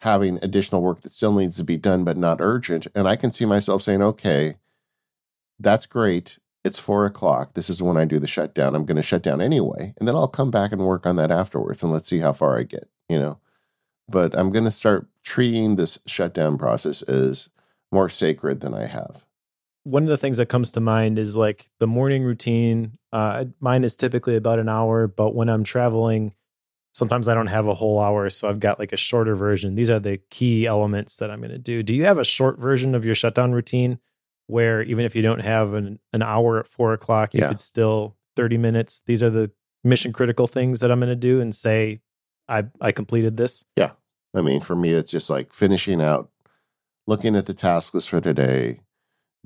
having 0.00 0.38
additional 0.42 0.82
work 0.82 1.00
that 1.02 1.12
still 1.12 1.32
needs 1.32 1.56
to 1.56 1.64
be 1.64 1.76
done 1.76 2.04
but 2.04 2.16
not 2.16 2.40
urgent, 2.40 2.86
and 2.94 3.08
I 3.08 3.16
can 3.16 3.30
see 3.30 3.44
myself 3.44 3.82
saying, 3.82 4.02
okay, 4.02 4.56
that's 5.58 5.86
great. 5.86 6.38
It's 6.64 6.78
four 6.78 7.04
o'clock. 7.04 7.54
This 7.54 7.68
is 7.70 7.82
when 7.82 7.96
I 7.96 8.04
do 8.04 8.18
the 8.18 8.26
shutdown. 8.26 8.74
I'm 8.74 8.84
going 8.84 8.96
to 8.96 9.02
shut 9.02 9.22
down 9.22 9.40
anyway, 9.40 9.94
and 9.98 10.06
then 10.06 10.14
I'll 10.14 10.28
come 10.28 10.50
back 10.50 10.72
and 10.72 10.82
work 10.82 11.06
on 11.06 11.16
that 11.16 11.30
afterwards, 11.30 11.82
and 11.82 11.92
let's 11.92 12.08
see 12.08 12.20
how 12.20 12.32
far 12.32 12.58
I 12.58 12.62
get. 12.64 12.88
You 13.08 13.18
know, 13.18 13.38
but 14.08 14.36
I'm 14.36 14.50
going 14.50 14.64
to 14.64 14.70
start 14.70 15.08
treating 15.24 15.76
this 15.76 15.98
shutdown 16.06 16.58
process 16.58 17.02
as 17.02 17.48
more 17.92 18.08
sacred 18.08 18.60
than 18.60 18.74
I 18.74 18.86
have. 18.86 19.24
One 19.84 20.04
of 20.04 20.08
the 20.08 20.16
things 20.16 20.36
that 20.38 20.46
comes 20.46 20.72
to 20.72 20.80
mind 20.80 21.18
is 21.18 21.36
like 21.36 21.70
the 21.78 21.86
morning 21.86 22.24
routine. 22.24 22.98
Uh, 23.12 23.46
mine 23.60 23.84
is 23.84 23.96
typically 23.96 24.36
about 24.36 24.58
an 24.58 24.68
hour, 24.68 25.06
but 25.08 25.34
when 25.34 25.48
I'm 25.48 25.64
traveling, 25.64 26.34
sometimes 26.94 27.28
I 27.28 27.34
don't 27.34 27.48
have 27.48 27.66
a 27.66 27.74
whole 27.74 28.00
hour. 28.00 28.30
So 28.30 28.48
I've 28.48 28.60
got 28.60 28.78
like 28.78 28.92
a 28.92 28.96
shorter 28.96 29.34
version. 29.34 29.74
These 29.74 29.90
are 29.90 29.98
the 29.98 30.18
key 30.30 30.66
elements 30.66 31.16
that 31.16 31.30
I'm 31.30 31.40
going 31.40 31.50
to 31.50 31.58
do. 31.58 31.82
Do 31.82 31.94
you 31.94 32.04
have 32.04 32.18
a 32.18 32.24
short 32.24 32.58
version 32.58 32.94
of 32.94 33.04
your 33.04 33.14
shutdown 33.14 33.52
routine 33.52 33.98
where 34.46 34.82
even 34.82 35.04
if 35.04 35.16
you 35.16 35.22
don't 35.22 35.40
have 35.40 35.74
an, 35.74 35.98
an 36.12 36.22
hour 36.22 36.60
at 36.60 36.68
four 36.68 36.92
o'clock, 36.92 37.34
you 37.34 37.40
yeah. 37.40 37.48
could 37.48 37.60
still 37.60 38.16
30 38.36 38.58
minutes? 38.58 39.02
These 39.06 39.22
are 39.22 39.30
the 39.30 39.50
mission 39.82 40.12
critical 40.12 40.46
things 40.46 40.80
that 40.80 40.92
I'm 40.92 41.00
going 41.00 41.08
to 41.08 41.16
do 41.16 41.40
and 41.40 41.54
say, 41.54 42.00
I, 42.48 42.64
I 42.80 42.92
completed 42.92 43.36
this. 43.36 43.64
Yeah. 43.76 43.92
I 44.34 44.42
mean, 44.42 44.60
for 44.60 44.76
me, 44.76 44.90
it's 44.90 45.10
just 45.10 45.28
like 45.28 45.52
finishing 45.52 46.00
out 46.00 46.30
looking 47.06 47.36
at 47.36 47.46
the 47.46 47.54
task 47.54 47.94
list 47.94 48.08
for 48.08 48.20
today, 48.20 48.80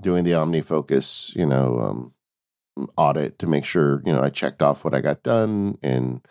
doing 0.00 0.24
the 0.24 0.32
OmniFocus, 0.32 1.34
you 1.34 1.46
know, 1.46 1.80
um, 1.80 2.88
audit 2.96 3.38
to 3.38 3.46
make 3.46 3.64
sure, 3.64 4.02
you 4.04 4.12
know, 4.12 4.22
I 4.22 4.30
checked 4.30 4.62
off 4.62 4.84
what 4.84 4.94
I 4.94 5.00
got 5.00 5.22
done 5.22 5.78
and 5.82 6.26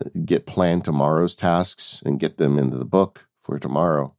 uh, 0.00 0.08
get 0.24 0.46
planned 0.46 0.84
tomorrow's 0.84 1.36
tasks 1.36 2.02
and 2.04 2.20
get 2.20 2.38
them 2.38 2.58
into 2.58 2.78
the 2.78 2.84
book 2.84 3.28
for 3.42 3.58
tomorrow 3.58 4.14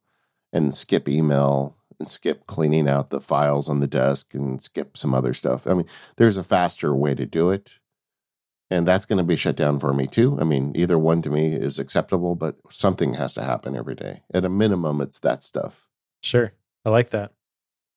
and 0.54 0.76
skip 0.76 1.10
email 1.10 1.76
and 2.00 2.10
skip 2.10 2.46
cleaning 2.48 2.88
out 2.88 3.10
the 3.10 3.22
files 3.22 3.70
on 3.70 3.80
the 3.80 3.88
desk 3.88 4.34
and 4.34 4.62
skip 4.62 4.98
some 4.98 5.14
other 5.14 5.34
stuff. 5.34 5.66
I 5.66 5.74
mean, 5.74 5.88
there's 6.18 6.38
a 6.38 6.44
faster 6.44 6.94
way 6.96 7.16
to 7.16 7.26
do 7.26 7.50
it. 7.50 7.80
And 8.70 8.88
that's 8.88 9.06
going 9.06 9.18
to 9.18 9.24
be 9.24 9.36
shut 9.36 9.58
down 9.58 9.80
for 9.80 9.94
me 9.94 10.08
too. 10.08 10.38
I 10.40 10.46
mean, 10.46 10.72
either 10.76 10.98
one 10.98 11.22
to 11.24 11.30
me 11.30 11.54
is 11.54 11.78
acceptable, 11.78 12.36
but 12.36 12.56
something 12.70 13.16
has 13.16 13.34
to 13.34 13.44
happen 13.44 13.76
every 13.76 13.96
day. 13.96 14.22
At 14.34 14.46
a 14.46 14.50
minimum, 14.50 15.02
it's 15.02 15.20
that 15.20 15.44
stuff. 15.44 15.91
Sure. 16.22 16.54
I 16.86 16.90
like 16.90 17.10
that. 17.12 17.34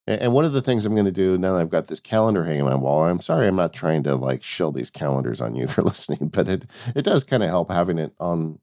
And 0.06 0.34
one 0.34 0.44
of 0.44 0.52
the 0.52 0.60
things 0.60 0.84
I'm 0.84 0.94
going 0.94 1.06
to 1.06 1.12
do 1.12 1.38
now 1.38 1.54
that 1.54 1.60
I've 1.60 1.70
got 1.70 1.86
this 1.86 2.00
calendar 2.00 2.44
hanging 2.44 2.62
on 2.62 2.68
my 2.68 2.74
wall, 2.74 3.04
I'm 3.04 3.20
sorry 3.20 3.48
I'm 3.48 3.56
not 3.56 3.72
trying 3.72 4.02
to 4.02 4.16
like 4.16 4.42
shill 4.42 4.70
these 4.70 4.90
calendars 4.90 5.40
on 5.40 5.54
you 5.54 5.66
for 5.68 5.82
listening, 5.82 6.28
but 6.28 6.48
it 6.48 6.66
it 6.94 7.02
does 7.02 7.24
kind 7.24 7.42
of 7.42 7.48
help 7.48 7.70
having 7.70 7.98
it 7.98 8.12
on. 8.20 8.58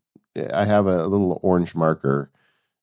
I 0.54 0.66
have 0.66 0.86
a 0.86 1.08
little 1.08 1.40
orange 1.42 1.74
marker, 1.76 2.32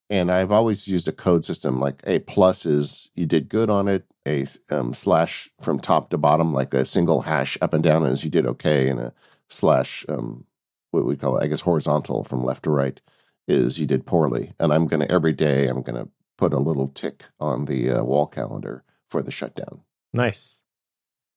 and 0.09 0.29
I've 0.31 0.51
always 0.51 0.87
used 0.87 1.07
a 1.07 1.13
code 1.13 1.45
system. 1.45 1.79
Like 1.79 2.03
a 2.05 2.19
plus 2.19 2.65
is 2.65 3.09
you 3.15 3.25
did 3.25 3.49
good 3.49 3.69
on 3.69 3.87
it, 3.87 4.05
a 4.27 4.45
um, 4.69 4.93
slash 4.93 5.49
from 5.61 5.79
top 5.79 6.09
to 6.09 6.17
bottom, 6.17 6.53
like 6.53 6.73
a 6.73 6.85
single 6.85 7.21
hash 7.21 7.57
up 7.61 7.73
and 7.73 7.83
down 7.83 8.05
is 8.05 8.25
you 8.25 8.29
did 8.29 8.45
okay, 8.45 8.89
and 8.89 8.99
a 8.99 9.13
slash 9.47 10.05
um, 10.09 10.45
what 10.91 11.05
we 11.05 11.15
call 11.15 11.37
it, 11.37 11.43
I 11.43 11.47
guess 11.47 11.61
horizontal 11.61 12.23
from 12.23 12.43
left 12.43 12.63
to 12.63 12.71
right 12.71 12.99
is 13.47 13.79
you 13.79 13.85
did 13.85 14.05
poorly. 14.05 14.53
And 14.59 14.73
I'm 14.73 14.87
going 14.87 14.99
to 15.01 15.11
every 15.11 15.33
day 15.33 15.67
I'm 15.67 15.81
going 15.81 16.03
to 16.03 16.09
put 16.39 16.53
a 16.53 16.59
little 16.59 16.87
tick 16.87 17.25
on 17.37 17.65
the 17.65 17.89
uh, 17.89 18.01
wall 18.01 18.25
calendar 18.25 18.81
for 19.09 19.21
the 19.21 19.29
shutdown. 19.29 19.81
Nice. 20.13 20.61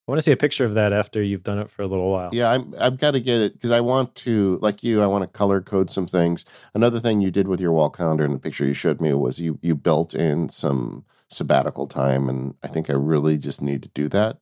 I 0.06 0.12
want 0.12 0.18
to 0.18 0.22
see 0.22 0.30
a 0.30 0.36
picture 0.36 0.64
of 0.64 0.74
that 0.74 0.92
after 0.92 1.20
you've 1.20 1.42
done 1.42 1.58
it 1.58 1.68
for 1.68 1.82
a 1.82 1.88
little 1.88 2.08
while. 2.08 2.30
Yeah, 2.32 2.52
I'm, 2.52 2.72
I've 2.78 2.98
got 2.98 3.12
to 3.12 3.20
get 3.20 3.40
it 3.40 3.54
because 3.54 3.72
I 3.72 3.80
want 3.80 4.14
to, 4.16 4.60
like 4.62 4.84
you, 4.84 5.02
I 5.02 5.06
want 5.06 5.22
to 5.22 5.26
color 5.26 5.60
code 5.60 5.90
some 5.90 6.06
things. 6.06 6.44
Another 6.72 7.00
thing 7.00 7.20
you 7.20 7.32
did 7.32 7.48
with 7.48 7.60
your 7.60 7.72
wall 7.72 7.90
calendar 7.90 8.24
in 8.24 8.32
the 8.32 8.38
picture 8.38 8.64
you 8.64 8.74
showed 8.74 9.00
me 9.00 9.12
was 9.12 9.40
you 9.40 9.58
you 9.60 9.74
built 9.74 10.14
in 10.14 10.48
some 10.48 11.04
sabbatical 11.28 11.88
time, 11.88 12.28
and 12.28 12.54
I 12.62 12.68
think 12.68 12.88
I 12.88 12.94
really 12.94 13.38
just 13.38 13.60
need 13.60 13.82
to 13.82 13.88
do 13.88 14.08
that. 14.10 14.38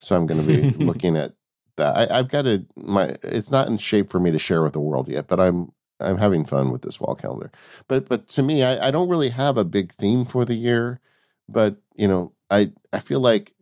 So 0.00 0.16
I'm 0.16 0.26
going 0.26 0.44
to 0.44 0.46
be 0.46 0.70
looking 0.84 1.16
at 1.16 1.34
that. 1.76 1.96
I, 1.96 2.18
I've 2.18 2.28
got 2.28 2.42
to 2.42 2.66
my. 2.76 3.16
It's 3.22 3.50
not 3.50 3.68
in 3.68 3.78
shape 3.78 4.10
for 4.10 4.18
me 4.18 4.32
to 4.32 4.38
share 4.40 4.62
with 4.62 4.72
the 4.72 4.80
world 4.80 5.08
yet, 5.08 5.28
but 5.28 5.38
I'm 5.38 5.72
I'm 6.00 6.18
having 6.18 6.44
fun 6.44 6.70
with 6.70 6.82
this 6.82 7.00
wall 7.00 7.14
calendar. 7.14 7.50
But 7.88 8.08
but 8.08 8.28
to 8.28 8.42
me, 8.42 8.62
I, 8.62 8.88
I 8.88 8.90
don't 8.90 9.08
really 9.08 9.30
have 9.30 9.56
a 9.56 9.64
big 9.64 9.92
theme 9.92 10.24
for 10.24 10.44
the 10.44 10.54
year. 10.54 11.00
But 11.48 11.76
you 11.94 12.08
know, 12.08 12.32
I 12.50 12.72
I 12.92 13.00
feel 13.00 13.20
like 13.20 13.54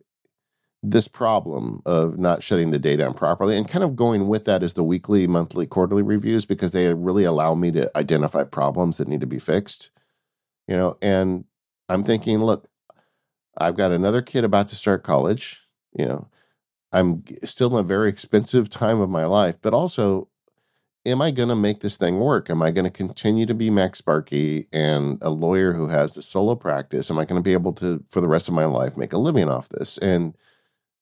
this 0.85 1.07
problem 1.07 1.81
of 1.85 2.19
not 2.19 2.43
shutting 2.43 2.71
the 2.71 2.79
day 2.79 2.97
down 2.97 3.13
properly 3.13 3.55
and 3.55 3.69
kind 3.69 3.85
of 3.85 3.95
going 3.95 4.27
with 4.27 4.43
that 4.43 4.61
is 4.61 4.73
the 4.73 4.83
weekly, 4.83 5.25
monthly, 5.25 5.65
quarterly 5.65 6.01
reviews 6.01 6.45
because 6.45 6.73
they 6.73 6.93
really 6.93 7.23
allow 7.23 7.55
me 7.55 7.71
to 7.71 7.89
identify 7.97 8.43
problems 8.43 8.97
that 8.97 9.07
need 9.07 9.21
to 9.21 9.27
be 9.27 9.39
fixed. 9.39 9.91
You 10.67 10.75
know, 10.75 10.97
and 11.01 11.45
I'm 11.87 12.03
thinking, 12.03 12.43
look, 12.43 12.67
I've 13.57 13.77
got 13.77 13.91
another 13.91 14.21
kid 14.21 14.43
about 14.43 14.67
to 14.69 14.75
start 14.75 15.03
college. 15.03 15.61
You 15.97 16.05
know, 16.05 16.27
I'm 16.91 17.23
still 17.43 17.77
in 17.77 17.85
a 17.85 17.87
very 17.87 18.09
expensive 18.09 18.69
time 18.69 18.99
of 18.99 19.09
my 19.09 19.25
life, 19.25 19.57
but 19.61 19.73
also 19.73 20.27
am 21.05 21.21
I 21.21 21.31
going 21.31 21.49
to 21.49 21.55
make 21.55 21.81
this 21.81 21.97
thing 21.97 22.19
work? 22.19 22.49
Am 22.49 22.61
I 22.61 22.71
going 22.71 22.85
to 22.85 22.91
continue 22.91 23.45
to 23.45 23.53
be 23.53 23.69
MacSparky 23.69 24.67
and 24.71 25.17
a 25.21 25.29
lawyer 25.29 25.73
who 25.73 25.87
has 25.89 26.13
the 26.13 26.21
solo 26.21 26.55
practice? 26.55 27.11
Am 27.11 27.19
I 27.19 27.25
going 27.25 27.39
to 27.39 27.43
be 27.43 27.53
able 27.53 27.73
to, 27.73 28.03
for 28.09 28.21
the 28.21 28.27
rest 28.27 28.47
of 28.47 28.53
my 28.53 28.65
life, 28.65 28.95
make 28.95 29.13
a 29.13 29.17
living 29.17 29.49
off 29.49 29.69
this? 29.69 29.97
And 29.97 30.35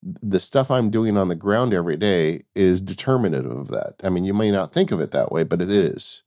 the 0.02 0.40
stuff 0.40 0.72
I'm 0.72 0.90
doing 0.90 1.18
on 1.18 1.28
the 1.28 1.36
ground 1.36 1.74
every 1.74 1.98
day 1.98 2.44
is 2.56 2.82
determinative 2.82 3.52
of 3.52 3.68
that. 3.68 3.96
I 4.04 4.10
mean, 4.10 4.24
you 4.24 4.34
may 4.34 4.50
not 4.50 4.74
think 4.74 4.92
of 4.92 5.00
it 5.00 5.12
that 5.12 5.32
way, 5.32 5.44
but 5.44 5.62
it 5.62 5.70
is. 5.70 6.24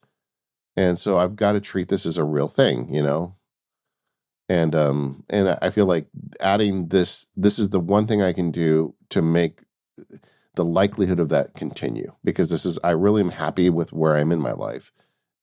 And 0.77 0.99
so 0.99 1.19
I've 1.19 1.37
got 1.37 1.53
to 1.53 1.61
treat 1.61 1.89
this 1.89 2.07
as 2.07 2.17
a 2.17 2.25
real 2.25 2.49
thing, 2.49 2.89
you 2.93 3.03
know. 3.03 3.35
And 4.49 4.75
um 4.75 5.25
and 5.31 5.57
I 5.63 5.71
feel 5.71 5.87
like 5.87 6.07
adding 6.39 6.89
this 6.89 7.29
this 7.35 7.59
is 7.59 7.71
the 7.71 7.81
one 7.81 8.07
thing 8.07 8.23
I 8.23 8.35
can 8.35 8.51
do 8.51 8.95
to 9.09 9.23
make 9.23 9.63
the 10.55 10.65
likelihood 10.65 11.21
of 11.21 11.29
that 11.31 11.55
continue 11.55 12.15
because 12.23 12.51
this 12.51 12.65
is 12.65 12.79
I 12.85 12.91
really 12.91 13.21
am 13.21 13.31
happy 13.31 13.71
with 13.71 13.93
where 13.93 14.17
I'm 14.17 14.33
in 14.33 14.41
my 14.41 14.53
life 14.53 14.93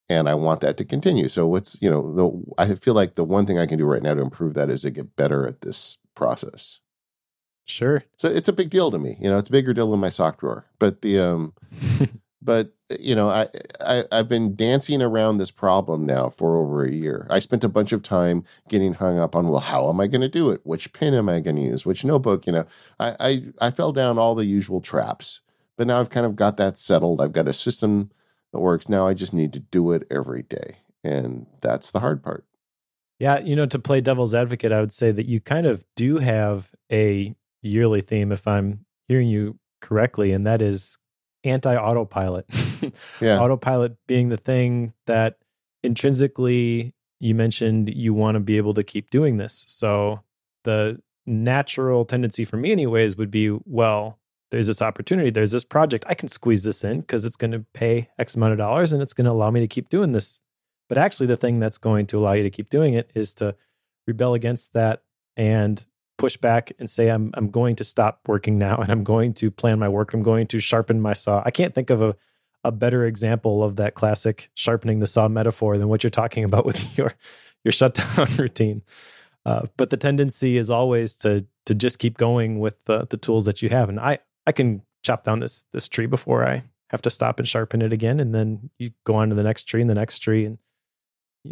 and 0.09 0.27
I 0.27 0.35
want 0.35 0.61
that 0.61 0.77
to 0.77 0.85
continue. 0.85 1.29
So 1.29 1.47
what's, 1.47 1.81
you 1.81 1.89
know, 1.89 2.13
the 2.13 2.53
I 2.57 2.75
feel 2.75 2.93
like 2.93 3.15
the 3.15 3.23
one 3.23 3.45
thing 3.45 3.57
I 3.57 3.65
can 3.65 3.77
do 3.77 3.85
right 3.85 4.03
now 4.03 4.13
to 4.13 4.21
improve 4.21 4.53
that 4.55 4.69
is 4.69 4.81
to 4.81 4.91
get 4.91 5.15
better 5.15 5.47
at 5.47 5.61
this 5.61 5.97
process. 6.15 6.79
Sure. 7.65 8.03
So 8.17 8.27
it's 8.27 8.49
a 8.49 8.53
big 8.53 8.69
deal 8.69 8.91
to 8.91 8.99
me. 8.99 9.17
You 9.21 9.29
know, 9.29 9.37
it's 9.37 9.47
a 9.47 9.51
bigger 9.51 9.73
deal 9.73 9.91
than 9.91 9.99
my 9.99 10.09
sock 10.09 10.39
drawer. 10.39 10.65
But 10.79 11.01
the 11.01 11.19
um 11.19 11.53
but 12.41 12.73
you 12.99 13.15
know, 13.15 13.29
I, 13.29 13.47
I 13.79 14.03
I've 14.11 14.27
been 14.27 14.55
dancing 14.55 15.01
around 15.01 15.37
this 15.37 15.51
problem 15.51 16.05
now 16.05 16.29
for 16.29 16.57
over 16.57 16.83
a 16.83 16.91
year. 16.91 17.27
I 17.29 17.39
spent 17.39 17.63
a 17.63 17.69
bunch 17.69 17.91
of 17.91 18.03
time 18.03 18.43
getting 18.67 18.93
hung 18.93 19.19
up 19.19 19.35
on, 19.35 19.47
well, 19.47 19.59
how 19.59 19.89
am 19.89 19.99
I 19.99 20.07
going 20.07 20.21
to 20.21 20.29
do 20.29 20.49
it? 20.49 20.61
Which 20.63 20.91
pen 20.93 21.13
am 21.13 21.29
I 21.29 21.39
going 21.39 21.55
to 21.55 21.61
use? 21.61 21.85
Which 21.85 22.03
notebook? 22.03 22.45
You 22.47 22.53
know, 22.53 22.65
I, 22.99 23.15
I 23.19 23.43
I 23.67 23.71
fell 23.71 23.91
down 23.91 24.17
all 24.17 24.35
the 24.35 24.45
usual 24.45 24.81
traps. 24.81 25.41
But 25.77 25.87
now 25.87 25.99
I've 25.99 26.09
kind 26.09 26.25
of 26.25 26.35
got 26.35 26.57
that 26.57 26.77
settled. 26.77 27.21
I've 27.21 27.31
got 27.31 27.47
a 27.47 27.53
system 27.53 28.11
that 28.51 28.59
works. 28.59 28.89
Now 28.89 29.07
I 29.07 29.13
just 29.13 29.33
need 29.33 29.53
to 29.53 29.59
do 29.59 29.91
it 29.91 30.05
every 30.11 30.43
day, 30.43 30.77
and 31.03 31.47
that's 31.61 31.91
the 31.91 32.01
hard 32.01 32.21
part. 32.21 32.45
Yeah, 33.19 33.39
you 33.39 33.55
know, 33.55 33.65
to 33.67 33.79
play 33.79 34.01
devil's 34.01 34.35
advocate, 34.35 34.71
I 34.71 34.79
would 34.79 34.91
say 34.91 35.11
that 35.11 35.27
you 35.27 35.39
kind 35.39 35.65
of 35.65 35.83
do 35.95 36.17
have 36.17 36.71
a 36.91 37.35
yearly 37.61 38.01
theme, 38.01 38.31
if 38.31 38.47
I'm 38.47 38.85
hearing 39.07 39.29
you 39.29 39.59
correctly, 39.79 40.31
and 40.31 40.45
that 40.45 40.61
is 40.61 40.97
anti 41.43 41.75
autopilot. 41.75 42.45
Yeah. 43.21 43.39
Autopilot 43.39 43.95
being 44.07 44.29
the 44.29 44.37
thing 44.37 44.93
that 45.05 45.37
intrinsically 45.83 46.95
you 47.19 47.35
mentioned 47.35 47.93
you 47.93 48.11
want 48.11 48.33
to 48.33 48.39
be 48.39 48.57
able 48.57 48.73
to 48.73 48.83
keep 48.83 49.11
doing 49.11 49.37
this. 49.37 49.65
So 49.67 50.21
the 50.63 50.99
natural 51.27 52.05
tendency 52.05 52.43
for 52.43 52.57
me, 52.57 52.71
anyways, 52.71 53.17
would 53.17 53.29
be 53.29 53.55
well, 53.65 54.17
there's 54.49 54.65
this 54.65 54.81
opportunity, 54.81 55.29
there's 55.29 55.51
this 55.51 55.63
project, 55.63 56.05
I 56.07 56.15
can 56.15 56.27
squeeze 56.27 56.63
this 56.63 56.83
in 56.83 57.01
because 57.01 57.23
it's 57.23 57.37
going 57.37 57.51
to 57.51 57.65
pay 57.73 58.09
X 58.17 58.35
amount 58.35 58.53
of 58.53 58.57
dollars 58.57 58.91
and 58.91 59.01
it's 59.01 59.13
going 59.13 59.25
to 59.25 59.31
allow 59.31 59.51
me 59.51 59.59
to 59.59 59.67
keep 59.67 59.89
doing 59.89 60.11
this. 60.11 60.41
But 60.89 60.97
actually, 60.97 61.27
the 61.27 61.37
thing 61.37 61.59
that's 61.59 61.77
going 61.77 62.07
to 62.07 62.17
allow 62.17 62.33
you 62.33 62.43
to 62.43 62.49
keep 62.49 62.69
doing 62.69 62.95
it 62.95 63.11
is 63.13 63.33
to 63.35 63.55
rebel 64.07 64.33
against 64.33 64.73
that 64.73 65.03
and 65.37 65.85
push 66.21 66.37
back 66.37 66.71
and 66.77 66.89
say 66.89 67.09
I'm 67.09 67.31
I'm 67.33 67.49
going 67.49 67.75
to 67.77 67.83
stop 67.83 68.19
working 68.27 68.59
now 68.59 68.77
and 68.77 68.91
I'm 68.91 69.03
going 69.03 69.33
to 69.35 69.49
plan 69.49 69.79
my 69.79 69.89
work. 69.89 70.13
I'm 70.13 70.21
going 70.21 70.45
to 70.47 70.59
sharpen 70.59 71.01
my 71.01 71.13
saw. 71.13 71.41
I 71.43 71.51
can't 71.51 71.73
think 71.73 71.89
of 71.89 72.01
a 72.01 72.15
a 72.63 72.71
better 72.71 73.07
example 73.07 73.63
of 73.63 73.77
that 73.77 73.95
classic 73.95 74.51
sharpening 74.53 74.99
the 74.99 75.07
saw 75.07 75.27
metaphor 75.27 75.79
than 75.79 75.87
what 75.87 76.03
you're 76.03 76.11
talking 76.11 76.43
about 76.43 76.63
with 76.63 76.97
your 76.97 77.15
your 77.63 77.71
shutdown 77.71 78.27
routine. 78.37 78.83
Uh, 79.43 79.63
but 79.77 79.89
the 79.89 79.97
tendency 79.97 80.57
is 80.57 80.69
always 80.69 81.15
to 81.15 81.45
to 81.65 81.73
just 81.73 81.97
keep 81.97 82.17
going 82.17 82.59
with 82.59 82.75
the 82.85 83.07
the 83.09 83.17
tools 83.17 83.45
that 83.45 83.63
you 83.63 83.69
have. 83.69 83.89
And 83.89 83.99
I 83.99 84.19
I 84.45 84.51
can 84.51 84.83
chop 85.01 85.23
down 85.23 85.39
this 85.39 85.65
this 85.73 85.87
tree 85.87 86.05
before 86.05 86.47
I 86.47 86.63
have 86.91 87.01
to 87.01 87.09
stop 87.09 87.39
and 87.39 87.47
sharpen 87.47 87.81
it 87.81 87.91
again, 87.91 88.19
and 88.19 88.35
then 88.35 88.69
you 88.77 88.91
go 89.05 89.15
on 89.15 89.29
to 89.29 89.35
the 89.35 89.43
next 89.43 89.63
tree 89.63 89.81
and 89.81 89.89
the 89.89 89.95
next 89.95 90.19
tree, 90.19 90.45
and 90.45 90.59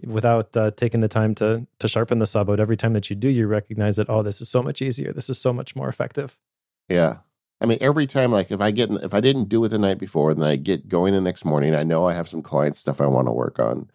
without 0.06 0.56
uh, 0.56 0.72
taking 0.72 1.02
the 1.02 1.08
time 1.08 1.36
to 1.36 1.66
to 1.80 1.88
sharpen 1.88 2.20
the 2.20 2.28
saw. 2.28 2.44
But 2.44 2.60
every 2.60 2.78
time 2.78 2.94
that 2.94 3.10
you 3.10 3.16
do, 3.16 3.30
you 3.30 3.48
recognize 3.48 3.96
that 3.98 4.10
oh, 4.10 4.24
this 4.24 4.42
is 4.42 4.50
so 4.50 4.62
much 4.62 4.82
easier. 4.82 5.14
This 5.14 5.30
is 5.30 5.40
so 5.40 5.54
much 5.54 5.76
more 5.76 5.90
effective. 5.90 6.38
Yeah. 6.88 7.18
I 7.62 7.66
mean, 7.66 7.78
every 7.82 8.08
time, 8.08 8.32
like 8.32 8.52
if 8.52 8.62
I 8.62 8.72
get, 8.72 8.90
if 8.90 9.14
I 9.14 9.20
didn't 9.20 9.50
do 9.50 9.64
it 9.66 9.70
the 9.70 9.78
night 9.78 10.00
before, 10.00 10.34
then 10.34 10.46
I 10.46 10.56
get 10.56 10.88
going 10.88 11.14
the 11.14 11.22
next 11.22 11.44
morning. 11.44 11.76
I 11.76 11.84
know 11.84 12.08
I 12.08 12.14
have 12.14 12.30
some 12.30 12.42
client 12.42 12.76
stuff 12.78 13.02
I 13.02 13.06
want 13.06 13.28
to 13.28 13.34
work 13.34 13.60
on, 13.60 13.90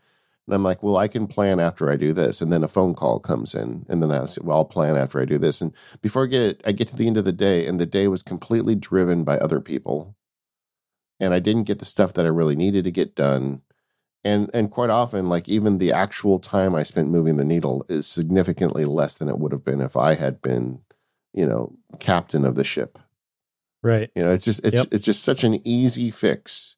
and 0.47 0.55
I'm 0.55 0.63
like, 0.63 0.83
well, 0.83 0.99
I 0.99 1.09
can 1.09 1.27
plan 1.27 1.61
after 1.61 1.91
I 1.91 1.97
do 1.97 2.13
this, 2.13 2.43
and 2.43 2.53
then 2.53 2.63
a 2.63 2.69
phone 2.69 2.95
call 2.95 3.21
comes 3.21 3.55
in, 3.55 3.87
and 3.89 4.03
then 4.03 4.11
I 4.11 4.27
say, 4.27 4.43
well, 4.45 4.59
I'll 4.59 4.65
plan 4.67 4.97
after 4.97 5.19
I 5.21 5.25
do 5.25 5.39
this, 5.39 5.63
and 5.63 5.73
before 6.03 6.25
I 6.25 6.27
get 6.27 6.43
it, 6.43 6.61
I 6.67 6.73
get 6.73 6.89
to 6.89 6.97
the 6.97 7.07
end 7.07 7.17
of 7.17 7.25
the 7.25 7.33
day, 7.33 7.67
and 7.67 7.81
the 7.81 7.87
day 7.87 8.07
was 8.07 8.23
completely 8.23 8.75
driven 8.75 9.25
by 9.25 9.39
other 9.39 9.61
people, 9.61 10.15
and 11.19 11.33
I 11.33 11.39
didn't 11.39 11.65
get 11.65 11.79
the 11.79 11.87
stuff 11.87 12.13
that 12.15 12.27
I 12.27 12.29
really 12.29 12.57
needed 12.57 12.85
to 12.85 12.91
get 12.91 13.17
done, 13.17 13.63
and 14.25 14.51
and 14.55 14.71
quite 14.71 14.91
often, 14.91 15.29
like 15.29 15.49
even 15.49 15.79
the 15.79 15.93
actual 15.93 16.39
time 16.39 16.75
I 16.75 16.83
spent 16.83 17.11
moving 17.11 17.37
the 17.37 17.45
needle 17.45 17.85
is 17.89 18.07
significantly 18.07 18.85
less 18.85 19.19
than 19.19 19.29
it 19.29 19.39
would 19.39 19.53
have 19.53 19.65
been 19.65 19.81
if 19.81 19.97
I 19.97 20.15
had 20.15 20.41
been, 20.41 20.81
you 21.33 21.47
know, 21.47 21.77
captain 22.01 22.45
of 22.45 22.55
the 22.55 22.65
ship. 22.65 22.99
Right. 23.83 24.11
You 24.15 24.23
know, 24.23 24.33
it's 24.33 24.47
just 24.47 24.65
it's 24.65 24.75
Yep. 24.75 24.89
it's 24.93 25.05
just 25.05 25.23
such 25.23 25.45
an 25.45 25.61
easy 25.67 26.11
fix. 26.11 26.77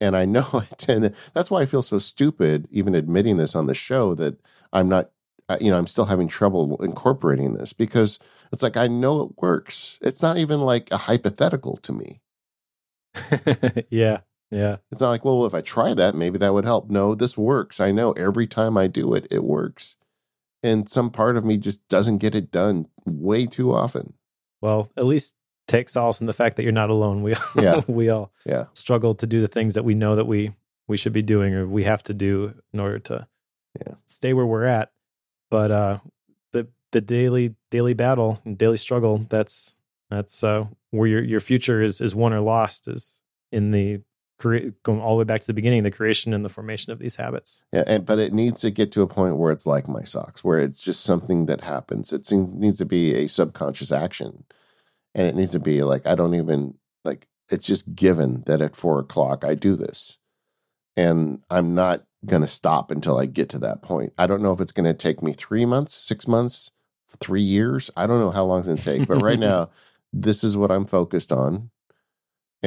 And 0.00 0.14
I 0.14 0.26
know 0.26 0.46
I 0.52 0.66
tend 0.76 1.04
to, 1.04 1.12
that's 1.32 1.50
why 1.50 1.62
I 1.62 1.66
feel 1.66 1.82
so 1.82 1.98
stupid 1.98 2.68
even 2.70 2.94
admitting 2.94 3.38
this 3.38 3.56
on 3.56 3.66
the 3.66 3.74
show 3.74 4.14
that 4.14 4.38
I'm 4.72 4.88
not 4.88 5.10
uh, 5.48 5.56
you 5.60 5.70
know, 5.70 5.78
I'm 5.78 5.86
still 5.86 6.06
having 6.06 6.28
trouble 6.28 6.76
incorporating 6.82 7.54
this 7.54 7.72
because 7.72 8.18
it's 8.52 8.62
like 8.62 8.76
I 8.76 8.88
know 8.88 9.22
it 9.22 9.40
works. 9.40 9.98
It's 10.02 10.20
not 10.20 10.36
even 10.38 10.60
like 10.60 10.90
a 10.90 10.98
hypothetical 10.98 11.76
to 11.78 11.92
me. 11.92 12.20
yeah. 13.90 14.20
Yeah. 14.50 14.76
It's 14.92 15.00
not 15.00 15.10
like, 15.10 15.24
well, 15.24 15.44
if 15.44 15.54
I 15.54 15.60
try 15.60 15.92
that, 15.94 16.14
maybe 16.14 16.38
that 16.38 16.52
would 16.54 16.64
help. 16.64 16.88
No, 16.90 17.14
this 17.14 17.36
works. 17.36 17.80
I 17.80 17.90
know 17.90 18.12
every 18.12 18.46
time 18.46 18.76
I 18.76 18.86
do 18.86 19.12
it, 19.14 19.26
it 19.30 19.42
works. 19.44 19.96
And 20.62 20.88
some 20.88 21.10
part 21.10 21.36
of 21.36 21.44
me 21.44 21.58
just 21.58 21.86
doesn't 21.88 22.18
get 22.18 22.34
it 22.34 22.50
done 22.50 22.86
way 23.04 23.46
too 23.46 23.72
often. 23.74 24.14
Well, 24.60 24.90
at 24.96 25.04
least 25.04 25.34
take 25.68 25.88
solace 25.88 26.20
in 26.20 26.26
the 26.26 26.32
fact 26.32 26.56
that 26.56 26.62
you're 26.62 26.72
not 26.72 26.90
alone. 26.90 27.22
We 27.22 27.34
Yeah. 27.56 27.80
we 27.88 28.08
all 28.08 28.32
Yeah. 28.44 28.66
struggle 28.72 29.14
to 29.16 29.26
do 29.26 29.40
the 29.40 29.48
things 29.48 29.74
that 29.74 29.84
we 29.84 29.94
know 29.94 30.14
that 30.16 30.26
we 30.26 30.54
we 30.88 30.96
should 30.96 31.12
be 31.12 31.22
doing 31.22 31.52
or 31.54 31.66
we 31.66 31.82
have 31.84 32.02
to 32.04 32.14
do 32.14 32.54
in 32.72 32.78
order 32.80 32.98
to 33.00 33.26
Yeah. 33.84 33.94
stay 34.06 34.32
where 34.32 34.46
we're 34.46 34.64
at. 34.64 34.92
But 35.50 35.70
uh 35.72 35.98
the 36.52 36.68
the 36.92 37.00
daily 37.00 37.54
daily 37.70 37.94
battle 37.94 38.40
and 38.44 38.56
daily 38.56 38.76
struggle 38.76 39.26
that's 39.28 39.74
that's 40.08 40.42
uh 40.44 40.66
where 40.90 41.08
your 41.08 41.22
your 41.22 41.40
future 41.40 41.82
is 41.82 42.00
is 42.00 42.14
won 42.14 42.32
or 42.32 42.40
lost 42.40 42.86
is 42.88 43.20
in 43.52 43.72
the 43.72 44.00
crea- 44.38 44.72
going 44.82 45.00
all 45.00 45.14
the 45.14 45.18
way 45.18 45.24
back 45.24 45.40
to 45.40 45.46
the 45.46 45.54
beginning 45.54 45.82
the 45.82 45.90
creation 45.90 46.32
and 46.32 46.44
the 46.44 46.48
formation 46.48 46.92
of 46.92 46.98
these 46.98 47.16
habits. 47.16 47.64
Yeah, 47.72 47.84
and, 47.86 48.06
but 48.06 48.18
it 48.18 48.32
needs 48.32 48.60
to 48.60 48.70
get 48.70 48.92
to 48.92 49.02
a 49.02 49.06
point 49.06 49.36
where 49.36 49.52
it's 49.52 49.66
like 49.66 49.88
my 49.88 50.02
socks, 50.02 50.44
where 50.44 50.58
it's 50.58 50.82
just 50.82 51.02
something 51.02 51.46
that 51.46 51.62
happens. 51.62 52.12
It 52.12 52.26
seems, 52.26 52.52
needs 52.52 52.78
to 52.78 52.84
be 52.84 53.14
a 53.14 53.28
subconscious 53.28 53.92
action, 53.92 54.44
and 55.14 55.26
it 55.26 55.36
needs 55.36 55.52
to 55.52 55.60
be 55.60 55.82
like 55.82 56.06
I 56.06 56.14
don't 56.14 56.34
even 56.34 56.74
like. 57.04 57.26
It's 57.48 57.66
just 57.66 57.94
given 57.94 58.42
that 58.46 58.60
at 58.60 58.74
four 58.74 58.98
o'clock 58.98 59.44
I 59.44 59.54
do 59.54 59.76
this, 59.76 60.18
and 60.96 61.40
I'm 61.50 61.74
not 61.74 62.04
going 62.24 62.42
to 62.42 62.48
stop 62.48 62.90
until 62.90 63.18
I 63.18 63.26
get 63.26 63.48
to 63.50 63.58
that 63.60 63.82
point. 63.82 64.12
I 64.18 64.26
don't 64.26 64.42
know 64.42 64.52
if 64.52 64.60
it's 64.60 64.72
going 64.72 64.84
to 64.84 64.94
take 64.94 65.22
me 65.22 65.32
three 65.32 65.64
months, 65.64 65.94
six 65.94 66.26
months, 66.26 66.70
three 67.20 67.42
years. 67.42 67.90
I 67.96 68.06
don't 68.06 68.20
know 68.20 68.32
how 68.32 68.44
long 68.44 68.60
it's 68.60 68.66
going 68.66 68.78
to 68.78 68.82
take, 68.82 69.08
but 69.08 69.22
right 69.22 69.38
now, 69.38 69.70
this 70.12 70.42
is 70.42 70.56
what 70.56 70.70
I'm 70.70 70.86
focused 70.86 71.32
on. 71.32 71.70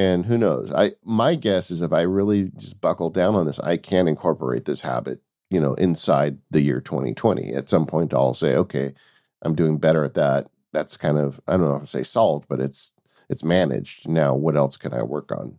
And 0.00 0.24
who 0.24 0.38
knows? 0.38 0.72
I 0.72 0.92
my 1.04 1.34
guess 1.34 1.70
is 1.70 1.82
if 1.82 1.92
I 1.92 2.02
really 2.02 2.50
just 2.56 2.80
buckle 2.80 3.10
down 3.10 3.34
on 3.34 3.44
this, 3.44 3.60
I 3.60 3.76
can 3.76 4.08
incorporate 4.08 4.64
this 4.64 4.80
habit, 4.80 5.20
you 5.50 5.60
know, 5.60 5.74
inside 5.74 6.38
the 6.50 6.62
year 6.62 6.80
2020. 6.80 7.52
At 7.52 7.68
some 7.68 7.84
point, 7.84 8.14
I'll 8.14 8.32
say, 8.32 8.56
okay, 8.56 8.94
I'm 9.42 9.54
doing 9.54 9.76
better 9.76 10.02
at 10.02 10.14
that. 10.14 10.50
That's 10.72 10.96
kind 10.96 11.18
of 11.18 11.38
I 11.46 11.52
don't 11.52 11.68
know 11.68 11.76
if 11.76 11.82
I 11.82 11.84
say 11.84 12.02
solved, 12.02 12.48
but 12.48 12.60
it's 12.60 12.94
it's 13.28 13.44
managed. 13.44 14.08
Now, 14.08 14.34
what 14.34 14.56
else 14.56 14.78
can 14.78 14.94
I 14.94 15.02
work 15.02 15.30
on? 15.32 15.58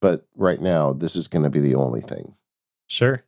But 0.00 0.26
right 0.34 0.60
now, 0.60 0.92
this 0.92 1.14
is 1.14 1.28
going 1.28 1.44
to 1.44 1.50
be 1.50 1.60
the 1.60 1.76
only 1.76 2.00
thing. 2.00 2.34
Sure. 2.88 3.22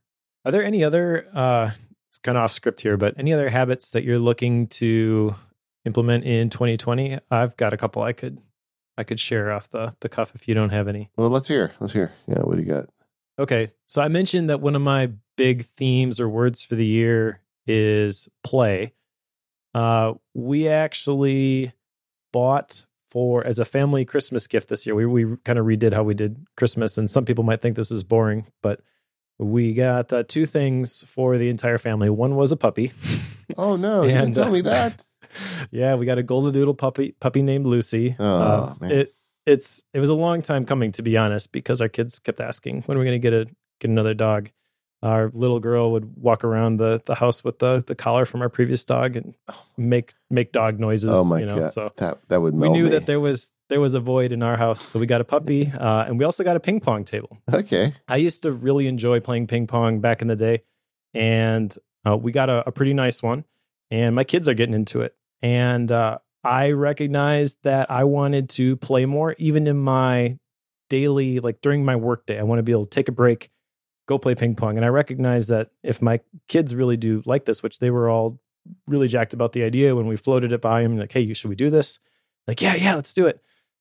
Are 0.44 0.50
there 0.50 0.64
any 0.64 0.82
other 0.82 1.28
uh 1.32 1.70
it's 2.08 2.18
kind 2.18 2.36
of 2.36 2.42
off 2.42 2.52
script 2.52 2.80
here, 2.80 2.96
but 2.96 3.14
any 3.16 3.32
other 3.32 3.50
habits 3.50 3.92
that 3.92 4.02
you're 4.02 4.18
looking 4.18 4.66
to 4.68 5.36
implement 5.84 6.24
in 6.24 6.50
2020? 6.50 7.20
I've 7.30 7.56
got 7.56 7.72
a 7.72 7.76
couple 7.76 8.02
I 8.02 8.12
could 8.12 8.40
I 8.98 9.04
could 9.04 9.20
share 9.20 9.52
off 9.52 9.70
the 9.70 9.94
the 10.00 10.08
cuff 10.08 10.32
if 10.34 10.48
you 10.48 10.54
don't 10.54 10.70
have 10.70 10.88
any. 10.88 11.10
Well, 11.16 11.30
let's 11.30 11.46
hear. 11.46 11.72
Let's 11.78 11.92
hear. 11.92 12.12
Yeah, 12.26 12.40
what 12.40 12.56
do 12.56 12.62
you 12.62 12.68
got? 12.68 12.88
Okay. 13.38 13.70
So 13.86 14.02
I 14.02 14.08
mentioned 14.08 14.50
that 14.50 14.60
one 14.60 14.74
of 14.74 14.82
my 14.82 15.12
big 15.36 15.66
themes 15.76 16.18
or 16.18 16.28
words 16.28 16.64
for 16.64 16.74
the 16.74 16.84
year 16.84 17.40
is 17.66 18.28
play. 18.42 18.92
Uh 19.72 20.14
we 20.34 20.66
actually 20.66 21.72
bought 22.32 22.86
for 23.10 23.46
as 23.46 23.60
a 23.60 23.64
family 23.64 24.04
Christmas 24.04 24.48
gift 24.48 24.68
this 24.68 24.84
year. 24.84 24.96
We 24.96 25.06
we 25.06 25.36
kind 25.44 25.60
of 25.60 25.64
redid 25.64 25.94
how 25.94 26.02
we 26.02 26.14
did 26.14 26.44
Christmas 26.56 26.98
and 26.98 27.08
some 27.08 27.24
people 27.24 27.44
might 27.44 27.62
think 27.62 27.76
this 27.76 27.92
is 27.92 28.02
boring, 28.02 28.46
but 28.62 28.80
we 29.38 29.72
got 29.72 30.12
uh, 30.12 30.24
two 30.24 30.46
things 30.46 31.04
for 31.06 31.38
the 31.38 31.48
entire 31.48 31.78
family. 31.78 32.10
One 32.10 32.34
was 32.34 32.50
a 32.50 32.56
puppy. 32.56 32.92
Oh 33.56 33.76
no, 33.76 34.02
you 34.02 34.08
didn't 34.08 34.32
tell 34.34 34.48
uh, 34.48 34.50
me 34.50 34.60
that. 34.62 35.04
Yeah, 35.70 35.94
we 35.94 36.06
got 36.06 36.18
a 36.18 36.22
golden 36.22 36.52
doodle 36.52 36.74
puppy 36.74 37.12
puppy 37.20 37.42
named 37.42 37.66
Lucy. 37.66 38.16
Oh, 38.18 38.24
Uh. 38.24 38.74
It 38.82 39.14
it's 39.46 39.82
it 39.94 40.00
was 40.00 40.10
a 40.10 40.14
long 40.14 40.42
time 40.42 40.64
coming 40.66 40.92
to 40.92 41.02
be 41.02 41.16
honest 41.16 41.52
because 41.52 41.80
our 41.80 41.88
kids 41.88 42.18
kept 42.18 42.40
asking 42.40 42.82
when 42.82 42.96
are 42.96 43.00
we 43.00 43.06
going 43.06 43.20
to 43.20 43.30
get 43.30 43.32
a 43.32 43.46
get 43.80 43.90
another 43.90 44.14
dog. 44.14 44.50
our 45.02 45.30
little 45.32 45.60
girl 45.60 45.92
would 45.92 46.16
walk 46.16 46.42
around 46.42 46.78
the, 46.78 47.00
the 47.06 47.14
house 47.14 47.44
with 47.44 47.60
the, 47.60 47.84
the 47.86 47.94
collar 47.94 48.24
from 48.26 48.42
our 48.42 48.48
previous 48.48 48.84
dog 48.84 49.14
and 49.16 49.36
make 49.76 50.12
make 50.28 50.50
dog 50.52 50.80
noises. 50.80 51.10
Oh 51.14 51.24
my 51.24 51.38
you 51.40 51.46
know? 51.46 51.60
god, 51.60 51.72
So 51.72 51.92
that 51.96 52.18
that 52.28 52.40
would 52.42 52.54
we 52.54 52.68
knew 52.68 52.84
me. 52.84 52.90
that 52.90 53.06
there 53.06 53.20
was 53.20 53.50
there 53.68 53.80
was 53.80 53.94
a 53.94 54.00
void 54.00 54.32
in 54.32 54.42
our 54.42 54.56
house, 54.56 54.80
so 54.80 54.98
we 54.98 55.06
got 55.06 55.20
a 55.20 55.24
puppy, 55.24 55.70
uh, 55.72 56.04
and 56.06 56.18
we 56.18 56.24
also 56.24 56.42
got 56.42 56.56
a 56.56 56.60
ping 56.60 56.80
pong 56.80 57.04
table. 57.04 57.38
okay. 57.52 57.94
I 58.08 58.16
used 58.16 58.42
to 58.42 58.50
really 58.50 58.86
enjoy 58.88 59.20
playing 59.20 59.46
ping 59.46 59.66
pong 59.66 60.00
back 60.00 60.20
in 60.22 60.28
the 60.28 60.36
day, 60.36 60.62
and 61.14 61.74
uh, 62.06 62.16
we 62.16 62.32
got 62.32 62.48
a, 62.50 62.66
a 62.66 62.72
pretty 62.72 62.94
nice 62.94 63.22
one. 63.22 63.44
And 63.90 64.14
my 64.14 64.24
kids 64.24 64.48
are 64.48 64.54
getting 64.54 64.74
into 64.74 65.00
it, 65.00 65.16
and 65.40 65.90
uh, 65.90 66.18
I 66.44 66.70
recognized 66.70 67.58
that 67.62 67.90
I 67.90 68.04
wanted 68.04 68.50
to 68.50 68.76
play 68.76 69.06
more, 69.06 69.34
even 69.38 69.66
in 69.66 69.78
my 69.78 70.38
daily, 70.90 71.40
like 71.40 71.60
during 71.62 71.84
my 71.84 71.96
workday. 71.96 72.38
I 72.38 72.42
want 72.42 72.58
to 72.58 72.62
be 72.62 72.72
able 72.72 72.84
to 72.84 72.90
take 72.90 73.08
a 73.08 73.12
break, 73.12 73.50
go 74.06 74.18
play 74.18 74.34
ping 74.34 74.54
pong, 74.54 74.76
and 74.76 74.84
I 74.84 74.88
recognize 74.88 75.46
that 75.48 75.70
if 75.82 76.02
my 76.02 76.20
kids 76.48 76.74
really 76.74 76.96
do 76.96 77.22
like 77.24 77.46
this, 77.46 77.62
which 77.62 77.78
they 77.78 77.90
were 77.90 78.10
all 78.10 78.40
really 78.86 79.08
jacked 79.08 79.32
about 79.32 79.52
the 79.52 79.62
idea 79.62 79.96
when 79.96 80.06
we 80.06 80.16
floated 80.16 80.52
it 80.52 80.60
by 80.60 80.82
them, 80.82 80.98
like, 80.98 81.12
"Hey, 81.12 81.32
should 81.32 81.48
we 81.48 81.56
do 81.56 81.70
this?" 81.70 81.98
Like, 82.48 82.62
yeah, 82.62 82.74
yeah, 82.74 82.94
let's 82.94 83.12
do 83.12 83.26
it. 83.26 83.40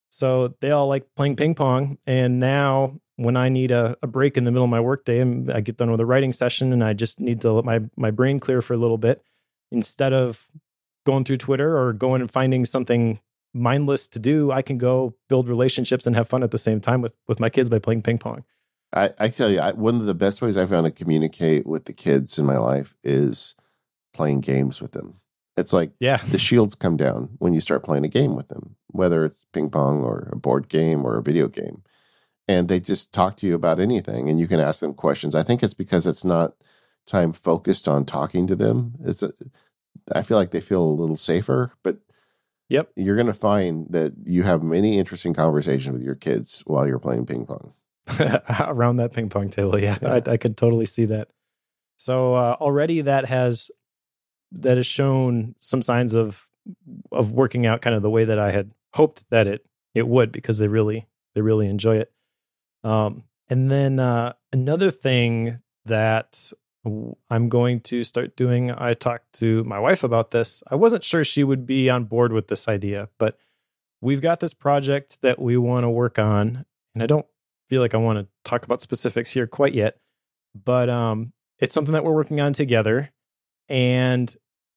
So 0.09 0.55
they 0.59 0.71
all 0.71 0.87
like 0.87 1.05
playing 1.15 1.37
ping 1.37 1.55
pong. 1.55 1.97
And 2.05 2.39
now 2.39 2.99
when 3.15 3.37
I 3.37 3.49
need 3.49 3.71
a, 3.71 3.97
a 4.03 4.07
break 4.07 4.37
in 4.37 4.43
the 4.43 4.51
middle 4.51 4.65
of 4.65 4.69
my 4.69 4.81
workday 4.81 5.19
and 5.19 5.51
I 5.51 5.61
get 5.61 5.77
done 5.77 5.89
with 5.89 5.99
a 5.99 6.05
writing 6.05 6.31
session 6.31 6.73
and 6.73 6.83
I 6.83 6.93
just 6.93 7.19
need 7.19 7.41
to 7.41 7.51
let 7.51 7.65
my, 7.65 7.79
my 7.95 8.11
brain 8.11 8.39
clear 8.39 8.61
for 8.61 8.73
a 8.73 8.77
little 8.77 8.97
bit, 8.97 9.23
instead 9.71 10.13
of 10.13 10.47
going 11.05 11.23
through 11.23 11.37
Twitter 11.37 11.77
or 11.77 11.93
going 11.93 12.21
and 12.21 12.29
finding 12.31 12.65
something 12.65 13.19
mindless 13.53 14.07
to 14.09 14.19
do, 14.19 14.51
I 14.51 14.61
can 14.61 14.77
go 14.77 15.15
build 15.29 15.47
relationships 15.47 16.05
and 16.05 16.15
have 16.15 16.27
fun 16.27 16.43
at 16.43 16.51
the 16.51 16.57
same 16.57 16.79
time 16.81 17.01
with, 17.01 17.13
with 17.27 17.39
my 17.39 17.49
kids 17.49 17.69
by 17.69 17.79
playing 17.79 18.01
ping 18.03 18.17
pong. 18.17 18.43
I, 18.93 19.13
I 19.19 19.27
tell 19.29 19.49
you, 19.49 19.59
I, 19.59 19.71
one 19.71 19.95
of 19.95 20.05
the 20.05 20.13
best 20.13 20.41
ways 20.41 20.57
I 20.57 20.65
found 20.65 20.85
to 20.85 20.91
communicate 20.91 21.65
with 21.65 21.85
the 21.85 21.93
kids 21.93 22.37
in 22.39 22.45
my 22.45 22.57
life 22.57 22.95
is 23.03 23.55
playing 24.13 24.41
games 24.41 24.81
with 24.81 24.91
them. 24.91 25.15
It's 25.57 25.73
like 25.73 25.91
Yeah. 25.99 26.17
the 26.17 26.37
shields 26.37 26.75
come 26.75 26.97
down 26.97 27.29
when 27.39 27.53
you 27.53 27.59
start 27.59 27.83
playing 27.83 28.05
a 28.05 28.09
game 28.09 28.35
with 28.35 28.47
them, 28.49 28.75
whether 28.87 29.25
it's 29.25 29.45
ping 29.51 29.69
pong 29.69 30.03
or 30.03 30.29
a 30.31 30.35
board 30.37 30.69
game 30.69 31.03
or 31.05 31.17
a 31.17 31.23
video 31.23 31.47
game. 31.47 31.83
And 32.47 32.67
they 32.69 32.79
just 32.79 33.11
talk 33.11 33.35
to 33.37 33.47
you 33.47 33.55
about 33.55 33.79
anything 33.79 34.29
and 34.29 34.39
you 34.39 34.47
can 34.47 34.59
ask 34.59 34.79
them 34.79 34.93
questions. 34.93 35.35
I 35.35 35.43
think 35.43 35.63
it's 35.63 35.73
because 35.73 36.07
it's 36.07 36.23
not 36.23 36.53
time 37.07 37.33
focused 37.33 37.87
on 37.87 38.05
talking 38.05 38.45
to 38.47 38.55
them. 38.55 38.95
It's 39.03 39.23
a, 39.23 39.31
I 40.13 40.21
feel 40.21 40.37
like 40.37 40.51
they 40.51 40.61
feel 40.61 40.83
a 40.83 40.85
little 40.99 41.15
safer, 41.15 41.73
but 41.83 41.97
Yep. 42.69 42.91
you're 42.97 43.15
going 43.15 43.27
to 43.27 43.33
find 43.33 43.87
that 43.91 44.13
you 44.25 44.43
have 44.43 44.61
many 44.61 44.99
interesting 44.99 45.33
conversations 45.33 45.93
with 45.93 46.01
your 46.03 46.15
kids 46.15 46.63
while 46.67 46.85
you're 46.85 46.99
playing 46.99 47.25
ping 47.25 47.45
pong. 47.45 47.73
around 48.59 48.97
that 48.97 49.13
ping 49.13 49.29
pong 49.29 49.49
table. 49.49 49.79
Yeah, 49.79 49.97
Yeah. 50.01 50.19
I, 50.27 50.31
I 50.33 50.37
could 50.37 50.57
totally 50.57 50.85
see 50.85 51.05
that. 51.05 51.29
So 51.95 52.35
uh, 52.35 52.57
already 52.59 53.01
that 53.01 53.25
has 53.25 53.71
that 54.51 54.77
has 54.77 54.85
shown 54.85 55.55
some 55.59 55.81
signs 55.81 56.13
of 56.13 56.47
of 57.11 57.31
working 57.31 57.65
out 57.65 57.81
kind 57.81 57.95
of 57.95 58.01
the 58.01 58.09
way 58.09 58.25
that 58.25 58.37
I 58.37 58.51
had 58.51 58.71
hoped 58.93 59.23
that 59.29 59.47
it 59.47 59.65
it 59.95 60.07
would 60.07 60.31
because 60.33 60.57
they 60.57 60.67
really 60.67 61.07
they 61.35 61.41
really 61.41 61.67
enjoy 61.67 61.97
it. 61.97 62.11
Um, 62.83 63.23
and 63.49 63.71
then 63.71 63.99
uh, 63.99 64.33
another 64.51 64.91
thing 64.91 65.59
that 65.85 66.51
I'm 67.29 67.49
going 67.49 67.81
to 67.81 68.03
start 68.03 68.35
doing. 68.35 68.71
I 68.71 68.93
talked 68.93 69.33
to 69.33 69.63
my 69.63 69.79
wife 69.79 70.03
about 70.03 70.31
this. 70.31 70.63
I 70.69 70.75
wasn't 70.75 71.03
sure 71.03 71.23
she 71.23 71.43
would 71.43 71.65
be 71.65 71.89
on 71.89 72.05
board 72.05 72.31
with 72.31 72.47
this 72.47 72.67
idea, 72.67 73.09
but 73.17 73.37
we've 74.01 74.21
got 74.21 74.39
this 74.39 74.53
project 74.53 75.17
that 75.21 75.39
we 75.39 75.57
want 75.57 75.83
to 75.83 75.89
work 75.89 76.19
on, 76.19 76.65
and 76.93 77.03
I 77.03 77.07
don't 77.07 77.25
feel 77.69 77.81
like 77.81 77.93
I 77.93 77.97
want 77.97 78.19
to 78.19 78.27
talk 78.49 78.63
about 78.63 78.81
specifics 78.81 79.31
here 79.31 79.47
quite 79.47 79.73
yet, 79.73 79.97
but 80.55 80.89
um, 80.89 81.33
it's 81.59 81.73
something 81.73 81.93
that 81.93 82.03
we're 82.03 82.13
working 82.13 82.39
on 82.39 82.53
together, 82.53 83.11
and 83.67 84.33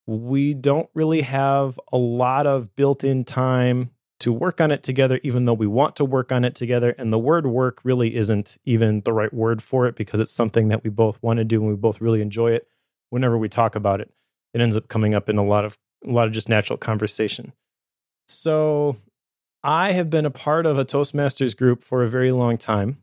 we 0.06 0.54
don't 0.54 0.88
really 0.94 1.20
have 1.20 1.78
a 1.92 1.96
lot 1.96 2.46
of 2.46 2.74
built-in 2.74 3.24
time 3.24 3.90
to 4.20 4.32
work 4.32 4.60
on 4.60 4.70
it 4.70 4.82
together, 4.82 5.18
even 5.22 5.46
though 5.46 5.54
we 5.54 5.66
want 5.66 5.96
to 5.96 6.04
work 6.04 6.30
on 6.30 6.44
it 6.44 6.54
together. 6.54 6.94
And 6.98 7.12
the 7.12 7.18
word 7.18 7.46
work 7.46 7.80
really 7.82 8.14
isn't 8.14 8.58
even 8.64 9.00
the 9.00 9.12
right 9.12 9.32
word 9.32 9.62
for 9.62 9.86
it 9.86 9.96
because 9.96 10.20
it's 10.20 10.32
something 10.32 10.68
that 10.68 10.84
we 10.84 10.90
both 10.90 11.22
want 11.22 11.38
to 11.38 11.44
do 11.44 11.60
and 11.60 11.68
we 11.68 11.76
both 11.76 12.00
really 12.00 12.20
enjoy 12.20 12.52
it. 12.52 12.68
Whenever 13.08 13.36
we 13.36 13.48
talk 13.48 13.74
about 13.74 14.00
it, 14.00 14.12
it 14.54 14.60
ends 14.60 14.76
up 14.76 14.88
coming 14.88 15.14
up 15.14 15.28
in 15.28 15.38
a 15.38 15.44
lot 15.44 15.64
of 15.64 15.78
a 16.06 16.10
lot 16.10 16.26
of 16.26 16.32
just 16.32 16.48
natural 16.48 16.78
conversation. 16.78 17.52
So 18.28 18.96
I 19.62 19.92
have 19.92 20.08
been 20.08 20.24
a 20.24 20.30
part 20.30 20.64
of 20.64 20.78
a 20.78 20.84
Toastmasters 20.84 21.56
group 21.56 21.82
for 21.84 22.02
a 22.02 22.08
very 22.08 22.32
long 22.32 22.56
time. 22.56 22.98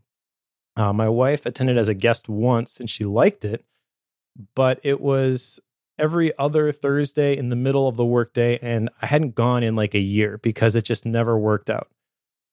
Uh, 0.75 0.93
my 0.93 1.09
wife 1.09 1.45
attended 1.45 1.77
as 1.77 1.89
a 1.89 1.93
guest 1.93 2.29
once 2.29 2.79
and 2.79 2.89
she 2.89 3.03
liked 3.03 3.43
it, 3.43 3.65
but 4.55 4.79
it 4.83 4.99
was 5.01 5.59
every 5.99 6.37
other 6.37 6.71
Thursday 6.71 7.35
in 7.35 7.49
the 7.49 7.55
middle 7.55 7.87
of 7.87 7.97
the 7.97 8.05
workday, 8.05 8.59
and 8.61 8.89
I 9.01 9.07
hadn't 9.07 9.35
gone 9.35 9.63
in 9.63 9.75
like 9.75 9.93
a 9.95 9.99
year 9.99 10.37
because 10.37 10.75
it 10.75 10.83
just 10.83 11.05
never 11.05 11.37
worked 11.37 11.69
out. 11.69 11.89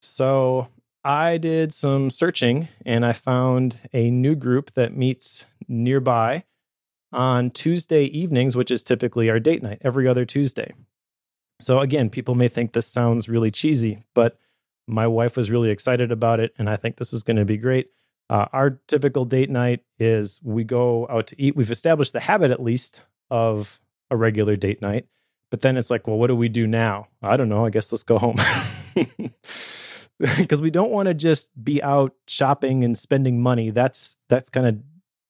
So 0.01 0.69
I 1.05 1.37
did 1.37 1.75
some 1.75 2.11
searching 2.11 2.69
and 2.85 3.05
I 3.05 3.13
found 3.13 3.81
a 3.93 4.11
new 4.11 4.35
group 4.35 4.73
that 4.73 4.97
meets 4.97 5.47
nearby 5.69 6.45
on 7.13 7.51
Tuesday 7.51 8.05
evenings, 8.05 8.57
which 8.57 8.71
is 8.71 8.83
typically 8.83 9.31
our 9.31 9.39
date 9.39 9.63
night, 9.63 9.79
every 9.83 10.09
other 10.09 10.25
Tuesday. 10.25 10.73
So 11.61 11.81
again, 11.81 12.11
people 12.11 12.35
may 12.35 12.49
think 12.49 12.73
this 12.73 12.87
sounds 12.87 13.29
really 13.29 13.51
cheesy, 13.51 14.01
but 14.15 14.39
my 14.87 15.07
wife 15.07 15.37
was 15.37 15.51
really 15.51 15.71
excited 15.71 16.11
about 16.11 16.41
it, 16.41 16.55
and 16.59 16.69
I 16.69 16.77
think 16.77 16.97
this 16.97 17.13
is 17.13 17.23
going 17.23 17.37
to 17.37 17.45
be 17.45 17.57
great. 17.57 17.91
Uh, 18.29 18.47
our 18.53 18.81
typical 18.89 19.25
date 19.25 19.51
night 19.51 19.83
is 19.99 20.41
we 20.43 20.65
go 20.65 21.07
out 21.09 21.27
to 21.29 21.41
eat. 21.41 21.57
We've 21.57 21.71
established 21.71 22.13
the 22.13 22.21
habit, 22.21 22.51
at 22.51 22.63
least, 22.63 23.03
of 23.31 23.81
a 24.11 24.17
regular 24.17 24.57
date 24.57 24.83
night. 24.83 25.07
But 25.51 25.61
then 25.61 25.77
it's 25.77 25.91
like, 25.91 26.07
well, 26.07 26.17
what 26.17 26.29
do 26.29 26.37
we 26.37 26.49
do 26.49 26.67
now? 26.67 27.09
I 27.23 27.37
don't 27.37 27.49
know. 27.49 27.65
I 27.65 27.71
guess 27.71 27.93
let's 27.93 28.03
go 28.03 28.19
home. 28.19 28.37
Because 30.19 30.63
we 30.63 30.71
don't 30.71 30.93
want 30.93 31.09
to 31.09 31.15
just 31.15 31.51
be 31.63 31.83
out 31.83 32.15
shopping 32.29 32.85
and 32.85 32.97
spending 32.97 33.43
money. 33.43 33.71
That's 33.71 34.17
that's 34.29 34.49
kind 34.49 34.65
of 34.65 34.81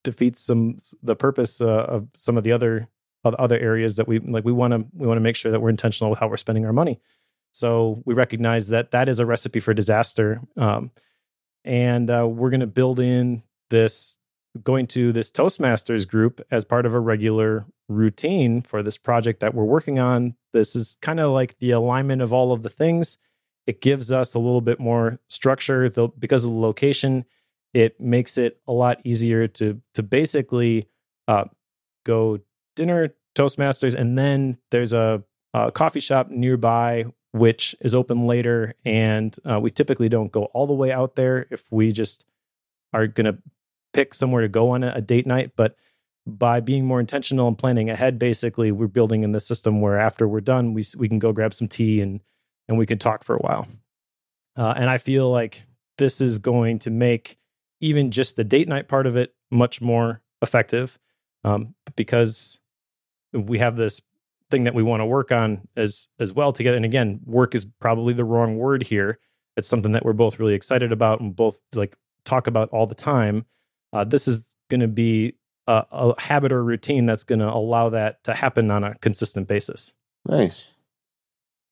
defeats 0.02 0.42
some 0.42 0.76
the 1.02 1.16
purpose 1.16 1.60
uh, 1.60 1.86
of 1.88 2.08
some 2.14 2.36
of 2.36 2.44
the 2.44 2.52
other 2.52 2.88
of 3.24 3.34
other 3.36 3.58
areas 3.58 3.96
that 3.96 4.06
we 4.06 4.18
like. 4.18 4.44
We 4.44 4.52
want 4.52 4.72
to 4.72 4.86
we 4.92 5.06
want 5.06 5.16
to 5.16 5.22
make 5.22 5.36
sure 5.36 5.50
that 5.50 5.60
we're 5.60 5.70
intentional 5.70 6.10
with 6.10 6.20
how 6.20 6.28
we're 6.28 6.36
spending 6.36 6.66
our 6.66 6.72
money. 6.72 7.00
So 7.52 8.02
we 8.04 8.14
recognize 8.14 8.68
that 8.68 8.90
that 8.90 9.08
is 9.08 9.20
a 9.20 9.26
recipe 9.26 9.60
for 9.60 9.72
disaster. 9.72 10.42
Um, 10.56 10.90
and 11.64 12.10
uh, 12.10 12.26
we're 12.28 12.50
going 12.50 12.60
to 12.60 12.66
build 12.66 13.00
in 13.00 13.42
this 13.70 14.18
going 14.62 14.86
to 14.88 15.12
this 15.12 15.30
Toastmasters 15.30 16.06
group 16.06 16.40
as 16.50 16.64
part 16.64 16.86
of 16.86 16.94
a 16.94 17.00
regular 17.00 17.66
routine 17.88 18.62
for 18.62 18.82
this 18.82 18.96
project 18.96 19.40
that 19.40 19.54
we're 19.54 19.64
working 19.64 19.98
on. 19.98 20.36
This 20.52 20.76
is 20.76 20.96
kind 21.02 21.20
of 21.20 21.32
like 21.32 21.58
the 21.58 21.72
alignment 21.72 22.22
of 22.22 22.32
all 22.32 22.52
of 22.52 22.62
the 22.62 22.68
things. 22.68 23.18
It 23.66 23.80
gives 23.80 24.12
us 24.12 24.34
a 24.34 24.38
little 24.38 24.60
bit 24.60 24.78
more 24.78 25.18
structure 25.28 25.88
because 26.18 26.44
of 26.44 26.52
the 26.52 26.58
location. 26.58 27.24
It 27.72 28.00
makes 28.00 28.38
it 28.38 28.60
a 28.68 28.72
lot 28.72 29.00
easier 29.04 29.48
to 29.48 29.80
to 29.94 30.02
basically 30.02 30.88
uh, 31.26 31.46
go 32.04 32.40
dinner 32.76 33.14
Toastmasters, 33.34 33.94
and 33.94 34.16
then 34.16 34.58
there's 34.70 34.92
a, 34.92 35.24
a 35.52 35.72
coffee 35.72 36.00
shop 36.00 36.30
nearby 36.30 37.06
which 37.34 37.74
is 37.80 37.96
open 37.96 38.28
later. 38.28 38.74
And 38.84 39.36
uh, 39.44 39.58
we 39.58 39.72
typically 39.72 40.08
don't 40.08 40.30
go 40.30 40.44
all 40.54 40.68
the 40.68 40.72
way 40.72 40.92
out 40.92 41.16
there 41.16 41.48
if 41.50 41.70
we 41.72 41.90
just 41.90 42.24
are 42.92 43.08
going 43.08 43.24
to 43.24 43.36
pick 43.94 44.12
somewhere 44.12 44.42
to 44.42 44.48
go 44.48 44.70
on 44.70 44.84
a, 44.84 44.92
a 44.96 45.00
date 45.00 45.26
night. 45.26 45.52
But 45.56 45.76
by 46.26 46.60
being 46.60 46.84
more 46.84 47.00
intentional 47.00 47.48
and 47.48 47.56
planning 47.56 47.88
ahead, 47.88 48.18
basically, 48.18 48.70
we're 48.72 48.88
building 48.88 49.22
in 49.22 49.32
the 49.32 49.40
system 49.40 49.80
where 49.80 49.98
after 49.98 50.28
we're 50.28 50.40
done, 50.40 50.74
we 50.74 50.84
we 50.98 51.08
can 51.08 51.18
go 51.18 51.32
grab 51.32 51.54
some 51.54 51.68
tea 51.68 52.00
and 52.02 52.20
and 52.68 52.76
we 52.76 52.86
can 52.86 52.98
talk 52.98 53.24
for 53.24 53.36
a 53.36 53.40
while. 53.40 53.66
Uh, 54.56 54.74
and 54.76 54.90
I 54.90 54.98
feel 54.98 55.30
like 55.30 55.64
this 55.98 56.20
is 56.20 56.38
going 56.38 56.78
to 56.80 56.90
make 56.90 57.38
even 57.80 58.10
just 58.10 58.36
the 58.36 58.44
date 58.44 58.68
night 58.68 58.88
part 58.88 59.06
of 59.06 59.16
it 59.16 59.34
much 59.50 59.80
more 59.80 60.22
effective 60.42 60.98
um, 61.44 61.74
because 61.96 62.60
we 63.32 63.58
have 63.58 63.76
this 63.76 64.00
thing 64.50 64.64
that 64.64 64.74
we 64.74 64.82
want 64.82 65.00
to 65.00 65.06
work 65.06 65.32
on 65.32 65.66
as 65.76 66.08
as 66.18 66.32
well 66.32 66.52
together. 66.52 66.76
And 66.76 66.84
again, 66.84 67.20
work 67.24 67.54
is 67.54 67.66
probably 67.80 68.14
the 68.14 68.24
wrong 68.24 68.56
word 68.56 68.84
here. 68.84 69.18
It's 69.56 69.68
something 69.68 69.92
that 69.92 70.04
we're 70.04 70.12
both 70.12 70.38
really 70.38 70.54
excited 70.54 70.92
about 70.92 71.20
and 71.20 71.34
both 71.34 71.60
like 71.74 71.96
talk 72.24 72.46
about 72.46 72.70
all 72.70 72.86
the 72.86 72.94
time. 72.94 73.44
Uh, 73.94 74.04
this 74.04 74.26
is 74.26 74.54
going 74.68 74.80
to 74.80 74.88
be 74.88 75.34
a, 75.68 75.84
a 75.90 76.20
habit 76.20 76.52
or 76.52 76.62
routine 76.64 77.06
that's 77.06 77.24
going 77.24 77.38
to 77.38 77.48
allow 77.48 77.88
that 77.90 78.22
to 78.24 78.34
happen 78.34 78.70
on 78.70 78.82
a 78.82 78.96
consistent 78.96 79.46
basis. 79.46 79.94
Nice. 80.26 80.74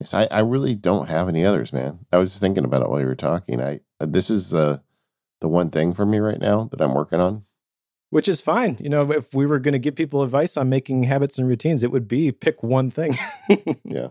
Yes, 0.01 0.15
I, 0.15 0.25
I 0.31 0.41
really 0.41 0.75
don't 0.75 1.09
have 1.09 1.29
any 1.29 1.45
others, 1.45 1.73
man. 1.73 2.07
I 2.13 2.19
was 2.19 2.39
thinking 2.39 2.65
about 2.65 2.83
it 2.83 2.89
while 2.89 3.01
you 3.01 3.07
were 3.07 3.15
talking. 3.15 3.61
I 3.61 3.81
this 4.01 4.31
is 4.31 4.55
uh, 4.55 4.79
the 5.41 5.49
one 5.49 5.71
thing 5.71 5.93
for 5.93 6.07
me 6.07 6.19
right 6.19 6.41
now 6.41 6.69
that 6.71 6.81
I'm 6.81 6.95
working 6.95 7.21
on. 7.21 7.45
Which 8.13 8.29
is 8.29 8.43
fine. 8.43 8.77
You 8.79 8.91
know, 8.91 9.11
if 9.11 9.33
we 9.33 9.47
were 9.47 9.59
going 9.59 9.73
to 9.73 9.79
give 9.79 9.95
people 9.95 10.23
advice 10.23 10.59
on 10.59 10.69
making 10.69 11.05
habits 11.05 11.39
and 11.39 11.49
routines, 11.49 11.83
it 11.83 11.91
would 11.91 12.07
be 12.07 12.31
pick 12.31 12.63
one 12.63 12.91
thing. 12.91 13.17
yeah. 13.85 14.09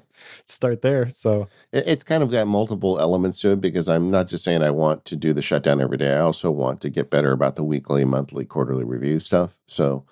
Start 0.48 0.82
there. 0.82 1.07
So 1.10 1.48
it's 1.72 2.03
kind 2.03 2.23
of 2.23 2.32
got 2.32 2.48
multiple 2.48 2.99
elements 2.99 3.40
to 3.41 3.52
it 3.52 3.61
because 3.61 3.88
I'm 3.88 4.10
not 4.10 4.28
just 4.28 4.44
saying 4.44 4.64
I 4.64 4.72
want 4.72 5.06
to 5.06 5.15
do 5.15 5.34
the 5.34 5.44
shutdown 5.44 5.80
every 5.80 5.98
day. 5.98 6.15
I 6.15 6.22
also 6.22 6.49
want 6.49 6.82
to 6.82 6.90
get 6.90 7.11
better 7.11 7.32
about 7.32 7.57
the 7.57 7.64
weekly, 7.64 8.03
monthly, 8.03 8.44
quarterly 8.44 8.84
review 8.84 9.19
stuff. 9.19 9.60
So 9.68 10.03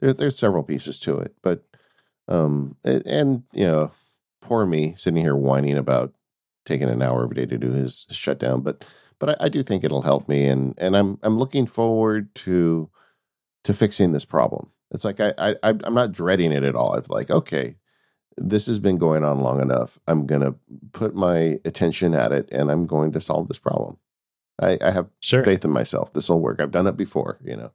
there, 0.00 0.12
there's 0.12 0.36
several 0.36 0.62
pieces 0.62 1.00
to 1.00 1.16
it. 1.16 1.34
But, 1.40 1.64
um, 2.28 2.76
and, 2.84 3.44
you 3.54 3.64
know, 3.64 3.92
poor 4.42 4.66
me 4.66 4.92
sitting 4.98 5.22
here 5.22 5.34
whining 5.34 5.78
about 5.78 6.12
taking 6.66 6.90
an 6.90 7.00
hour 7.00 7.24
every 7.24 7.36
day 7.36 7.46
to 7.46 7.56
do 7.56 7.70
his 7.70 8.04
shutdown. 8.10 8.60
But, 8.60 8.84
but 9.18 9.40
I, 9.40 9.46
I 9.46 9.48
do 9.48 9.62
think 9.62 9.84
it'll 9.84 10.02
help 10.02 10.28
me. 10.28 10.44
And, 10.44 10.74
and 10.76 10.94
I'm, 10.94 11.18
I'm 11.22 11.38
looking 11.38 11.66
forward 11.66 12.34
to, 12.34 12.90
to 13.64 13.74
fixing 13.74 14.12
this 14.12 14.24
problem. 14.24 14.70
It's 14.90 15.04
like 15.04 15.20
I, 15.20 15.32
I 15.38 15.54
I'm 15.62 15.94
not 15.94 16.12
dreading 16.12 16.52
it 16.52 16.62
at 16.62 16.74
all. 16.74 16.94
It's 16.94 17.10
like 17.10 17.30
okay, 17.30 17.76
this 18.36 18.66
has 18.66 18.80
been 18.80 18.98
going 18.98 19.24
on 19.24 19.40
long 19.40 19.60
enough. 19.60 19.98
I'm 20.06 20.26
gonna 20.26 20.54
put 20.92 21.14
my 21.14 21.58
attention 21.64 22.14
at 22.14 22.32
it, 22.32 22.48
and 22.50 22.70
I'm 22.70 22.86
going 22.86 23.12
to 23.12 23.20
solve 23.20 23.48
this 23.48 23.58
problem. 23.58 23.98
I, 24.60 24.78
I 24.82 24.90
have 24.90 25.08
sure. 25.20 25.44
faith 25.44 25.64
in 25.64 25.70
myself. 25.70 26.12
This 26.12 26.28
will 26.28 26.40
work. 26.40 26.60
I've 26.60 26.70
done 26.70 26.86
it 26.86 26.96
before. 26.96 27.38
You 27.44 27.56
know. 27.56 27.72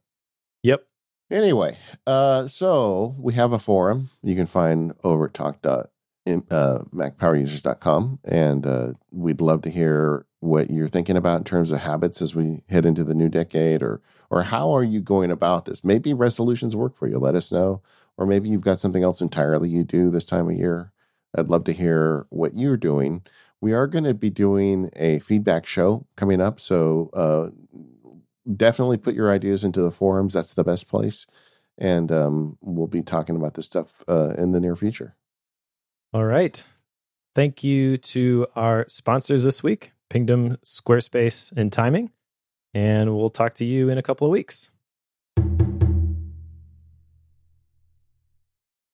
Yep. 0.62 0.86
Anyway, 1.30 1.78
uh, 2.06 2.46
so 2.48 3.14
we 3.18 3.34
have 3.34 3.52
a 3.52 3.58
forum 3.58 4.10
you 4.22 4.34
can 4.34 4.46
find 4.46 4.94
over 5.02 5.26
at 5.26 5.34
talk. 5.34 5.64
Uh, 5.64 5.84
macpowerusers.com 6.26 8.18
and 8.24 8.66
uh, 8.66 8.92
we'd 9.10 9.42
love 9.42 9.60
to 9.60 9.68
hear 9.68 10.24
what 10.40 10.70
you're 10.70 10.88
thinking 10.88 11.18
about 11.18 11.36
in 11.36 11.44
terms 11.44 11.70
of 11.70 11.80
habits 11.80 12.22
as 12.22 12.34
we 12.34 12.62
head 12.70 12.86
into 12.86 13.04
the 13.04 13.14
new 13.14 13.28
decade 13.28 13.82
or 13.82 14.00
or 14.34 14.42
how 14.42 14.74
are 14.74 14.82
you 14.82 15.00
going 15.00 15.30
about 15.30 15.64
this? 15.64 15.84
Maybe 15.84 16.12
resolutions 16.12 16.74
work 16.74 16.96
for 16.96 17.06
you. 17.06 17.20
Let 17.20 17.36
us 17.36 17.52
know. 17.52 17.82
Or 18.16 18.26
maybe 18.26 18.48
you've 18.48 18.62
got 18.64 18.80
something 18.80 19.04
else 19.04 19.20
entirely 19.20 19.68
you 19.68 19.84
do 19.84 20.10
this 20.10 20.24
time 20.24 20.50
of 20.50 20.56
year. 20.56 20.90
I'd 21.38 21.50
love 21.50 21.62
to 21.64 21.72
hear 21.72 22.26
what 22.30 22.56
you're 22.56 22.76
doing. 22.76 23.22
We 23.60 23.74
are 23.74 23.86
going 23.86 24.02
to 24.02 24.12
be 24.12 24.30
doing 24.30 24.90
a 24.96 25.20
feedback 25.20 25.66
show 25.66 26.08
coming 26.16 26.40
up. 26.40 26.58
So 26.58 27.10
uh, 27.14 27.80
definitely 28.56 28.96
put 28.96 29.14
your 29.14 29.30
ideas 29.30 29.62
into 29.62 29.80
the 29.80 29.92
forums. 29.92 30.32
That's 30.32 30.54
the 30.54 30.64
best 30.64 30.88
place. 30.88 31.28
And 31.78 32.10
um, 32.10 32.58
we'll 32.60 32.88
be 32.88 33.02
talking 33.02 33.36
about 33.36 33.54
this 33.54 33.66
stuff 33.66 34.02
uh, 34.08 34.30
in 34.30 34.50
the 34.50 34.58
near 34.58 34.74
future. 34.74 35.14
All 36.12 36.24
right. 36.24 36.64
Thank 37.36 37.62
you 37.62 37.98
to 37.98 38.48
our 38.56 38.84
sponsors 38.88 39.44
this 39.44 39.62
week 39.62 39.92
Pingdom, 40.10 40.56
Squarespace, 40.64 41.52
and 41.56 41.72
Timing. 41.72 42.10
And 42.74 43.16
we'll 43.16 43.30
talk 43.30 43.54
to 43.56 43.64
you 43.64 43.88
in 43.88 43.98
a 43.98 44.02
couple 44.02 44.26
of 44.26 44.30
weeks. 44.32 44.68